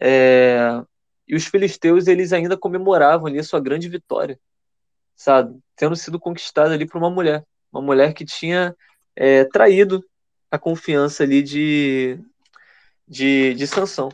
É, 0.00 0.82
e 1.26 1.34
os 1.34 1.46
filisteus 1.46 2.06
eles 2.06 2.32
ainda 2.32 2.56
comemoravam 2.56 3.26
ali 3.26 3.38
a 3.38 3.44
sua 3.44 3.60
grande 3.60 3.88
vitória, 3.88 4.38
sabe, 5.14 5.58
tendo 5.74 5.96
sido 5.96 6.20
conquistada 6.20 6.74
ali 6.74 6.86
por 6.86 6.98
uma 6.98 7.10
mulher, 7.10 7.44
uma 7.72 7.82
mulher 7.82 8.12
que 8.14 8.24
tinha 8.24 8.74
é, 9.14 9.44
traído 9.44 10.04
a 10.50 10.58
confiança 10.58 11.22
ali 11.22 11.42
de, 11.42 12.18
de, 13.08 13.54
de 13.54 13.66
Sansão. 13.66 14.08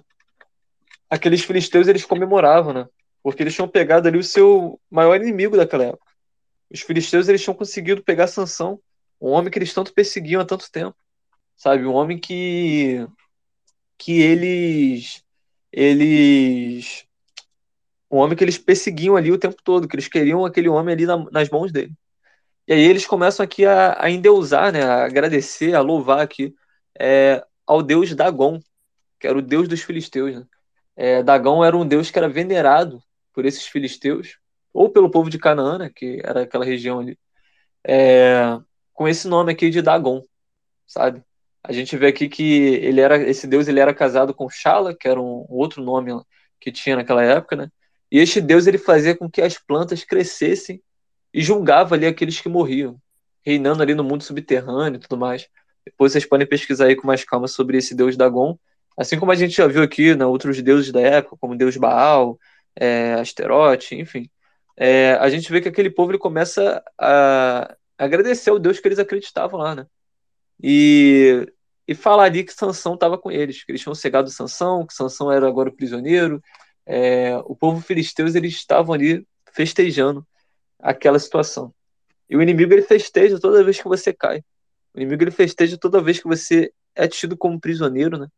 Aqueles 1.11 1.45
filisteus 1.45 1.89
eles 1.89 2.05
comemoravam, 2.05 2.73
né? 2.73 2.89
Porque 3.23 3.43
eles 3.43 3.55
tinham 3.55 3.69
pegado 3.69 4.09
ali 4.09 4.19
o 4.19 4.25
seu 4.25 4.81
maior 4.91 5.21
inimigo 5.21 5.57
daquela 5.57 5.85
época. 5.85 6.11
Os 6.71 6.81
filisteus 6.81 7.29
eles 7.29 7.43
tinham 7.43 7.55
conseguido 7.55 8.03
pegar 8.03 8.27
Sansão, 8.27 8.81
um 9.21 9.31
homem 9.31 9.51
que 9.51 9.59
eles 9.59 9.75
tanto 9.75 9.93
perseguiam 9.93 10.41
há 10.41 10.45
tanto 10.45 10.71
tempo, 10.71 10.97
sabe? 11.57 11.85
Um 11.85 11.93
homem 11.93 12.19
que 12.19 13.07
que 13.99 14.21
eles 14.21 15.22
eles 15.73 17.07
um 18.11 18.19
homem 18.19 18.37
que 18.37 18.45
eles 18.45 18.59
perseguiam 18.59 19.17
ali 19.17 19.33
o 19.33 19.39
tempo 19.39 19.57
todo, 19.65 19.89
que 19.89 19.97
eles 19.97 20.07
queriam 20.07 20.45
aquele 20.45 20.69
homem 20.69 20.93
ali 20.93 21.07
na, 21.07 21.17
nas 21.31 21.49
mãos 21.49 21.73
dele. 21.73 21.93
E 22.69 22.73
aí 22.75 22.83
eles 22.83 23.07
começam 23.07 23.43
aqui 23.43 23.65
a, 23.65 23.97
a 23.99 24.11
endeusar, 24.11 24.71
né, 24.71 24.83
a 24.83 25.05
agradecer, 25.05 25.75
a 25.75 25.81
louvar 25.81 26.21
aqui 26.21 26.55
é, 26.99 27.43
ao 27.67 27.83
deus 27.83 28.15
Dagon, 28.15 28.61
que 29.19 29.27
era 29.27 29.37
o 29.39 29.43
deus 29.43 29.67
dos 29.67 29.83
filisteus. 29.83 30.37
Né? 30.37 30.47
É, 30.95 31.23
Dagon 31.23 31.65
era 31.65 31.77
um 31.77 31.87
deus 31.87 32.11
que 32.11 32.19
era 32.19 32.29
venerado 32.29 33.03
por 33.33 33.47
esses 33.47 33.67
filisteus, 33.67 34.39
ou 34.75 34.91
pelo 34.91 35.11
povo 35.11 35.31
de 35.31 35.39
Canaã, 35.39 35.79
né, 35.79 35.91
que 35.95 36.21
era 36.23 36.43
aquela 36.43 36.67
região 36.67 37.01
ali, 37.01 37.19
é, 37.83 38.59
com 38.93 39.09
esse 39.09 39.27
nome 39.27 39.53
aqui 39.53 39.71
de 39.71 39.81
Dagon, 39.81 40.23
sabe? 40.87 41.25
A 41.65 41.73
gente 41.73 41.97
vê 41.97 42.09
aqui 42.09 42.29
que 42.29 42.43
ele 42.83 43.01
era 43.01 43.17
esse 43.23 43.47
deus 43.47 43.69
ele 43.69 43.81
era 43.81 43.95
casado 43.95 44.35
com 44.35 44.49
Shala, 44.51 44.95
que 44.97 45.07
era 45.09 45.21
um, 45.21 45.47
um 45.49 45.55
outro 45.55 45.83
nome 45.83 46.11
que 46.61 46.73
tinha 46.73 46.97
naquela 46.97 47.23
época, 47.23 47.57
né? 47.57 47.71
E 48.11 48.19
este 48.19 48.41
deus 48.41 48.67
ele 48.67 48.79
fazia 48.79 49.17
com 49.17 49.31
que 49.31 49.41
as 49.41 49.59
plantas 49.59 50.05
crescessem 50.05 50.83
e 51.33 51.41
julgava 51.43 51.95
ali 51.95 52.07
aqueles 52.07 52.41
que 52.41 52.49
morriam, 52.49 53.01
reinando 53.45 53.83
ali 53.83 53.95
no 53.95 54.05
mundo 54.05 54.23
subterrâneo 54.23 54.99
e 54.99 55.01
tudo 55.01 55.17
mais. 55.17 55.49
Depois 55.85 56.13
vocês 56.13 56.27
podem 56.27 56.47
pesquisar 56.47 56.87
aí 56.87 56.97
com 56.97 57.07
mais 57.07 57.25
calma 57.25 57.49
sobre 57.49 57.79
esse 57.79 57.95
deus 57.95 58.17
Dagon, 58.17 58.59
assim 58.97 59.19
como 59.19 59.33
a 59.33 59.35
gente 59.35 59.57
já 59.57 59.67
viu 59.67 59.83
aqui, 59.83 60.15
né, 60.15 60.27
outros 60.27 60.61
deuses 60.63 60.93
da 60.93 61.01
época, 61.01 61.37
como 61.41 61.57
deus 61.57 61.77
Baal, 61.77 62.39
é, 62.77 63.15
Asterote, 63.15 63.95
enfim. 63.97 64.29
É, 64.77 65.15
a 65.15 65.29
gente 65.31 65.51
vê 65.51 65.61
que 65.61 65.69
aquele 65.69 65.91
povo 65.91 66.13
ele 66.13 66.19
começa 66.19 66.83
a 66.99 67.75
agradecer 67.99 68.51
ao 68.51 68.59
Deus 68.59 68.81
que 68.81 68.89
eles 68.89 68.99
acreditavam 68.99 69.61
lá, 69.61 69.75
né? 69.75 69.87
E, 70.63 71.47
e 71.89 71.95
falar 71.95 72.25
ali 72.25 72.45
que 72.45 72.53
Sansão 72.53 72.95
estava 72.95 73.19
com 73.19 73.31
eles, 73.31 73.65
que 73.65 73.73
eles 73.73 73.81
tinham 73.81 73.95
cegado 73.95 74.31
Sansão, 74.31 74.87
que 74.87 74.95
Sansão 74.95 75.31
era 75.33 75.49
agora 75.49 75.73
prisioneiro. 75.73 76.43
É, 76.87 77.37
o 77.45 77.57
povo 77.57 77.81
filisteus 77.81 78.35
eles 78.35 78.55
estavam 78.55 78.95
ali 78.95 79.27
festejando 79.53 80.27
aquela 80.79 81.19
situação. 81.19 81.75
E 82.29 82.37
o 82.37 82.43
inimigo 82.43 82.73
ele 82.73 82.83
festeja 82.83 83.39
toda 83.41 83.65
vez 83.65 83.81
que 83.81 83.89
você 83.89 84.13
cai. 84.13 84.43
O 84.95 84.99
inimigo 84.99 85.25
ele 85.25 85.31
festeja 85.31 85.77
toda 85.77 86.01
vez 86.03 86.21
que 86.21 86.29
você 86.29 86.73
é 86.95 87.09
tido 87.09 87.37
como 87.37 87.61
prisioneiro, 87.61 88.19
né? 88.19 88.29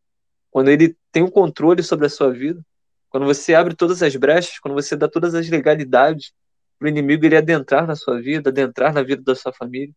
Quando 0.49 0.69
ele 0.69 0.95
tem 1.11 1.21
o 1.21 1.27
um 1.27 1.31
controle 1.31 1.83
sobre 1.83 2.05
a 2.05 2.09
sua 2.09 2.31
vida, 2.31 2.61
quando 3.09 3.25
você 3.25 3.53
abre 3.53 3.75
todas 3.75 4.01
as 4.01 4.15
brechas, 4.15 4.59
quando 4.59 4.73
você 4.73 4.95
dá 4.95 5.07
todas 5.07 5.35
as 5.35 5.49
legalidades 5.49 6.33
para 6.77 6.85
o 6.85 6.89
inimigo 6.89 7.25
ele 7.25 7.37
adentrar 7.37 7.87
na 7.87 7.95
sua 7.95 8.21
vida, 8.21 8.49
adentrar 8.49 8.93
na 8.93 9.03
vida 9.03 9.21
da 9.21 9.35
sua 9.35 9.53
família. 9.53 9.93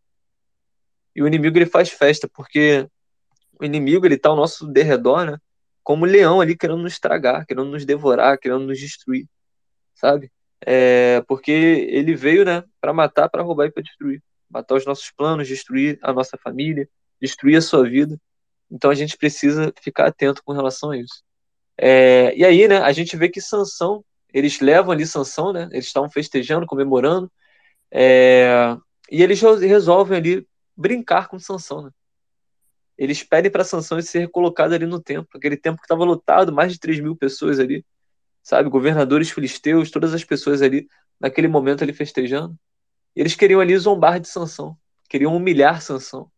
E 1.15 1.21
o 1.21 1.27
inimigo 1.27 1.57
ele 1.57 1.65
faz 1.65 1.89
festa, 1.89 2.29
porque 2.33 2.87
o 3.59 3.65
inimigo 3.65 4.05
ele 4.05 4.15
está 4.15 4.29
ao 4.29 4.35
nosso 4.35 4.67
derredor, 4.67 5.25
né? 5.25 5.37
Como 5.83 6.05
um 6.05 6.09
leão 6.09 6.39
ali 6.39 6.55
querendo 6.55 6.81
nos 6.81 6.93
estragar, 6.93 7.45
querendo 7.45 7.69
nos 7.69 7.85
devorar, 7.85 8.37
querendo 8.39 8.65
nos 8.65 8.79
destruir, 8.79 9.27
sabe? 9.95 10.31
É, 10.61 11.21
porque 11.27 11.51
ele 11.51 12.15
veio, 12.15 12.45
né, 12.45 12.63
para 12.81 12.93
matar, 12.93 13.29
para 13.29 13.41
roubar 13.41 13.65
e 13.65 13.71
para 13.71 13.83
destruir, 13.83 14.21
matar 14.49 14.75
os 14.75 14.85
nossos 14.85 15.09
planos, 15.11 15.47
destruir 15.47 15.97
a 16.01 16.11
nossa 16.13 16.37
família, 16.37 16.87
destruir 17.19 17.57
a 17.57 17.61
sua 17.61 17.87
vida. 17.87 18.19
Então 18.69 18.91
a 18.91 18.95
gente 18.95 19.17
precisa 19.17 19.73
ficar 19.81 20.07
atento 20.07 20.43
com 20.43 20.53
relação 20.53 20.91
a 20.91 20.97
isso. 20.97 21.23
É, 21.77 22.35
e 22.35 22.43
aí, 22.45 22.67
né, 22.67 22.79
a 22.79 22.91
gente 22.91 23.15
vê 23.15 23.29
que 23.29 23.41
Sansão, 23.41 24.03
eles 24.33 24.59
levam 24.59 24.91
ali 24.91 25.07
Sansão, 25.07 25.53
né, 25.53 25.69
eles 25.71 25.85
estavam 25.85 26.09
festejando, 26.09 26.67
comemorando, 26.67 27.31
é, 27.91 28.77
e 29.11 29.23
eles 29.23 29.41
resolvem 29.41 30.17
ali 30.17 30.47
brincar 30.79 31.27
com 31.27 31.37
Sansão, 31.37 31.83
né? 31.83 31.91
Eles 32.97 33.23
pedem 33.23 33.51
para 33.51 33.63
Sansão 33.63 34.01
ser 34.01 34.29
colocado 34.29 34.73
ali 34.73 34.85
no 34.85 35.01
templo, 35.01 35.29
aquele 35.35 35.55
templo 35.57 35.79
que 35.79 35.85
estava 35.85 36.03
lotado, 36.03 36.51
mais 36.51 36.73
de 36.73 36.79
3 36.79 36.99
mil 36.99 37.15
pessoas 37.15 37.59
ali 37.59 37.85
sabe? 38.43 38.69
Governadores 38.69 39.29
filisteus, 39.29 39.91
todas 39.91 40.13
as 40.13 40.23
pessoas 40.23 40.61
ali, 40.61 40.87
naquele 41.19 41.47
momento 41.47 41.83
ali 41.83 41.93
festejando. 41.93 42.57
Eles 43.15 43.35
queriam 43.35 43.59
ali 43.59 43.77
zombar 43.77 44.19
de 44.19 44.27
Sansão, 44.27 44.77
queriam 45.07 45.35
humilhar 45.35 45.81
Sansão. 45.81 46.31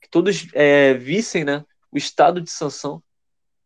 Que 0.00 0.08
todos 0.08 0.46
é, 0.52 0.94
vissem 0.94 1.44
né, 1.44 1.64
o 1.90 1.96
estado 1.96 2.40
de 2.40 2.50
Sansão. 2.50 3.02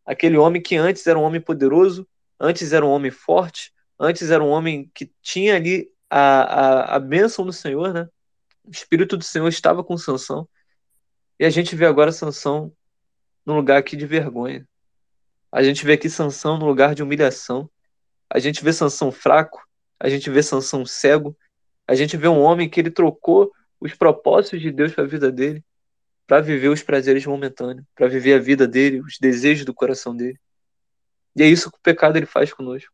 Aquele 0.05 0.37
homem 0.37 0.61
que 0.61 0.75
antes 0.75 1.05
era 1.05 1.19
um 1.19 1.23
homem 1.23 1.41
poderoso, 1.41 2.07
antes 2.39 2.71
era 2.71 2.85
um 2.85 2.89
homem 2.89 3.11
forte, 3.11 3.73
antes 3.99 4.31
era 4.31 4.43
um 4.43 4.49
homem 4.49 4.89
que 4.93 5.11
tinha 5.21 5.55
ali 5.55 5.89
a, 6.09 6.41
a, 6.41 6.95
a 6.95 6.99
bênção 6.99 7.45
do 7.45 7.53
Senhor, 7.53 7.93
né? 7.93 8.07
O 8.69 8.71
Espírito 8.71 9.17
do 9.17 9.23
Senhor 9.23 9.47
estava 9.47 9.83
com 9.83 9.97
Sansão. 9.97 10.47
E 11.39 11.45
a 11.45 11.49
gente 11.49 11.75
vê 11.75 11.87
agora 11.87 12.11
Sansão 12.11 12.71
num 13.43 13.55
lugar 13.55 13.79
aqui 13.79 13.97
de 13.97 14.05
vergonha. 14.05 14.67
A 15.51 15.63
gente 15.63 15.83
vê 15.83 15.93
aqui 15.93 16.07
Sansão 16.07 16.55
no 16.55 16.67
lugar 16.67 16.93
de 16.93 17.01
humilhação. 17.01 17.67
A 18.29 18.37
gente 18.37 18.63
vê 18.63 18.71
Sansão 18.71 19.11
fraco, 19.11 19.59
a 19.99 20.07
gente 20.07 20.29
vê 20.29 20.43
Sansão 20.43 20.85
cego, 20.85 21.35
a 21.87 21.95
gente 21.95 22.15
vê 22.15 22.27
um 22.27 22.39
homem 22.39 22.69
que 22.69 22.79
ele 22.79 22.91
trocou 22.91 23.51
os 23.79 23.95
propósitos 23.95 24.61
de 24.61 24.71
Deus 24.71 24.93
para 24.93 25.03
a 25.03 25.07
vida 25.07 25.31
dele, 25.31 25.65
para 26.27 26.39
viver 26.39 26.67
os 26.67 26.83
prazeres 26.83 27.25
momentâneos, 27.25 27.83
para 27.95 28.07
viver 28.07 28.35
a 28.35 28.39
vida 28.39 28.67
dele, 28.67 29.01
os 29.01 29.17
desejos 29.19 29.65
do 29.65 29.73
coração 29.73 30.15
dele. 30.15 30.39
E 31.35 31.41
é 31.41 31.47
isso 31.47 31.71
que 31.71 31.77
o 31.77 31.81
pecado 31.81 32.17
ele 32.17 32.27
faz 32.27 32.53
conosco. 32.53 32.93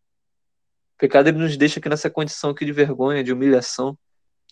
O 0.95 0.97
pecado 0.99 1.27
ele 1.27 1.37
nos 1.37 1.57
deixa 1.57 1.81
aqui 1.81 1.89
nessa 1.89 2.09
condição 2.09 2.51
aqui 2.51 2.63
de 2.63 2.71
vergonha, 2.71 3.21
de 3.21 3.33
humilhação, 3.33 3.97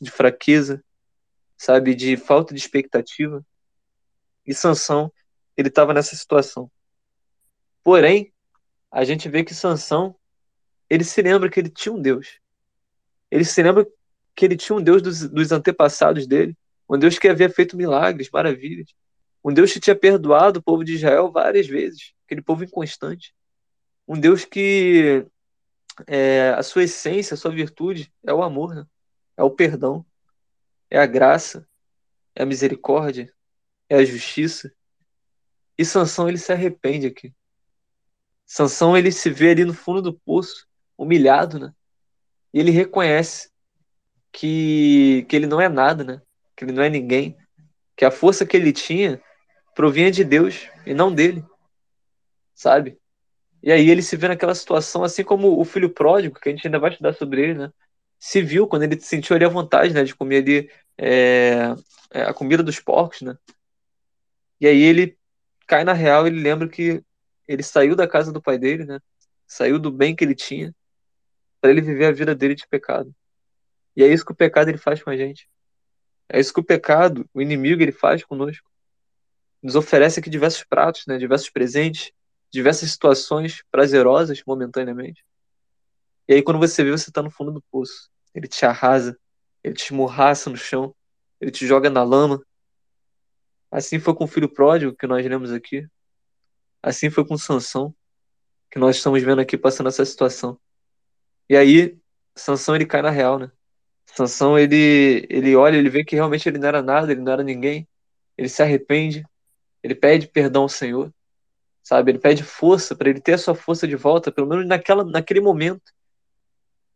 de 0.01 0.11
fraqueza, 0.11 0.83
sabe, 1.63 1.95
de 1.95 2.17
falta 2.17 2.53
de 2.53 2.59
expectativa. 2.59 3.45
E 4.45 4.53
Sansão, 4.53 5.11
ele 5.55 5.69
estava 5.69 5.93
nessa 5.93 6.15
situação. 6.15 6.69
Porém, 7.83 8.33
a 8.91 9.03
gente 9.03 9.29
vê 9.29 9.43
que 9.43 9.55
Sansão, 9.55 10.15
ele 10.89 11.03
se 11.03 11.21
lembra 11.21 11.49
que 11.49 11.59
ele 11.59 11.69
tinha 11.69 11.93
um 11.93 12.01
Deus. 12.01 12.39
Ele 13.31 13.45
se 13.45 13.63
lembra 13.63 13.87
que 14.35 14.45
ele 14.45 14.57
tinha 14.57 14.75
um 14.75 14.81
Deus 14.81 15.01
dos, 15.01 15.29
dos 15.29 15.51
antepassados 15.51 16.27
dele, 16.27 16.57
um 16.89 16.97
Deus 16.97 17.17
que 17.17 17.27
havia 17.27 17.49
feito 17.49 17.77
milagres, 17.77 18.29
maravilhas, 18.31 18.93
um 19.43 19.53
Deus 19.53 19.71
que 19.71 19.79
tinha 19.79 19.95
perdoado 19.95 20.59
o 20.59 20.63
povo 20.63 20.83
de 20.83 20.95
Israel 20.95 21.31
várias 21.31 21.67
vezes, 21.67 22.13
aquele 22.25 22.41
povo 22.41 22.63
inconstante, 22.63 23.33
um 24.07 24.19
Deus 24.19 24.43
que 24.45 25.25
é, 26.07 26.49
a 26.49 26.63
sua 26.63 26.83
essência, 26.83 27.35
a 27.35 27.37
sua 27.37 27.51
virtude 27.51 28.11
é 28.25 28.33
o 28.33 28.43
amor, 28.43 28.75
né? 28.75 28.85
é 29.37 29.43
o 29.43 29.49
perdão, 29.49 30.05
é 30.93 30.99
a 30.99 31.07
graça, 31.07 31.67
é 32.35 32.43
a 32.43 32.45
misericórdia, 32.45 33.33
é 33.89 33.95
a 33.95 34.05
justiça. 34.05 34.71
E 35.75 35.83
Sansão 35.83 36.29
ele 36.29 36.37
se 36.37 36.53
arrepende 36.53 37.07
aqui. 37.07 37.33
Sansão 38.45 38.95
ele 38.95 39.11
se 39.11 39.31
vê 39.31 39.49
ali 39.49 39.65
no 39.65 39.73
fundo 39.73 40.03
do 40.03 40.13
poço, 40.13 40.67
humilhado, 40.95 41.57
né? 41.57 41.73
E 42.53 42.59
ele 42.59 42.69
reconhece 42.69 43.49
que, 44.31 45.25
que 45.27 45.35
ele 45.35 45.47
não 45.47 45.59
é 45.59 45.67
nada, 45.67 46.03
né? 46.03 46.21
Que 46.55 46.63
ele 46.63 46.73
não 46.73 46.83
é 46.83 46.91
ninguém, 46.91 47.35
que 47.97 48.05
a 48.05 48.11
força 48.11 48.45
que 48.45 48.55
ele 48.55 48.71
tinha 48.71 49.19
provinha 49.73 50.11
de 50.11 50.23
Deus 50.23 50.69
e 50.85 50.93
não 50.93 51.11
dele. 51.11 51.43
Sabe? 52.53 52.99
E 53.63 53.71
aí 53.71 53.89
ele 53.89 54.03
se 54.03 54.15
vê 54.15 54.27
naquela 54.27 54.53
situação, 54.53 55.03
assim 55.03 55.23
como 55.23 55.59
o 55.59 55.65
filho 55.65 55.89
pródigo, 55.89 56.39
que 56.39 56.49
a 56.49 56.51
gente 56.51 56.67
ainda 56.67 56.77
vai 56.77 56.91
estudar 56.91 57.13
sobre 57.13 57.41
ele, 57.41 57.53
né? 57.55 57.73
Se 58.19 58.43
viu 58.43 58.67
quando 58.67 58.83
ele 58.83 58.99
sentiu 58.99 59.35
ali 59.35 59.43
a 59.43 59.49
vontade, 59.49 59.91
né, 59.91 60.03
de 60.03 60.15
comer 60.15 60.43
ali 60.43 60.69
é, 60.97 61.73
é, 62.11 62.23
a 62.23 62.33
comida 62.33 62.63
dos 62.63 62.79
porcos, 62.79 63.21
né? 63.21 63.37
E 64.59 64.67
aí 64.67 64.81
ele 64.81 65.17
cai 65.67 65.83
na 65.83 65.93
real, 65.93 66.27
ele 66.27 66.41
lembra 66.41 66.67
que 66.67 67.03
ele 67.47 67.63
saiu 67.63 67.95
da 67.95 68.07
casa 68.07 68.31
do 68.31 68.41
pai 68.41 68.57
dele, 68.57 68.85
né? 68.85 68.99
Saiu 69.47 69.79
do 69.79 69.91
bem 69.91 70.15
que 70.15 70.23
ele 70.23 70.35
tinha 70.35 70.73
para 71.59 71.71
ele 71.71 71.81
viver 71.81 72.05
a 72.05 72.11
vida 72.11 72.35
dele 72.35 72.55
de 72.55 72.67
pecado. 72.67 73.13
E 73.95 74.03
é 74.03 74.07
isso 74.07 74.25
que 74.25 74.31
o 74.31 74.35
pecado 74.35 74.69
ele 74.69 74.77
faz 74.77 75.01
com 75.01 75.09
a 75.09 75.17
gente. 75.17 75.49
É 76.29 76.39
isso 76.39 76.53
que 76.53 76.59
o 76.59 76.63
pecado, 76.63 77.29
o 77.33 77.41
inimigo, 77.41 77.81
ele 77.81 77.91
faz 77.91 78.23
conosco. 78.23 78.69
Nos 79.61 79.75
oferece 79.75 80.19
aqui 80.19 80.29
diversos 80.29 80.63
pratos, 80.63 81.05
né? 81.07 81.17
Diversos 81.17 81.49
presentes, 81.49 82.11
diversas 82.51 82.91
situações 82.91 83.63
prazerosas 83.71 84.41
momentaneamente. 84.45 85.23
E 86.27 86.33
aí 86.33 86.41
quando 86.41 86.59
você 86.59 86.83
vê, 86.83 86.91
você 86.91 87.09
está 87.09 87.21
no 87.21 87.31
fundo 87.31 87.51
do 87.51 87.61
poço. 87.71 88.09
Ele 88.33 88.47
te 88.47 88.65
arrasa, 88.65 89.17
ele 89.63 89.73
te 89.73 89.85
esmurraça 89.85 90.49
no 90.49 90.57
chão, 90.57 90.93
ele 91.39 91.51
te 91.51 91.65
joga 91.65 91.89
na 91.89 92.03
lama. 92.03 92.43
Assim 93.71 93.99
foi 93.99 94.13
com 94.13 94.25
o 94.25 94.27
filho 94.27 94.49
pródigo 94.49 94.95
que 94.95 95.07
nós 95.07 95.25
lemos 95.25 95.51
aqui. 95.51 95.87
Assim 96.81 97.09
foi 97.09 97.25
com 97.25 97.37
Sansão, 97.37 97.95
que 98.69 98.77
nós 98.77 98.97
estamos 98.97 99.23
vendo 99.23 99.39
aqui 99.39 99.57
passando 99.57 99.87
essa 99.87 100.05
situação. 100.05 100.59
E 101.49 101.55
aí, 101.55 101.97
Sansão 102.35 102.75
ele 102.75 102.85
cai 102.85 103.01
na 103.01 103.09
real, 103.09 103.39
né? 103.39 103.51
Sansão 104.05 104.59
ele 104.59 105.25
ele 105.29 105.55
olha, 105.55 105.77
ele 105.77 105.89
vê 105.89 106.03
que 106.03 106.15
realmente 106.15 106.47
ele 106.47 106.57
não 106.59 106.67
era 106.67 106.81
nada, 106.81 107.11
ele 107.11 107.21
não 107.21 107.31
era 107.31 107.43
ninguém. 107.43 107.87
Ele 108.37 108.49
se 108.49 108.61
arrepende, 108.61 109.25
ele 109.81 109.95
pede 109.95 110.27
perdão 110.27 110.63
ao 110.63 110.69
Senhor, 110.69 111.13
sabe? 111.81 112.11
Ele 112.11 112.19
pede 112.19 112.43
força 112.43 112.95
para 112.95 113.09
ele 113.09 113.21
ter 113.21 113.33
a 113.33 113.37
sua 113.37 113.55
força 113.55 113.87
de 113.87 113.95
volta, 113.95 114.31
pelo 114.31 114.47
menos 114.47 114.67
naquela 114.67 115.03
naquele 115.03 115.39
momento. 115.39 115.93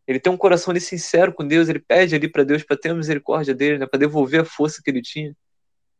Ele 0.08 0.20
tem 0.20 0.32
um 0.32 0.38
coração 0.38 0.72
ali 0.72 0.80
sincero 0.80 1.34
com 1.34 1.46
Deus, 1.46 1.68
ele 1.68 1.80
pede 1.80 2.16
ali 2.16 2.30
para 2.30 2.44
Deus 2.44 2.64
para 2.64 2.78
ter 2.78 2.90
a 2.92 2.94
misericórdia 2.96 3.54
dele, 3.54 3.78
né, 3.78 3.86
para 3.86 4.00
devolver 4.00 4.42
a 4.42 4.46
força 4.46 4.82
que 4.82 4.90
ele 4.90 5.02
tinha. 5.02 5.36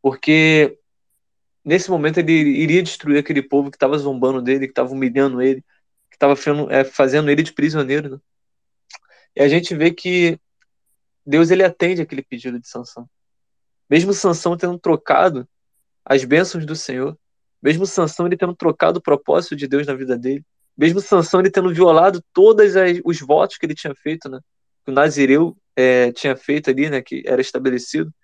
Porque 0.00 0.78
nesse 1.62 1.90
momento 1.90 2.18
ele 2.18 2.32
iria 2.32 2.82
destruir 2.82 3.18
aquele 3.18 3.42
povo 3.42 3.70
que 3.70 3.76
estava 3.76 3.98
zombando 3.98 4.40
dele, 4.40 4.66
que 4.66 4.72
estava 4.72 4.90
humilhando 4.90 5.42
ele, 5.42 5.60
que 6.10 6.16
estava 6.16 6.34
é, 6.70 6.84
fazendo 6.84 7.30
ele 7.30 7.42
de 7.42 7.52
prisioneiro. 7.52 8.10
Né? 8.10 8.18
E 9.36 9.42
a 9.42 9.48
gente 9.48 9.74
vê 9.74 9.90
que 9.90 10.40
Deus 11.26 11.50
ele 11.50 11.62
atende 11.62 12.00
aquele 12.00 12.22
pedido 12.22 12.58
de 12.58 12.66
Sansão. 12.66 13.06
Mesmo 13.90 14.14
Sansão 14.14 14.56
tendo 14.56 14.78
trocado 14.78 15.46
as 16.02 16.24
bênçãos 16.24 16.64
do 16.64 16.74
Senhor, 16.74 17.18
mesmo 17.62 17.84
Sansão 17.84 18.26
ele 18.26 18.36
tendo 18.36 18.56
trocado 18.56 18.98
o 18.98 19.02
propósito 19.02 19.54
de 19.54 19.68
Deus 19.68 19.86
na 19.86 19.92
vida 19.92 20.16
dele, 20.16 20.42
mesmo 20.78 21.00
Sansão 21.00 21.40
ele 21.40 21.50
tendo 21.50 21.74
violado 21.74 22.22
todos 22.32 22.72
os 23.04 23.20
votos 23.20 23.58
que 23.58 23.66
ele 23.66 23.74
tinha 23.74 23.92
feito, 23.96 24.28
né? 24.28 24.38
Que 24.84 24.92
o 24.92 24.94
Nazireu 24.94 25.56
é, 25.74 26.12
tinha 26.12 26.36
feito 26.36 26.70
ali, 26.70 26.88
né? 26.88 27.02
Que 27.02 27.24
era 27.26 27.40
estabelecido. 27.40 28.14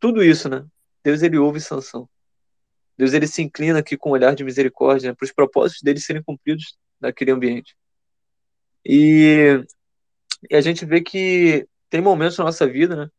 Tudo 0.00 0.24
isso, 0.24 0.48
né? 0.48 0.66
Deus 1.04 1.22
ele 1.22 1.38
ouve 1.38 1.60
Sansão. 1.60 2.08
Deus 2.98 3.12
ele 3.12 3.28
se 3.28 3.40
inclina 3.40 3.78
aqui 3.78 3.96
com 3.96 4.10
um 4.10 4.12
olhar 4.12 4.34
de 4.34 4.42
misericórdia 4.42 5.10
né, 5.10 5.14
para 5.14 5.24
os 5.24 5.32
propósitos 5.32 5.80
dele 5.80 6.00
serem 6.00 6.22
cumpridos 6.22 6.76
naquele 7.00 7.30
ambiente. 7.30 7.76
E, 8.84 9.64
e, 10.50 10.56
a 10.56 10.60
gente 10.60 10.84
vê 10.84 11.00
que 11.00 11.68
tem 11.88 12.00
momentos 12.00 12.36
na 12.36 12.44
nossa 12.44 12.66
vida, 12.66 12.96
né? 12.96 13.10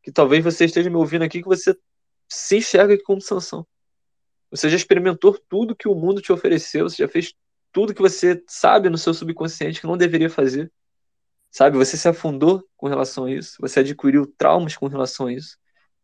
Que 0.00 0.12
talvez 0.12 0.44
você 0.44 0.64
esteja 0.64 0.88
me 0.88 0.96
ouvindo 0.96 1.24
aqui 1.24 1.42
que 1.42 1.48
você 1.48 1.76
se 2.28 2.58
enxerga 2.58 2.96
como 3.02 3.20
Sansão. 3.20 3.66
Você 4.48 4.70
já 4.70 4.76
experimentou 4.76 5.36
tudo 5.48 5.74
que 5.74 5.88
o 5.88 5.94
mundo 5.94 6.22
te 6.22 6.32
ofereceu, 6.32 6.88
você 6.88 7.02
já 7.02 7.08
fez 7.08 7.34
tudo 7.78 7.94
que 7.94 8.02
você 8.02 8.42
sabe 8.48 8.90
no 8.90 8.98
seu 8.98 9.14
subconsciente 9.14 9.80
que 9.80 9.86
não 9.86 9.96
deveria 9.96 10.28
fazer. 10.28 10.68
Sabe? 11.48 11.78
Você 11.78 11.96
se 11.96 12.08
afundou 12.08 12.68
com 12.76 12.88
relação 12.88 13.26
a 13.26 13.30
isso. 13.30 13.56
Você 13.60 13.78
adquiriu 13.78 14.26
traumas 14.36 14.76
com 14.76 14.88
relação 14.88 15.28
a 15.28 15.32
isso. 15.32 15.56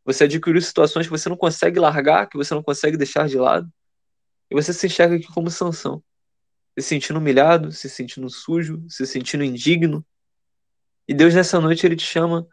Você 0.05 0.23
adquiriu 0.23 0.63
situações 0.63 1.07
que 1.07 1.11
você 1.11 1.29
não 1.29 1.37
consegue 1.37 1.81
largar, 1.81 2.29
que 2.29 2.37
você 2.37 2.55
não 2.55 2.63
consegue 2.63 2.97
deixar 2.97 3.27
de 3.27 3.37
lado. 3.37 3.69
E 4.49 4.55
você 4.55 4.73
se 4.73 4.87
enxerga 4.87 5.17
aqui 5.17 5.27
como 5.27 5.51
sanção. 5.51 6.01
Se 6.79 6.87
sentindo 6.87 7.19
humilhado, 7.19 7.73
se 7.73 7.91
sentindo 7.91 8.31
sujo, 8.31 8.81
se 8.89 9.05
sentindo 9.05 9.43
indigno. 9.43 10.07
E 11.09 11.13
Deus 11.13 11.35
nessa 11.35 11.61
noite 11.61 11.85
ele 11.85 11.97
te 11.97 12.07
chama 12.07 12.47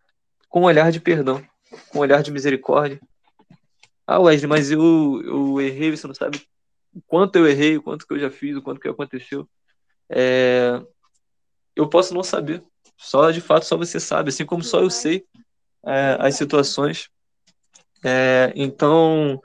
com 0.50 0.62
um 0.62 0.64
olhar 0.64 0.92
de 0.92 1.00
perdão, 1.00 1.48
com 1.90 2.00
um 2.00 2.02
olhar 2.02 2.24
de 2.24 2.32
misericórdia. 2.32 3.00
Ah, 4.08 4.20
Wesley, 4.20 4.48
mas 4.48 4.72
eu, 4.72 5.22
eu 5.24 5.62
errei, 5.62 5.92
você 5.92 6.08
não 6.08 6.16
sabe 6.16 6.44
o 6.94 7.02
quanto 7.08 7.38
eu 7.38 7.48
errei, 7.48 7.78
o 7.78 7.82
quanto 7.82 8.06
que 8.06 8.14
eu 8.14 8.20
já 8.20 8.30
fiz, 8.30 8.56
o 8.56 8.62
quanto 8.62 8.80
que 8.80 8.88
aconteceu. 8.88 9.48
É... 10.10 10.82
Eu 11.76 11.90
posso 11.90 12.14
não 12.14 12.24
saber. 12.24 12.64
Só 12.98 13.32
de 13.32 13.42
fato 13.42 13.66
só 13.66 13.76
você 13.76 14.00
sabe, 14.00 14.30
assim 14.30 14.46
como 14.46 14.64
só 14.64 14.82
eu 14.82 14.90
sei 14.90 15.26
é, 15.84 16.18
as 16.20 16.36
situações. 16.36 17.10
É, 18.04 18.52
então 18.56 19.42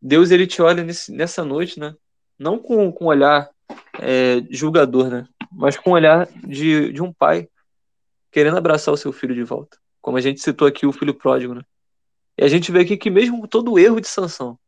Deus 0.00 0.30
ele 0.30 0.46
te 0.46 0.60
olha 0.60 0.82
nesse, 0.82 1.12
nessa 1.12 1.44
noite, 1.44 1.78
né? 1.78 1.94
Não 2.38 2.58
com, 2.58 2.90
com 2.92 3.06
olhar 3.06 3.48
é, 4.00 4.42
julgador, 4.50 5.08
né? 5.08 5.26
Mas 5.50 5.76
com 5.76 5.92
olhar 5.92 6.26
de, 6.46 6.92
de 6.92 7.02
um 7.02 7.12
pai 7.12 7.48
querendo 8.30 8.56
abraçar 8.56 8.92
o 8.92 8.96
seu 8.96 9.12
filho 9.12 9.34
de 9.34 9.42
volta. 9.42 9.78
Como 10.00 10.16
a 10.16 10.20
gente 10.20 10.40
citou 10.40 10.66
aqui 10.66 10.86
o 10.86 10.92
filho 10.92 11.14
pródigo, 11.14 11.54
né? 11.54 11.62
E 12.36 12.44
a 12.44 12.48
gente 12.48 12.72
vê 12.72 12.80
aqui 12.80 12.96
que 12.96 13.10
mesmo 13.10 13.46
todo 13.46 13.72
o 13.72 13.78
erro 13.78 14.00
de 14.00 14.08
Sansão, 14.08 14.58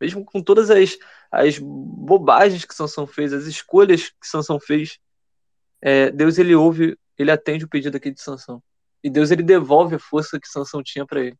mesmo 0.00 0.24
com 0.24 0.42
todas 0.42 0.70
as, 0.70 0.96
as 1.30 1.58
bobagens 1.58 2.64
que 2.64 2.74
Sansão 2.74 3.06
fez, 3.06 3.32
as 3.32 3.44
escolhas 3.44 4.08
que 4.08 4.26
Sansão 4.26 4.58
fez, 4.58 4.98
é, 5.80 6.10
Deus 6.10 6.38
ele 6.38 6.54
ouve, 6.54 6.98
ele 7.18 7.30
atende 7.30 7.64
o 7.64 7.68
pedido 7.68 7.96
aqui 7.96 8.10
de 8.10 8.20
Sansão. 8.20 8.62
E 9.02 9.10
Deus 9.10 9.30
ele 9.30 9.42
devolve 9.42 9.94
a 9.94 9.98
força 9.98 10.38
que 10.38 10.48
Sansão 10.48 10.82
tinha 10.82 11.06
para 11.06 11.20
ele, 11.20 11.38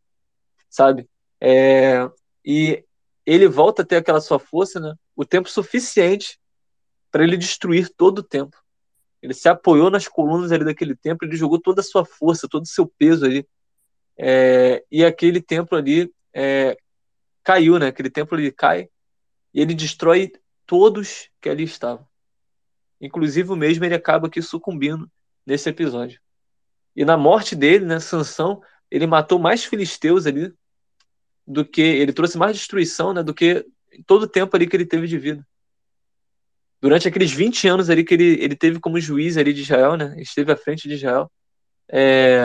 sabe? 0.69 1.09
É, 1.41 2.09
e 2.45 2.85
ele 3.25 3.49
volta 3.49 3.83
a 3.83 3.85
ter 3.85 3.97
aquela 3.97 4.21
sua 4.21 4.39
força, 4.39 4.81
né? 4.81 4.95
O 5.15 5.25
tempo 5.25 5.49
suficiente 5.49 6.39
para 7.11 7.23
ele 7.23 7.37
destruir 7.37 7.89
todo 7.97 8.21
o 8.21 8.23
tempo. 8.23 8.57
Ele 9.23 9.35
se 9.35 9.49
apoiou 9.49 9.91
nas 9.91 10.09
colunas 10.09 10.51
ali 10.53 10.65
daquele 10.65 10.97
templo, 10.97 11.29
ele 11.29 11.37
jogou 11.37 11.61
toda 11.61 11.81
a 11.81 11.85
sua 11.85 12.05
força, 12.05 12.49
todo 12.49 12.65
o 12.65 12.69
seu 12.69 12.87
peso 12.87 13.25
ali. 13.25 13.47
É, 14.17 14.85
e 14.91 15.05
aquele 15.05 15.41
templo 15.41 15.77
ali 15.77 16.11
é, 16.33 16.77
caiu, 17.43 17.79
né? 17.79 17.89
Aquele 17.89 18.11
templo 18.11 18.39
ele 18.39 18.53
cai 18.53 18.89
e 19.53 19.61
ele 19.61 19.75
destrói 19.75 20.33
todos 20.67 21.29
que 21.41 21.49
ali 21.49 21.65
estavam. 21.65 22.07
Inclusive 23.01 23.51
o 23.51 23.57
mesmo 23.57 23.85
ele 23.85 23.95
acaba 23.95 24.27
aqui 24.27 24.41
sucumbindo 24.43 25.11
nesse 25.45 25.69
episódio. 25.69 26.21
E 26.95 27.05
na 27.05 27.17
morte 27.17 27.57
dele, 27.57 27.85
né, 27.85 27.99
Sansão, 27.99 28.63
ele 28.91 29.07
matou 29.07 29.39
mais 29.39 29.65
filisteus 29.65 30.27
ali 30.27 30.53
do 31.47 31.65
que 31.65 31.81
ele 31.81 32.13
trouxe 32.13 32.37
mais 32.37 32.57
destruição, 32.57 33.13
né, 33.13 33.23
do 33.23 33.35
que 33.35 33.65
todo 34.07 34.25
o 34.25 34.29
tempo 34.29 34.55
ali 34.55 34.67
que 34.67 34.77
ele 34.77 34.87
teve 34.87 35.07
de 35.07 35.19
vida. 35.19 35.47
Durante 36.81 37.09
aqueles 37.09 37.31
20 37.31 37.69
anos 37.69 37.91
ali 37.91 38.05
que 38.05 38.15
ele, 38.15 38.43
ele 38.43 38.57
teve 38.57 38.81
como 38.81 39.01
juiz 39.01 39.37
ali 39.37 39.53
de 39.53 39.63
Israel, 39.63 39.97
né, 39.97 40.15
esteve 40.19 40.53
à 40.53 40.57
frente 40.57 40.89
de 40.89 40.95
Israel, 40.95 41.31
é, 41.89 42.45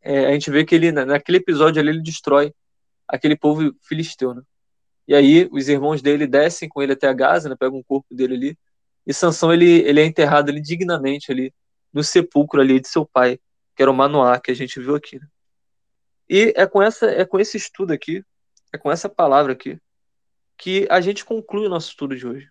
é, 0.00 0.26
a 0.26 0.32
gente 0.32 0.50
vê 0.50 0.64
que 0.64 0.74
ele 0.74 0.90
naquele 0.90 1.38
episódio 1.38 1.80
ali 1.80 1.90
ele 1.90 2.02
destrói 2.02 2.52
aquele 3.12 3.36
povo 3.36 3.74
filisteu, 3.82 4.34
né? 4.34 4.42
E 5.06 5.14
aí 5.14 5.48
os 5.52 5.68
irmãos 5.68 6.00
dele 6.00 6.26
descem 6.26 6.68
com 6.68 6.82
ele 6.82 6.94
até 6.94 7.06
a 7.06 7.12
Gaza, 7.12 7.48
né? 7.48 7.56
Pegam 7.58 7.78
o 7.78 7.84
corpo 7.84 8.14
dele 8.14 8.34
ali. 8.34 8.58
E 9.06 9.12
Sansão 9.12 9.52
ele, 9.52 9.80
ele 9.82 10.00
é 10.00 10.04
enterrado 10.06 10.50
ali 10.50 10.60
dignamente 10.60 11.30
ali 11.30 11.52
no 11.92 12.02
sepulcro 12.02 12.60
ali 12.60 12.80
de 12.80 12.88
seu 12.88 13.04
pai, 13.04 13.38
que 13.76 13.82
era 13.82 13.90
o 13.90 13.94
Manoá 13.94 14.40
que 14.40 14.50
a 14.50 14.54
gente 14.54 14.80
viu 14.80 14.94
aqui. 14.94 15.18
Né? 15.18 15.26
E 16.28 16.54
é 16.56 16.66
com 16.66 16.82
essa 16.82 17.06
é 17.06 17.24
com 17.24 17.38
esse 17.38 17.56
estudo 17.58 17.92
aqui, 17.92 18.24
é 18.72 18.78
com 18.78 18.90
essa 18.90 19.08
palavra 19.08 19.52
aqui 19.52 19.78
que 20.56 20.86
a 20.88 21.00
gente 21.00 21.24
conclui 21.24 21.66
o 21.66 21.68
nosso 21.68 21.90
estudo 21.90 22.16
de 22.16 22.26
hoje. 22.26 22.48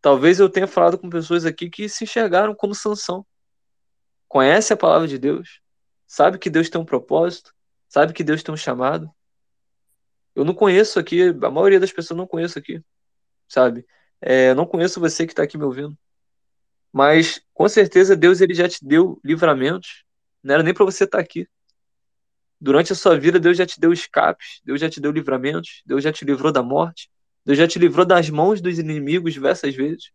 Talvez 0.00 0.38
eu 0.38 0.48
tenha 0.48 0.66
falado 0.66 0.98
com 0.98 1.10
pessoas 1.10 1.44
aqui 1.44 1.68
que 1.68 1.88
se 1.88 2.04
enxergaram 2.04 2.54
como 2.54 2.74
Sansão. 2.74 3.26
Conhece 4.28 4.72
a 4.72 4.76
palavra 4.76 5.08
de 5.08 5.18
Deus, 5.18 5.60
sabe 6.06 6.38
que 6.38 6.50
Deus 6.50 6.68
tem 6.68 6.80
um 6.80 6.84
propósito, 6.84 7.52
sabe 7.88 8.12
que 8.12 8.22
Deus 8.22 8.42
tem 8.42 8.52
um 8.52 8.58
chamado, 8.58 9.10
eu 10.38 10.44
não 10.44 10.54
conheço 10.54 11.00
aqui, 11.00 11.34
a 11.42 11.50
maioria 11.50 11.80
das 11.80 11.92
pessoas 11.92 12.16
não 12.16 12.26
conheço 12.26 12.56
aqui, 12.60 12.80
sabe? 13.48 13.84
É, 14.20 14.54
não 14.54 14.64
conheço 14.64 15.00
você 15.00 15.26
que 15.26 15.32
está 15.32 15.42
aqui 15.42 15.58
me 15.58 15.64
ouvindo. 15.64 15.98
Mas 16.92 17.40
com 17.52 17.68
certeza 17.68 18.14
Deus 18.14 18.40
ele 18.40 18.54
já 18.54 18.68
te 18.68 18.78
deu 18.84 19.20
livramentos. 19.24 20.04
Não 20.40 20.54
era 20.54 20.62
nem 20.62 20.72
para 20.72 20.84
você 20.84 21.02
estar 21.02 21.18
tá 21.18 21.24
aqui. 21.24 21.48
Durante 22.60 22.92
a 22.92 22.96
sua 22.96 23.18
vida, 23.18 23.40
Deus 23.40 23.56
já 23.56 23.66
te 23.66 23.80
deu 23.80 23.92
escapes, 23.92 24.60
Deus 24.64 24.80
já 24.80 24.88
te 24.88 25.00
deu 25.00 25.10
livramentos, 25.10 25.82
Deus 25.84 26.04
já 26.04 26.12
te 26.12 26.24
livrou 26.24 26.52
da 26.52 26.62
morte, 26.62 27.10
Deus 27.44 27.58
já 27.58 27.66
te 27.66 27.78
livrou 27.80 28.06
das 28.06 28.30
mãos 28.30 28.60
dos 28.60 28.78
inimigos 28.78 29.32
diversas 29.32 29.74
vezes, 29.74 30.12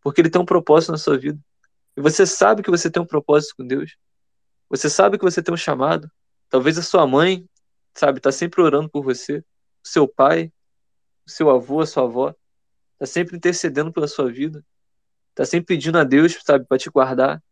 porque 0.00 0.22
Ele 0.22 0.30
tem 0.30 0.40
um 0.40 0.46
propósito 0.46 0.92
na 0.92 0.98
sua 0.98 1.18
vida. 1.18 1.38
E 1.98 2.00
você 2.00 2.24
sabe 2.24 2.62
que 2.62 2.70
você 2.70 2.90
tem 2.90 3.02
um 3.02 3.06
propósito 3.06 3.56
com 3.58 3.66
Deus. 3.66 3.94
Você 4.70 4.88
sabe 4.88 5.18
que 5.18 5.24
você 5.24 5.42
tem 5.42 5.52
um 5.52 5.56
chamado. 5.56 6.10
Talvez 6.48 6.78
a 6.78 6.82
sua 6.82 7.06
mãe, 7.06 7.46
sabe, 7.94 8.18
está 8.18 8.32
sempre 8.32 8.62
orando 8.62 8.88
por 8.88 9.02
você 9.02 9.44
seu 9.82 10.06
pai, 10.06 10.52
seu 11.26 11.50
avô, 11.50 11.80
a 11.80 11.86
sua 11.86 12.04
avó. 12.04 12.34
está 12.94 13.06
sempre 13.06 13.36
intercedendo 13.36 13.92
pela 13.92 14.06
sua 14.06 14.30
vida, 14.30 14.64
está 15.30 15.44
sempre 15.44 15.66
pedindo 15.66 15.98
a 15.98 16.04
Deus, 16.04 16.38
sabe, 16.44 16.66
para 16.66 16.78
te 16.78 16.90
guardar. 16.90 17.42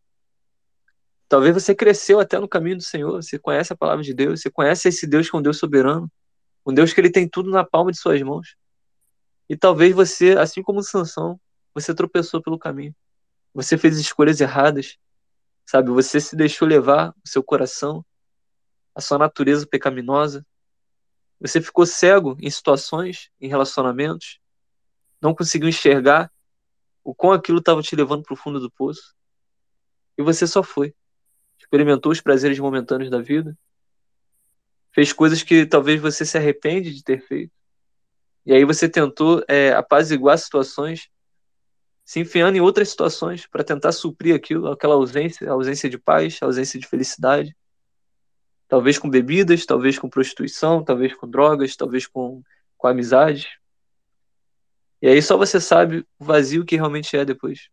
Talvez 1.27 1.53
você 1.53 1.75
cresceu 1.75 2.19
até 2.19 2.39
no 2.39 2.47
caminho 2.47 2.77
do 2.77 2.83
Senhor, 2.83 3.21
você 3.21 3.37
conhece 3.37 3.71
a 3.71 3.77
palavra 3.77 4.03
de 4.03 4.13
Deus, 4.13 4.41
você 4.41 4.49
conhece 4.49 4.89
esse 4.89 5.05
Deus 5.07 5.29
que 5.29 5.35
é 5.35 5.39
um 5.39 5.41
Deus 5.41 5.57
soberano, 5.57 6.11
um 6.65 6.73
Deus 6.73 6.93
que 6.93 6.99
ele 6.99 7.11
tem 7.11 7.27
tudo 7.27 7.51
na 7.51 7.63
palma 7.63 7.91
de 7.91 7.99
suas 7.99 8.21
mãos. 8.21 8.55
E 9.47 9.55
talvez 9.57 9.93
você, 9.93 10.31
assim 10.37 10.61
como 10.61 10.83
Sansão, 10.83 11.39
você 11.73 11.93
tropeçou 11.93 12.41
pelo 12.41 12.57
caminho. 12.57 12.95
Você 13.53 13.77
fez 13.77 13.97
escolhas 13.97 14.41
erradas, 14.41 14.97
sabe? 15.65 15.89
Você 15.91 16.19
se 16.19 16.35
deixou 16.35 16.67
levar 16.67 17.09
o 17.09 17.27
seu 17.27 17.43
coração, 17.43 18.05
a 18.99 19.01
sua 19.01 19.17
natureza 19.17 19.65
pecaminosa. 19.65 20.45
Você 21.39 21.61
ficou 21.61 21.85
cego 21.85 22.37
em 22.41 22.49
situações, 22.49 23.29
em 23.39 23.47
relacionamentos, 23.47 24.39
não 25.21 25.33
conseguiu 25.33 25.69
enxergar 25.69 26.31
o 27.03 27.15
quão 27.15 27.33
aquilo 27.33 27.59
estava 27.59 27.81
te 27.81 27.95
levando 27.95 28.23
para 28.23 28.33
o 28.33 28.37
fundo 28.37 28.59
do 28.59 28.69
poço. 28.69 29.15
E 30.17 30.21
você 30.21 30.45
só 30.45 30.61
foi. 30.61 30.93
Experimentou 31.57 32.11
os 32.11 32.21
prazeres 32.21 32.59
momentâneos 32.59 33.09
da 33.09 33.21
vida. 33.21 33.57
Fez 34.91 35.13
coisas 35.13 35.41
que 35.41 35.65
talvez 35.65 36.01
você 36.01 36.25
se 36.25 36.37
arrepende 36.37 36.93
de 36.93 37.03
ter 37.03 37.21
feito. 37.21 37.53
E 38.45 38.53
aí 38.53 38.65
você 38.65 38.89
tentou 38.89 39.43
é, 39.47 39.71
apaziguar 39.73 40.37
situações 40.37 41.09
se 42.09 42.19
enfiando 42.19 42.55
em 42.55 42.59
outras 42.59 42.89
situações 42.89 43.45
para 43.45 43.63
tentar 43.63 43.91
suprir 43.91 44.33
aquilo, 44.33 44.71
aquela 44.71 44.95
ausência, 44.95 45.47
a 45.47 45.53
ausência 45.53 45.87
de 45.87 45.99
paz, 45.99 46.39
ausência 46.41 46.79
de 46.79 46.87
felicidade. 46.87 47.55
Talvez 48.69 48.97
com 48.97 49.09
bebidas, 49.09 49.65
talvez 49.65 49.99
com 49.99 50.07
prostituição, 50.07 50.83
talvez 50.83 51.13
com 51.15 51.27
drogas, 51.27 51.75
talvez 51.75 52.07
com, 52.07 52.41
com 52.77 52.87
amizade. 52.87 53.59
E 55.01 55.07
aí 55.07 55.21
só 55.21 55.35
você 55.35 55.59
sabe 55.59 56.05
o 56.19 56.23
vazio 56.23 56.63
que 56.63 56.75
realmente 56.75 57.17
é 57.17 57.25
depois. 57.25 57.69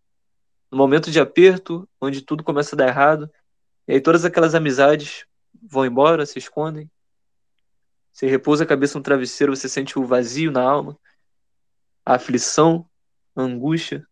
No 0.71 0.79
momento 0.79 1.11
de 1.11 1.21
aperto, 1.21 1.89
onde 2.01 2.23
tudo 2.23 2.43
começa 2.43 2.75
a 2.75 2.79
dar 2.79 2.89
errado, 2.89 3.31
e 3.87 3.93
aí 3.93 4.01
todas 4.01 4.25
aquelas 4.25 4.55
amizades 4.55 5.27
vão 5.63 5.85
embora, 5.85 6.25
se 6.27 6.39
escondem. 6.39 6.91
Você 8.13 8.27
repousa 8.27 8.65
a 8.65 8.67
cabeça 8.67 8.99
no 8.99 9.05
travesseiro, 9.05 9.55
você 9.55 9.69
sente 9.69 9.99
o 9.99 10.07
vazio 10.07 10.51
na 10.51 10.63
alma, 10.63 10.99
a 12.05 12.15
aflição, 12.15 12.89
a 13.35 13.43
angústia, 13.43 14.07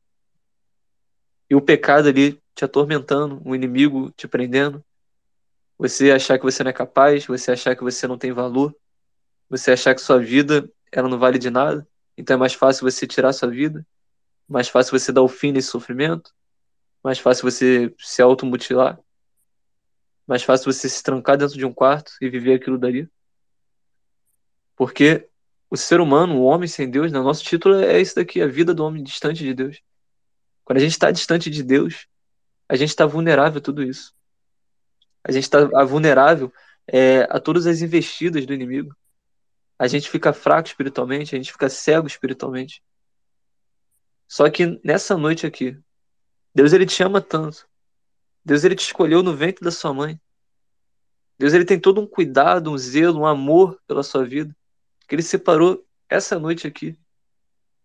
e 1.49 1.55
o 1.55 1.63
pecado 1.63 2.09
ali 2.09 2.39
te 2.55 2.65
atormentando, 2.65 3.41
o 3.45 3.55
inimigo 3.55 4.11
te 4.13 4.29
prendendo, 4.29 4.85
você 5.79 6.11
achar 6.11 6.39
que 6.39 6.45
você 6.45 6.63
não 6.63 6.71
é 6.71 6.73
capaz, 6.73 7.27
você 7.27 7.53
achar 7.53 7.77
que 7.77 7.83
você 7.83 8.07
não 8.07 8.19
tem 8.19 8.33
valor, 8.33 8.75
você 9.49 9.73
achar 9.73 9.95
que 9.95 10.01
sua 10.01 10.19
vida 10.19 10.71
ela 10.91 11.09
não 11.09 11.19
vale 11.19 11.39
de 11.39 11.51
nada, 11.51 11.87
então 12.17 12.35
é 12.35 12.39
mais 12.39 12.55
fácil 12.55 12.89
você 12.89 13.07
tirar 13.07 13.33
sua 13.33 13.49
vida, 13.49 13.85
mais 14.49 14.69
fácil 14.69 14.99
você 14.99 15.13
dar 15.13 15.23
o 15.23 15.29
fim 15.29 15.53
nesse 15.53 15.69
sofrimento, 15.69 16.33
mais 17.03 17.19
fácil 17.19 17.51
você 17.51 17.95
se 17.99 18.23
automutilar, 18.23 18.99
mais 20.27 20.43
fácil 20.43 20.73
você 20.73 20.89
se 20.89 21.03
trancar 21.03 21.37
dentro 21.37 21.59
de 21.59 21.67
um 21.67 21.73
quarto 21.73 22.13
e 22.21 22.29
viver 22.31 22.55
aquilo 22.55 22.79
dali. 22.79 23.09
Porque 24.77 25.29
o 25.69 25.77
ser 25.77 26.01
humano, 26.01 26.37
o 26.37 26.45
homem 26.45 26.69
sem 26.69 26.89
Deus, 26.89 27.13
né, 27.13 27.21
nosso 27.21 27.43
título 27.43 27.75
é 27.77 28.01
isso 28.01 28.15
daqui, 28.15 28.41
a 28.41 28.47
vida 28.47 28.73
do 28.73 28.85
homem 28.85 29.03
distante 29.03 29.43
de 29.43 29.53
Deus. 29.53 29.83
Quando 30.65 30.79
a 30.79 30.81
gente 30.81 30.93
está 30.93 31.11
distante 31.11 31.51
de 31.51 31.63
Deus, 31.63 32.07
a 32.69 32.77
gente 32.77 32.89
está 32.91 33.05
vulnerável 33.05 33.59
a 33.59 33.63
tudo 33.63 33.83
isso. 33.83 34.15
A 35.25 35.33
gente 35.33 35.45
está 35.45 35.65
vulnerável 35.85 36.53
é, 36.87 37.23
a 37.31 37.41
todas 37.41 37.67
as 37.67 37.81
investidas 37.81 38.47
do 38.47 38.53
inimigo. 38.53 38.95
A 39.79 39.89
gente 39.89 40.09
fica 40.09 40.33
fraco 40.33 40.69
espiritualmente, 40.69 41.35
a 41.35 41.39
gente 41.39 41.51
fica 41.51 41.69
cego 41.69 42.07
espiritualmente. 42.07 42.83
Só 44.29 44.49
que 44.51 44.81
nessa 44.85 45.17
noite 45.17 45.47
aqui, 45.47 45.77
Deus 46.55 46.73
ele 46.73 46.87
te 46.87 47.03
ama 47.03 47.21
tanto. 47.21 47.67
Deus 48.45 48.63
ele 48.63 48.77
te 48.77 48.85
escolheu 48.85 49.23
no 49.23 49.35
ventre 49.35 49.65
da 49.65 49.71
sua 49.71 49.93
mãe. 49.93 50.21
Deus 51.39 51.53
ele 51.53 51.65
tem 51.65 51.81
todo 51.81 52.01
um 52.01 52.07
cuidado, 52.07 52.71
um 52.71 52.79
zelo, 52.79 53.21
um 53.21 53.27
amor 53.27 53.81
pela 53.87 54.03
sua 54.03 54.25
vida, 54.25 54.55
que 55.09 55.15
ele 55.15 55.23
separou 55.23 55.85
essa 56.09 56.39
noite 56.39 56.67
aqui 56.67 56.97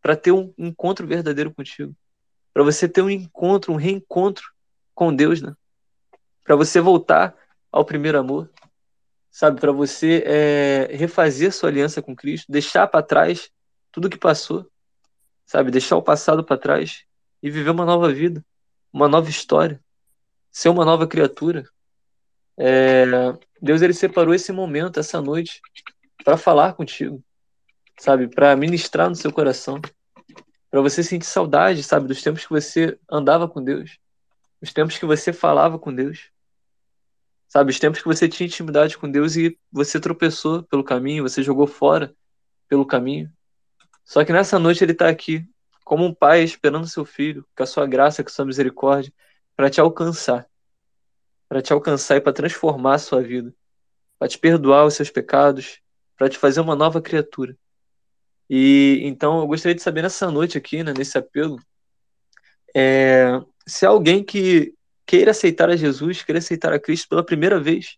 para 0.02 0.16
ter 0.16 0.32
um 0.32 0.54
encontro 0.58 1.08
verdadeiro 1.08 1.54
contigo 1.54 1.96
para 2.54 2.64
você 2.64 2.90
ter 2.90 3.02
um 3.02 3.10
encontro, 3.10 3.72
um 3.72 3.78
reencontro 3.78 4.52
com 4.94 5.16
Deus, 5.16 5.42
né? 5.42 5.56
Para 6.50 6.56
você 6.56 6.82
voltar 6.82 7.36
ao 7.72 7.86
primeiro 7.86 8.18
amor, 8.18 8.50
sabe? 9.30 9.62
Para 9.62 9.72
você 9.72 10.24
é, 10.26 10.96
refazer 10.96 11.54
sua 11.54 11.70
aliança 11.70 12.02
com 12.02 12.16
Cristo, 12.16 12.52
deixar 12.52 12.88
para 12.88 13.06
trás 13.06 13.52
tudo 13.92 14.10
que 14.10 14.18
passou, 14.18 14.68
sabe? 15.46 15.70
Deixar 15.70 15.96
o 15.96 16.02
passado 16.02 16.44
para 16.44 16.58
trás 16.58 17.06
e 17.44 17.52
viver 17.52 17.70
uma 17.70 17.86
nova 17.86 18.12
vida, 18.12 18.44
uma 18.92 19.08
nova 19.08 19.30
história, 19.30 19.80
ser 20.52 20.70
uma 20.70 20.84
nova 20.84 21.06
criatura. 21.06 21.70
É, 22.58 23.06
Deus 23.62 23.84
ele 23.84 23.94
separou 23.94 24.34
esse 24.34 24.52
momento, 24.52 25.00
essa 25.00 25.22
noite, 25.22 25.62
para 26.26 26.36
falar 26.36 26.74
contigo, 26.74 27.24
sabe? 28.00 28.28
Para 28.28 28.56
ministrar 28.56 29.08
no 29.08 29.16
seu 29.16 29.32
coração 29.32 29.80
para 30.72 30.82
você 30.82 31.04
sentir 31.04 31.28
saudade, 31.28 31.84
sabe, 31.84 32.08
dos 32.08 32.24
tempos 32.24 32.44
que 32.44 32.50
você 32.52 32.98
andava 33.08 33.48
com 33.48 33.64
Deus, 33.64 34.00
os 34.60 34.74
tempos 34.74 34.98
que 34.98 35.06
você 35.06 35.32
falava 35.32 35.78
com 35.78 35.94
Deus, 35.94 36.32
sabe, 37.50 37.72
os 37.72 37.80
tempos 37.80 38.00
que 38.02 38.08
você 38.08 38.30
tinha 38.30 38.48
intimidade 38.48 38.98
com 38.98 39.10
Deus 39.10 39.36
e 39.36 39.58
você 39.72 40.00
tropeçou 40.00 40.64
pelo 40.64 40.84
caminho, 40.84 41.28
você 41.28 41.44
jogou 41.44 41.68
fora 41.68 42.16
pelo 42.68 42.86
caminho. 42.86 43.30
Só 44.06 44.24
que 44.24 44.32
nessa 44.32 44.60
noite 44.60 44.84
ele 44.84 44.92
está 44.92 45.10
aqui, 45.10 45.46
como 45.84 46.06
um 46.06 46.14
pai 46.14 46.44
esperando 46.44 46.88
seu 46.88 47.04
filho, 47.04 47.46
com 47.58 47.64
a 47.64 47.66
sua 47.66 47.88
graça, 47.88 48.24
com 48.24 48.30
a 48.30 48.32
sua 48.32 48.46
misericórdia, 48.46 49.12
para 49.56 49.70
te 49.70 49.82
alcançar, 49.82 50.48
para 51.48 51.62
te 51.62 51.74
alcançar 51.74 52.18
e 52.18 52.22
para 52.22 52.32
transformar 52.32 52.96
a 52.96 53.00
sua 53.00 53.22
vida, 53.22 53.54
para 54.20 54.28
te 54.28 54.38
perdoar 54.38 54.86
os 54.86 54.94
seus 54.94 55.10
pecados, 55.10 55.82
para 56.16 56.30
te 56.30 56.38
fazer 56.38 56.62
uma 56.62 56.76
nova 56.76 57.02
criatura. 57.02 57.58
E 58.48 59.02
então 59.04 59.40
eu 59.40 59.48
gostaria 59.48 59.76
de 59.76 59.82
saber 59.82 60.04
nessa 60.04 60.30
noite 60.30 60.58
aqui, 60.58 60.84
né, 60.84 60.94
nesse 60.96 61.18
apelo, 61.18 61.60
é, 62.76 63.42
se 63.68 63.86
alguém 63.86 64.24
que 64.24 64.74
queira 65.10 65.32
aceitar 65.32 65.72
a 65.72 65.76
Jesus, 65.76 66.22
queira 66.22 66.38
aceitar 66.38 66.72
a 66.72 66.80
Cristo 66.80 67.10
pela 67.10 67.26
primeira 67.26 67.60
vez, 67.60 67.96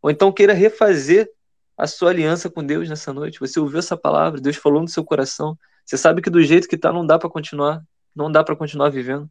ou 0.00 0.08
então 0.08 0.30
queira 0.30 0.52
refazer 0.52 1.28
a 1.76 1.84
sua 1.84 2.10
aliança 2.10 2.48
com 2.48 2.64
Deus 2.64 2.88
nessa 2.88 3.12
noite. 3.12 3.40
Você 3.40 3.58
ouviu 3.58 3.80
essa 3.80 3.96
palavra, 3.96 4.40
Deus 4.40 4.54
falou 4.54 4.80
no 4.80 4.86
seu 4.86 5.04
coração. 5.04 5.58
Você 5.84 5.98
sabe 5.98 6.22
que 6.22 6.30
do 6.30 6.40
jeito 6.40 6.68
que 6.68 6.76
está 6.76 6.92
não 6.92 7.04
dá 7.04 7.18
para 7.18 7.28
continuar, 7.28 7.82
não 8.14 8.30
dá 8.30 8.44
para 8.44 8.54
continuar 8.54 8.88
vivendo. 8.88 9.28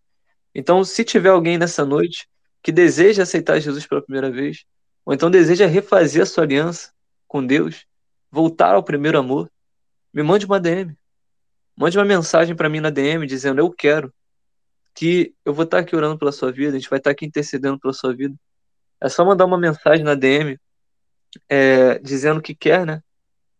Então, 0.54 0.84
se 0.84 1.02
tiver 1.06 1.30
alguém 1.30 1.58
nessa 1.58 1.86
noite 1.86 2.28
que 2.62 2.74
deseja 2.74 3.24
aceitar 3.24 3.58
Jesus 3.58 3.88
pela 3.88 4.02
primeira 4.02 4.30
vez, 4.30 4.66
ou 5.06 5.14
então 5.14 5.32
deseja 5.32 5.66
refazer 5.66 6.24
a 6.24 6.26
sua 6.26 6.44
aliança 6.44 6.92
com 7.26 7.46
Deus, 7.46 7.86
voltar 8.30 8.76
ao 8.76 8.84
primeiro 8.84 9.18
amor, 9.18 9.50
me 10.14 10.22
mande 10.24 10.46
uma 10.46 10.60
DM. 10.60 10.94
Mande 11.74 11.98
uma 11.98 12.04
mensagem 12.04 12.54
para 12.54 12.68
mim 12.68 12.82
na 12.82 12.90
DM 12.90 13.26
dizendo 13.26 13.62
eu 13.62 13.72
quero 13.72 14.14
que 14.94 15.34
eu 15.44 15.54
vou 15.54 15.66
estar 15.66 15.80
aqui 15.80 15.96
orando 15.96 16.18
pela 16.18 16.32
sua 16.32 16.52
vida, 16.52 16.76
a 16.76 16.80
gente 16.80 16.90
vai 16.90 17.00
estar 17.00 17.12
aqui 17.12 17.26
intercedendo 17.26 17.80
pela 17.80 17.94
sua 17.94 18.16
vida. 18.16 18.36
É 19.02 19.10
só 19.10 19.26
mandar 19.26 19.46
uma 19.46 19.58
mensagem 19.58 20.04
na 20.04 20.16
DM 20.16 20.58
é, 21.50 22.00
dizendo 22.00 22.42
que 22.42 22.56
quer, 22.56 22.86
né? 22.86 23.02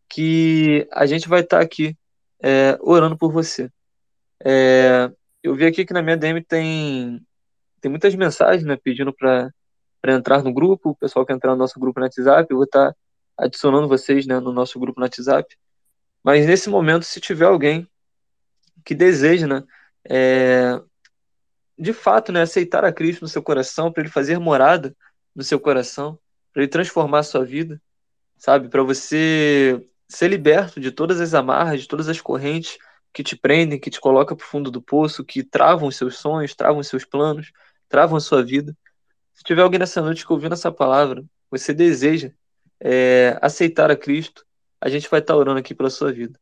Que 0.10 0.88
a 0.92 1.06
gente 1.06 1.28
vai 1.28 1.42
estar 1.42 1.60
aqui 1.60 1.98
é, 2.42 2.78
orando 2.82 3.18
por 3.18 3.32
você. 3.32 3.70
É, 4.44 5.12
eu 5.42 5.56
vi 5.56 5.66
aqui 5.66 5.86
que 5.86 5.94
na 5.94 6.02
minha 6.02 6.18
DM 6.18 6.44
tem, 6.44 7.20
tem 7.82 7.90
muitas 7.90 8.14
mensagens, 8.16 8.64
né? 8.64 8.78
Pedindo 8.82 9.14
para 9.14 9.52
entrar 10.06 10.44
no 10.44 10.54
grupo, 10.54 10.92
o 10.92 10.96
pessoal 10.96 11.26
quer 11.26 11.34
entrar 11.34 11.52
no 11.52 11.58
nosso 11.58 11.80
grupo 11.80 12.00
no 12.00 12.06
WhatsApp, 12.06 12.48
eu 12.50 12.58
vou 12.58 12.66
estar 12.66 12.96
adicionando 13.38 13.88
vocês 13.88 14.28
né, 14.28 14.40
no 14.40 14.52
nosso 14.52 14.80
grupo 14.80 15.00
no 15.00 15.06
WhatsApp. 15.06 15.58
Mas 16.24 16.46
nesse 16.46 16.70
momento, 16.70 17.04
se 17.04 17.20
tiver 17.20 17.46
alguém 17.46 17.88
que 18.86 18.94
deseja, 18.94 19.48
né, 19.48 19.64
é, 20.10 20.80
de 21.84 21.94
fato, 21.94 22.32
né, 22.32 22.42
aceitar 22.42 22.86
a 22.86 22.94
Cristo 22.94 23.22
no 23.22 23.28
seu 23.28 23.44
coração, 23.44 23.92
para 23.92 24.04
ele 24.04 24.10
fazer 24.10 24.40
morada 24.40 24.96
no 25.36 25.44
seu 25.44 25.60
coração, 25.60 26.18
para 26.54 26.64
ele 26.64 26.72
transformar 26.72 27.20
a 27.20 27.24
sua 27.24 27.44
vida, 27.46 27.82
sabe? 28.38 28.70
Para 28.70 28.82
você 28.84 29.86
ser 30.08 30.30
liberto 30.30 30.80
de 30.80 30.92
todas 30.92 31.20
as 31.20 31.34
amarras, 31.34 31.82
de 31.82 31.88
todas 31.88 32.08
as 32.08 32.22
correntes 32.22 32.78
que 33.14 33.24
te 33.24 33.36
prendem, 33.36 33.80
que 33.80 33.90
te 33.90 34.00
colocam 34.00 34.36
para 34.38 34.46
o 34.46 34.48
fundo 34.48 34.72
do 34.72 34.82
poço, 34.82 35.26
que 35.26 35.44
travam 35.44 35.88
os 35.90 35.96
seus 35.98 36.18
sonhos, 36.18 36.56
travam 36.56 36.80
os 36.80 36.88
seus 36.88 37.04
planos, 37.06 37.52
travam 37.90 38.16
a 38.18 38.22
sua 38.22 38.44
vida. 38.44 38.76
Se 39.34 39.44
tiver 39.44 39.62
alguém 39.62 39.80
nessa 39.80 40.02
noite 40.02 40.26
que 40.26 40.32
ouvindo 40.32 40.54
essa 40.54 40.72
palavra, 40.72 41.24
você 41.52 41.74
deseja 41.74 42.32
é, 42.80 43.38
aceitar 43.42 43.92
a 43.92 43.96
Cristo, 43.96 44.46
a 44.80 44.90
gente 44.90 45.10
vai 45.10 45.20
estar 45.20 45.36
orando 45.36 45.60
aqui 45.60 45.76
pela 45.76 45.90
sua 45.90 46.12
vida. 46.12 46.40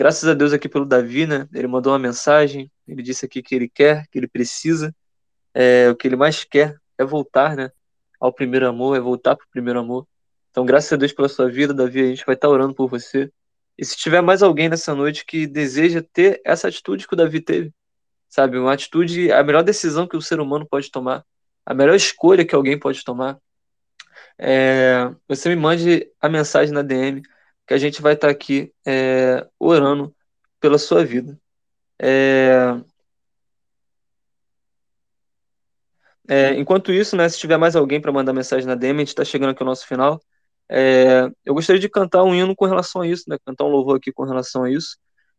Graças 0.00 0.26
a 0.26 0.32
Deus 0.32 0.54
aqui 0.54 0.66
pelo 0.66 0.86
Davi, 0.86 1.26
né? 1.26 1.46
Ele 1.52 1.66
mandou 1.66 1.92
uma 1.92 1.98
mensagem, 1.98 2.72
ele 2.88 3.02
disse 3.02 3.26
aqui 3.26 3.42
que 3.42 3.54
ele 3.54 3.68
quer, 3.68 4.06
que 4.08 4.18
ele 4.18 4.26
precisa, 4.26 4.96
é, 5.52 5.90
o 5.90 5.94
que 5.94 6.08
ele 6.08 6.16
mais 6.16 6.42
quer 6.42 6.74
é 6.96 7.04
voltar, 7.04 7.54
né? 7.54 7.70
Ao 8.18 8.32
primeiro 8.32 8.66
amor, 8.66 8.96
é 8.96 9.00
voltar 9.00 9.36
para 9.36 9.44
o 9.44 9.50
primeiro 9.50 9.78
amor. 9.78 10.08
Então, 10.50 10.64
graças 10.64 10.90
a 10.90 10.96
Deus 10.96 11.12
pela 11.12 11.28
sua 11.28 11.50
vida, 11.50 11.74
Davi, 11.74 12.00
a 12.00 12.06
gente 12.06 12.24
vai 12.24 12.34
estar 12.34 12.48
orando 12.48 12.74
por 12.74 12.88
você. 12.88 13.30
E 13.76 13.84
se 13.84 13.94
tiver 13.94 14.22
mais 14.22 14.42
alguém 14.42 14.70
nessa 14.70 14.94
noite 14.94 15.22
que 15.26 15.46
deseja 15.46 16.02
ter 16.14 16.40
essa 16.46 16.68
atitude 16.68 17.06
que 17.06 17.12
o 17.12 17.16
Davi 17.16 17.42
teve, 17.42 17.70
sabe? 18.26 18.56
Uma 18.56 18.72
atitude, 18.72 19.30
a 19.30 19.44
melhor 19.44 19.62
decisão 19.62 20.08
que 20.08 20.16
o 20.16 20.22
ser 20.22 20.40
humano 20.40 20.66
pode 20.66 20.90
tomar, 20.90 21.22
a 21.66 21.74
melhor 21.74 21.94
escolha 21.94 22.42
que 22.42 22.54
alguém 22.54 22.80
pode 22.80 23.04
tomar, 23.04 23.36
é, 24.38 25.14
você 25.28 25.50
me 25.50 25.56
mande 25.56 26.10
a 26.18 26.26
mensagem 26.26 26.72
na 26.72 26.80
DM 26.80 27.20
que 27.70 27.74
a 27.74 27.78
gente 27.78 28.02
vai 28.02 28.14
estar 28.14 28.28
aqui 28.28 28.74
é, 28.84 29.46
orando 29.56 30.12
pela 30.58 30.76
sua 30.76 31.04
vida. 31.04 31.38
É, 32.02 32.74
é, 36.28 36.54
enquanto 36.54 36.92
isso, 36.92 37.16
né, 37.16 37.28
se 37.28 37.38
tiver 37.38 37.56
mais 37.58 37.76
alguém 37.76 38.00
para 38.00 38.10
mandar 38.10 38.32
mensagem 38.32 38.66
na 38.66 38.74
DM, 38.74 38.96
a 38.96 38.98
gente 39.02 39.10
está 39.10 39.24
chegando 39.24 39.50
aqui 39.50 39.62
ao 39.62 39.68
nosso 39.68 39.86
final. 39.86 40.20
É, 40.68 41.30
eu 41.44 41.54
gostaria 41.54 41.78
de 41.80 41.88
cantar 41.88 42.24
um 42.24 42.34
hino 42.34 42.56
com 42.56 42.66
relação 42.66 43.02
a 43.02 43.06
isso, 43.06 43.22
né, 43.28 43.38
cantar 43.46 43.64
um 43.66 43.68
louvor 43.68 43.98
aqui 43.98 44.10
com 44.12 44.24
relação 44.24 44.64
a 44.64 44.70
isso. 44.72 44.98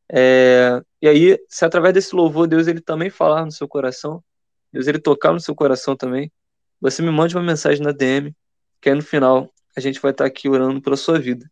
É, 0.09 0.81
e 1.01 1.09
aí, 1.09 1.37
se 1.49 1.65
através 1.65 1.93
desse 1.93 2.15
louvor 2.15 2.47
Deus 2.47 2.65
ele 2.65 2.79
também 2.79 3.09
falar 3.09 3.43
no 3.43 3.51
seu 3.51 3.67
coração, 3.67 4.23
Deus 4.71 4.87
ele 4.87 4.99
tocar 4.99 5.33
no 5.33 5.39
seu 5.41 5.53
coração 5.53 5.97
também, 5.97 6.31
você 6.79 7.01
me 7.01 7.11
mande 7.11 7.35
uma 7.35 7.43
mensagem 7.43 7.83
na 7.83 7.91
DM, 7.91 8.33
que 8.79 8.89
aí 8.89 8.95
no 8.95 9.03
final 9.03 9.51
a 9.75 9.81
gente 9.81 9.99
vai 9.99 10.11
estar 10.11 10.25
aqui 10.25 10.47
orando 10.47 10.81
pela 10.81 10.95
sua 10.95 11.19
vida. 11.19 11.45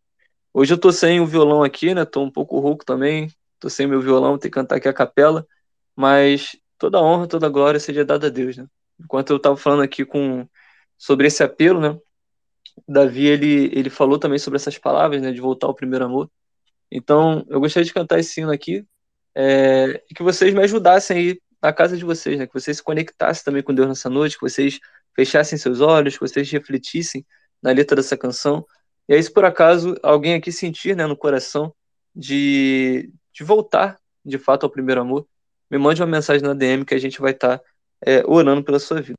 Hoje 0.53 0.73
eu 0.73 0.79
tô 0.79 0.91
sem 0.91 1.19
o 1.19 1.25
violão 1.27 1.63
aqui, 1.63 1.93
né? 1.93 2.05
Tô 2.05 2.23
um 2.23 2.31
pouco 2.31 2.59
rouco 2.59 2.83
também, 2.85 3.29
tô 3.59 3.69
sem 3.69 3.87
meu 3.87 4.01
violão, 4.01 4.37
tenho 4.37 4.51
que 4.51 4.59
cantar 4.59 4.77
aqui 4.77 4.87
a 4.87 4.93
capela, 4.93 5.45
mas 5.95 6.57
toda 6.77 7.01
honra, 7.01 7.27
toda 7.27 7.49
glória 7.49 7.79
seja 7.79 8.03
dada 8.05 8.27
a 8.27 8.29
Deus, 8.29 8.57
né? 8.57 8.65
Enquanto 8.99 9.31
eu 9.31 9.37
estava 9.37 9.55
falando 9.57 9.83
aqui 9.83 10.05
com 10.05 10.47
sobre 10.97 11.27
esse 11.27 11.43
apelo, 11.43 11.79
né? 11.79 11.97
Davi 12.87 13.25
ele, 13.27 13.69
ele 13.73 13.89
falou 13.89 14.19
também 14.19 14.39
sobre 14.39 14.57
essas 14.57 14.77
palavras, 14.77 15.21
né? 15.21 15.31
De 15.31 15.41
voltar 15.41 15.67
ao 15.67 15.75
primeiro 15.75 16.05
amor. 16.05 16.29
Então 16.91 17.45
eu 17.49 17.59
gostaria 17.59 17.85
de 17.85 17.93
cantar 17.93 18.19
esse 18.19 18.41
hino 18.41 18.51
aqui 18.51 18.85
é, 19.35 20.03
e 20.09 20.13
que 20.15 20.23
vocês 20.23 20.53
me 20.53 20.63
ajudassem 20.63 21.17
aí 21.17 21.41
na 21.61 21.73
casa 21.73 21.97
de 21.97 22.05
vocês, 22.05 22.39
né? 22.39 22.47
Que 22.47 22.53
vocês 22.53 22.77
se 22.77 22.83
conectassem 22.83 23.43
também 23.43 23.63
com 23.63 23.73
Deus 23.73 23.87
nessa 23.87 24.09
noite, 24.09 24.35
que 24.37 24.41
vocês 24.41 24.79
fechassem 25.15 25.57
seus 25.57 25.81
olhos, 25.81 26.15
que 26.15 26.21
vocês 26.21 26.49
refletissem 26.51 27.25
na 27.61 27.71
letra 27.71 27.95
dessa 27.95 28.17
canção. 28.17 28.65
E 29.09 29.13
aí, 29.15 29.23
se 29.23 29.31
por 29.31 29.43
acaso 29.43 29.95
alguém 30.03 30.35
aqui 30.35 30.51
sentir, 30.51 30.95
né, 30.95 31.07
no 31.07 31.17
coração 31.17 31.73
de, 32.15 33.11
de 33.33 33.43
voltar 33.43 33.99
de 34.23 34.37
fato 34.37 34.65
ao 34.65 34.69
primeiro 34.69 35.01
amor, 35.01 35.27
me 35.69 35.79
mande 35.79 35.99
uma 36.01 36.07
mensagem 36.07 36.43
na 36.43 36.53
DM 36.53 36.85
que 36.85 36.93
a 36.93 36.99
gente 36.99 37.19
vai 37.19 37.31
estar 37.31 37.57
tá 37.57 37.65
é, 38.05 38.23
orando 38.27 38.63
pela 38.63 38.79
sua 38.79 39.01
vida. 39.01 39.17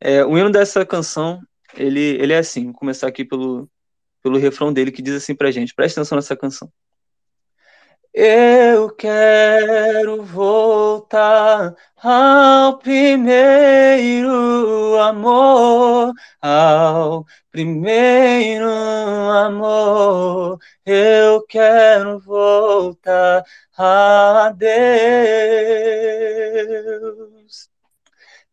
É, 0.00 0.24
o 0.24 0.36
hino 0.36 0.50
dessa 0.50 0.84
canção, 0.84 1.40
ele, 1.76 2.00
ele 2.00 2.32
é 2.32 2.38
assim, 2.38 2.66
vou 2.66 2.74
começar 2.74 3.06
aqui 3.06 3.24
pelo, 3.24 3.70
pelo 4.22 4.38
refrão 4.38 4.72
dele, 4.72 4.90
que 4.92 5.02
diz 5.02 5.14
assim 5.14 5.34
pra 5.34 5.50
gente, 5.52 5.74
presta 5.74 6.00
atenção 6.00 6.16
nessa 6.16 6.36
canção. 6.36 6.72
Eu 8.18 8.88
quero 8.94 10.22
voltar 10.22 11.74
ao 12.02 12.78
primeiro 12.78 14.30
amor, 14.98 16.14
ao 16.40 17.26
primeiro 17.52 18.70
amor. 18.70 20.58
Eu 20.86 21.42
quero 21.46 22.18
voltar 22.20 23.44
a 23.76 24.50
Deus. 24.50 25.76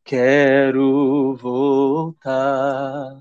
Quero 0.04 1.38
voltar 1.38 3.18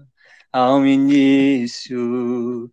ao 0.53 0.85
início 0.85 2.69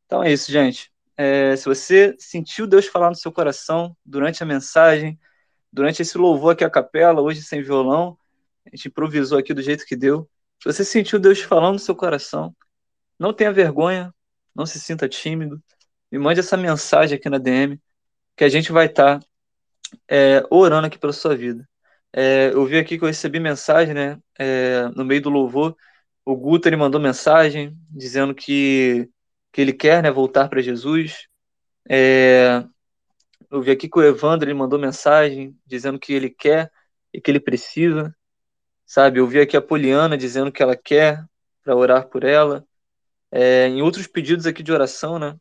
Então 0.05 0.23
é 0.23 0.31
isso, 0.31 0.49
gente. 0.51 0.89
É, 1.17 1.55
se 1.57 1.65
você 1.65 2.15
sentiu 2.17 2.65
Deus 2.65 2.85
falar 2.87 3.09
no 3.09 3.15
seu 3.15 3.31
coração 3.33 3.93
durante 4.05 4.41
a 4.41 4.45
mensagem, 4.45 5.19
durante 5.71 6.01
esse 6.01 6.17
louvor 6.17 6.53
aqui 6.53 6.63
à 6.63 6.69
capela, 6.69 7.21
hoje 7.21 7.41
sem 7.41 7.61
violão, 7.61 8.17
a 8.65 8.75
gente 8.75 8.87
improvisou 8.87 9.37
aqui 9.37 9.53
do 9.53 9.61
jeito 9.61 9.85
que 9.85 9.95
deu. 9.95 10.29
Se 10.61 10.71
você 10.71 10.83
sentiu 10.83 11.19
Deus 11.19 11.39
falando 11.41 11.73
no 11.73 11.79
seu 11.79 11.95
coração, 11.95 12.55
não 13.17 13.33
tenha 13.33 13.51
vergonha, 13.51 14.13
não 14.55 14.65
se 14.65 14.79
sinta 14.79 15.07
tímido, 15.07 15.61
me 16.11 16.19
mande 16.19 16.39
essa 16.39 16.57
mensagem 16.57 17.17
aqui 17.17 17.29
na 17.29 17.37
DM, 17.37 17.79
que 18.35 18.43
a 18.43 18.49
gente 18.49 18.71
vai 18.71 18.87
estar 18.87 19.19
tá, 19.19 19.25
é, 20.07 20.43
orando 20.49 20.87
aqui 20.87 20.97
pela 20.97 21.13
sua 21.13 21.35
vida. 21.35 21.67
É, 22.11 22.49
eu 22.53 22.65
vi 22.65 22.77
aqui 22.77 22.97
que 22.97 23.03
eu 23.03 23.07
recebi 23.07 23.39
mensagem, 23.39 23.93
né, 23.93 24.19
é, 24.37 24.87
no 24.95 25.05
meio 25.05 25.21
do 25.21 25.29
louvor, 25.29 25.75
o 26.25 26.35
Guto 26.35 26.67
ele 26.67 26.75
mandou 26.75 27.01
mensagem 27.01 27.77
dizendo 27.89 28.35
que, 28.35 29.09
que 29.51 29.61
ele 29.61 29.73
quer 29.73 30.03
né, 30.03 30.11
voltar 30.11 30.47
para 30.47 30.61
Jesus. 30.61 31.27
É, 31.89 32.63
eu 33.51 33.61
vi 33.61 33.71
aqui 33.71 33.89
que 33.89 33.97
o 33.97 34.03
Evandro 34.03 34.47
ele 34.47 34.57
mandou 34.57 34.79
mensagem 34.79 35.57
dizendo 35.65 35.99
que 35.99 36.13
ele 36.13 36.29
quer 36.29 36.71
e 37.13 37.19
que 37.19 37.31
ele 37.31 37.39
precisa, 37.39 38.15
sabe? 38.85 39.19
Eu 39.19 39.27
vi 39.27 39.39
aqui 39.39 39.57
a 39.57 39.61
Poliana 39.61 40.17
dizendo 40.17 40.51
que 40.51 40.61
ela 40.61 40.75
quer 40.75 41.23
para 41.63 41.75
orar 41.75 42.07
por 42.07 42.23
ela. 42.23 42.65
É, 43.31 43.67
em 43.67 43.81
outros 43.81 44.07
pedidos 44.07 44.45
aqui 44.45 44.63
de 44.63 44.71
oração, 44.71 45.19
né? 45.19 45.35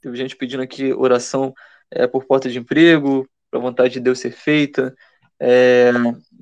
Teve 0.00 0.16
gente 0.16 0.36
pedindo 0.36 0.62
aqui 0.62 0.92
oração 0.92 1.54
é, 1.90 2.06
por 2.06 2.24
porta 2.26 2.48
de 2.48 2.58
emprego, 2.58 3.28
para 3.50 3.60
a 3.60 3.62
vontade 3.62 3.94
de 3.94 4.00
Deus 4.00 4.18
ser 4.20 4.32
feita. 4.32 4.94
É, 5.40 5.90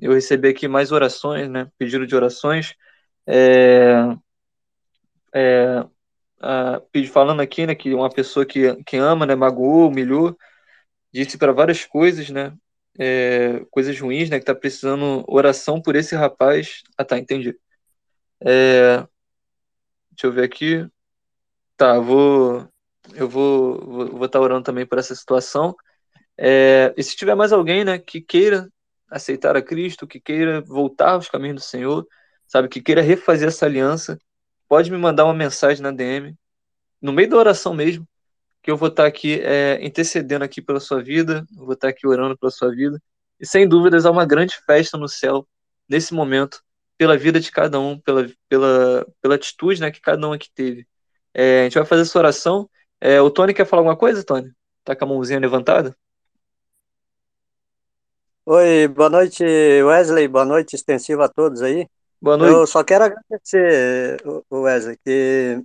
eu 0.01 0.13
recebi 0.13 0.49
aqui 0.49 0.67
mais 0.67 0.91
orações, 0.91 1.49
né? 1.49 1.67
Pedido 1.77 2.05
de 2.05 2.15
orações. 2.15 2.73
É, 3.27 4.15
é, 5.33 5.85
uh, 6.43 7.07
falando 7.11 7.41
aqui, 7.41 7.65
né, 7.65 7.73
que 7.75 7.93
uma 7.93 8.09
pessoa 8.09 8.45
que, 8.45 8.75
que 8.83 8.97
ama, 8.97 9.25
né, 9.25 9.35
magoou, 9.35 9.89
humilhou, 9.89 10.37
disse 11.13 11.37
para 11.37 11.51
várias 11.51 11.85
coisas, 11.85 12.29
né, 12.29 12.53
é, 12.97 13.65
coisas 13.71 13.99
ruins, 13.99 14.29
né, 14.29 14.37
que 14.37 14.43
está 14.43 14.55
precisando 14.55 15.23
oração 15.27 15.81
por 15.81 15.95
esse 15.95 16.15
rapaz. 16.15 16.83
Ah, 16.97 17.05
tá, 17.05 17.17
entendi. 17.17 17.57
É, 18.41 18.97
deixa 20.11 20.27
eu 20.27 20.31
ver 20.31 20.43
aqui. 20.43 20.87
Tá, 21.77 21.99
vou, 21.99 22.67
eu 23.13 23.27
vou 23.27 23.79
vou 23.79 24.05
estar 24.05 24.17
vou 24.17 24.29
tá 24.29 24.39
orando 24.39 24.63
também 24.63 24.85
por 24.85 24.97
essa 24.97 25.15
situação. 25.15 25.75
É, 26.37 26.93
e 26.97 27.03
se 27.03 27.15
tiver 27.15 27.35
mais 27.35 27.53
alguém, 27.53 27.83
né, 27.85 27.99
que 27.99 28.21
queira 28.21 28.69
aceitar 29.09 29.55
a 29.55 29.61
Cristo, 29.61 30.07
que 30.07 30.19
queira 30.19 30.61
voltar 30.61 31.11
aos 31.11 31.29
caminhos 31.29 31.55
do 31.57 31.61
Senhor, 31.61 32.07
sabe, 32.47 32.67
que 32.67 32.81
queira 32.81 33.01
refazer 33.01 33.47
essa 33.47 33.65
aliança, 33.65 34.17
pode 34.67 34.91
me 34.91 34.97
mandar 34.97 35.25
uma 35.25 35.33
mensagem 35.33 35.83
na 35.83 35.91
DM, 35.91 36.35
no 37.01 37.13
meio 37.13 37.29
da 37.29 37.37
oração 37.37 37.73
mesmo, 37.73 38.07
que 38.63 38.71
eu 38.71 38.77
vou 38.77 38.87
estar 38.87 39.05
aqui 39.05 39.41
é, 39.41 39.77
intercedendo 39.85 40.45
aqui 40.45 40.61
pela 40.61 40.79
sua 40.79 41.03
vida, 41.03 41.45
vou 41.53 41.73
estar 41.73 41.89
aqui 41.89 42.07
orando 42.07 42.37
pela 42.37 42.49
sua 42.49 42.71
vida, 42.71 42.97
e 43.37 43.45
sem 43.45 43.67
dúvidas 43.67 44.05
há 44.05 44.11
uma 44.11 44.25
grande 44.25 44.55
festa 44.65 44.97
no 44.97 45.09
céu 45.09 45.45
nesse 45.87 46.13
momento, 46.13 46.63
pela 46.97 47.17
vida 47.17 47.41
de 47.41 47.51
cada 47.51 47.77
um, 47.77 47.99
pela, 47.99 48.25
pela, 48.47 49.05
pela 49.21 49.35
atitude 49.35 49.81
né, 49.81 49.91
que 49.91 49.99
cada 49.99 50.25
um 50.27 50.31
aqui 50.31 50.49
teve. 50.55 50.87
É, 51.33 51.61
a 51.61 51.63
gente 51.65 51.73
vai 51.73 51.85
fazer 51.85 52.03
essa 52.03 52.17
oração. 52.17 52.69
É, 53.01 53.19
o 53.19 53.29
Tony 53.29 53.53
quer 53.53 53.65
falar 53.65 53.81
alguma 53.81 53.97
coisa, 53.97 54.23
Tony? 54.23 54.49
Tá 54.85 54.95
com 54.95 55.03
a 55.03 55.07
mãozinha 55.09 55.39
levantada? 55.39 55.93
Oi, 58.45 58.87
boa 58.87 59.09
noite, 59.09 59.43
Wesley. 59.43 60.27
Boa 60.27 60.45
noite 60.45 60.75
extensiva 60.75 61.25
a 61.25 61.29
todos 61.29 61.61
aí. 61.61 61.87
Boa 62.21 62.37
noite. 62.37 62.53
Eu 62.53 62.65
só 62.65 62.81
quero 62.83 63.05
agradecer, 63.05 64.21
Wesley, 64.49 64.97
que 65.03 65.61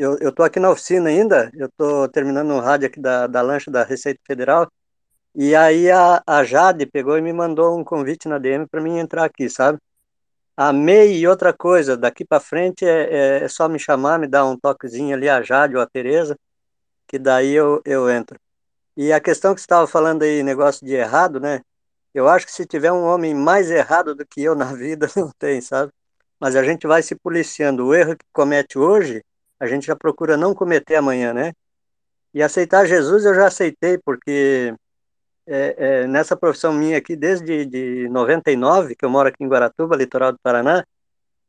eu, 0.00 0.16
eu 0.18 0.32
tô 0.32 0.42
aqui 0.42 0.58
na 0.58 0.70
oficina 0.70 1.10
ainda, 1.10 1.50
eu 1.54 1.68
tô 1.76 2.08
terminando 2.08 2.50
um 2.52 2.58
rádio 2.58 2.88
aqui 2.88 2.98
da, 2.98 3.26
da 3.26 3.42
lancha 3.42 3.70
da 3.70 3.84
Receita 3.84 4.20
Federal, 4.26 4.70
e 5.34 5.54
aí 5.54 5.90
a, 5.90 6.22
a 6.26 6.42
Jade 6.44 6.86
pegou 6.86 7.18
e 7.18 7.20
me 7.22 7.32
mandou 7.32 7.78
um 7.78 7.84
convite 7.84 8.28
na 8.28 8.38
DM 8.38 8.66
para 8.66 8.80
mim 8.80 8.98
entrar 8.98 9.24
aqui, 9.24 9.48
sabe? 9.50 9.78
Amei 10.56 11.18
e 11.18 11.28
outra 11.28 11.52
coisa, 11.52 11.96
daqui 11.96 12.24
para 12.24 12.40
frente 12.40 12.84
é, 12.84 13.40
é, 13.40 13.44
é, 13.44 13.48
só 13.48 13.68
me 13.68 13.78
chamar, 13.78 14.18
me 14.18 14.26
dar 14.26 14.46
um 14.46 14.58
toquezinho 14.58 15.14
ali, 15.14 15.28
a 15.28 15.42
Jade 15.42 15.76
ou 15.76 15.82
a 15.82 15.86
Tereza, 15.86 16.36
que 17.08 17.18
daí 17.18 17.52
eu, 17.52 17.82
eu 17.84 18.10
entro. 18.10 18.38
E 18.96 19.12
a 19.12 19.20
questão 19.20 19.54
que 19.54 19.60
você 19.60 19.64
estava 19.64 19.86
falando 19.86 20.22
aí, 20.22 20.42
negócio 20.42 20.86
de 20.86 20.94
errado, 20.94 21.40
né? 21.40 21.60
Eu 22.14 22.28
acho 22.28 22.46
que 22.46 22.52
se 22.52 22.66
tiver 22.66 22.92
um 22.92 23.04
homem 23.04 23.34
mais 23.34 23.70
errado 23.70 24.14
do 24.14 24.26
que 24.26 24.42
eu 24.42 24.54
na 24.54 24.66
vida, 24.74 25.08
não 25.16 25.30
tem, 25.38 25.60
sabe? 25.60 25.92
Mas 26.40 26.56
a 26.56 26.62
gente 26.64 26.86
vai 26.86 27.02
se 27.02 27.14
policiando. 27.14 27.86
O 27.86 27.94
erro 27.94 28.16
que 28.16 28.24
comete 28.32 28.78
hoje, 28.78 29.22
a 29.60 29.66
gente 29.66 29.86
já 29.86 29.94
procura 29.94 30.36
não 30.36 30.54
cometer 30.54 30.96
amanhã, 30.96 31.34
né? 31.34 31.52
E 32.34 32.42
aceitar 32.42 32.86
Jesus 32.86 33.24
eu 33.24 33.34
já 33.34 33.46
aceitei, 33.46 33.98
porque 33.98 34.74
é, 35.46 36.02
é, 36.02 36.06
nessa 36.06 36.36
profissão 36.36 36.72
minha 36.72 36.98
aqui, 36.98 37.16
desde 37.16 37.66
de 37.66 38.08
99, 38.08 38.94
que 38.96 39.04
eu 39.04 39.10
moro 39.10 39.28
aqui 39.28 39.44
em 39.44 39.48
Guaratuba, 39.48 39.96
litoral 39.96 40.32
do 40.32 40.38
Paraná, 40.42 40.84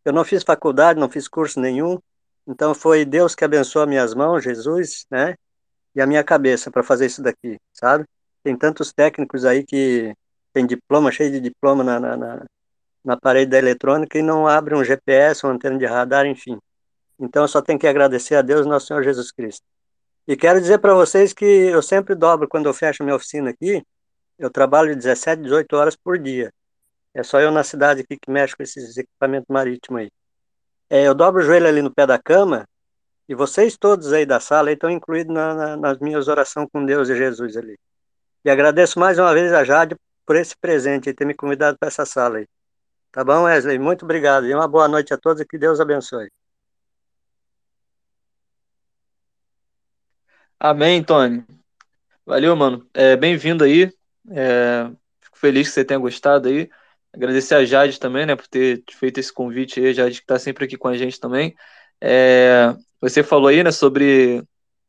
eu 0.04 0.14
não 0.14 0.26
fiz 0.26 0.44
faculdade, 0.44 1.00
não 1.00 1.10
fiz 1.10 1.28
curso 1.28 1.60
nenhum, 1.60 2.00
então 2.48 2.74
foi 2.74 3.06
Deus 3.06 3.36
que 3.36 3.46
abençoou 3.46 3.88
minhas 3.88 4.14
mãos, 4.16 4.44
Jesus, 4.44 5.06
né? 5.10 5.36
E 5.96 6.02
a 6.02 6.08
minha 6.08 6.24
cabeça 6.24 6.72
para 6.72 6.84
fazer 6.84 7.06
isso 7.08 7.22
daqui, 7.22 7.60
sabe? 7.74 8.06
Tem 8.44 8.58
tantos 8.58 8.92
técnicos 8.92 9.46
aí 9.46 9.64
que 9.64 10.14
tem 10.54 10.66
diploma, 10.66 11.12
cheio 11.12 11.32
de 11.32 11.40
diploma 11.40 11.84
na, 11.84 12.00
na, 12.00 12.18
na, 12.18 12.46
na 13.06 13.18
parede 13.18 13.52
da 13.52 13.58
eletrônica 13.58 14.18
e 14.18 14.22
não 14.22 14.48
abre 14.48 14.76
um 14.76 14.84
GPS, 14.84 15.46
uma 15.46 15.54
antena 15.54 15.78
de 15.78 15.86
radar, 15.86 16.26
enfim. 16.26 16.60
Então 17.22 17.44
eu 17.44 17.48
só 17.48 17.62
tenho 17.62 17.78
que 17.78 17.88
agradecer 17.88 18.36
a 18.36 18.42
Deus, 18.42 18.66
nosso 18.66 18.88
Senhor 18.88 19.04
Jesus 19.04 19.32
Cristo. 19.32 19.64
E 20.28 20.36
quero 20.36 20.60
dizer 20.60 20.80
para 20.80 20.94
vocês 20.94 21.34
que 21.34 21.46
eu 21.46 21.82
sempre 21.82 22.16
dobro 22.16 22.48
quando 22.48 22.66
eu 22.66 22.74
fecho 22.74 23.04
minha 23.04 23.16
oficina 23.16 23.52
aqui, 23.52 23.86
eu 24.40 24.50
trabalho 24.50 24.96
17, 24.96 25.44
18 25.44 25.76
horas 25.76 25.96
por 25.96 26.18
dia. 26.18 26.52
É 27.14 27.22
só 27.22 27.40
eu 27.40 27.52
na 27.52 27.64
cidade 27.64 28.02
aqui 28.02 28.18
que 28.18 28.32
mexe 28.32 28.56
com 28.56 28.64
esses 28.64 28.98
equipamentos 28.98 29.48
marítimos 29.50 30.02
aí. 30.02 30.12
É, 30.90 31.08
eu 31.08 31.14
dobro 31.14 31.42
o 31.42 31.46
joelho 31.46 31.68
ali 31.68 31.82
no 31.82 31.94
pé 31.94 32.08
da 32.08 32.18
cama 32.18 32.68
e 33.30 33.36
vocês 33.36 33.78
todos 33.78 34.12
aí 34.14 34.26
da 34.26 34.40
sala 34.40 34.72
estão 34.72 34.90
incluídos 34.90 35.34
na, 35.34 35.54
na, 35.54 35.78
nas 35.78 36.00
minhas 36.00 36.28
orações 36.28 36.68
com 36.74 36.84
Deus 36.84 37.08
e 37.10 37.16
Jesus 37.16 37.56
ali. 37.56 37.78
E 38.44 38.50
agradeço 38.50 39.00
mais 39.00 39.20
uma 39.20 39.34
vez 39.34 39.54
a 39.54 39.64
Jade 39.64 39.96
por 40.26 40.36
esse 40.36 40.56
presente 40.58 41.10
e 41.10 41.14
ter 41.14 41.26
me 41.26 41.36
convidado 41.36 41.78
para 41.78 41.88
essa 41.88 42.06
sala 42.06 42.40
aí. 42.40 42.48
Tá 43.12 43.24
bom, 43.24 43.44
Wesley? 43.44 43.78
Muito 43.78 44.06
obrigado. 44.06 44.48
E 44.48 44.54
uma 44.54 44.68
boa 44.68 44.88
noite 44.88 45.14
a 45.14 45.18
todos 45.18 45.42
e 45.42 45.46
que 45.46 45.58
Deus 45.58 45.80
abençoe. 45.80 46.30
Amém, 50.64 51.04
Tony. 51.04 51.44
Valeu, 52.24 52.56
mano. 52.56 52.88
É, 52.94 53.18
Bem-vindo 53.18 53.64
aí. 53.64 53.92
É, 54.30 54.92
fico 55.20 55.36
feliz 55.40 55.68
que 55.68 55.74
você 55.74 55.84
tenha 55.84 56.00
gostado 56.00 56.50
aí. 56.50 56.70
Agradecer 57.12 57.56
a 57.56 57.66
Jade 57.66 58.00
também, 58.00 58.28
né, 58.28 58.36
por 58.36 58.46
ter 58.48 58.84
feito 58.92 59.20
esse 59.20 59.34
convite 59.34 59.80
aí, 59.80 59.88
a 59.88 59.94
Jade 59.94 60.18
que 60.18 60.22
está 60.22 60.38
sempre 60.38 60.66
aqui 60.66 60.78
com 60.78 60.88
a 60.88 60.96
gente 60.96 61.20
também. 61.20 61.56
É, 62.00 62.76
você 63.02 63.24
falou 63.24 63.48
aí, 63.48 63.64
né, 63.64 63.72
sobre 63.72 64.44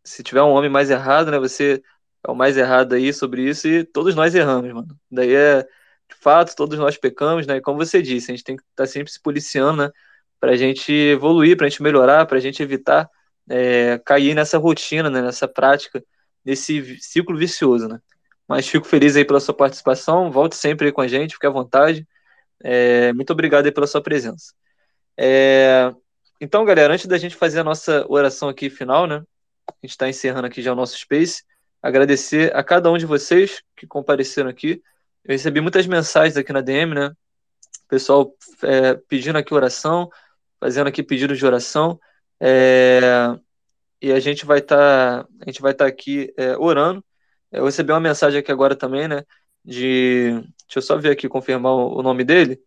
se 0.04 0.22
tiver 0.22 0.42
um 0.42 0.50
homem 0.50 0.68
mais 0.68 0.90
errado, 0.90 1.30
né, 1.30 1.38
você 1.38 1.82
é 2.26 2.30
o 2.30 2.34
mais 2.34 2.58
errado 2.58 2.94
aí 2.94 3.10
sobre 3.10 3.48
isso 3.48 3.66
e 3.66 3.82
todos 3.82 4.14
nós 4.14 4.34
erramos, 4.34 4.70
mano. 4.74 4.94
Daí 5.10 5.34
é, 5.34 5.62
de 5.62 6.16
fato, 6.20 6.54
todos 6.54 6.78
nós 6.78 6.98
pecamos, 6.98 7.46
né, 7.46 7.56
e 7.56 7.60
como 7.62 7.78
você 7.78 8.02
disse, 8.02 8.30
a 8.30 8.34
gente 8.34 8.44
tem 8.44 8.56
que 8.56 8.62
estar 8.62 8.84
tá 8.84 8.86
sempre 8.86 9.10
se 9.10 9.22
policiando, 9.22 9.84
né, 9.84 9.90
pra 10.38 10.54
gente 10.54 10.92
evoluir, 10.92 11.56
pra 11.56 11.66
gente 11.66 11.82
melhorar, 11.82 12.26
pra 12.26 12.38
gente 12.40 12.62
evitar 12.62 13.08
é, 13.48 13.98
cair 14.04 14.34
nessa 14.34 14.58
rotina, 14.58 15.10
né, 15.10 15.22
nessa 15.22 15.48
prática, 15.48 16.02
nesse 16.44 16.98
ciclo 17.00 17.36
vicioso, 17.36 17.88
né. 17.88 18.00
Mas 18.48 18.68
fico 18.68 18.86
feliz 18.86 19.16
aí 19.16 19.24
pela 19.24 19.40
sua 19.40 19.54
participação, 19.54 20.30
volte 20.30 20.56
sempre 20.56 20.86
aí 20.86 20.92
com 20.92 21.00
a 21.00 21.08
gente, 21.08 21.34
fique 21.34 21.46
à 21.46 21.50
vontade. 21.50 22.06
É, 22.62 23.12
muito 23.12 23.32
obrigado 23.32 23.66
aí 23.66 23.72
pela 23.72 23.86
sua 23.86 24.02
presença. 24.02 24.52
É, 25.16 25.92
então, 26.40 26.64
galera, 26.64 26.92
antes 26.92 27.06
da 27.06 27.18
gente 27.18 27.36
fazer 27.36 27.60
a 27.60 27.64
nossa 27.64 28.04
oração 28.08 28.48
aqui 28.48 28.68
final, 28.68 29.06
né, 29.06 29.22
a 29.68 29.74
gente 29.82 29.92
está 29.92 30.08
encerrando 30.08 30.46
aqui 30.46 30.60
já 30.60 30.72
o 30.72 30.76
nosso 30.76 30.98
Space, 30.98 31.44
agradecer 31.82 32.54
a 32.54 32.62
cada 32.62 32.90
um 32.90 32.98
de 32.98 33.06
vocês 33.06 33.62
que 33.76 33.86
compareceram 33.86 34.50
aqui. 34.50 34.82
Eu 35.24 35.32
recebi 35.32 35.60
muitas 35.60 35.86
mensagens 35.86 36.36
aqui 36.36 36.52
na 36.52 36.60
DM, 36.60 36.94
né, 36.94 37.12
pessoal 37.88 38.34
é, 38.62 38.94
pedindo 38.94 39.36
aqui 39.36 39.52
oração, 39.52 40.10
fazendo 40.58 40.86
aqui 40.86 41.02
pedidos 41.02 41.36
de 41.36 41.44
oração. 41.44 42.00
É, 42.44 43.38
e 44.00 44.10
a 44.12 44.18
gente 44.18 44.44
vai 44.44 44.58
estar 44.58 45.22
tá, 45.24 45.28
a 45.40 45.44
gente 45.46 45.62
vai 45.62 45.70
estar 45.72 45.84
tá 45.84 45.88
aqui 45.88 46.34
é, 46.36 46.56
orando. 46.56 47.04
Eu 47.52 47.64
recebi 47.66 47.92
uma 47.92 48.00
mensagem 48.00 48.40
aqui 48.40 48.50
agora 48.50 48.74
também, 48.74 49.06
né? 49.06 49.24
De. 49.64 50.32
Deixa 50.66 50.78
eu 50.78 50.82
só 50.82 50.96
ver 50.98 51.12
aqui, 51.12 51.28
confirmar 51.28 51.72
o 51.72 52.02
nome 52.02 52.24
dele. 52.24 52.60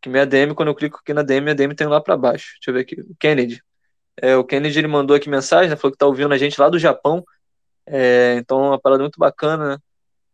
Que 0.00 0.08
minha 0.08 0.26
DM, 0.26 0.54
quando 0.54 0.68
eu 0.68 0.74
clico 0.74 0.98
aqui 1.00 1.14
na 1.14 1.22
DM, 1.22 1.50
a 1.50 1.54
DM 1.54 1.74
tem 1.74 1.86
lá 1.86 2.00
para 2.00 2.16
baixo. 2.16 2.54
Deixa 2.54 2.70
eu 2.70 2.74
ver 2.74 2.80
aqui. 2.80 3.00
O 3.02 3.14
Kennedy. 3.18 3.62
É, 4.16 4.36
o 4.36 4.44
Kennedy 4.44 4.78
ele 4.78 4.88
mandou 4.88 5.16
aqui 5.16 5.28
mensagem, 5.30 5.70
né, 5.70 5.76
falou 5.76 5.92
que 5.92 5.98
tá 5.98 6.06
ouvindo 6.06 6.32
a 6.34 6.38
gente 6.38 6.60
lá 6.60 6.68
do 6.68 6.78
Japão. 6.78 7.24
É, 7.86 8.36
então, 8.38 8.58
uma 8.68 8.80
parada 8.80 9.02
muito 9.02 9.18
bacana, 9.18 9.76
né? 9.76 9.78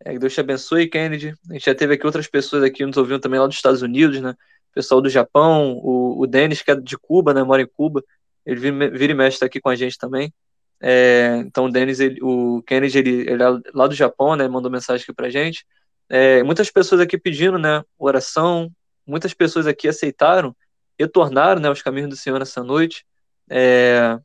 É, 0.05 0.13
que 0.13 0.19
Deus 0.19 0.35
te 0.35 0.41
abençoe, 0.41 0.89
Kennedy. 0.89 1.35
A 1.51 1.53
gente 1.55 1.67
já 1.67 1.75
teve 1.75 1.95
aqui 1.95 2.07
outras 2.07 2.29
pessoas 2.29 2.63
aqui 2.63 2.87
nos 2.87 2.97
ouvindo 2.97 3.21
também 3.21 3.41
lá 3.41 3.47
dos 3.47 3.57
Estados 3.57 3.83
Unidos, 3.83 4.21
né? 4.21 4.35
Pessoal 4.75 5.01
do 5.01 5.09
Japão, 5.09 5.75
o, 5.83 6.21
o 6.21 6.27
Denis, 6.27 6.63
que 6.63 6.71
é 6.71 6.77
de 6.77 6.97
Cuba, 6.99 7.35
né? 7.35 7.43
Mora 7.43 7.63
em 7.63 7.67
Cuba. 7.67 8.03
Ele 8.47 8.61
vira, 8.91 9.13
e 9.13 9.15
mexe 9.15 9.41
tá 9.41 9.47
aqui 9.47 9.61
com 9.61 9.69
a 9.69 9.75
gente 9.75 9.99
também. 9.99 10.33
É, 10.81 11.39
então 11.39 11.67
o 11.67 11.77
ele, 11.77 12.19
o 12.23 12.63
Kennedy, 12.63 12.99
ele, 12.99 13.31
ele 13.31 13.43
é 13.43 13.47
lá 13.75 13.87
do 13.89 13.95
Japão, 13.95 14.37
né? 14.37 14.47
Mandou 14.47 14.71
mensagem 14.71 15.03
aqui 15.03 15.13
pra 15.13 15.29
gente. 15.29 15.67
É, 16.09 16.43
muitas 16.45 16.71
pessoas 16.71 17.01
aqui 17.01 17.19
pedindo, 17.19 17.59
né? 17.59 17.83
Oração. 17.99 18.71
Muitas 19.07 19.35
pessoas 19.35 19.67
aqui 19.67 19.89
aceitaram, 19.89 20.55
retornaram, 20.99 21.61
né? 21.61 21.69
Aos 21.69 21.83
caminhos 21.83 22.11
do 22.11 22.17
Senhor 22.17 22.41
essa 22.41 22.63
noite. 22.63 23.05
É, 23.51 24.19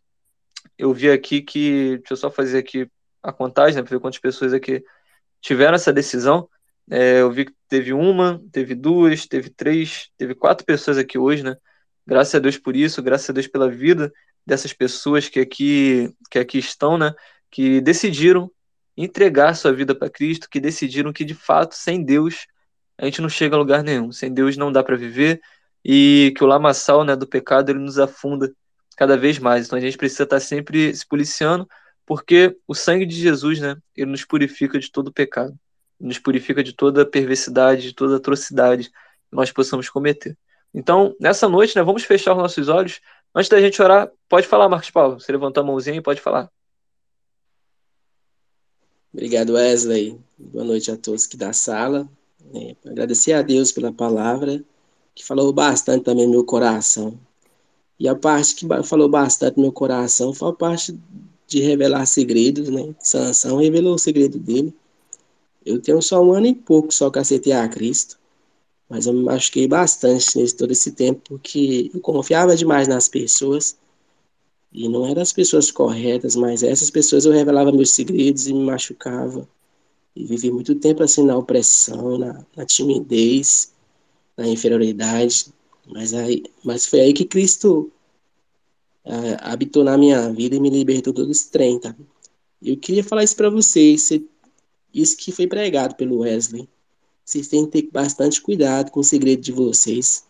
eu 0.77 0.93
vi 0.93 1.09
aqui 1.09 1.41
que, 1.41 1.97
deixa 1.97 2.13
eu 2.13 2.17
só 2.17 2.29
fazer 2.29 2.59
aqui 2.59 2.87
a 3.23 3.31
contagem, 3.31 3.75
né? 3.75 3.81
Pra 3.81 3.97
ver 3.97 4.01
quantas 4.01 4.19
pessoas 4.19 4.53
aqui 4.53 4.83
tiveram 5.41 5.75
essa 5.75 5.91
decisão. 5.91 6.47
É, 6.89 7.21
eu 7.21 7.31
vi 7.31 7.45
que 7.45 7.53
teve 7.67 7.93
uma, 7.93 8.41
teve 8.51 8.75
duas, 8.75 9.25
teve 9.25 9.49
três, 9.49 10.09
teve 10.17 10.35
quatro 10.35 10.65
pessoas 10.65 10.97
aqui 10.97 11.17
hoje, 11.17 11.43
né? 11.43 11.55
Graças 12.11 12.35
a 12.35 12.39
Deus 12.39 12.57
por 12.57 12.75
isso, 12.75 13.01
graças 13.01 13.29
a 13.29 13.31
Deus 13.31 13.47
pela 13.47 13.69
vida 13.71 14.11
dessas 14.45 14.73
pessoas 14.73 15.29
que 15.29 15.39
aqui, 15.39 16.13
que 16.29 16.39
aqui 16.39 16.57
estão, 16.57 16.97
né? 16.97 17.13
Que 17.49 17.79
decidiram 17.79 18.51
entregar 18.97 19.55
sua 19.55 19.71
vida 19.71 19.95
para 19.95 20.09
Cristo, 20.09 20.49
que 20.49 20.59
decidiram 20.59 21.13
que 21.13 21.23
de 21.23 21.33
fato, 21.33 21.73
sem 21.73 22.03
Deus, 22.03 22.47
a 22.97 23.05
gente 23.05 23.21
não 23.21 23.29
chega 23.29 23.55
a 23.55 23.57
lugar 23.57 23.81
nenhum. 23.81 24.11
Sem 24.11 24.33
Deus 24.33 24.57
não 24.57 24.73
dá 24.73 24.83
para 24.83 24.97
viver 24.97 25.39
e 25.85 26.33
que 26.35 26.43
o 26.43 26.47
lamaçal, 26.47 27.05
né, 27.05 27.15
do 27.15 27.25
pecado, 27.25 27.69
ele 27.69 27.79
nos 27.79 27.97
afunda 27.97 28.53
cada 28.97 29.15
vez 29.15 29.39
mais. 29.39 29.67
Então 29.67 29.79
a 29.79 29.81
gente 29.81 29.97
precisa 29.97 30.23
estar 30.23 30.41
sempre 30.41 30.93
se 30.93 31.07
policiando, 31.07 31.65
porque 32.05 32.57
o 32.67 32.75
sangue 32.75 33.05
de 33.05 33.15
Jesus, 33.15 33.61
né, 33.61 33.77
ele 33.95 34.11
nos 34.11 34.25
purifica 34.25 34.77
de 34.77 34.91
todo 34.91 35.13
pecado, 35.13 35.57
nos 35.97 36.19
purifica 36.19 36.61
de 36.61 36.73
toda 36.73 37.05
perversidade, 37.05 37.83
de 37.83 37.95
toda 37.95 38.17
atrocidade 38.17 38.89
que 38.89 38.93
nós 39.31 39.49
possamos 39.49 39.89
cometer. 39.89 40.37
Então, 40.73 41.15
nessa 41.19 41.49
noite, 41.49 41.75
né, 41.75 41.83
vamos 41.83 42.03
fechar 42.03 42.31
os 42.33 42.37
nossos 42.37 42.69
olhos 42.69 43.01
Antes 43.33 43.49
da 43.49 43.61
gente 43.61 43.81
orar, 43.81 44.11
pode 44.27 44.45
falar, 44.45 44.67
Marcos 44.67 44.89
Paulo. 44.89 45.19
Você 45.19 45.31
levantou 45.31 45.63
a 45.63 45.65
mãozinha 45.65 45.95
e 45.95 46.01
pode 46.01 46.19
falar. 46.19 46.51
Obrigado, 49.13 49.53
Wesley. 49.53 50.19
Boa 50.37 50.65
noite 50.65 50.91
a 50.91 50.97
todos 50.97 51.25
aqui 51.25 51.37
da 51.37 51.53
sala. 51.53 52.09
É, 52.53 52.75
agradecer 52.85 53.31
a 53.33 53.41
Deus 53.41 53.71
pela 53.71 53.91
palavra, 53.91 54.61
que 55.15 55.23
falou 55.23 55.53
bastante 55.53 56.03
também 56.03 56.27
meu 56.27 56.43
coração. 56.43 57.17
E 57.97 58.07
a 58.07 58.15
parte 58.15 58.55
que 58.55 58.67
falou 58.83 59.07
bastante 59.07 59.59
meu 59.59 59.71
coração 59.71 60.33
foi 60.33 60.49
a 60.49 60.53
parte 60.53 60.97
de 61.47 61.61
revelar 61.61 62.05
segredos, 62.05 62.67
né? 62.67 62.93
Sansão 62.99 63.57
revelou 63.57 63.95
o 63.95 63.99
segredo 63.99 64.37
dele. 64.37 64.75
Eu 65.65 65.79
tenho 65.81 66.01
só 66.01 66.21
um 66.21 66.33
ano 66.33 66.47
e 66.47 66.55
pouco 66.55 66.93
só 66.93 67.09
que 67.09 67.19
aceitei 67.19 67.53
a 67.53 67.67
Cristo. 67.69 68.19
Mas 68.91 69.05
eu 69.05 69.13
me 69.13 69.23
machuquei 69.23 69.69
bastante 69.69 70.37
nesse 70.37 70.53
todo 70.53 70.69
esse 70.69 70.91
tempo, 70.91 71.21
porque 71.23 71.89
eu 71.93 72.01
confiava 72.01 72.57
demais 72.57 72.89
nas 72.89 73.07
pessoas. 73.07 73.77
E 74.69 74.89
não 74.89 75.07
eram 75.07 75.21
as 75.21 75.31
pessoas 75.31 75.71
corretas, 75.71 76.35
mas 76.35 76.61
essas 76.61 76.89
pessoas 76.89 77.23
eu 77.23 77.31
revelava 77.31 77.71
meus 77.71 77.91
segredos 77.91 78.47
e 78.47 78.53
me 78.53 78.65
machucava. 78.65 79.47
E 80.13 80.25
vivi 80.25 80.51
muito 80.51 80.75
tempo 80.75 81.03
assim 81.03 81.23
na 81.23 81.37
opressão, 81.37 82.17
na, 82.17 82.45
na 82.53 82.65
timidez, 82.65 83.71
na 84.35 84.45
inferioridade. 84.45 85.53
Mas, 85.87 86.13
aí, 86.13 86.43
mas 86.61 86.85
foi 86.85 86.99
aí 86.99 87.13
que 87.13 87.23
Cristo 87.23 87.89
uh, 89.05 89.37
habitou 89.39 89.85
na 89.85 89.97
minha 89.97 90.29
vida 90.33 90.57
e 90.57 90.59
me 90.59 90.69
libertou 90.69 91.13
todo 91.13 91.31
esse 91.31 91.49
trem, 91.49 91.79
tá? 91.79 91.95
Eu 92.61 92.75
queria 92.75 93.05
falar 93.05 93.23
isso 93.23 93.37
para 93.37 93.49
vocês, 93.49 94.09
isso 94.93 95.15
que 95.15 95.31
foi 95.31 95.47
pregado 95.47 95.95
pelo 95.95 96.19
Wesley. 96.19 96.67
Vocês 97.23 97.47
têm 97.47 97.65
que 97.65 97.81
ter 97.81 97.89
bastante 97.91 98.41
cuidado 98.41 98.91
com 98.91 98.99
o 98.99 99.03
segredo 99.03 99.41
de 99.41 99.51
vocês. 99.51 100.25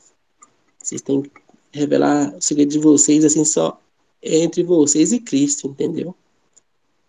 Vocês 0.78 1.02
têm 1.02 1.22
que 1.22 1.32
revelar 1.72 2.36
o 2.36 2.42
segredo 2.42 2.72
de 2.72 2.80
vocês 2.80 3.24
assim 3.24 3.46
só 3.46 3.80
entre 4.22 4.64
vocês 4.64 5.12
e 5.12 5.20
Cristo, 5.20 5.68
entendeu? 5.68 6.14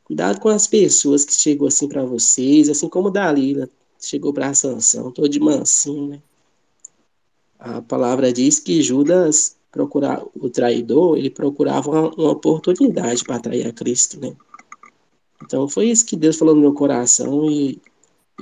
Cuidado 0.04 0.40
com 0.40 0.48
as 0.48 0.66
pessoas 0.66 1.24
que 1.24 1.32
chegou 1.32 1.68
assim 1.68 1.88
para 1.88 2.04
vocês, 2.04 2.68
assim 2.68 2.88
como 2.88 3.10
Dalila 3.10 3.68
chegou 4.00 4.32
para 4.32 4.52
Sansão, 4.52 5.10
todo 5.10 5.28
de 5.28 5.38
mansinho, 5.38 6.08
né? 6.08 6.22
A 7.58 7.80
palavra 7.80 8.32
diz 8.32 8.58
que 8.58 8.82
Judas 8.82 9.56
procurar 9.70 10.22
o 10.34 10.50
traidor, 10.50 11.16
ele 11.16 11.30
procurava 11.30 11.88
uma, 11.88 12.14
uma 12.14 12.30
oportunidade 12.32 13.22
para 13.24 13.36
atrair 13.36 13.66
a 13.66 13.72
Cristo, 13.72 14.20
né? 14.20 14.36
Então 15.42 15.68
foi 15.68 15.88
isso 15.88 16.04
que 16.04 16.16
Deus 16.16 16.36
falou 16.36 16.54
no 16.54 16.60
meu 16.60 16.74
coração 16.74 17.50
e 17.50 17.80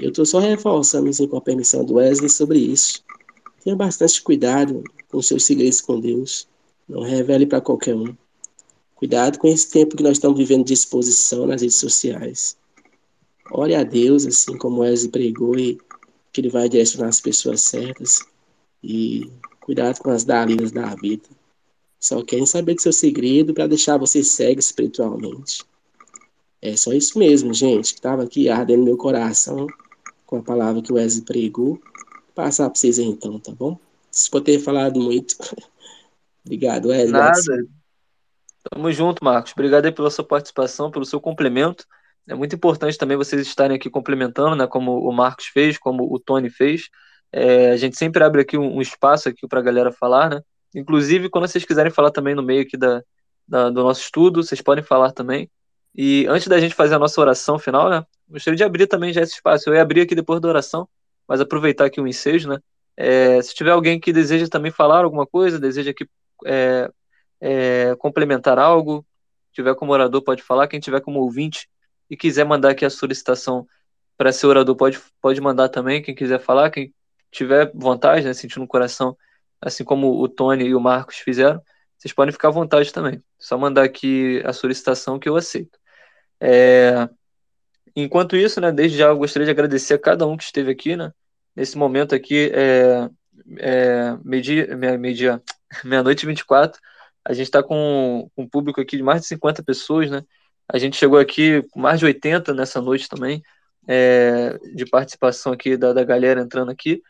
eu 0.02 0.10
estou 0.10 0.26
só 0.26 0.38
reforçando 0.38 1.08
assim, 1.08 1.26
com 1.26 1.36
a 1.36 1.40
permissão 1.40 1.84
do 1.84 1.94
Wesley 1.94 2.28
sobre 2.28 2.58
isso. 2.58 3.02
Tenha 3.62 3.76
bastante 3.76 4.20
cuidado 4.22 4.82
com 5.08 5.20
seus 5.20 5.44
segredos 5.44 5.80
com 5.80 6.00
Deus. 6.00 6.48
Não 6.88 7.02
revele 7.02 7.46
para 7.46 7.60
qualquer 7.60 7.94
um. 7.94 8.14
Cuidado 8.94 9.38
com 9.38 9.48
esse 9.48 9.70
tempo 9.70 9.96
que 9.96 10.02
nós 10.02 10.12
estamos 10.12 10.38
vivendo 10.38 10.64
de 10.64 10.74
exposição 10.74 11.46
nas 11.46 11.62
redes 11.62 11.76
sociais. 11.76 12.56
Ore 13.50 13.74
a 13.74 13.82
Deus, 13.82 14.26
assim 14.26 14.56
como 14.56 14.82
Wesley 14.82 15.10
pregou, 15.10 15.58
e 15.58 15.78
que 16.32 16.40
Ele 16.40 16.48
vai 16.48 16.68
direcionar 16.68 17.08
as 17.08 17.20
pessoas 17.20 17.60
certas. 17.62 18.20
E 18.82 19.30
Cuidado 19.70 20.00
com 20.00 20.10
as 20.10 20.24
dalinas 20.24 20.72
da 20.72 20.94
vida. 20.96 21.28
Só 22.00 22.24
querem 22.24 22.44
saber 22.44 22.74
do 22.74 22.82
seu 22.82 22.92
segredo 22.92 23.54
para 23.54 23.68
deixar 23.68 23.98
você 23.98 24.24
cego 24.24 24.58
espiritualmente. 24.58 25.62
É 26.60 26.74
só 26.76 26.92
isso 26.92 27.16
mesmo, 27.16 27.54
gente, 27.54 27.92
que 27.92 28.00
estava 28.00 28.24
aqui 28.24 28.48
ardendo 28.48 28.82
meu 28.82 28.96
coração 28.96 29.68
com 30.30 30.36
a 30.36 30.42
palavra 30.42 30.80
que 30.80 30.92
o 30.92 30.94
Wesley 30.94 31.24
pregou. 31.24 31.82
Passar 32.36 32.70
para 32.70 32.78
vocês 32.78 33.00
aí, 33.00 33.04
então, 33.04 33.36
tá 33.40 33.50
bom? 33.52 33.76
Se 34.12 34.30
ter 34.42 34.60
falado 34.60 35.00
muito. 35.00 35.34
Obrigado, 36.46 36.88
Wesley. 36.88 37.10
Nada. 37.10 37.40
Tamo 38.70 38.92
junto, 38.92 39.24
Marcos. 39.24 39.52
Obrigado 39.52 39.86
aí 39.86 39.92
pela 39.92 40.10
sua 40.10 40.24
participação, 40.24 40.90
pelo 40.90 41.04
seu 41.04 41.20
complemento. 41.20 41.84
É 42.28 42.34
muito 42.34 42.54
importante 42.54 42.96
também 42.96 43.16
vocês 43.16 43.42
estarem 43.42 43.76
aqui 43.76 43.90
complementando, 43.90 44.54
né? 44.54 44.68
Como 44.68 45.00
o 45.00 45.12
Marcos 45.12 45.46
fez, 45.46 45.76
como 45.76 46.04
o 46.04 46.18
Tony 46.20 46.48
fez. 46.48 46.88
É, 47.32 47.72
a 47.72 47.76
gente 47.76 47.96
sempre 47.96 48.22
abre 48.22 48.42
aqui 48.42 48.56
um, 48.56 48.76
um 48.76 48.80
espaço 48.80 49.28
aqui 49.28 49.48
para 49.48 49.58
a 49.58 49.62
galera 49.62 49.90
falar, 49.90 50.30
né? 50.30 50.40
Inclusive, 50.74 51.28
quando 51.28 51.48
vocês 51.48 51.64
quiserem 51.64 51.90
falar 51.90 52.12
também 52.12 52.36
no 52.36 52.42
meio 52.42 52.62
aqui 52.62 52.76
da, 52.76 53.02
da, 53.48 53.68
do 53.68 53.82
nosso 53.82 54.02
estudo, 54.02 54.44
vocês 54.44 54.60
podem 54.62 54.84
falar 54.84 55.10
também. 55.10 55.50
E 55.92 56.24
antes 56.28 56.46
da 56.46 56.60
gente 56.60 56.74
fazer 56.74 56.94
a 56.94 56.98
nossa 57.00 57.20
oração 57.20 57.58
final, 57.58 57.90
né? 57.90 58.04
Gostaria 58.30 58.56
de 58.56 58.64
abrir 58.64 58.86
também 58.86 59.12
já 59.12 59.22
esse 59.22 59.34
espaço. 59.34 59.68
Eu 59.68 59.74
ia 59.74 59.82
abrir 59.82 60.02
aqui 60.02 60.14
depois 60.14 60.40
da 60.40 60.48
oração, 60.48 60.88
mas 61.26 61.40
aproveitar 61.40 61.86
aqui 61.86 62.00
o 62.00 62.06
ensejo, 62.06 62.48
né? 62.48 62.58
É, 62.96 63.40
se 63.42 63.54
tiver 63.54 63.70
alguém 63.70 63.98
que 63.98 64.12
deseja 64.12 64.46
também 64.48 64.70
falar 64.70 65.04
alguma 65.04 65.26
coisa, 65.26 65.58
deseja 65.58 65.90
aqui 65.90 66.08
é, 66.46 66.90
é, 67.40 67.94
complementar 67.96 68.58
algo, 68.58 69.06
tiver 69.52 69.74
como 69.74 69.92
orador 69.92 70.22
pode 70.22 70.42
falar, 70.42 70.68
quem 70.68 70.80
tiver 70.80 71.00
como 71.00 71.20
ouvinte 71.20 71.68
e 72.08 72.16
quiser 72.16 72.44
mandar 72.44 72.70
aqui 72.70 72.84
a 72.84 72.90
solicitação 72.90 73.66
para 74.16 74.32
ser 74.32 74.46
orador 74.46 74.76
pode, 74.76 75.00
pode 75.20 75.40
mandar 75.40 75.68
também, 75.70 76.02
quem 76.02 76.14
quiser 76.14 76.40
falar, 76.40 76.70
quem 76.70 76.92
tiver 77.30 77.70
vontade, 77.74 78.26
né, 78.26 78.34
sentindo 78.34 78.60
no 78.60 78.68
coração, 78.68 79.16
assim 79.60 79.84
como 79.84 80.20
o 80.20 80.28
Tony 80.28 80.64
e 80.64 80.74
o 80.74 80.80
Marcos 80.80 81.16
fizeram, 81.16 81.62
vocês 81.96 82.12
podem 82.12 82.32
ficar 82.32 82.48
à 82.48 82.50
vontade 82.50 82.92
também. 82.92 83.22
Só 83.38 83.58
mandar 83.58 83.84
aqui 83.84 84.42
a 84.44 84.52
solicitação 84.52 85.18
que 85.18 85.28
eu 85.28 85.36
aceito. 85.36 85.78
É... 86.40 87.08
Enquanto 87.96 88.36
isso, 88.36 88.60
né, 88.60 88.72
desde 88.72 88.98
já 88.98 89.08
eu 89.08 89.16
gostaria 89.16 89.44
de 89.46 89.50
agradecer 89.50 89.94
a 89.94 89.98
cada 89.98 90.26
um 90.26 90.36
que 90.36 90.44
esteve 90.44 90.70
aqui, 90.70 90.96
né, 90.96 91.12
nesse 91.54 91.76
momento 91.76 92.14
aqui, 92.14 92.50
é, 92.54 93.08
é, 93.58 94.16
meia, 94.24 94.98
meia, 94.98 95.42
meia-noite 95.84 96.26
24, 96.26 96.80
a 97.24 97.32
gente 97.32 97.46
está 97.46 97.62
com, 97.62 98.30
um 98.36 98.48
público 98.48 98.80
aqui 98.80 98.96
de 98.96 99.02
mais 99.02 99.22
de 99.22 99.28
50 99.28 99.62
pessoas, 99.62 100.10
né, 100.10 100.22
a 100.68 100.78
gente 100.78 100.96
chegou 100.96 101.18
aqui 101.18 101.62
com 101.70 101.80
mais 101.80 101.98
de 101.98 102.06
80 102.06 102.54
nessa 102.54 102.80
noite 102.80 103.08
também, 103.08 103.42
é, 103.88 104.58
de 104.74 104.86
participação 104.86 105.52
aqui 105.52 105.76
da, 105.76 105.92
da 105.92 106.04
galera 106.04 106.40
entrando 106.40 106.70
aqui, 106.70 107.02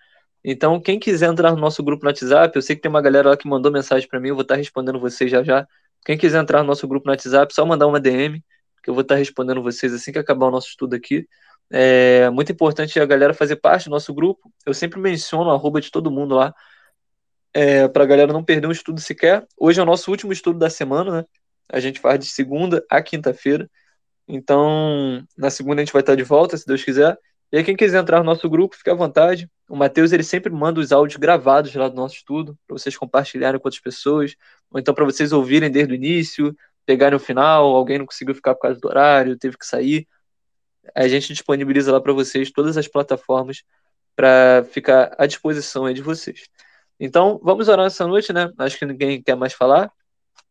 então, 0.45 0.81
quem 0.81 0.99
quiser 0.99 1.31
entrar 1.31 1.53
no 1.53 1.59
nosso 1.59 1.83
grupo 1.83 2.05
no 2.05 2.09
WhatsApp, 2.09 2.57
eu 2.57 2.63
sei 2.63 2.75
que 2.75 2.83
tem 2.83 2.89
uma 2.89 3.03
galera 3.03 3.31
lá 3.31 3.37
que 3.37 3.47
mandou 3.49 3.71
mensagem 3.71 4.09
para 4.09 4.19
mim, 4.19 4.29
eu 4.29 4.35
vou 4.35 4.43
estar 4.43 4.57
respondendo 4.57 4.99
vocês 4.99 5.31
já 5.31 5.43
já. 5.43 5.67
Quem 6.05 6.17
quiser 6.17 6.41
entrar 6.41 6.61
no 6.63 6.67
nosso 6.69 6.89
grupo 6.89 7.07
no 7.07 7.13
WhatsApp, 7.13 7.53
só 7.55 7.65
mandar 7.67 7.87
uma 7.87 8.01
DM, 8.01 8.43
que 8.83 8.91
eu 8.91 8.95
vou 8.95 9.03
estar 9.03 9.17
respondendo 9.17 9.63
vocês 9.63 9.93
assim 9.93 10.13
que 10.13 10.19
acabar 10.19 10.47
o 10.47 10.51
nosso 10.51 10.69
estudo 10.69 10.95
aqui. 10.95 11.29
É 11.71 12.29
muito 12.31 12.51
importante 12.51 12.99
a 12.99 13.07
galera 13.07 13.33
fazer 13.33 13.57
parte 13.57 13.85
do 13.85 13.91
nosso 13.91 14.13
grupo. 14.13 14.53
Eu 14.67 14.75
sempre 14.75 15.01
menciono 15.01 15.51
a 15.51 15.55
arroba 15.55 15.81
de 15.81 15.91
todo 15.91 16.11
mundo 16.11 16.35
lá, 16.35 16.55
é, 17.55 17.89
para 17.89 18.05
a 18.05 18.07
galera 18.07 18.33
não 18.33 18.45
perder 18.45 18.67
um 18.67 18.73
estudo 18.73 19.01
sequer. 19.01 19.47
Hoje 19.57 19.81
é 19.81 19.83
o 19.83 19.87
nosso 19.87 20.11
último 20.11 20.33
estudo 20.33 20.59
da 20.59 20.71
semana, 20.71 21.19
né? 21.19 21.25
A 21.69 21.81
gente 21.81 22.01
faz 22.01 22.19
de 22.19 22.27
segunda 22.27 22.85
a 22.91 23.01
quinta-feira. 23.03 23.71
Então, 24.27 25.25
na 25.37 25.51
segunda 25.51 25.81
a 25.81 25.85
gente 25.85 25.93
vai 25.93 26.03
estar 26.03 26.15
de 26.15 26.23
volta, 26.23 26.57
se 26.57 26.67
Deus 26.67 26.85
quiser. 26.85 27.19
E 27.53 27.59
aí, 27.59 27.65
quem 27.65 27.77
quiser 27.77 28.01
entrar 28.01 28.19
no 28.19 28.25
nosso 28.25 28.49
grupo, 28.49 28.77
fica 28.77 28.93
à 28.93 28.95
vontade. 28.95 29.51
O 29.69 29.77
Matheus, 29.77 30.13
ele 30.13 30.23
sempre 30.23 30.53
manda 30.53 30.81
os 30.81 30.93
áudios 30.93 31.19
gravados 31.19 31.75
lá 31.75 31.89
do 31.89 31.97
nosso 31.97 32.15
estudo, 32.15 32.57
para 32.67 32.79
vocês 32.79 32.97
compartilharem 32.97 33.59
com 33.61 33.67
outras 33.67 33.83
pessoas, 33.83 34.37
ou 34.71 34.79
então 34.79 34.95
para 34.95 35.05
vocês 35.05 35.33
ouvirem 35.33 35.71
desde 35.71 35.93
o 35.93 35.97
início, 35.97 36.55
pegarem 36.91 37.15
o 37.15 37.21
final, 37.21 37.67
alguém 37.67 37.99
não 38.01 38.07
conseguiu 38.07 38.35
ficar 38.35 38.53
por 38.57 38.63
causa 38.63 38.81
do 38.81 38.89
horário, 38.89 39.39
teve 39.39 39.57
que 39.57 39.65
sair. 39.65 40.09
A 40.93 41.07
gente 41.07 41.29
disponibiliza 41.29 41.93
lá 41.93 42.01
para 42.01 42.13
vocês 42.13 42.51
todas 42.51 42.77
as 42.77 42.89
plataformas 42.89 43.63
para 44.17 44.65
ficar 44.73 45.15
à 45.17 45.25
disposição 45.25 45.85
aí 45.87 45.95
de 45.95 46.03
vocês. 46.03 46.49
Então, 46.99 47.41
vamos 47.45 47.69
orar 47.69 47.87
essa 47.87 48.09
noite, 48.09 48.33
né? 48.33 48.51
Acho 48.59 48.77
que 48.77 48.85
ninguém 48.85 49.23
quer 49.23 49.37
mais 49.37 49.53
falar. 49.53 49.89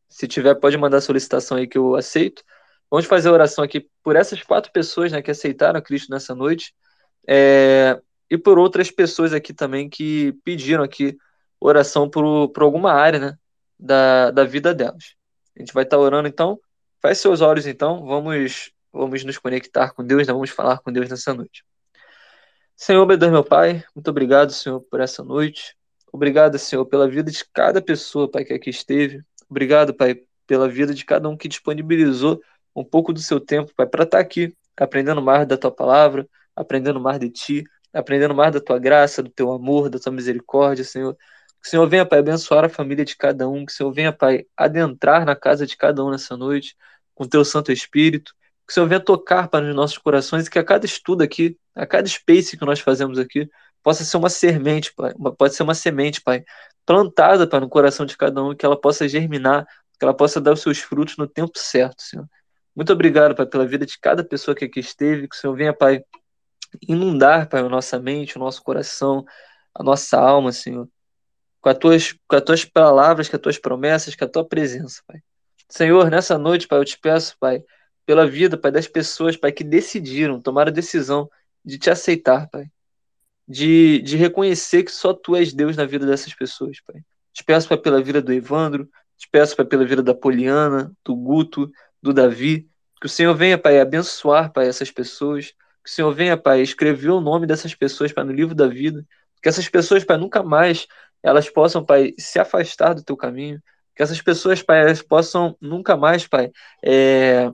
Se 0.07 0.29
tiver, 0.29 0.55
pode 0.55 0.77
mandar 0.77 1.01
solicitação 1.01 1.57
aí 1.57 1.67
que 1.67 1.77
eu 1.77 1.93
aceito. 1.97 2.41
Vamos 2.89 3.05
fazer 3.05 3.27
a 3.27 3.33
oração 3.33 3.61
aqui 3.61 3.89
por 4.01 4.15
essas 4.15 4.41
quatro 4.41 4.71
pessoas 4.71 5.11
né, 5.11 5.21
que 5.21 5.29
aceitaram 5.29 5.77
a 5.77 5.81
Cristo 5.81 6.09
nessa 6.09 6.33
noite. 6.33 6.73
É, 7.27 7.99
e 8.31 8.37
por 8.37 8.57
outras 8.57 8.89
pessoas 8.89 9.33
aqui 9.33 9.53
também 9.53 9.89
que 9.89 10.31
pediram 10.45 10.85
aqui 10.85 11.17
oração 11.59 12.09
por, 12.09 12.47
por 12.49 12.63
alguma 12.63 12.93
área 12.93 13.19
né, 13.19 13.37
da, 13.77 14.31
da 14.31 14.45
vida 14.45 14.73
delas. 14.73 15.18
A 15.59 15.61
gente 15.61 15.73
vai 15.73 15.83
estar 15.83 15.97
orando 15.97 16.27
então. 16.27 16.57
Faz 17.01 17.17
seus 17.17 17.41
olhos 17.41 17.67
então, 17.67 18.05
vamos, 18.05 18.71
vamos 18.91 19.23
nos 19.25 19.37
conectar 19.37 19.91
com 19.91 20.03
Deus, 20.03 20.25
né? 20.25 20.33
vamos 20.33 20.49
falar 20.49 20.79
com 20.79 20.91
Deus 20.91 21.09
nessa 21.09 21.33
noite. 21.33 21.65
Senhor, 22.77 23.05
meu 23.05 23.17
Deus, 23.17 23.31
meu 23.31 23.43
Pai, 23.43 23.83
muito 23.93 24.09
obrigado, 24.09 24.53
Senhor, 24.53 24.79
por 24.79 25.01
essa 25.01 25.21
noite. 25.21 25.75
Obrigado, 26.13 26.57
Senhor, 26.57 26.85
pela 26.85 27.09
vida 27.09 27.29
de 27.29 27.43
cada 27.53 27.81
pessoa, 27.81 28.29
Pai, 28.29 28.45
que 28.45 28.53
aqui 28.53 28.69
esteve. 28.69 29.21
Obrigado, 29.49 29.93
Pai, 29.93 30.21
pela 30.47 30.69
vida 30.69 30.93
de 30.93 31.03
cada 31.03 31.27
um 31.27 31.35
que 31.35 31.49
disponibilizou 31.49 32.41
um 32.73 32.83
pouco 32.83 33.11
do 33.11 33.19
seu 33.19 33.39
tempo, 33.39 33.73
Pai, 33.75 33.85
para 33.85 34.03
estar 34.03 34.17
tá 34.17 34.21
aqui, 34.23 34.55
aprendendo 34.77 35.21
mais 35.21 35.45
da 35.45 35.57
tua 35.57 35.71
palavra, 35.71 36.27
aprendendo 36.55 37.01
mais 37.01 37.19
de 37.19 37.29
ti, 37.29 37.63
aprendendo 37.93 38.33
mais 38.33 38.53
da 38.53 38.61
tua 38.61 38.79
graça, 38.79 39.21
do 39.21 39.29
teu 39.29 39.51
amor, 39.51 39.89
da 39.89 39.99
tua 39.99 40.13
misericórdia, 40.13 40.85
Senhor. 40.85 41.17
Que 41.61 41.67
o 41.67 41.71
Senhor 41.71 41.87
venha, 41.87 42.05
Pai, 42.05 42.19
abençoar 42.19 42.65
a 42.65 42.69
família 42.69 43.03
de 43.03 43.15
cada 43.17 43.47
um, 43.49 43.65
que 43.65 43.71
o 43.71 43.75
Senhor 43.75 43.91
venha, 43.91 44.13
Pai, 44.13 44.45
adentrar 44.55 45.25
na 45.25 45.35
casa 45.35 45.65
de 45.65 45.75
cada 45.75 46.03
um 46.03 46.11
nessa 46.11 46.37
noite, 46.37 46.75
com 47.13 47.25
o 47.25 47.27
teu 47.27 47.43
Santo 47.43 47.71
Espírito, 47.71 48.33
que 48.65 48.71
o 48.71 48.73
Senhor 48.73 48.87
venha 48.87 48.99
tocar 48.99 49.49
para 49.49 49.65
os 49.67 49.75
nossos 49.75 49.97
corações 49.97 50.47
e 50.47 50.49
que 50.49 50.59
a 50.59 50.63
cada 50.63 50.85
estudo 50.85 51.23
aqui, 51.23 51.57
a 51.75 51.85
cada 51.85 52.07
space 52.07 52.57
que 52.57 52.65
nós 52.65 52.79
fazemos 52.79 53.19
aqui, 53.19 53.49
possa 53.83 54.03
ser 54.03 54.17
uma 54.17 54.29
semente, 54.29 54.93
Pai, 54.93 55.13
pode 55.37 55.55
ser 55.55 55.63
uma 55.63 55.75
semente, 55.75 56.21
Pai, 56.21 56.43
plantada, 56.85 57.47
Pai, 57.47 57.59
no 57.59 57.69
coração 57.69 58.05
de 58.05 58.15
cada 58.17 58.43
um, 58.43 58.55
que 58.55 58.65
ela 58.65 58.79
possa 58.79 59.07
germinar, 59.07 59.65
que 59.99 60.05
ela 60.05 60.13
possa 60.13 60.39
dar 60.39 60.53
os 60.53 60.61
seus 60.61 60.79
frutos 60.79 61.17
no 61.17 61.27
tempo 61.27 61.57
certo, 61.57 62.01
Senhor. 62.01 62.27
Muito 62.75 62.93
obrigado, 62.93 63.35
Pai, 63.35 63.45
pela 63.45 63.65
vida 63.65 63.85
de 63.85 63.99
cada 63.99 64.23
pessoa 64.23 64.55
que 64.55 64.65
aqui 64.65 64.79
esteve, 64.79 65.27
que 65.27 65.35
o 65.35 65.39
Senhor 65.39 65.55
venha, 65.55 65.73
Pai, 65.73 66.03
inundar, 66.87 67.49
Pai, 67.49 67.61
a 67.61 67.69
nossa 67.69 67.99
mente, 67.99 68.37
o 68.37 68.39
nosso 68.39 68.63
coração, 68.63 69.25
a 69.73 69.83
nossa 69.83 70.17
alma, 70.19 70.51
Senhor, 70.51 70.87
com 71.61 71.69
as 71.69 71.77
tuas, 71.77 72.15
com 72.27 72.35
as 72.35 72.43
tuas 72.43 72.65
palavras, 72.65 73.29
com 73.29 73.35
as 73.35 73.41
tuas 73.41 73.57
promessas, 73.57 74.15
com 74.15 74.25
a 74.25 74.27
tua 74.27 74.45
presença, 74.45 75.01
Pai. 75.07 75.21
Senhor, 75.67 76.09
nessa 76.09 76.37
noite, 76.37 76.67
Pai, 76.67 76.79
eu 76.79 76.85
te 76.85 76.97
peço, 76.97 77.35
Pai, 77.39 77.63
pela 78.05 78.25
vida, 78.25 78.57
Pai, 78.57 78.71
das 78.71 78.87
pessoas, 78.87 79.37
Pai, 79.37 79.51
que 79.51 79.63
decidiram, 79.63 80.41
tomaram 80.41 80.69
a 80.69 80.73
decisão 80.73 81.29
de 81.63 81.77
te 81.77 81.89
aceitar, 81.89 82.49
Pai. 82.49 82.65
De, 83.47 84.01
de 84.01 84.15
reconhecer 84.15 84.83
que 84.83 84.91
só 84.91 85.13
Tu 85.13 85.35
és 85.35 85.53
Deus 85.53 85.75
na 85.75 85.85
vida 85.85 86.05
dessas 86.05 86.33
pessoas, 86.33 86.79
Pai. 86.81 87.01
Te 87.33 87.43
peço, 87.43 87.67
Pai, 87.67 87.77
pela 87.77 88.01
vida 88.01 88.21
do 88.21 88.33
Evandro, 88.33 88.89
te 89.17 89.27
peço, 89.31 89.55
Pai, 89.55 89.65
pela 89.65 89.85
vida 89.85 90.01
da 90.01 90.13
Poliana, 90.13 90.91
do 91.03 91.15
Guto, 91.15 91.69
do 92.01 92.13
Davi, 92.13 92.67
que 92.99 93.05
o 93.05 93.09
Senhor 93.09 93.35
venha, 93.35 93.57
Pai, 93.57 93.79
abençoar, 93.79 94.51
Pai, 94.51 94.67
essas 94.67 94.91
pessoas, 94.91 95.51
que 95.83 95.89
o 95.89 95.93
Senhor 95.93 96.11
venha, 96.13 96.37
Pai, 96.37 96.61
escrever 96.61 97.09
o 97.09 97.21
nome 97.21 97.45
dessas 97.45 97.73
pessoas, 97.75 98.11
Pai, 98.11 98.23
no 98.23 98.31
livro 98.31 98.55
da 98.55 98.67
vida, 98.67 99.05
que 99.41 99.49
essas 99.49 99.69
pessoas, 99.69 100.03
Pai, 100.03 100.17
nunca 100.17 100.43
mais 100.43 100.87
elas 101.21 101.49
possam, 101.49 101.83
Pai, 101.83 102.13
se 102.17 102.39
afastar 102.39 102.93
do 102.93 103.03
Teu 103.03 103.17
caminho, 103.17 103.61
que 103.95 104.03
essas 104.03 104.21
pessoas, 104.21 104.61
Pai, 104.61 104.81
elas 104.81 105.01
possam 105.01 105.57
nunca 105.59 105.97
mais, 105.97 106.25
Pai, 106.25 106.51
é, 106.83 107.51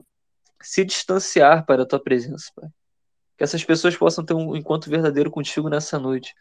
se 0.62 0.84
distanciar, 0.84 1.66
Pai, 1.66 1.76
da 1.76 1.86
Tua 1.86 2.00
presença, 2.00 2.50
Pai. 2.54 2.68
Que 3.36 3.44
essas 3.44 3.64
pessoas 3.64 3.96
possam 3.96 4.24
ter 4.24 4.34
um 4.34 4.56
encontro 4.56 4.90
verdadeiro 4.90 5.30
contigo 5.30 5.68
nessa 5.68 5.98
noite. 5.98 6.34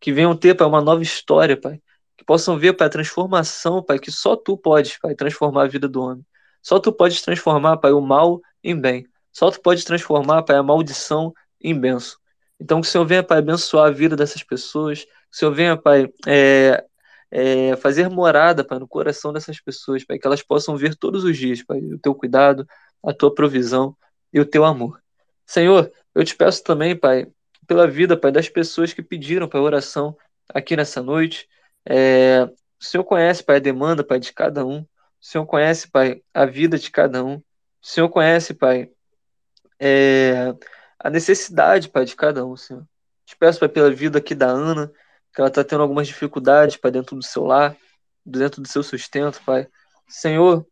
Que 0.00 0.12
venham 0.12 0.36
ter, 0.36 0.54
Pai, 0.54 0.66
uma 0.66 0.80
nova 0.80 1.02
história, 1.02 1.60
Pai. 1.60 1.80
Que 2.16 2.24
possam 2.24 2.58
ver, 2.58 2.74
Pai, 2.74 2.86
a 2.86 2.90
transformação, 2.90 3.82
Pai, 3.82 3.98
que 3.98 4.10
só 4.10 4.36
Tu 4.36 4.56
podes, 4.56 4.98
Pai, 4.98 5.14
transformar 5.14 5.64
a 5.64 5.68
vida 5.68 5.88
do 5.88 6.02
homem. 6.02 6.24
Só 6.62 6.78
Tu 6.78 6.92
podes 6.92 7.20
transformar, 7.22 7.76
Pai, 7.78 7.92
o 7.92 8.00
mal 8.00 8.40
em 8.62 8.78
bem. 8.78 9.06
Só 9.32 9.50
Tu 9.50 9.60
podes 9.60 9.84
transformar, 9.84 10.42
Pai, 10.42 10.56
a 10.56 10.62
maldição 10.62 11.34
em 11.60 11.78
benção. 11.78 12.18
Então, 12.58 12.80
que 12.80 12.86
o 12.86 12.90
Senhor 12.90 13.06
venha, 13.06 13.22
Pai, 13.22 13.38
abençoar 13.38 13.88
a 13.88 13.90
vida 13.90 14.14
dessas 14.14 14.42
pessoas. 14.42 15.06
O 15.32 15.36
Senhor 15.36 15.52
venha, 15.52 15.76
Pai, 15.76 16.08
é, 16.26 16.84
é, 17.30 17.76
fazer 17.76 18.08
morada, 18.08 18.64
Pai, 18.64 18.78
no 18.78 18.88
coração 18.88 19.32
dessas 19.32 19.60
pessoas, 19.60 20.04
Pai, 20.04 20.18
que 20.18 20.26
elas 20.26 20.42
possam 20.42 20.76
ver 20.76 20.94
todos 20.96 21.24
os 21.24 21.36
dias, 21.36 21.62
Pai, 21.62 21.78
o 21.80 21.98
Teu 21.98 22.14
cuidado, 22.14 22.66
a 23.04 23.12
Tua 23.12 23.34
provisão 23.34 23.96
e 24.32 24.40
o 24.40 24.46
Teu 24.46 24.64
amor. 24.64 25.00
Senhor, 25.46 25.90
eu 26.14 26.24
te 26.24 26.34
peço 26.34 26.62
também, 26.64 26.96
Pai, 26.96 27.26
pela 27.66 27.86
vida, 27.86 28.16
Pai, 28.16 28.32
das 28.32 28.48
pessoas 28.48 28.92
que 28.92 29.02
pediram, 29.02 29.48
Pai, 29.48 29.60
oração 29.60 30.16
aqui 30.48 30.76
nessa 30.76 31.02
noite. 31.02 31.48
É, 31.88 32.42
o 32.80 32.84
Senhor 32.84 33.04
conhece, 33.04 33.44
Pai, 33.44 33.56
a 33.56 33.60
demanda, 33.60 34.02
Pai, 34.02 34.18
de 34.18 34.32
cada 34.32 34.64
um. 34.66 34.80
O 34.80 34.86
Senhor 35.20 35.46
conhece, 35.46 35.88
Pai, 35.88 36.22
a 36.34 36.46
vida 36.46 36.78
de 36.78 36.90
cada 36.90 37.24
um. 37.24 37.36
O 37.36 37.42
Senhor 37.80 38.08
conhece, 38.08 38.54
Pai, 38.54 38.90
é, 39.78 40.54
a 40.98 41.08
necessidade, 41.08 41.88
Pai, 41.88 42.04
de 42.04 42.16
cada 42.16 42.44
um, 42.44 42.56
Senhor. 42.56 42.84
Te 43.24 43.36
peço, 43.36 43.60
Pai, 43.60 43.68
pela 43.68 43.90
vida 43.90 44.18
aqui 44.18 44.34
da 44.34 44.48
Ana, 44.48 44.92
que 45.32 45.40
ela 45.40 45.48
está 45.48 45.62
tendo 45.64 45.82
algumas 45.82 46.08
dificuldades, 46.08 46.76
Pai, 46.76 46.90
dentro 46.90 47.16
do 47.16 47.24
seu 47.24 47.44
lar, 47.44 47.76
dentro 48.24 48.60
do 48.60 48.68
seu 48.68 48.82
sustento, 48.82 49.40
Pai. 49.44 49.66
Senhor, 50.08 50.66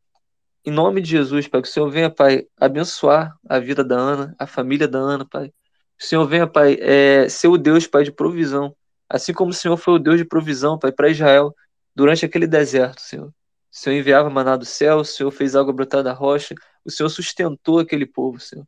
em 0.64 0.70
nome 0.70 1.00
de 1.00 1.10
Jesus, 1.10 1.48
Pai, 1.48 1.62
que 1.62 1.68
o 1.68 1.70
Senhor 1.70 1.90
venha, 1.90 2.10
Pai, 2.10 2.46
abençoar 2.56 3.34
a 3.48 3.58
vida 3.58 3.84
da 3.84 3.96
Ana, 3.96 4.34
a 4.38 4.46
família 4.46 4.88
da 4.88 4.98
Ana, 4.98 5.24
Pai. 5.24 5.48
Que 5.96 6.04
o 6.04 6.06
Senhor 6.08 6.26
venha, 6.26 6.46
Pai, 6.46 6.76
é, 6.80 7.28
ser 7.28 7.48
o 7.48 7.56
Deus, 7.56 7.86
Pai, 7.86 8.04
de 8.04 8.12
provisão. 8.12 8.74
Assim 9.08 9.32
como 9.32 9.50
o 9.50 9.54
Senhor 9.54 9.76
foi 9.76 9.94
o 9.94 9.98
Deus 9.98 10.18
de 10.18 10.24
provisão, 10.24 10.78
Pai, 10.78 10.92
para 10.92 11.08
Israel 11.08 11.54
durante 11.94 12.24
aquele 12.24 12.46
deserto, 12.46 13.00
Senhor. 13.00 13.28
O 13.28 13.32
Senhor 13.70 13.96
enviava 13.96 14.28
maná 14.30 14.56
do 14.56 14.64
céu, 14.64 14.98
o 14.98 15.04
Senhor 15.04 15.30
fez 15.30 15.56
água 15.56 15.72
brotar 15.72 16.02
da 16.02 16.12
rocha, 16.12 16.54
o 16.84 16.90
Senhor 16.90 17.08
sustentou 17.08 17.78
aquele 17.78 18.06
povo, 18.06 18.38
Senhor. 18.38 18.64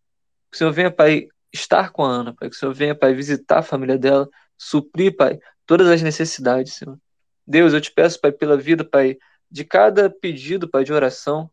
Que 0.50 0.56
o 0.56 0.58
Senhor 0.58 0.72
venha, 0.72 0.90
Pai, 0.90 1.28
estar 1.52 1.90
com 1.90 2.04
a 2.04 2.08
Ana, 2.08 2.34
Pai. 2.34 2.48
Que 2.48 2.56
o 2.56 2.58
Senhor 2.58 2.74
venha, 2.74 2.94
Pai, 2.94 3.14
visitar 3.14 3.58
a 3.58 3.62
família 3.62 3.98
dela, 3.98 4.28
suprir, 4.56 5.16
Pai, 5.16 5.38
todas 5.70 5.86
as 5.86 6.02
necessidades, 6.02 6.72
Senhor. 6.72 6.98
Deus, 7.46 7.72
eu 7.72 7.80
te 7.80 7.92
peço, 7.92 8.20
Pai, 8.20 8.32
pela 8.32 8.56
vida, 8.56 8.84
Pai, 8.84 9.16
de 9.48 9.64
cada 9.64 10.10
pedido, 10.10 10.68
Pai, 10.68 10.82
de 10.82 10.92
oração 10.92 11.48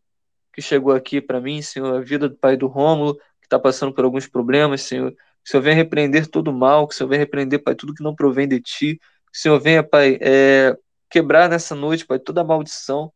que 0.52 0.60
chegou 0.60 0.92
aqui 0.92 1.20
para 1.20 1.40
mim, 1.40 1.62
Senhor, 1.62 1.94
a 1.94 2.00
vida 2.00 2.28
do 2.28 2.34
Pai 2.34 2.56
do 2.56 2.66
Rômulo, 2.66 3.14
que 3.14 3.46
está 3.46 3.60
passando 3.60 3.94
por 3.94 4.04
alguns 4.04 4.26
problemas, 4.26 4.82
Senhor. 4.82 5.12
Que 5.12 5.16
o 5.46 5.50
Senhor 5.52 5.62
venha 5.62 5.76
repreender 5.76 6.26
todo 6.26 6.48
o 6.48 6.52
mal, 6.52 6.88
que 6.88 6.94
o 6.94 6.98
Senhor 6.98 7.08
venha 7.10 7.20
repreender, 7.20 7.62
Pai, 7.62 7.76
tudo 7.76 7.94
que 7.94 8.02
não 8.02 8.12
provém 8.12 8.48
de 8.48 8.60
Ti. 8.60 8.96
Que 8.96 9.38
o 9.38 9.40
Senhor 9.40 9.60
venha, 9.60 9.84
Pai, 9.84 10.18
é, 10.20 10.76
quebrar 11.08 11.48
nessa 11.48 11.76
noite, 11.76 12.04
Pai, 12.04 12.18
toda 12.18 12.42
maldição, 12.42 13.12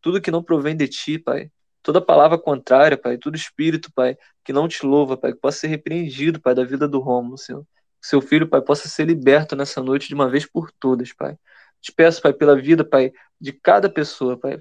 tudo 0.00 0.18
que 0.18 0.30
não 0.30 0.42
provém 0.42 0.74
de 0.74 0.88
Ti, 0.88 1.18
Pai. 1.18 1.50
Toda 1.82 2.00
palavra 2.00 2.38
contrária, 2.38 2.96
Pai, 2.96 3.18
todo 3.18 3.36
espírito, 3.36 3.92
Pai, 3.94 4.16
que 4.42 4.54
não 4.54 4.66
te 4.66 4.86
louva, 4.86 5.14
Pai, 5.14 5.34
que 5.34 5.40
possa 5.40 5.58
ser 5.58 5.66
repreendido, 5.66 6.40
Pai, 6.40 6.54
da 6.54 6.64
vida 6.64 6.88
do 6.88 7.00
Rômulo, 7.00 7.36
Senhor 7.36 7.66
seu 8.00 8.20
filho, 8.20 8.48
Pai, 8.48 8.60
possa 8.62 8.88
ser 8.88 9.04
liberto 9.04 9.56
nessa 9.56 9.82
noite 9.82 10.08
de 10.08 10.14
uma 10.14 10.28
vez 10.28 10.46
por 10.46 10.70
todas, 10.72 11.12
Pai. 11.12 11.36
Te 11.80 11.92
peço, 11.92 12.20
Pai, 12.22 12.32
pela 12.32 12.56
vida, 12.56 12.84
Pai, 12.84 13.12
de 13.40 13.52
cada 13.52 13.88
pessoa, 13.88 14.38
Pai, 14.38 14.58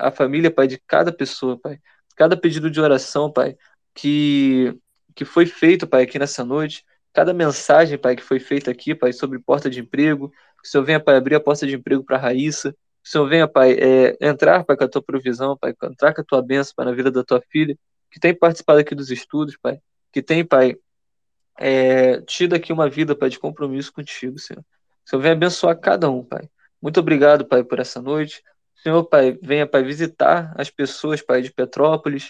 a 0.00 0.10
família, 0.10 0.50
Pai, 0.50 0.66
de 0.66 0.78
cada 0.86 1.12
pessoa, 1.12 1.58
Pai. 1.58 1.78
Cada 2.16 2.36
pedido 2.36 2.70
de 2.70 2.80
oração, 2.80 3.32
Pai, 3.32 3.56
que, 3.94 4.76
que 5.14 5.24
foi 5.24 5.46
feito, 5.46 5.86
Pai, 5.86 6.02
aqui 6.02 6.18
nessa 6.18 6.44
noite. 6.44 6.84
Cada 7.12 7.32
mensagem, 7.34 7.98
Pai, 7.98 8.14
que 8.16 8.22
foi 8.22 8.38
feita 8.38 8.70
aqui, 8.70 8.94
Pai, 8.94 9.12
sobre 9.12 9.38
porta 9.38 9.70
de 9.70 9.80
emprego. 9.80 10.30
Que 10.62 10.68
o 10.68 10.70
Senhor 10.70 10.84
venha, 10.84 11.00
Pai, 11.00 11.16
abrir 11.16 11.34
a 11.36 11.40
porta 11.40 11.66
de 11.66 11.74
emprego 11.74 12.04
para 12.04 12.16
a 12.16 12.20
Raíssa. 12.20 12.72
Que 12.72 13.08
o 13.08 13.10
Senhor 13.10 13.26
venha, 13.28 13.48
Pai, 13.48 13.72
é, 13.72 14.16
entrar, 14.20 14.64
Pai, 14.64 14.76
com 14.76 14.84
a 14.84 14.88
tua 14.88 15.02
provisão, 15.02 15.56
Pai, 15.56 15.74
entrar 15.84 16.14
com 16.14 16.20
a 16.20 16.24
tua 16.24 16.42
bênção, 16.42 16.74
Pai, 16.76 16.84
na 16.84 16.92
vida 16.92 17.10
da 17.10 17.24
tua 17.24 17.42
filha, 17.50 17.76
que 18.10 18.20
tem 18.20 18.34
participado 18.34 18.80
aqui 18.80 18.94
dos 18.94 19.10
estudos, 19.10 19.56
Pai, 19.56 19.80
que 20.12 20.22
tem, 20.22 20.44
Pai, 20.44 20.76
é, 21.60 22.22
aqui 22.56 22.72
uma 22.72 22.88
vida, 22.88 23.14
Pai, 23.14 23.28
de 23.28 23.38
compromisso 23.38 23.92
contigo, 23.92 24.38
Senhor. 24.38 24.64
Senhor 25.10 25.22
venha 25.22 25.34
abençoar 25.34 25.76
cada 25.76 26.08
um, 26.08 26.22
Pai. 26.24 26.48
Muito 26.80 27.00
obrigado, 27.00 27.44
Pai, 27.44 27.64
por 27.64 27.80
essa 27.80 28.00
noite. 28.00 28.42
Senhor, 28.80 29.04
Pai, 29.04 29.36
venha, 29.42 29.66
Pai, 29.66 29.82
visitar 29.82 30.54
as 30.56 30.70
pessoas, 30.70 31.20
Pai, 31.20 31.42
de 31.42 31.52
Petrópolis. 31.52 32.28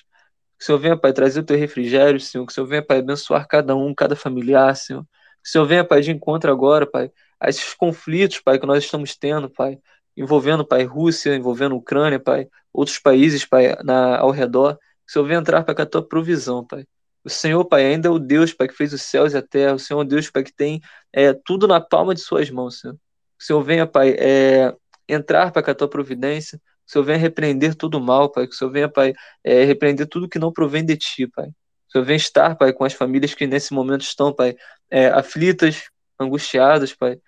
Que 0.59 0.63
o 0.63 0.67
Senhor 0.67 0.79
venha, 0.79 0.97
Pai, 0.97 1.13
trazer 1.13 1.41
o 1.41 1.45
teu 1.45 1.59
refrigério, 1.59 2.19
Senhor. 2.19 2.47
Que 2.47 2.53
o 2.53 2.55
Senhor 2.55 2.67
venha, 2.67 2.83
Pai, 2.83 2.99
abençoar 3.01 3.47
cada 3.47 3.77
um, 3.77 3.95
cada 3.95 4.17
familiar, 4.17 4.75
Senhor. 4.75 5.03
Que 5.03 5.49
o 5.49 5.53
Senhor 5.53 5.67
venha, 5.67 5.85
Pai, 5.85 6.01
de 6.01 6.11
encontro 6.11 6.51
agora, 6.51 6.87
Pai, 6.87 7.13
a 7.39 7.51
esses 7.51 7.75
conflitos, 7.75 8.41
Pai, 8.41 8.59
que 8.59 8.67
nós 8.67 8.83
estamos 8.83 9.15
tendo, 9.15 9.51
Pai, 9.51 9.79
envolvendo, 10.17 10.65
Pai, 10.67 10.85
Rússia, 10.85 11.37
envolvendo 11.37 11.77
Ucrânia, 11.77 12.19
Pai, 12.19 12.49
outros 12.73 12.99
países, 12.99 13.45
Pai, 13.45 13.77
na, 13.85 14.19
ao 14.19 14.31
redor. 14.31 14.77
Que 14.77 15.11
o 15.11 15.13
Senhor 15.13 15.27
venha 15.27 15.41
entrar, 15.41 15.63
Pai, 15.65 15.75
com 15.75 15.83
a 15.83 15.87
tua 15.87 16.07
provisão, 16.07 16.67
Pai. 16.67 16.87
O 17.25 17.29
Senhor, 17.29 17.65
Pai, 17.67 17.85
ainda 17.85 18.09
é 18.09 18.11
o 18.11 18.19
Deus, 18.19 18.53
Pai, 18.53 18.67
que 18.67 18.75
fez 18.75 18.93
os 18.93 19.03
céus 19.03 19.35
e 19.35 19.37
a 19.37 19.43
terra. 19.43 19.75
O 19.75 19.79
Senhor 19.79 20.01
é 20.01 20.05
o 20.05 20.07
Deus, 20.07 20.31
Pai, 20.31 20.43
que 20.43 20.53
tem 20.53 20.81
é, 21.13 21.33
tudo 21.33 21.69
na 21.69 21.81
palma 21.81 22.15
de 22.15 22.21
suas 22.21 22.51
mãos, 22.51 22.81
Senhor. 22.81 22.95
O 22.95 23.43
Senhor 23.43 23.63
venha, 23.63 23.87
Pai, 23.87 24.17
é, 24.19 24.75
entrar, 25.09 25.53
Pai, 25.53 25.63
com 25.63 25.71
a 25.71 25.75
tua 25.75 25.89
providência. 25.89 26.61
O 26.87 26.91
Senhor 26.91 27.05
venha 27.05 27.19
repreender 27.19 27.75
todo 27.75 27.97
o 27.97 28.01
mal, 28.01 28.31
Pai. 28.31 28.47
Que 28.47 28.55
o 28.55 28.57
Senhor 28.57 28.71
venha, 28.71 28.89
Pai, 28.89 29.13
é, 29.45 29.65
repreender 29.65 30.07
tudo 30.07 30.29
que 30.29 30.39
não 30.39 30.53
provém 30.53 30.85
de 30.85 30.97
Ti, 30.97 31.27
Pai. 31.27 31.49
O 31.49 31.93
Senhor 31.93 32.05
venha 32.05 32.17
estar, 32.17 32.57
Pai, 32.57 32.73
com 32.73 32.85
as 32.85 32.95
famílias 32.95 33.35
que 33.35 33.47
nesse 33.47 33.75
momento 33.75 34.03
estão, 34.03 34.33
Pai, 34.33 34.57
é, 34.91 35.09
aflitas, 35.09 35.91
angustiadas, 36.19 36.95
Pai, 36.95 37.21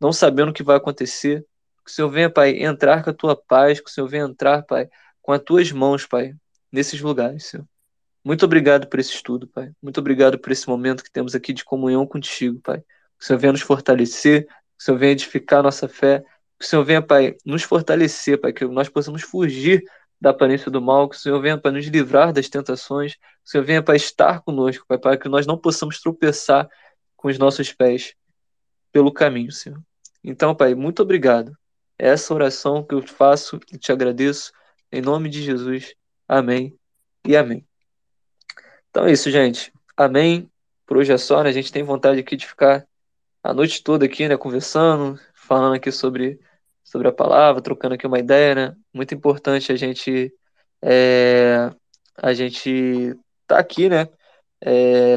não 0.00 0.12
sabendo 0.12 0.50
o 0.50 0.54
que 0.54 0.62
vai 0.62 0.76
acontecer. 0.76 1.44
Que 1.84 1.90
o 1.90 1.94
Senhor 1.94 2.08
venha, 2.08 2.30
Pai, 2.30 2.62
entrar 2.62 3.04
com 3.04 3.10
a 3.10 3.14
tua 3.14 3.36
paz. 3.36 3.80
Que 3.80 3.90
o 3.90 3.92
Senhor 3.92 4.08
venha 4.08 4.24
entrar, 4.24 4.62
Pai, 4.62 4.88
com 5.20 5.32
as 5.32 5.40
tuas 5.42 5.70
mãos, 5.70 6.06
Pai, 6.06 6.34
nesses 6.72 7.00
lugares, 7.00 7.44
Senhor. 7.46 7.66
Muito 8.24 8.44
obrigado 8.46 8.86
por 8.88 8.98
esse 8.98 9.10
estudo, 9.10 9.46
Pai. 9.46 9.70
Muito 9.82 9.98
obrigado 10.00 10.38
por 10.38 10.50
esse 10.50 10.66
momento 10.66 11.04
que 11.04 11.10
temos 11.10 11.34
aqui 11.34 11.52
de 11.52 11.62
comunhão 11.62 12.06
contigo, 12.06 12.58
Pai. 12.60 12.78
Que 12.80 13.24
o 13.24 13.26
Senhor 13.26 13.38
venha 13.38 13.52
nos 13.52 13.60
fortalecer, 13.60 14.46
que 14.46 14.54
o 14.80 14.82
Senhor 14.82 14.98
venha 14.98 15.12
edificar 15.12 15.62
nossa 15.62 15.86
fé, 15.86 16.24
que 16.58 16.64
o 16.64 16.68
Senhor 16.68 16.84
venha, 16.84 17.02
Pai, 17.02 17.36
nos 17.44 17.62
fortalecer, 17.62 18.40
Pai, 18.40 18.52
que 18.52 18.64
nós 18.64 18.88
possamos 18.88 19.22
fugir 19.22 19.84
da 20.18 20.30
aparência 20.30 20.70
do 20.70 20.80
mal, 20.80 21.08
que 21.08 21.16
o 21.16 21.18
Senhor 21.18 21.40
venha, 21.40 21.58
Pai, 21.58 21.70
nos 21.70 21.86
livrar 21.86 22.32
das 22.32 22.48
tentações, 22.48 23.14
que 23.14 23.20
o 23.44 23.50
Senhor 23.50 23.64
venha, 23.64 23.82
Pai, 23.82 23.96
estar 23.96 24.40
conosco, 24.40 24.86
Pai, 24.88 24.96
para 24.96 25.18
que 25.18 25.28
nós 25.28 25.46
não 25.46 25.58
possamos 25.58 26.00
tropeçar 26.00 26.66
com 27.16 27.28
os 27.28 27.38
nossos 27.38 27.72
pés 27.72 28.14
pelo 28.90 29.12
caminho, 29.12 29.52
Senhor. 29.52 29.82
Então, 30.22 30.54
Pai, 30.54 30.74
muito 30.74 31.02
obrigado. 31.02 31.52
É 31.98 32.08
essa 32.08 32.32
oração 32.32 32.82
que 32.82 32.94
eu 32.94 33.06
faço 33.06 33.60
e 33.70 33.76
te 33.76 33.92
agradeço. 33.92 34.50
Em 34.90 35.02
nome 35.02 35.28
de 35.28 35.42
Jesus. 35.42 35.94
Amém 36.26 36.74
e 37.26 37.36
amém. 37.36 37.73
Então 38.94 39.08
é 39.08 39.12
isso, 39.12 39.28
gente. 39.28 39.72
Amém. 39.96 40.48
Por 40.86 40.98
hoje 40.98 41.12
é 41.12 41.18
só, 41.18 41.42
né? 41.42 41.48
A 41.48 41.52
gente 41.52 41.72
tem 41.72 41.82
vontade 41.82 42.20
aqui 42.20 42.36
de 42.36 42.46
ficar 42.46 42.86
a 43.42 43.52
noite 43.52 43.82
toda 43.82 44.04
aqui, 44.04 44.28
né? 44.28 44.36
Conversando, 44.36 45.18
falando 45.34 45.74
aqui 45.74 45.90
sobre, 45.90 46.38
sobre 46.84 47.08
a 47.08 47.12
palavra, 47.12 47.60
trocando 47.60 47.96
aqui 47.96 48.06
uma 48.06 48.20
ideia, 48.20 48.54
né? 48.54 48.76
Muito 48.92 49.12
importante 49.12 49.72
a 49.72 49.76
gente 49.76 50.32
é, 50.80 51.72
a 52.16 52.32
gente 52.34 53.16
tá 53.48 53.58
aqui, 53.58 53.88
né? 53.88 54.08
É, 54.64 55.16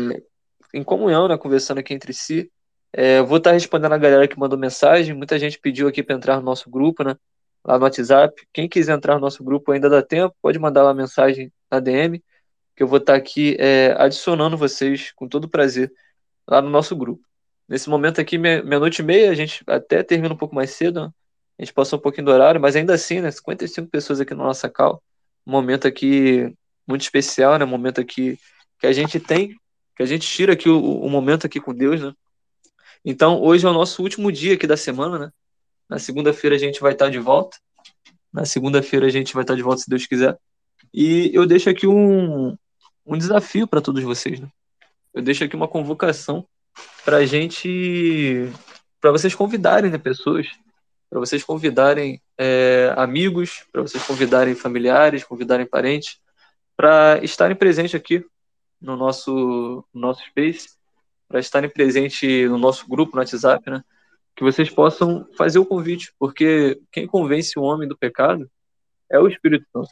em 0.73 0.83
comunhão, 0.83 1.27
né? 1.27 1.37
Conversando 1.37 1.77
aqui 1.77 1.93
entre 1.93 2.13
si. 2.13 2.51
É, 2.91 3.21
vou 3.21 3.37
estar 3.37 3.51
respondendo 3.51 3.93
a 3.93 3.97
galera 3.99 4.27
que 4.27 4.39
mandou 4.39 4.57
mensagem. 4.57 5.13
Muita 5.13 5.37
gente 5.37 5.59
pediu 5.59 5.87
aqui 5.87 6.01
para 6.01 6.15
entrar 6.15 6.37
no 6.37 6.41
nosso 6.41 6.67
grupo, 6.67 7.03
né? 7.03 7.15
Lá 7.63 7.77
no 7.77 7.83
WhatsApp. 7.83 8.33
Quem 8.51 8.67
quiser 8.67 8.95
entrar 8.95 9.13
no 9.15 9.21
nosso 9.21 9.43
grupo 9.43 9.71
ainda 9.71 9.87
dá 9.87 10.01
tempo, 10.01 10.35
pode 10.41 10.57
mandar 10.57 10.81
lá 10.81 10.95
mensagem 10.95 11.53
na 11.69 11.79
DM, 11.79 12.23
que 12.77 12.83
eu 12.83 12.87
vou 12.87 12.99
estar 12.99 13.15
aqui 13.15 13.57
é, 13.59 13.95
adicionando 13.97 14.55
vocês 14.55 15.11
com 15.15 15.27
todo 15.27 15.49
prazer 15.49 15.91
lá 16.47 16.61
no 16.61 16.69
nosso 16.69 16.95
grupo. 16.95 17.25
Nesse 17.67 17.89
momento 17.89 18.21
aqui, 18.21 18.37
meia-noite 18.37 19.01
e 19.01 19.05
meia, 19.05 19.31
a 19.31 19.33
gente 19.33 19.63
até 19.65 20.03
termina 20.03 20.35
um 20.35 20.37
pouco 20.37 20.53
mais 20.53 20.69
cedo, 20.69 21.01
né? 21.01 21.11
A 21.57 21.63
gente 21.63 21.73
passou 21.73 21.97
um 21.97 22.01
pouquinho 22.01 22.25
do 22.25 22.31
horário, 22.31 22.61
mas 22.61 22.75
ainda 22.75 22.93
assim, 22.93 23.19
né? 23.19 23.31
55 23.31 23.89
pessoas 23.89 24.21
aqui 24.21 24.35
no 24.35 24.43
nossa 24.43 24.69
cal. 24.69 25.01
Um 25.45 25.51
momento 25.51 25.87
aqui 25.87 26.53
muito 26.87 27.01
especial, 27.01 27.57
né? 27.57 27.65
Um 27.65 27.67
momento 27.67 27.99
aqui 27.99 28.37
que 28.79 28.85
a 28.85 28.93
gente 28.93 29.19
tem, 29.19 29.55
que 29.95 30.03
a 30.03 30.05
gente 30.05 30.27
tira 30.27 30.53
aqui 30.53 30.69
o, 30.69 30.79
o 30.79 31.09
momento 31.09 31.47
aqui 31.47 31.59
com 31.59 31.73
Deus, 31.73 31.99
né? 31.99 32.13
Então, 33.03 33.41
hoje 33.41 33.65
é 33.65 33.69
o 33.69 33.73
nosso 33.73 34.03
último 34.03 34.31
dia 34.31 34.53
aqui 34.53 34.67
da 34.67 34.77
semana, 34.77 35.17
né? 35.17 35.31
Na 35.89 35.97
segunda-feira 35.97 36.55
a 36.55 36.59
gente 36.59 36.79
vai 36.79 36.93
estar 36.93 37.09
de 37.09 37.17
volta. 37.17 37.57
Na 38.31 38.45
segunda-feira 38.45 39.07
a 39.07 39.09
gente 39.09 39.33
vai 39.33 39.43
estar 39.43 39.55
de 39.55 39.63
volta, 39.63 39.81
se 39.81 39.89
Deus 39.89 40.05
quiser. 40.05 40.37
E 40.93 41.31
eu 41.33 41.47
deixo 41.47 41.69
aqui 41.71 41.87
um, 41.87 42.55
um 43.07 43.17
desafio 43.17 43.65
para 43.65 43.81
todos 43.81 44.03
vocês, 44.03 44.39
né? 44.39 44.49
Eu 45.13 45.21
deixo 45.21 45.43
aqui 45.43 45.55
uma 45.55 45.67
convocação 45.67 46.45
para 47.03 47.25
gente, 47.25 48.51
para 48.99 49.11
vocês 49.11 49.33
convidarem 49.33 49.89
né, 49.89 49.97
pessoas, 49.97 50.47
para 51.09 51.19
vocês 51.19 51.43
convidarem 51.43 52.21
é, 52.37 52.93
amigos, 52.97 53.65
para 53.71 53.81
vocês 53.81 54.05
convidarem 54.05 54.53
familiares, 54.53 55.23
convidarem 55.23 55.65
parentes, 55.65 56.19
para 56.75 57.19
estarem 57.23 57.55
presentes 57.55 57.95
aqui 57.95 58.23
no 58.79 58.95
nosso, 58.95 59.83
no 59.93 60.01
nosso 60.01 60.23
Space, 60.25 60.69
para 61.27 61.39
estarem 61.39 61.69
presentes 61.69 62.49
no 62.49 62.57
nosso 62.57 62.87
grupo 62.87 63.15
no 63.15 63.21
WhatsApp, 63.21 63.69
né? 63.69 63.83
Que 64.35 64.43
vocês 64.43 64.69
possam 64.69 65.27
fazer 65.35 65.57
o 65.57 65.65
convite, 65.65 66.13
porque 66.19 66.79
quem 66.91 67.07
convence 67.07 67.57
o 67.57 67.63
homem 67.63 67.87
do 67.87 67.97
pecado 67.97 68.47
é 69.09 69.17
o 69.17 69.27
Espírito 69.27 69.65
Santo. 69.73 69.89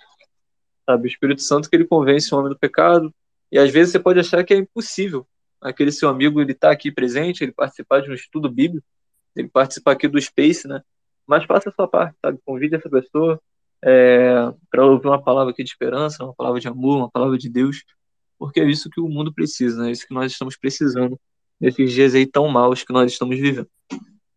Sabe? 0.85 1.05
O 1.05 1.07
Espírito 1.07 1.41
Santo 1.41 1.69
que 1.69 1.75
ele 1.75 1.85
convence 1.85 2.33
o 2.33 2.37
homem 2.37 2.49
do 2.49 2.59
pecado. 2.59 3.13
E 3.51 3.57
às 3.57 3.71
vezes 3.71 3.91
você 3.91 3.99
pode 3.99 4.19
achar 4.19 4.43
que 4.43 4.53
é 4.53 4.57
impossível 4.57 5.27
aquele 5.61 5.91
seu 5.91 6.09
amigo 6.09 6.39
ele 6.39 6.51
estar 6.51 6.67
tá 6.67 6.73
aqui 6.73 6.91
presente, 6.91 7.43
ele 7.43 7.51
participar 7.51 8.01
de 8.01 8.11
um 8.11 8.13
estudo 8.13 8.49
bíblico, 8.49 8.85
ele 9.35 9.47
participar 9.47 9.93
aqui 9.93 10.07
do 10.07 10.21
Space, 10.21 10.67
né? 10.67 10.81
Mas 11.25 11.43
faça 11.45 11.69
a 11.69 11.71
sua 11.71 11.87
parte, 11.87 12.15
sabe? 12.21 12.39
Convide 12.45 12.75
essa 12.75 12.89
pessoa 12.89 13.41
é, 13.83 14.53
para 14.69 14.85
ouvir 14.85 15.07
uma 15.07 15.21
palavra 15.21 15.51
aqui 15.51 15.63
de 15.63 15.69
esperança, 15.69 16.23
uma 16.23 16.33
palavra 16.35 16.59
de 16.59 16.67
amor, 16.67 16.97
uma 16.97 17.09
palavra 17.09 17.37
de 17.37 17.49
Deus, 17.49 17.83
porque 18.37 18.59
é 18.59 18.65
isso 18.65 18.89
que 18.89 19.01
o 19.01 19.07
mundo 19.07 19.33
precisa, 19.33 19.81
né? 19.81 19.89
É 19.89 19.91
isso 19.91 20.07
que 20.07 20.13
nós 20.13 20.31
estamos 20.31 20.55
precisando 20.55 21.19
nesses 21.59 21.91
dias 21.91 22.13
aí 22.13 22.25
tão 22.25 22.47
maus 22.47 22.83
que 22.83 22.93
nós 22.93 23.11
estamos 23.11 23.37
vivendo. 23.39 23.69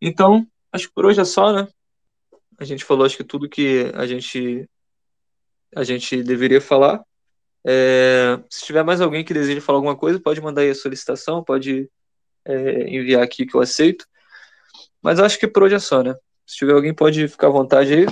Então, 0.01 0.47
acho 0.73 0.89
que 0.89 0.95
por 0.95 1.05
hoje 1.05 1.20
é 1.20 1.25
só, 1.25 1.53
né? 1.53 1.69
A 2.59 2.65
gente 2.65 2.85
falou 2.85 3.05
acho 3.05 3.16
que 3.16 3.25
tudo 3.25 3.49
que 3.49 3.93
a 3.95 4.07
gente 4.07 4.69
a 5.74 5.85
gente 5.85 6.23
deveria 6.23 6.61
falar. 6.61 7.03
É, 7.66 8.39
se 8.49 8.65
tiver 8.65 8.82
mais 8.82 9.01
alguém 9.01 9.24
que 9.24 9.35
deseja 9.35 9.61
falar 9.61 9.78
alguma 9.78 9.97
coisa, 9.97 10.20
pode 10.20 10.40
mandar 10.40 10.62
aí 10.62 10.70
a 10.70 10.74
solicitação, 10.74 11.45
pode 11.45 11.90
é, 12.45 12.89
enviar 12.89 13.23
aqui 13.23 13.47
que 13.47 13.55
eu 13.55 13.61
aceito. 13.61 14.07
Mas 15.03 15.20
acho 15.20 15.39
que 15.39 15.47
por 15.47 15.65
hoje 15.65 15.74
é 15.74 15.78
só, 15.78 16.03
né? 16.03 16.15
Se 16.47 16.57
tiver 16.57 16.73
alguém, 16.73 16.95
pode 16.95 17.28
ficar 17.28 17.49
à 17.49 17.51
vontade 17.51 17.93
aí. 17.93 18.07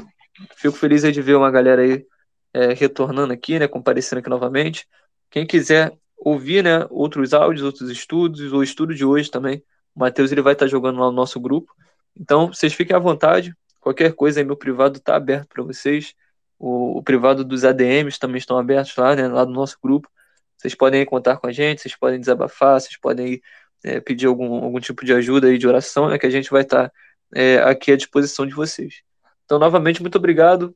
Fico 0.56 0.76
feliz 0.76 1.04
aí 1.04 1.12
de 1.12 1.22
ver 1.22 1.36
uma 1.36 1.50
galera 1.50 1.82
aí 1.82 2.06
é, 2.52 2.74
retornando 2.74 3.32
aqui, 3.32 3.58
né? 3.58 3.66
Comparecendo 3.66 4.20
aqui 4.20 4.28
novamente. 4.28 4.86
Quem 5.30 5.46
quiser 5.46 5.96
ouvir, 6.16 6.64
né, 6.64 6.86
outros 6.90 7.34
áudios, 7.34 7.64
outros 7.64 7.90
estudos, 7.90 8.52
o 8.52 8.62
estudo 8.62 8.94
de 8.94 9.04
hoje 9.04 9.30
também, 9.30 9.62
o 9.94 10.00
Matheus 10.00 10.32
ele 10.32 10.42
vai 10.42 10.54
estar 10.54 10.66
jogando 10.66 10.98
lá 10.98 11.06
no 11.06 11.12
nosso 11.12 11.38
grupo. 11.38 11.72
Então, 12.18 12.48
vocês 12.48 12.72
fiquem 12.72 12.96
à 12.96 12.98
vontade. 12.98 13.54
Qualquer 13.80 14.12
coisa 14.12 14.40
aí, 14.40 14.44
meu 14.44 14.56
privado 14.56 14.98
está 14.98 15.14
aberto 15.14 15.48
para 15.48 15.62
vocês. 15.62 16.14
O, 16.58 16.98
o, 16.98 17.02
privado 17.02 17.44
dos 17.44 17.64
ADMs 17.64 18.18
também 18.18 18.38
estão 18.38 18.58
abertos 18.58 18.96
lá, 18.96 19.14
né, 19.14 19.28
lá 19.28 19.44
no 19.44 19.52
nosso 19.52 19.76
grupo. 19.82 20.08
Vocês 20.56 20.74
podem 20.74 21.04
contar 21.04 21.36
com 21.36 21.46
a 21.46 21.52
gente, 21.52 21.82
vocês 21.82 21.94
podem 21.94 22.18
desabafar, 22.18 22.80
vocês 22.80 22.96
podem 22.98 23.40
é, 23.84 24.00
pedir 24.00 24.26
algum, 24.26 24.64
algum 24.64 24.80
tipo 24.80 25.04
de 25.04 25.12
ajuda 25.12 25.48
aí 25.48 25.58
de 25.58 25.68
oração, 25.68 26.08
né, 26.08 26.18
que 26.18 26.26
a 26.26 26.30
gente 26.30 26.50
vai 26.50 26.62
estar 26.62 26.90
é, 27.34 27.58
aqui 27.58 27.92
à 27.92 27.96
disposição 27.96 28.46
de 28.46 28.54
vocês. 28.54 29.02
Então, 29.44 29.58
novamente, 29.58 30.00
muito 30.00 30.16
obrigado 30.16 30.74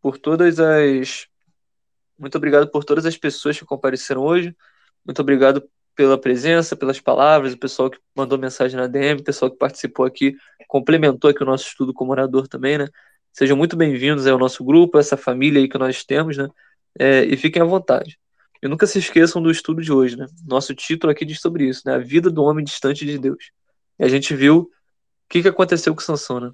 por 0.00 0.18
todas 0.18 0.58
as 0.58 1.28
muito 2.18 2.36
obrigado 2.36 2.70
por 2.70 2.84
todas 2.84 3.04
as 3.04 3.16
pessoas 3.16 3.58
que 3.58 3.64
compareceram 3.64 4.22
hoje. 4.22 4.56
Muito 5.04 5.20
obrigado 5.20 5.68
pela 5.94 6.18
presença, 6.18 6.76
pelas 6.76 7.00
palavras, 7.00 7.52
o 7.52 7.58
pessoal 7.58 7.90
que 7.90 7.98
mandou 8.14 8.38
mensagem 8.38 8.78
na 8.78 8.86
DM, 8.86 9.20
o 9.20 9.24
pessoal 9.24 9.50
que 9.50 9.58
participou 9.58 10.06
aqui, 10.06 10.36
complementou 10.68 11.30
aqui 11.30 11.42
o 11.42 11.46
nosso 11.46 11.66
estudo 11.66 11.92
como 11.92 12.12
orador 12.12 12.48
também, 12.48 12.78
né? 12.78 12.88
Sejam 13.32 13.56
muito 13.56 13.76
bem-vindos 13.76 14.26
ao 14.26 14.38
nosso 14.38 14.62
grupo, 14.62 14.98
essa 14.98 15.16
família 15.16 15.58
aí 15.58 15.66
que 15.66 15.78
nós 15.78 16.04
temos, 16.04 16.36
né? 16.36 16.48
É, 16.98 17.24
e 17.24 17.34
fiquem 17.34 17.62
à 17.62 17.64
vontade. 17.64 18.18
E 18.62 18.68
nunca 18.68 18.86
se 18.86 18.98
esqueçam 18.98 19.42
do 19.42 19.50
estudo 19.50 19.80
de 19.80 19.90
hoje, 19.90 20.18
né? 20.18 20.26
Nosso 20.46 20.74
título 20.74 21.10
aqui 21.10 21.24
diz 21.24 21.40
sobre 21.40 21.66
isso, 21.66 21.80
né? 21.86 21.94
A 21.94 21.98
vida 21.98 22.30
do 22.30 22.42
homem 22.42 22.62
distante 22.62 23.06
de 23.06 23.16
Deus. 23.18 23.50
E 23.98 24.04
a 24.04 24.08
gente 24.08 24.36
viu 24.36 24.58
o 24.58 24.70
que, 25.30 25.40
que 25.40 25.48
aconteceu 25.48 25.94
com 25.94 26.02
Sansão, 26.02 26.40
né? 26.40 26.52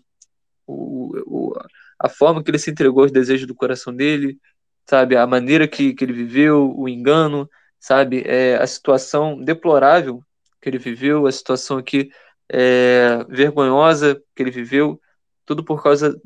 O, 0.68 1.16
o, 1.26 1.54
a 1.98 2.08
forma 2.08 2.44
que 2.44 2.50
ele 2.50 2.60
se 2.60 2.70
entregou 2.70 3.02
aos 3.02 3.10
desejos 3.10 3.48
do 3.48 3.56
coração 3.56 3.92
dele, 3.92 4.38
sabe? 4.86 5.16
A 5.16 5.26
maneira 5.26 5.66
que, 5.66 5.92
que 5.92 6.04
ele 6.04 6.12
viveu, 6.12 6.72
o 6.78 6.88
engano, 6.88 7.50
sabe? 7.80 8.22
É, 8.24 8.54
a 8.54 8.66
situação 8.68 9.42
deplorável 9.42 10.22
que 10.62 10.68
ele 10.68 10.78
viveu, 10.78 11.26
a 11.26 11.32
situação 11.32 11.76
aqui 11.76 12.08
é, 12.48 13.24
vergonhosa 13.28 14.22
que 14.36 14.44
ele 14.44 14.52
viveu, 14.52 15.00
tudo 15.44 15.64
por 15.64 15.82
causa 15.82 16.16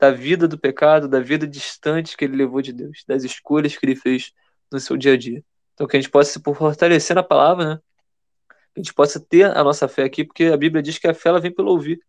da 0.00 0.10
vida 0.10 0.48
do 0.48 0.58
pecado, 0.58 1.08
da 1.08 1.20
vida 1.20 1.46
distante 1.46 2.16
que 2.16 2.24
ele 2.24 2.36
levou 2.36 2.62
de 2.62 2.72
Deus, 2.72 3.04
das 3.06 3.22
escolhas 3.24 3.76
que 3.76 3.84
ele 3.84 3.96
fez 3.96 4.32
no 4.72 4.80
seu 4.80 4.96
dia 4.96 5.14
a 5.14 5.16
dia. 5.16 5.44
Então, 5.74 5.86
que 5.86 5.96
a 5.96 6.00
gente 6.00 6.10
possa 6.10 6.32
se 6.32 6.40
fortalecer 6.42 7.14
na 7.14 7.22
palavra, 7.22 7.74
né? 7.74 7.80
Que 8.74 8.80
a 8.80 8.82
gente 8.82 8.94
possa 8.94 9.20
ter 9.20 9.44
a 9.44 9.62
nossa 9.62 9.86
fé 9.88 10.04
aqui, 10.04 10.24
porque 10.24 10.44
a 10.46 10.56
Bíblia 10.56 10.82
diz 10.82 10.98
que 10.98 11.06
a 11.06 11.14
fé 11.14 11.28
ela 11.28 11.40
vem 11.40 11.52
pelo 11.52 11.70
ouvir 11.70 12.00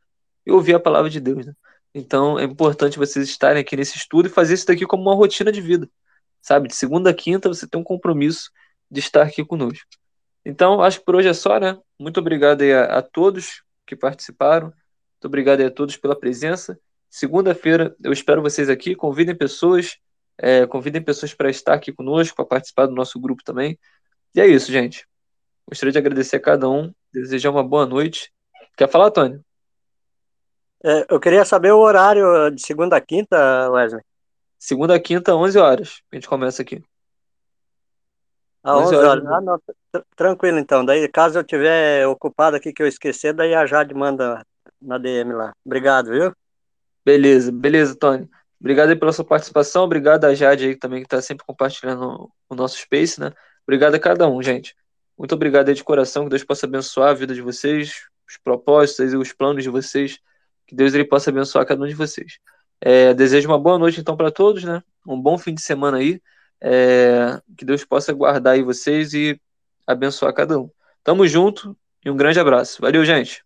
e 0.46 0.52
ouvir 0.52 0.74
a 0.74 0.80
palavra 0.80 1.10
de 1.10 1.20
Deus, 1.20 1.46
né? 1.46 1.54
Então, 1.94 2.40
é 2.40 2.46
importante 2.46 2.98
vocês 2.98 3.28
estarem 3.28 3.62
aqui 3.62 3.76
nesse 3.76 3.98
estudo 3.98 4.28
e 4.28 4.30
fazer 4.30 4.54
isso 4.54 4.66
daqui 4.66 4.86
como 4.86 5.04
uma 5.04 5.16
rotina 5.16 5.52
de 5.52 5.62
vida 5.62 5.90
sabe? 6.42 6.68
De 6.68 6.76
segunda 6.76 7.12
a 7.12 7.14
quinta 7.14 7.48
você 7.48 7.68
tem 7.68 7.80
um 7.80 7.84
compromisso 7.84 8.52
de 8.90 9.00
estar 9.00 9.24
aqui 9.24 9.46
conosco. 9.46 9.86
Então, 10.44 10.82
acho 10.82 11.00
que 11.00 11.06
por 11.06 11.16
hoje 11.16 11.28
é 11.28 11.34
só, 11.34 11.60
né? 11.60 11.78
Muito 12.00 12.20
obrigado 12.20 12.62
aí 12.62 12.74
a, 12.74 12.98
a 12.98 13.02
todos 13.02 13.64
que 13.86 13.96
participaram. 13.96 14.68
Muito 14.68 15.26
obrigado 15.26 15.60
aí 15.60 15.68
a 15.68 15.72
todos 15.72 15.96
pela 15.98 16.20
presença. 16.20 16.80
Segunda-feira 17.12 17.94
eu 18.02 18.14
espero 18.14 18.42
vocês 18.42 18.70
aqui. 18.70 18.96
Convidem 18.96 19.36
pessoas, 19.36 19.98
é, 20.38 20.66
convidem 20.66 21.04
pessoas 21.04 21.34
para 21.34 21.50
estar 21.50 21.74
aqui 21.74 21.92
conosco, 21.92 22.38
para 22.38 22.46
participar 22.46 22.86
do 22.86 22.96
nosso 22.96 23.20
grupo 23.20 23.44
também. 23.44 23.78
E 24.34 24.40
é 24.40 24.48
isso, 24.48 24.72
gente. 24.72 25.06
Gostaria 25.68 25.92
de 25.92 25.98
agradecer 25.98 26.38
a 26.38 26.42
cada 26.42 26.70
um, 26.70 26.94
desejar 27.14 27.52
uma 27.52 27.66
boa 27.66 27.86
noite. 27.86 28.32
Quer 28.78 28.90
falar, 28.90 29.12
Tony? 29.12 29.42
É, 30.82 31.06
eu 31.10 31.20
queria 31.20 31.44
saber 31.44 31.74
o 31.74 31.80
horário 31.80 32.50
de 32.50 32.66
segunda 32.66 32.96
a 32.96 33.02
quinta, 33.02 33.70
Wesley. 33.70 34.02
Segunda 34.58 34.96
a 34.96 35.00
quinta, 35.00 35.36
11 35.36 35.60
horas. 35.60 36.02
A 36.10 36.16
gente 36.16 36.30
começa 36.30 36.62
aqui. 36.62 36.82
A 38.64 38.78
11 38.78 38.96
horas. 38.96 39.10
horas. 39.10 39.26
Ah, 39.26 39.42
não, 39.42 39.62
tranquilo 40.16 40.58
então. 40.60 40.86
Daí, 40.86 41.10
caso 41.10 41.38
eu 41.38 41.44
tiver 41.44 42.08
ocupado 42.08 42.56
aqui 42.56 42.72
que 42.72 42.82
eu 42.82 42.88
esquecer, 42.88 43.34
daí 43.34 43.54
a 43.54 43.66
Jade 43.66 43.94
manda 43.94 44.46
na 44.82 44.98
DM 44.98 45.34
lá. 45.34 45.52
Obrigado, 45.66 46.10
viu? 46.10 46.34
Beleza, 47.06 47.52
beleza, 47.52 47.96
Tony. 47.96 48.30
Obrigado 48.60 48.90
aí 48.90 48.96
pela 48.96 49.12
sua 49.12 49.26
participação. 49.26 49.84
Obrigado 49.84 50.26
a 50.26 50.36
Jade 50.36 50.66
aí 50.66 50.76
também, 50.76 51.00
que 51.02 51.08
está 51.08 51.22
sempre 51.22 51.46
compartilhando 51.46 52.32
o 52.48 52.56
nosso 52.56 52.78
space, 52.78 53.20
né? 53.20 53.32
Obrigado 53.66 53.96
a 53.96 54.00
cada 54.00 54.28
um, 54.28 54.42
gente. 54.42 54.76
Muito 55.18 55.34
obrigado 55.34 55.70
aí 55.70 55.76
de 55.76 55.84
coração. 55.84 56.26
Que 56.26 56.30
Deus 56.30 56.44
possa 56.44 56.66
abençoar 56.66 57.10
a 57.10 57.14
vida 57.14 57.34
de 57.34 57.42
vocês, 57.42 58.04
os 58.28 58.38
propósitos 58.38 59.14
e 59.14 59.18
os 59.18 59.34
planos 59.34 59.64
de 59.64 59.70
vocês. 59.70 60.20
Que 60.68 60.76
Deus 60.76 60.94
ele 60.94 61.06
possa 61.06 61.32
abençoar 61.32 61.66
cada 61.66 61.84
um 61.84 61.88
de 61.88 61.96
vocês. 61.96 62.38
É, 62.80 63.14
desejo 63.14 63.48
uma 63.50 63.60
boa 63.60 63.78
noite 63.78 64.00
então 64.00 64.16
para 64.16 64.32
todos, 64.32 64.64
né? 64.64 64.84
Um 65.08 65.20
bom 65.20 65.38
fim 65.38 65.54
de 65.54 65.62
semana 65.62 65.98
aí. 65.98 66.22
É, 66.62 67.42
que 67.58 67.66
Deus 67.66 67.84
possa 67.84 68.14
guardar 68.14 68.54
aí 68.54 68.64
vocês 68.64 69.14
e 69.14 69.40
abençoar 69.88 70.34
cada 70.34 70.60
um. 70.60 70.70
Tamo 71.04 71.28
junto 71.28 71.76
e 72.06 72.10
um 72.10 72.16
grande 72.16 72.40
abraço. 72.40 72.82
Valeu, 72.82 73.04
gente. 73.04 73.44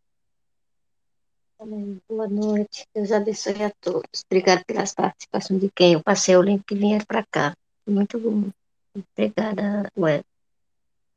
Boa 1.57 2.27
noite. 2.27 2.85
Deus 2.93 3.11
abençoe 3.11 3.63
a 3.63 3.71
todos. 3.79 4.23
Obrigado 4.25 4.65
pelas 4.65 4.93
participações 4.93 5.61
de 5.61 5.71
quem 5.73 5.93
eu 5.93 6.03
passei 6.03 6.35
o 6.35 6.41
link 6.41 6.63
que 6.65 6.75
vieram 6.75 7.05
para 7.05 7.25
cá. 7.25 7.55
Muito 7.87 8.19
bom. 8.19 8.49
Obrigada, 9.13 9.89
Web. 9.97 10.25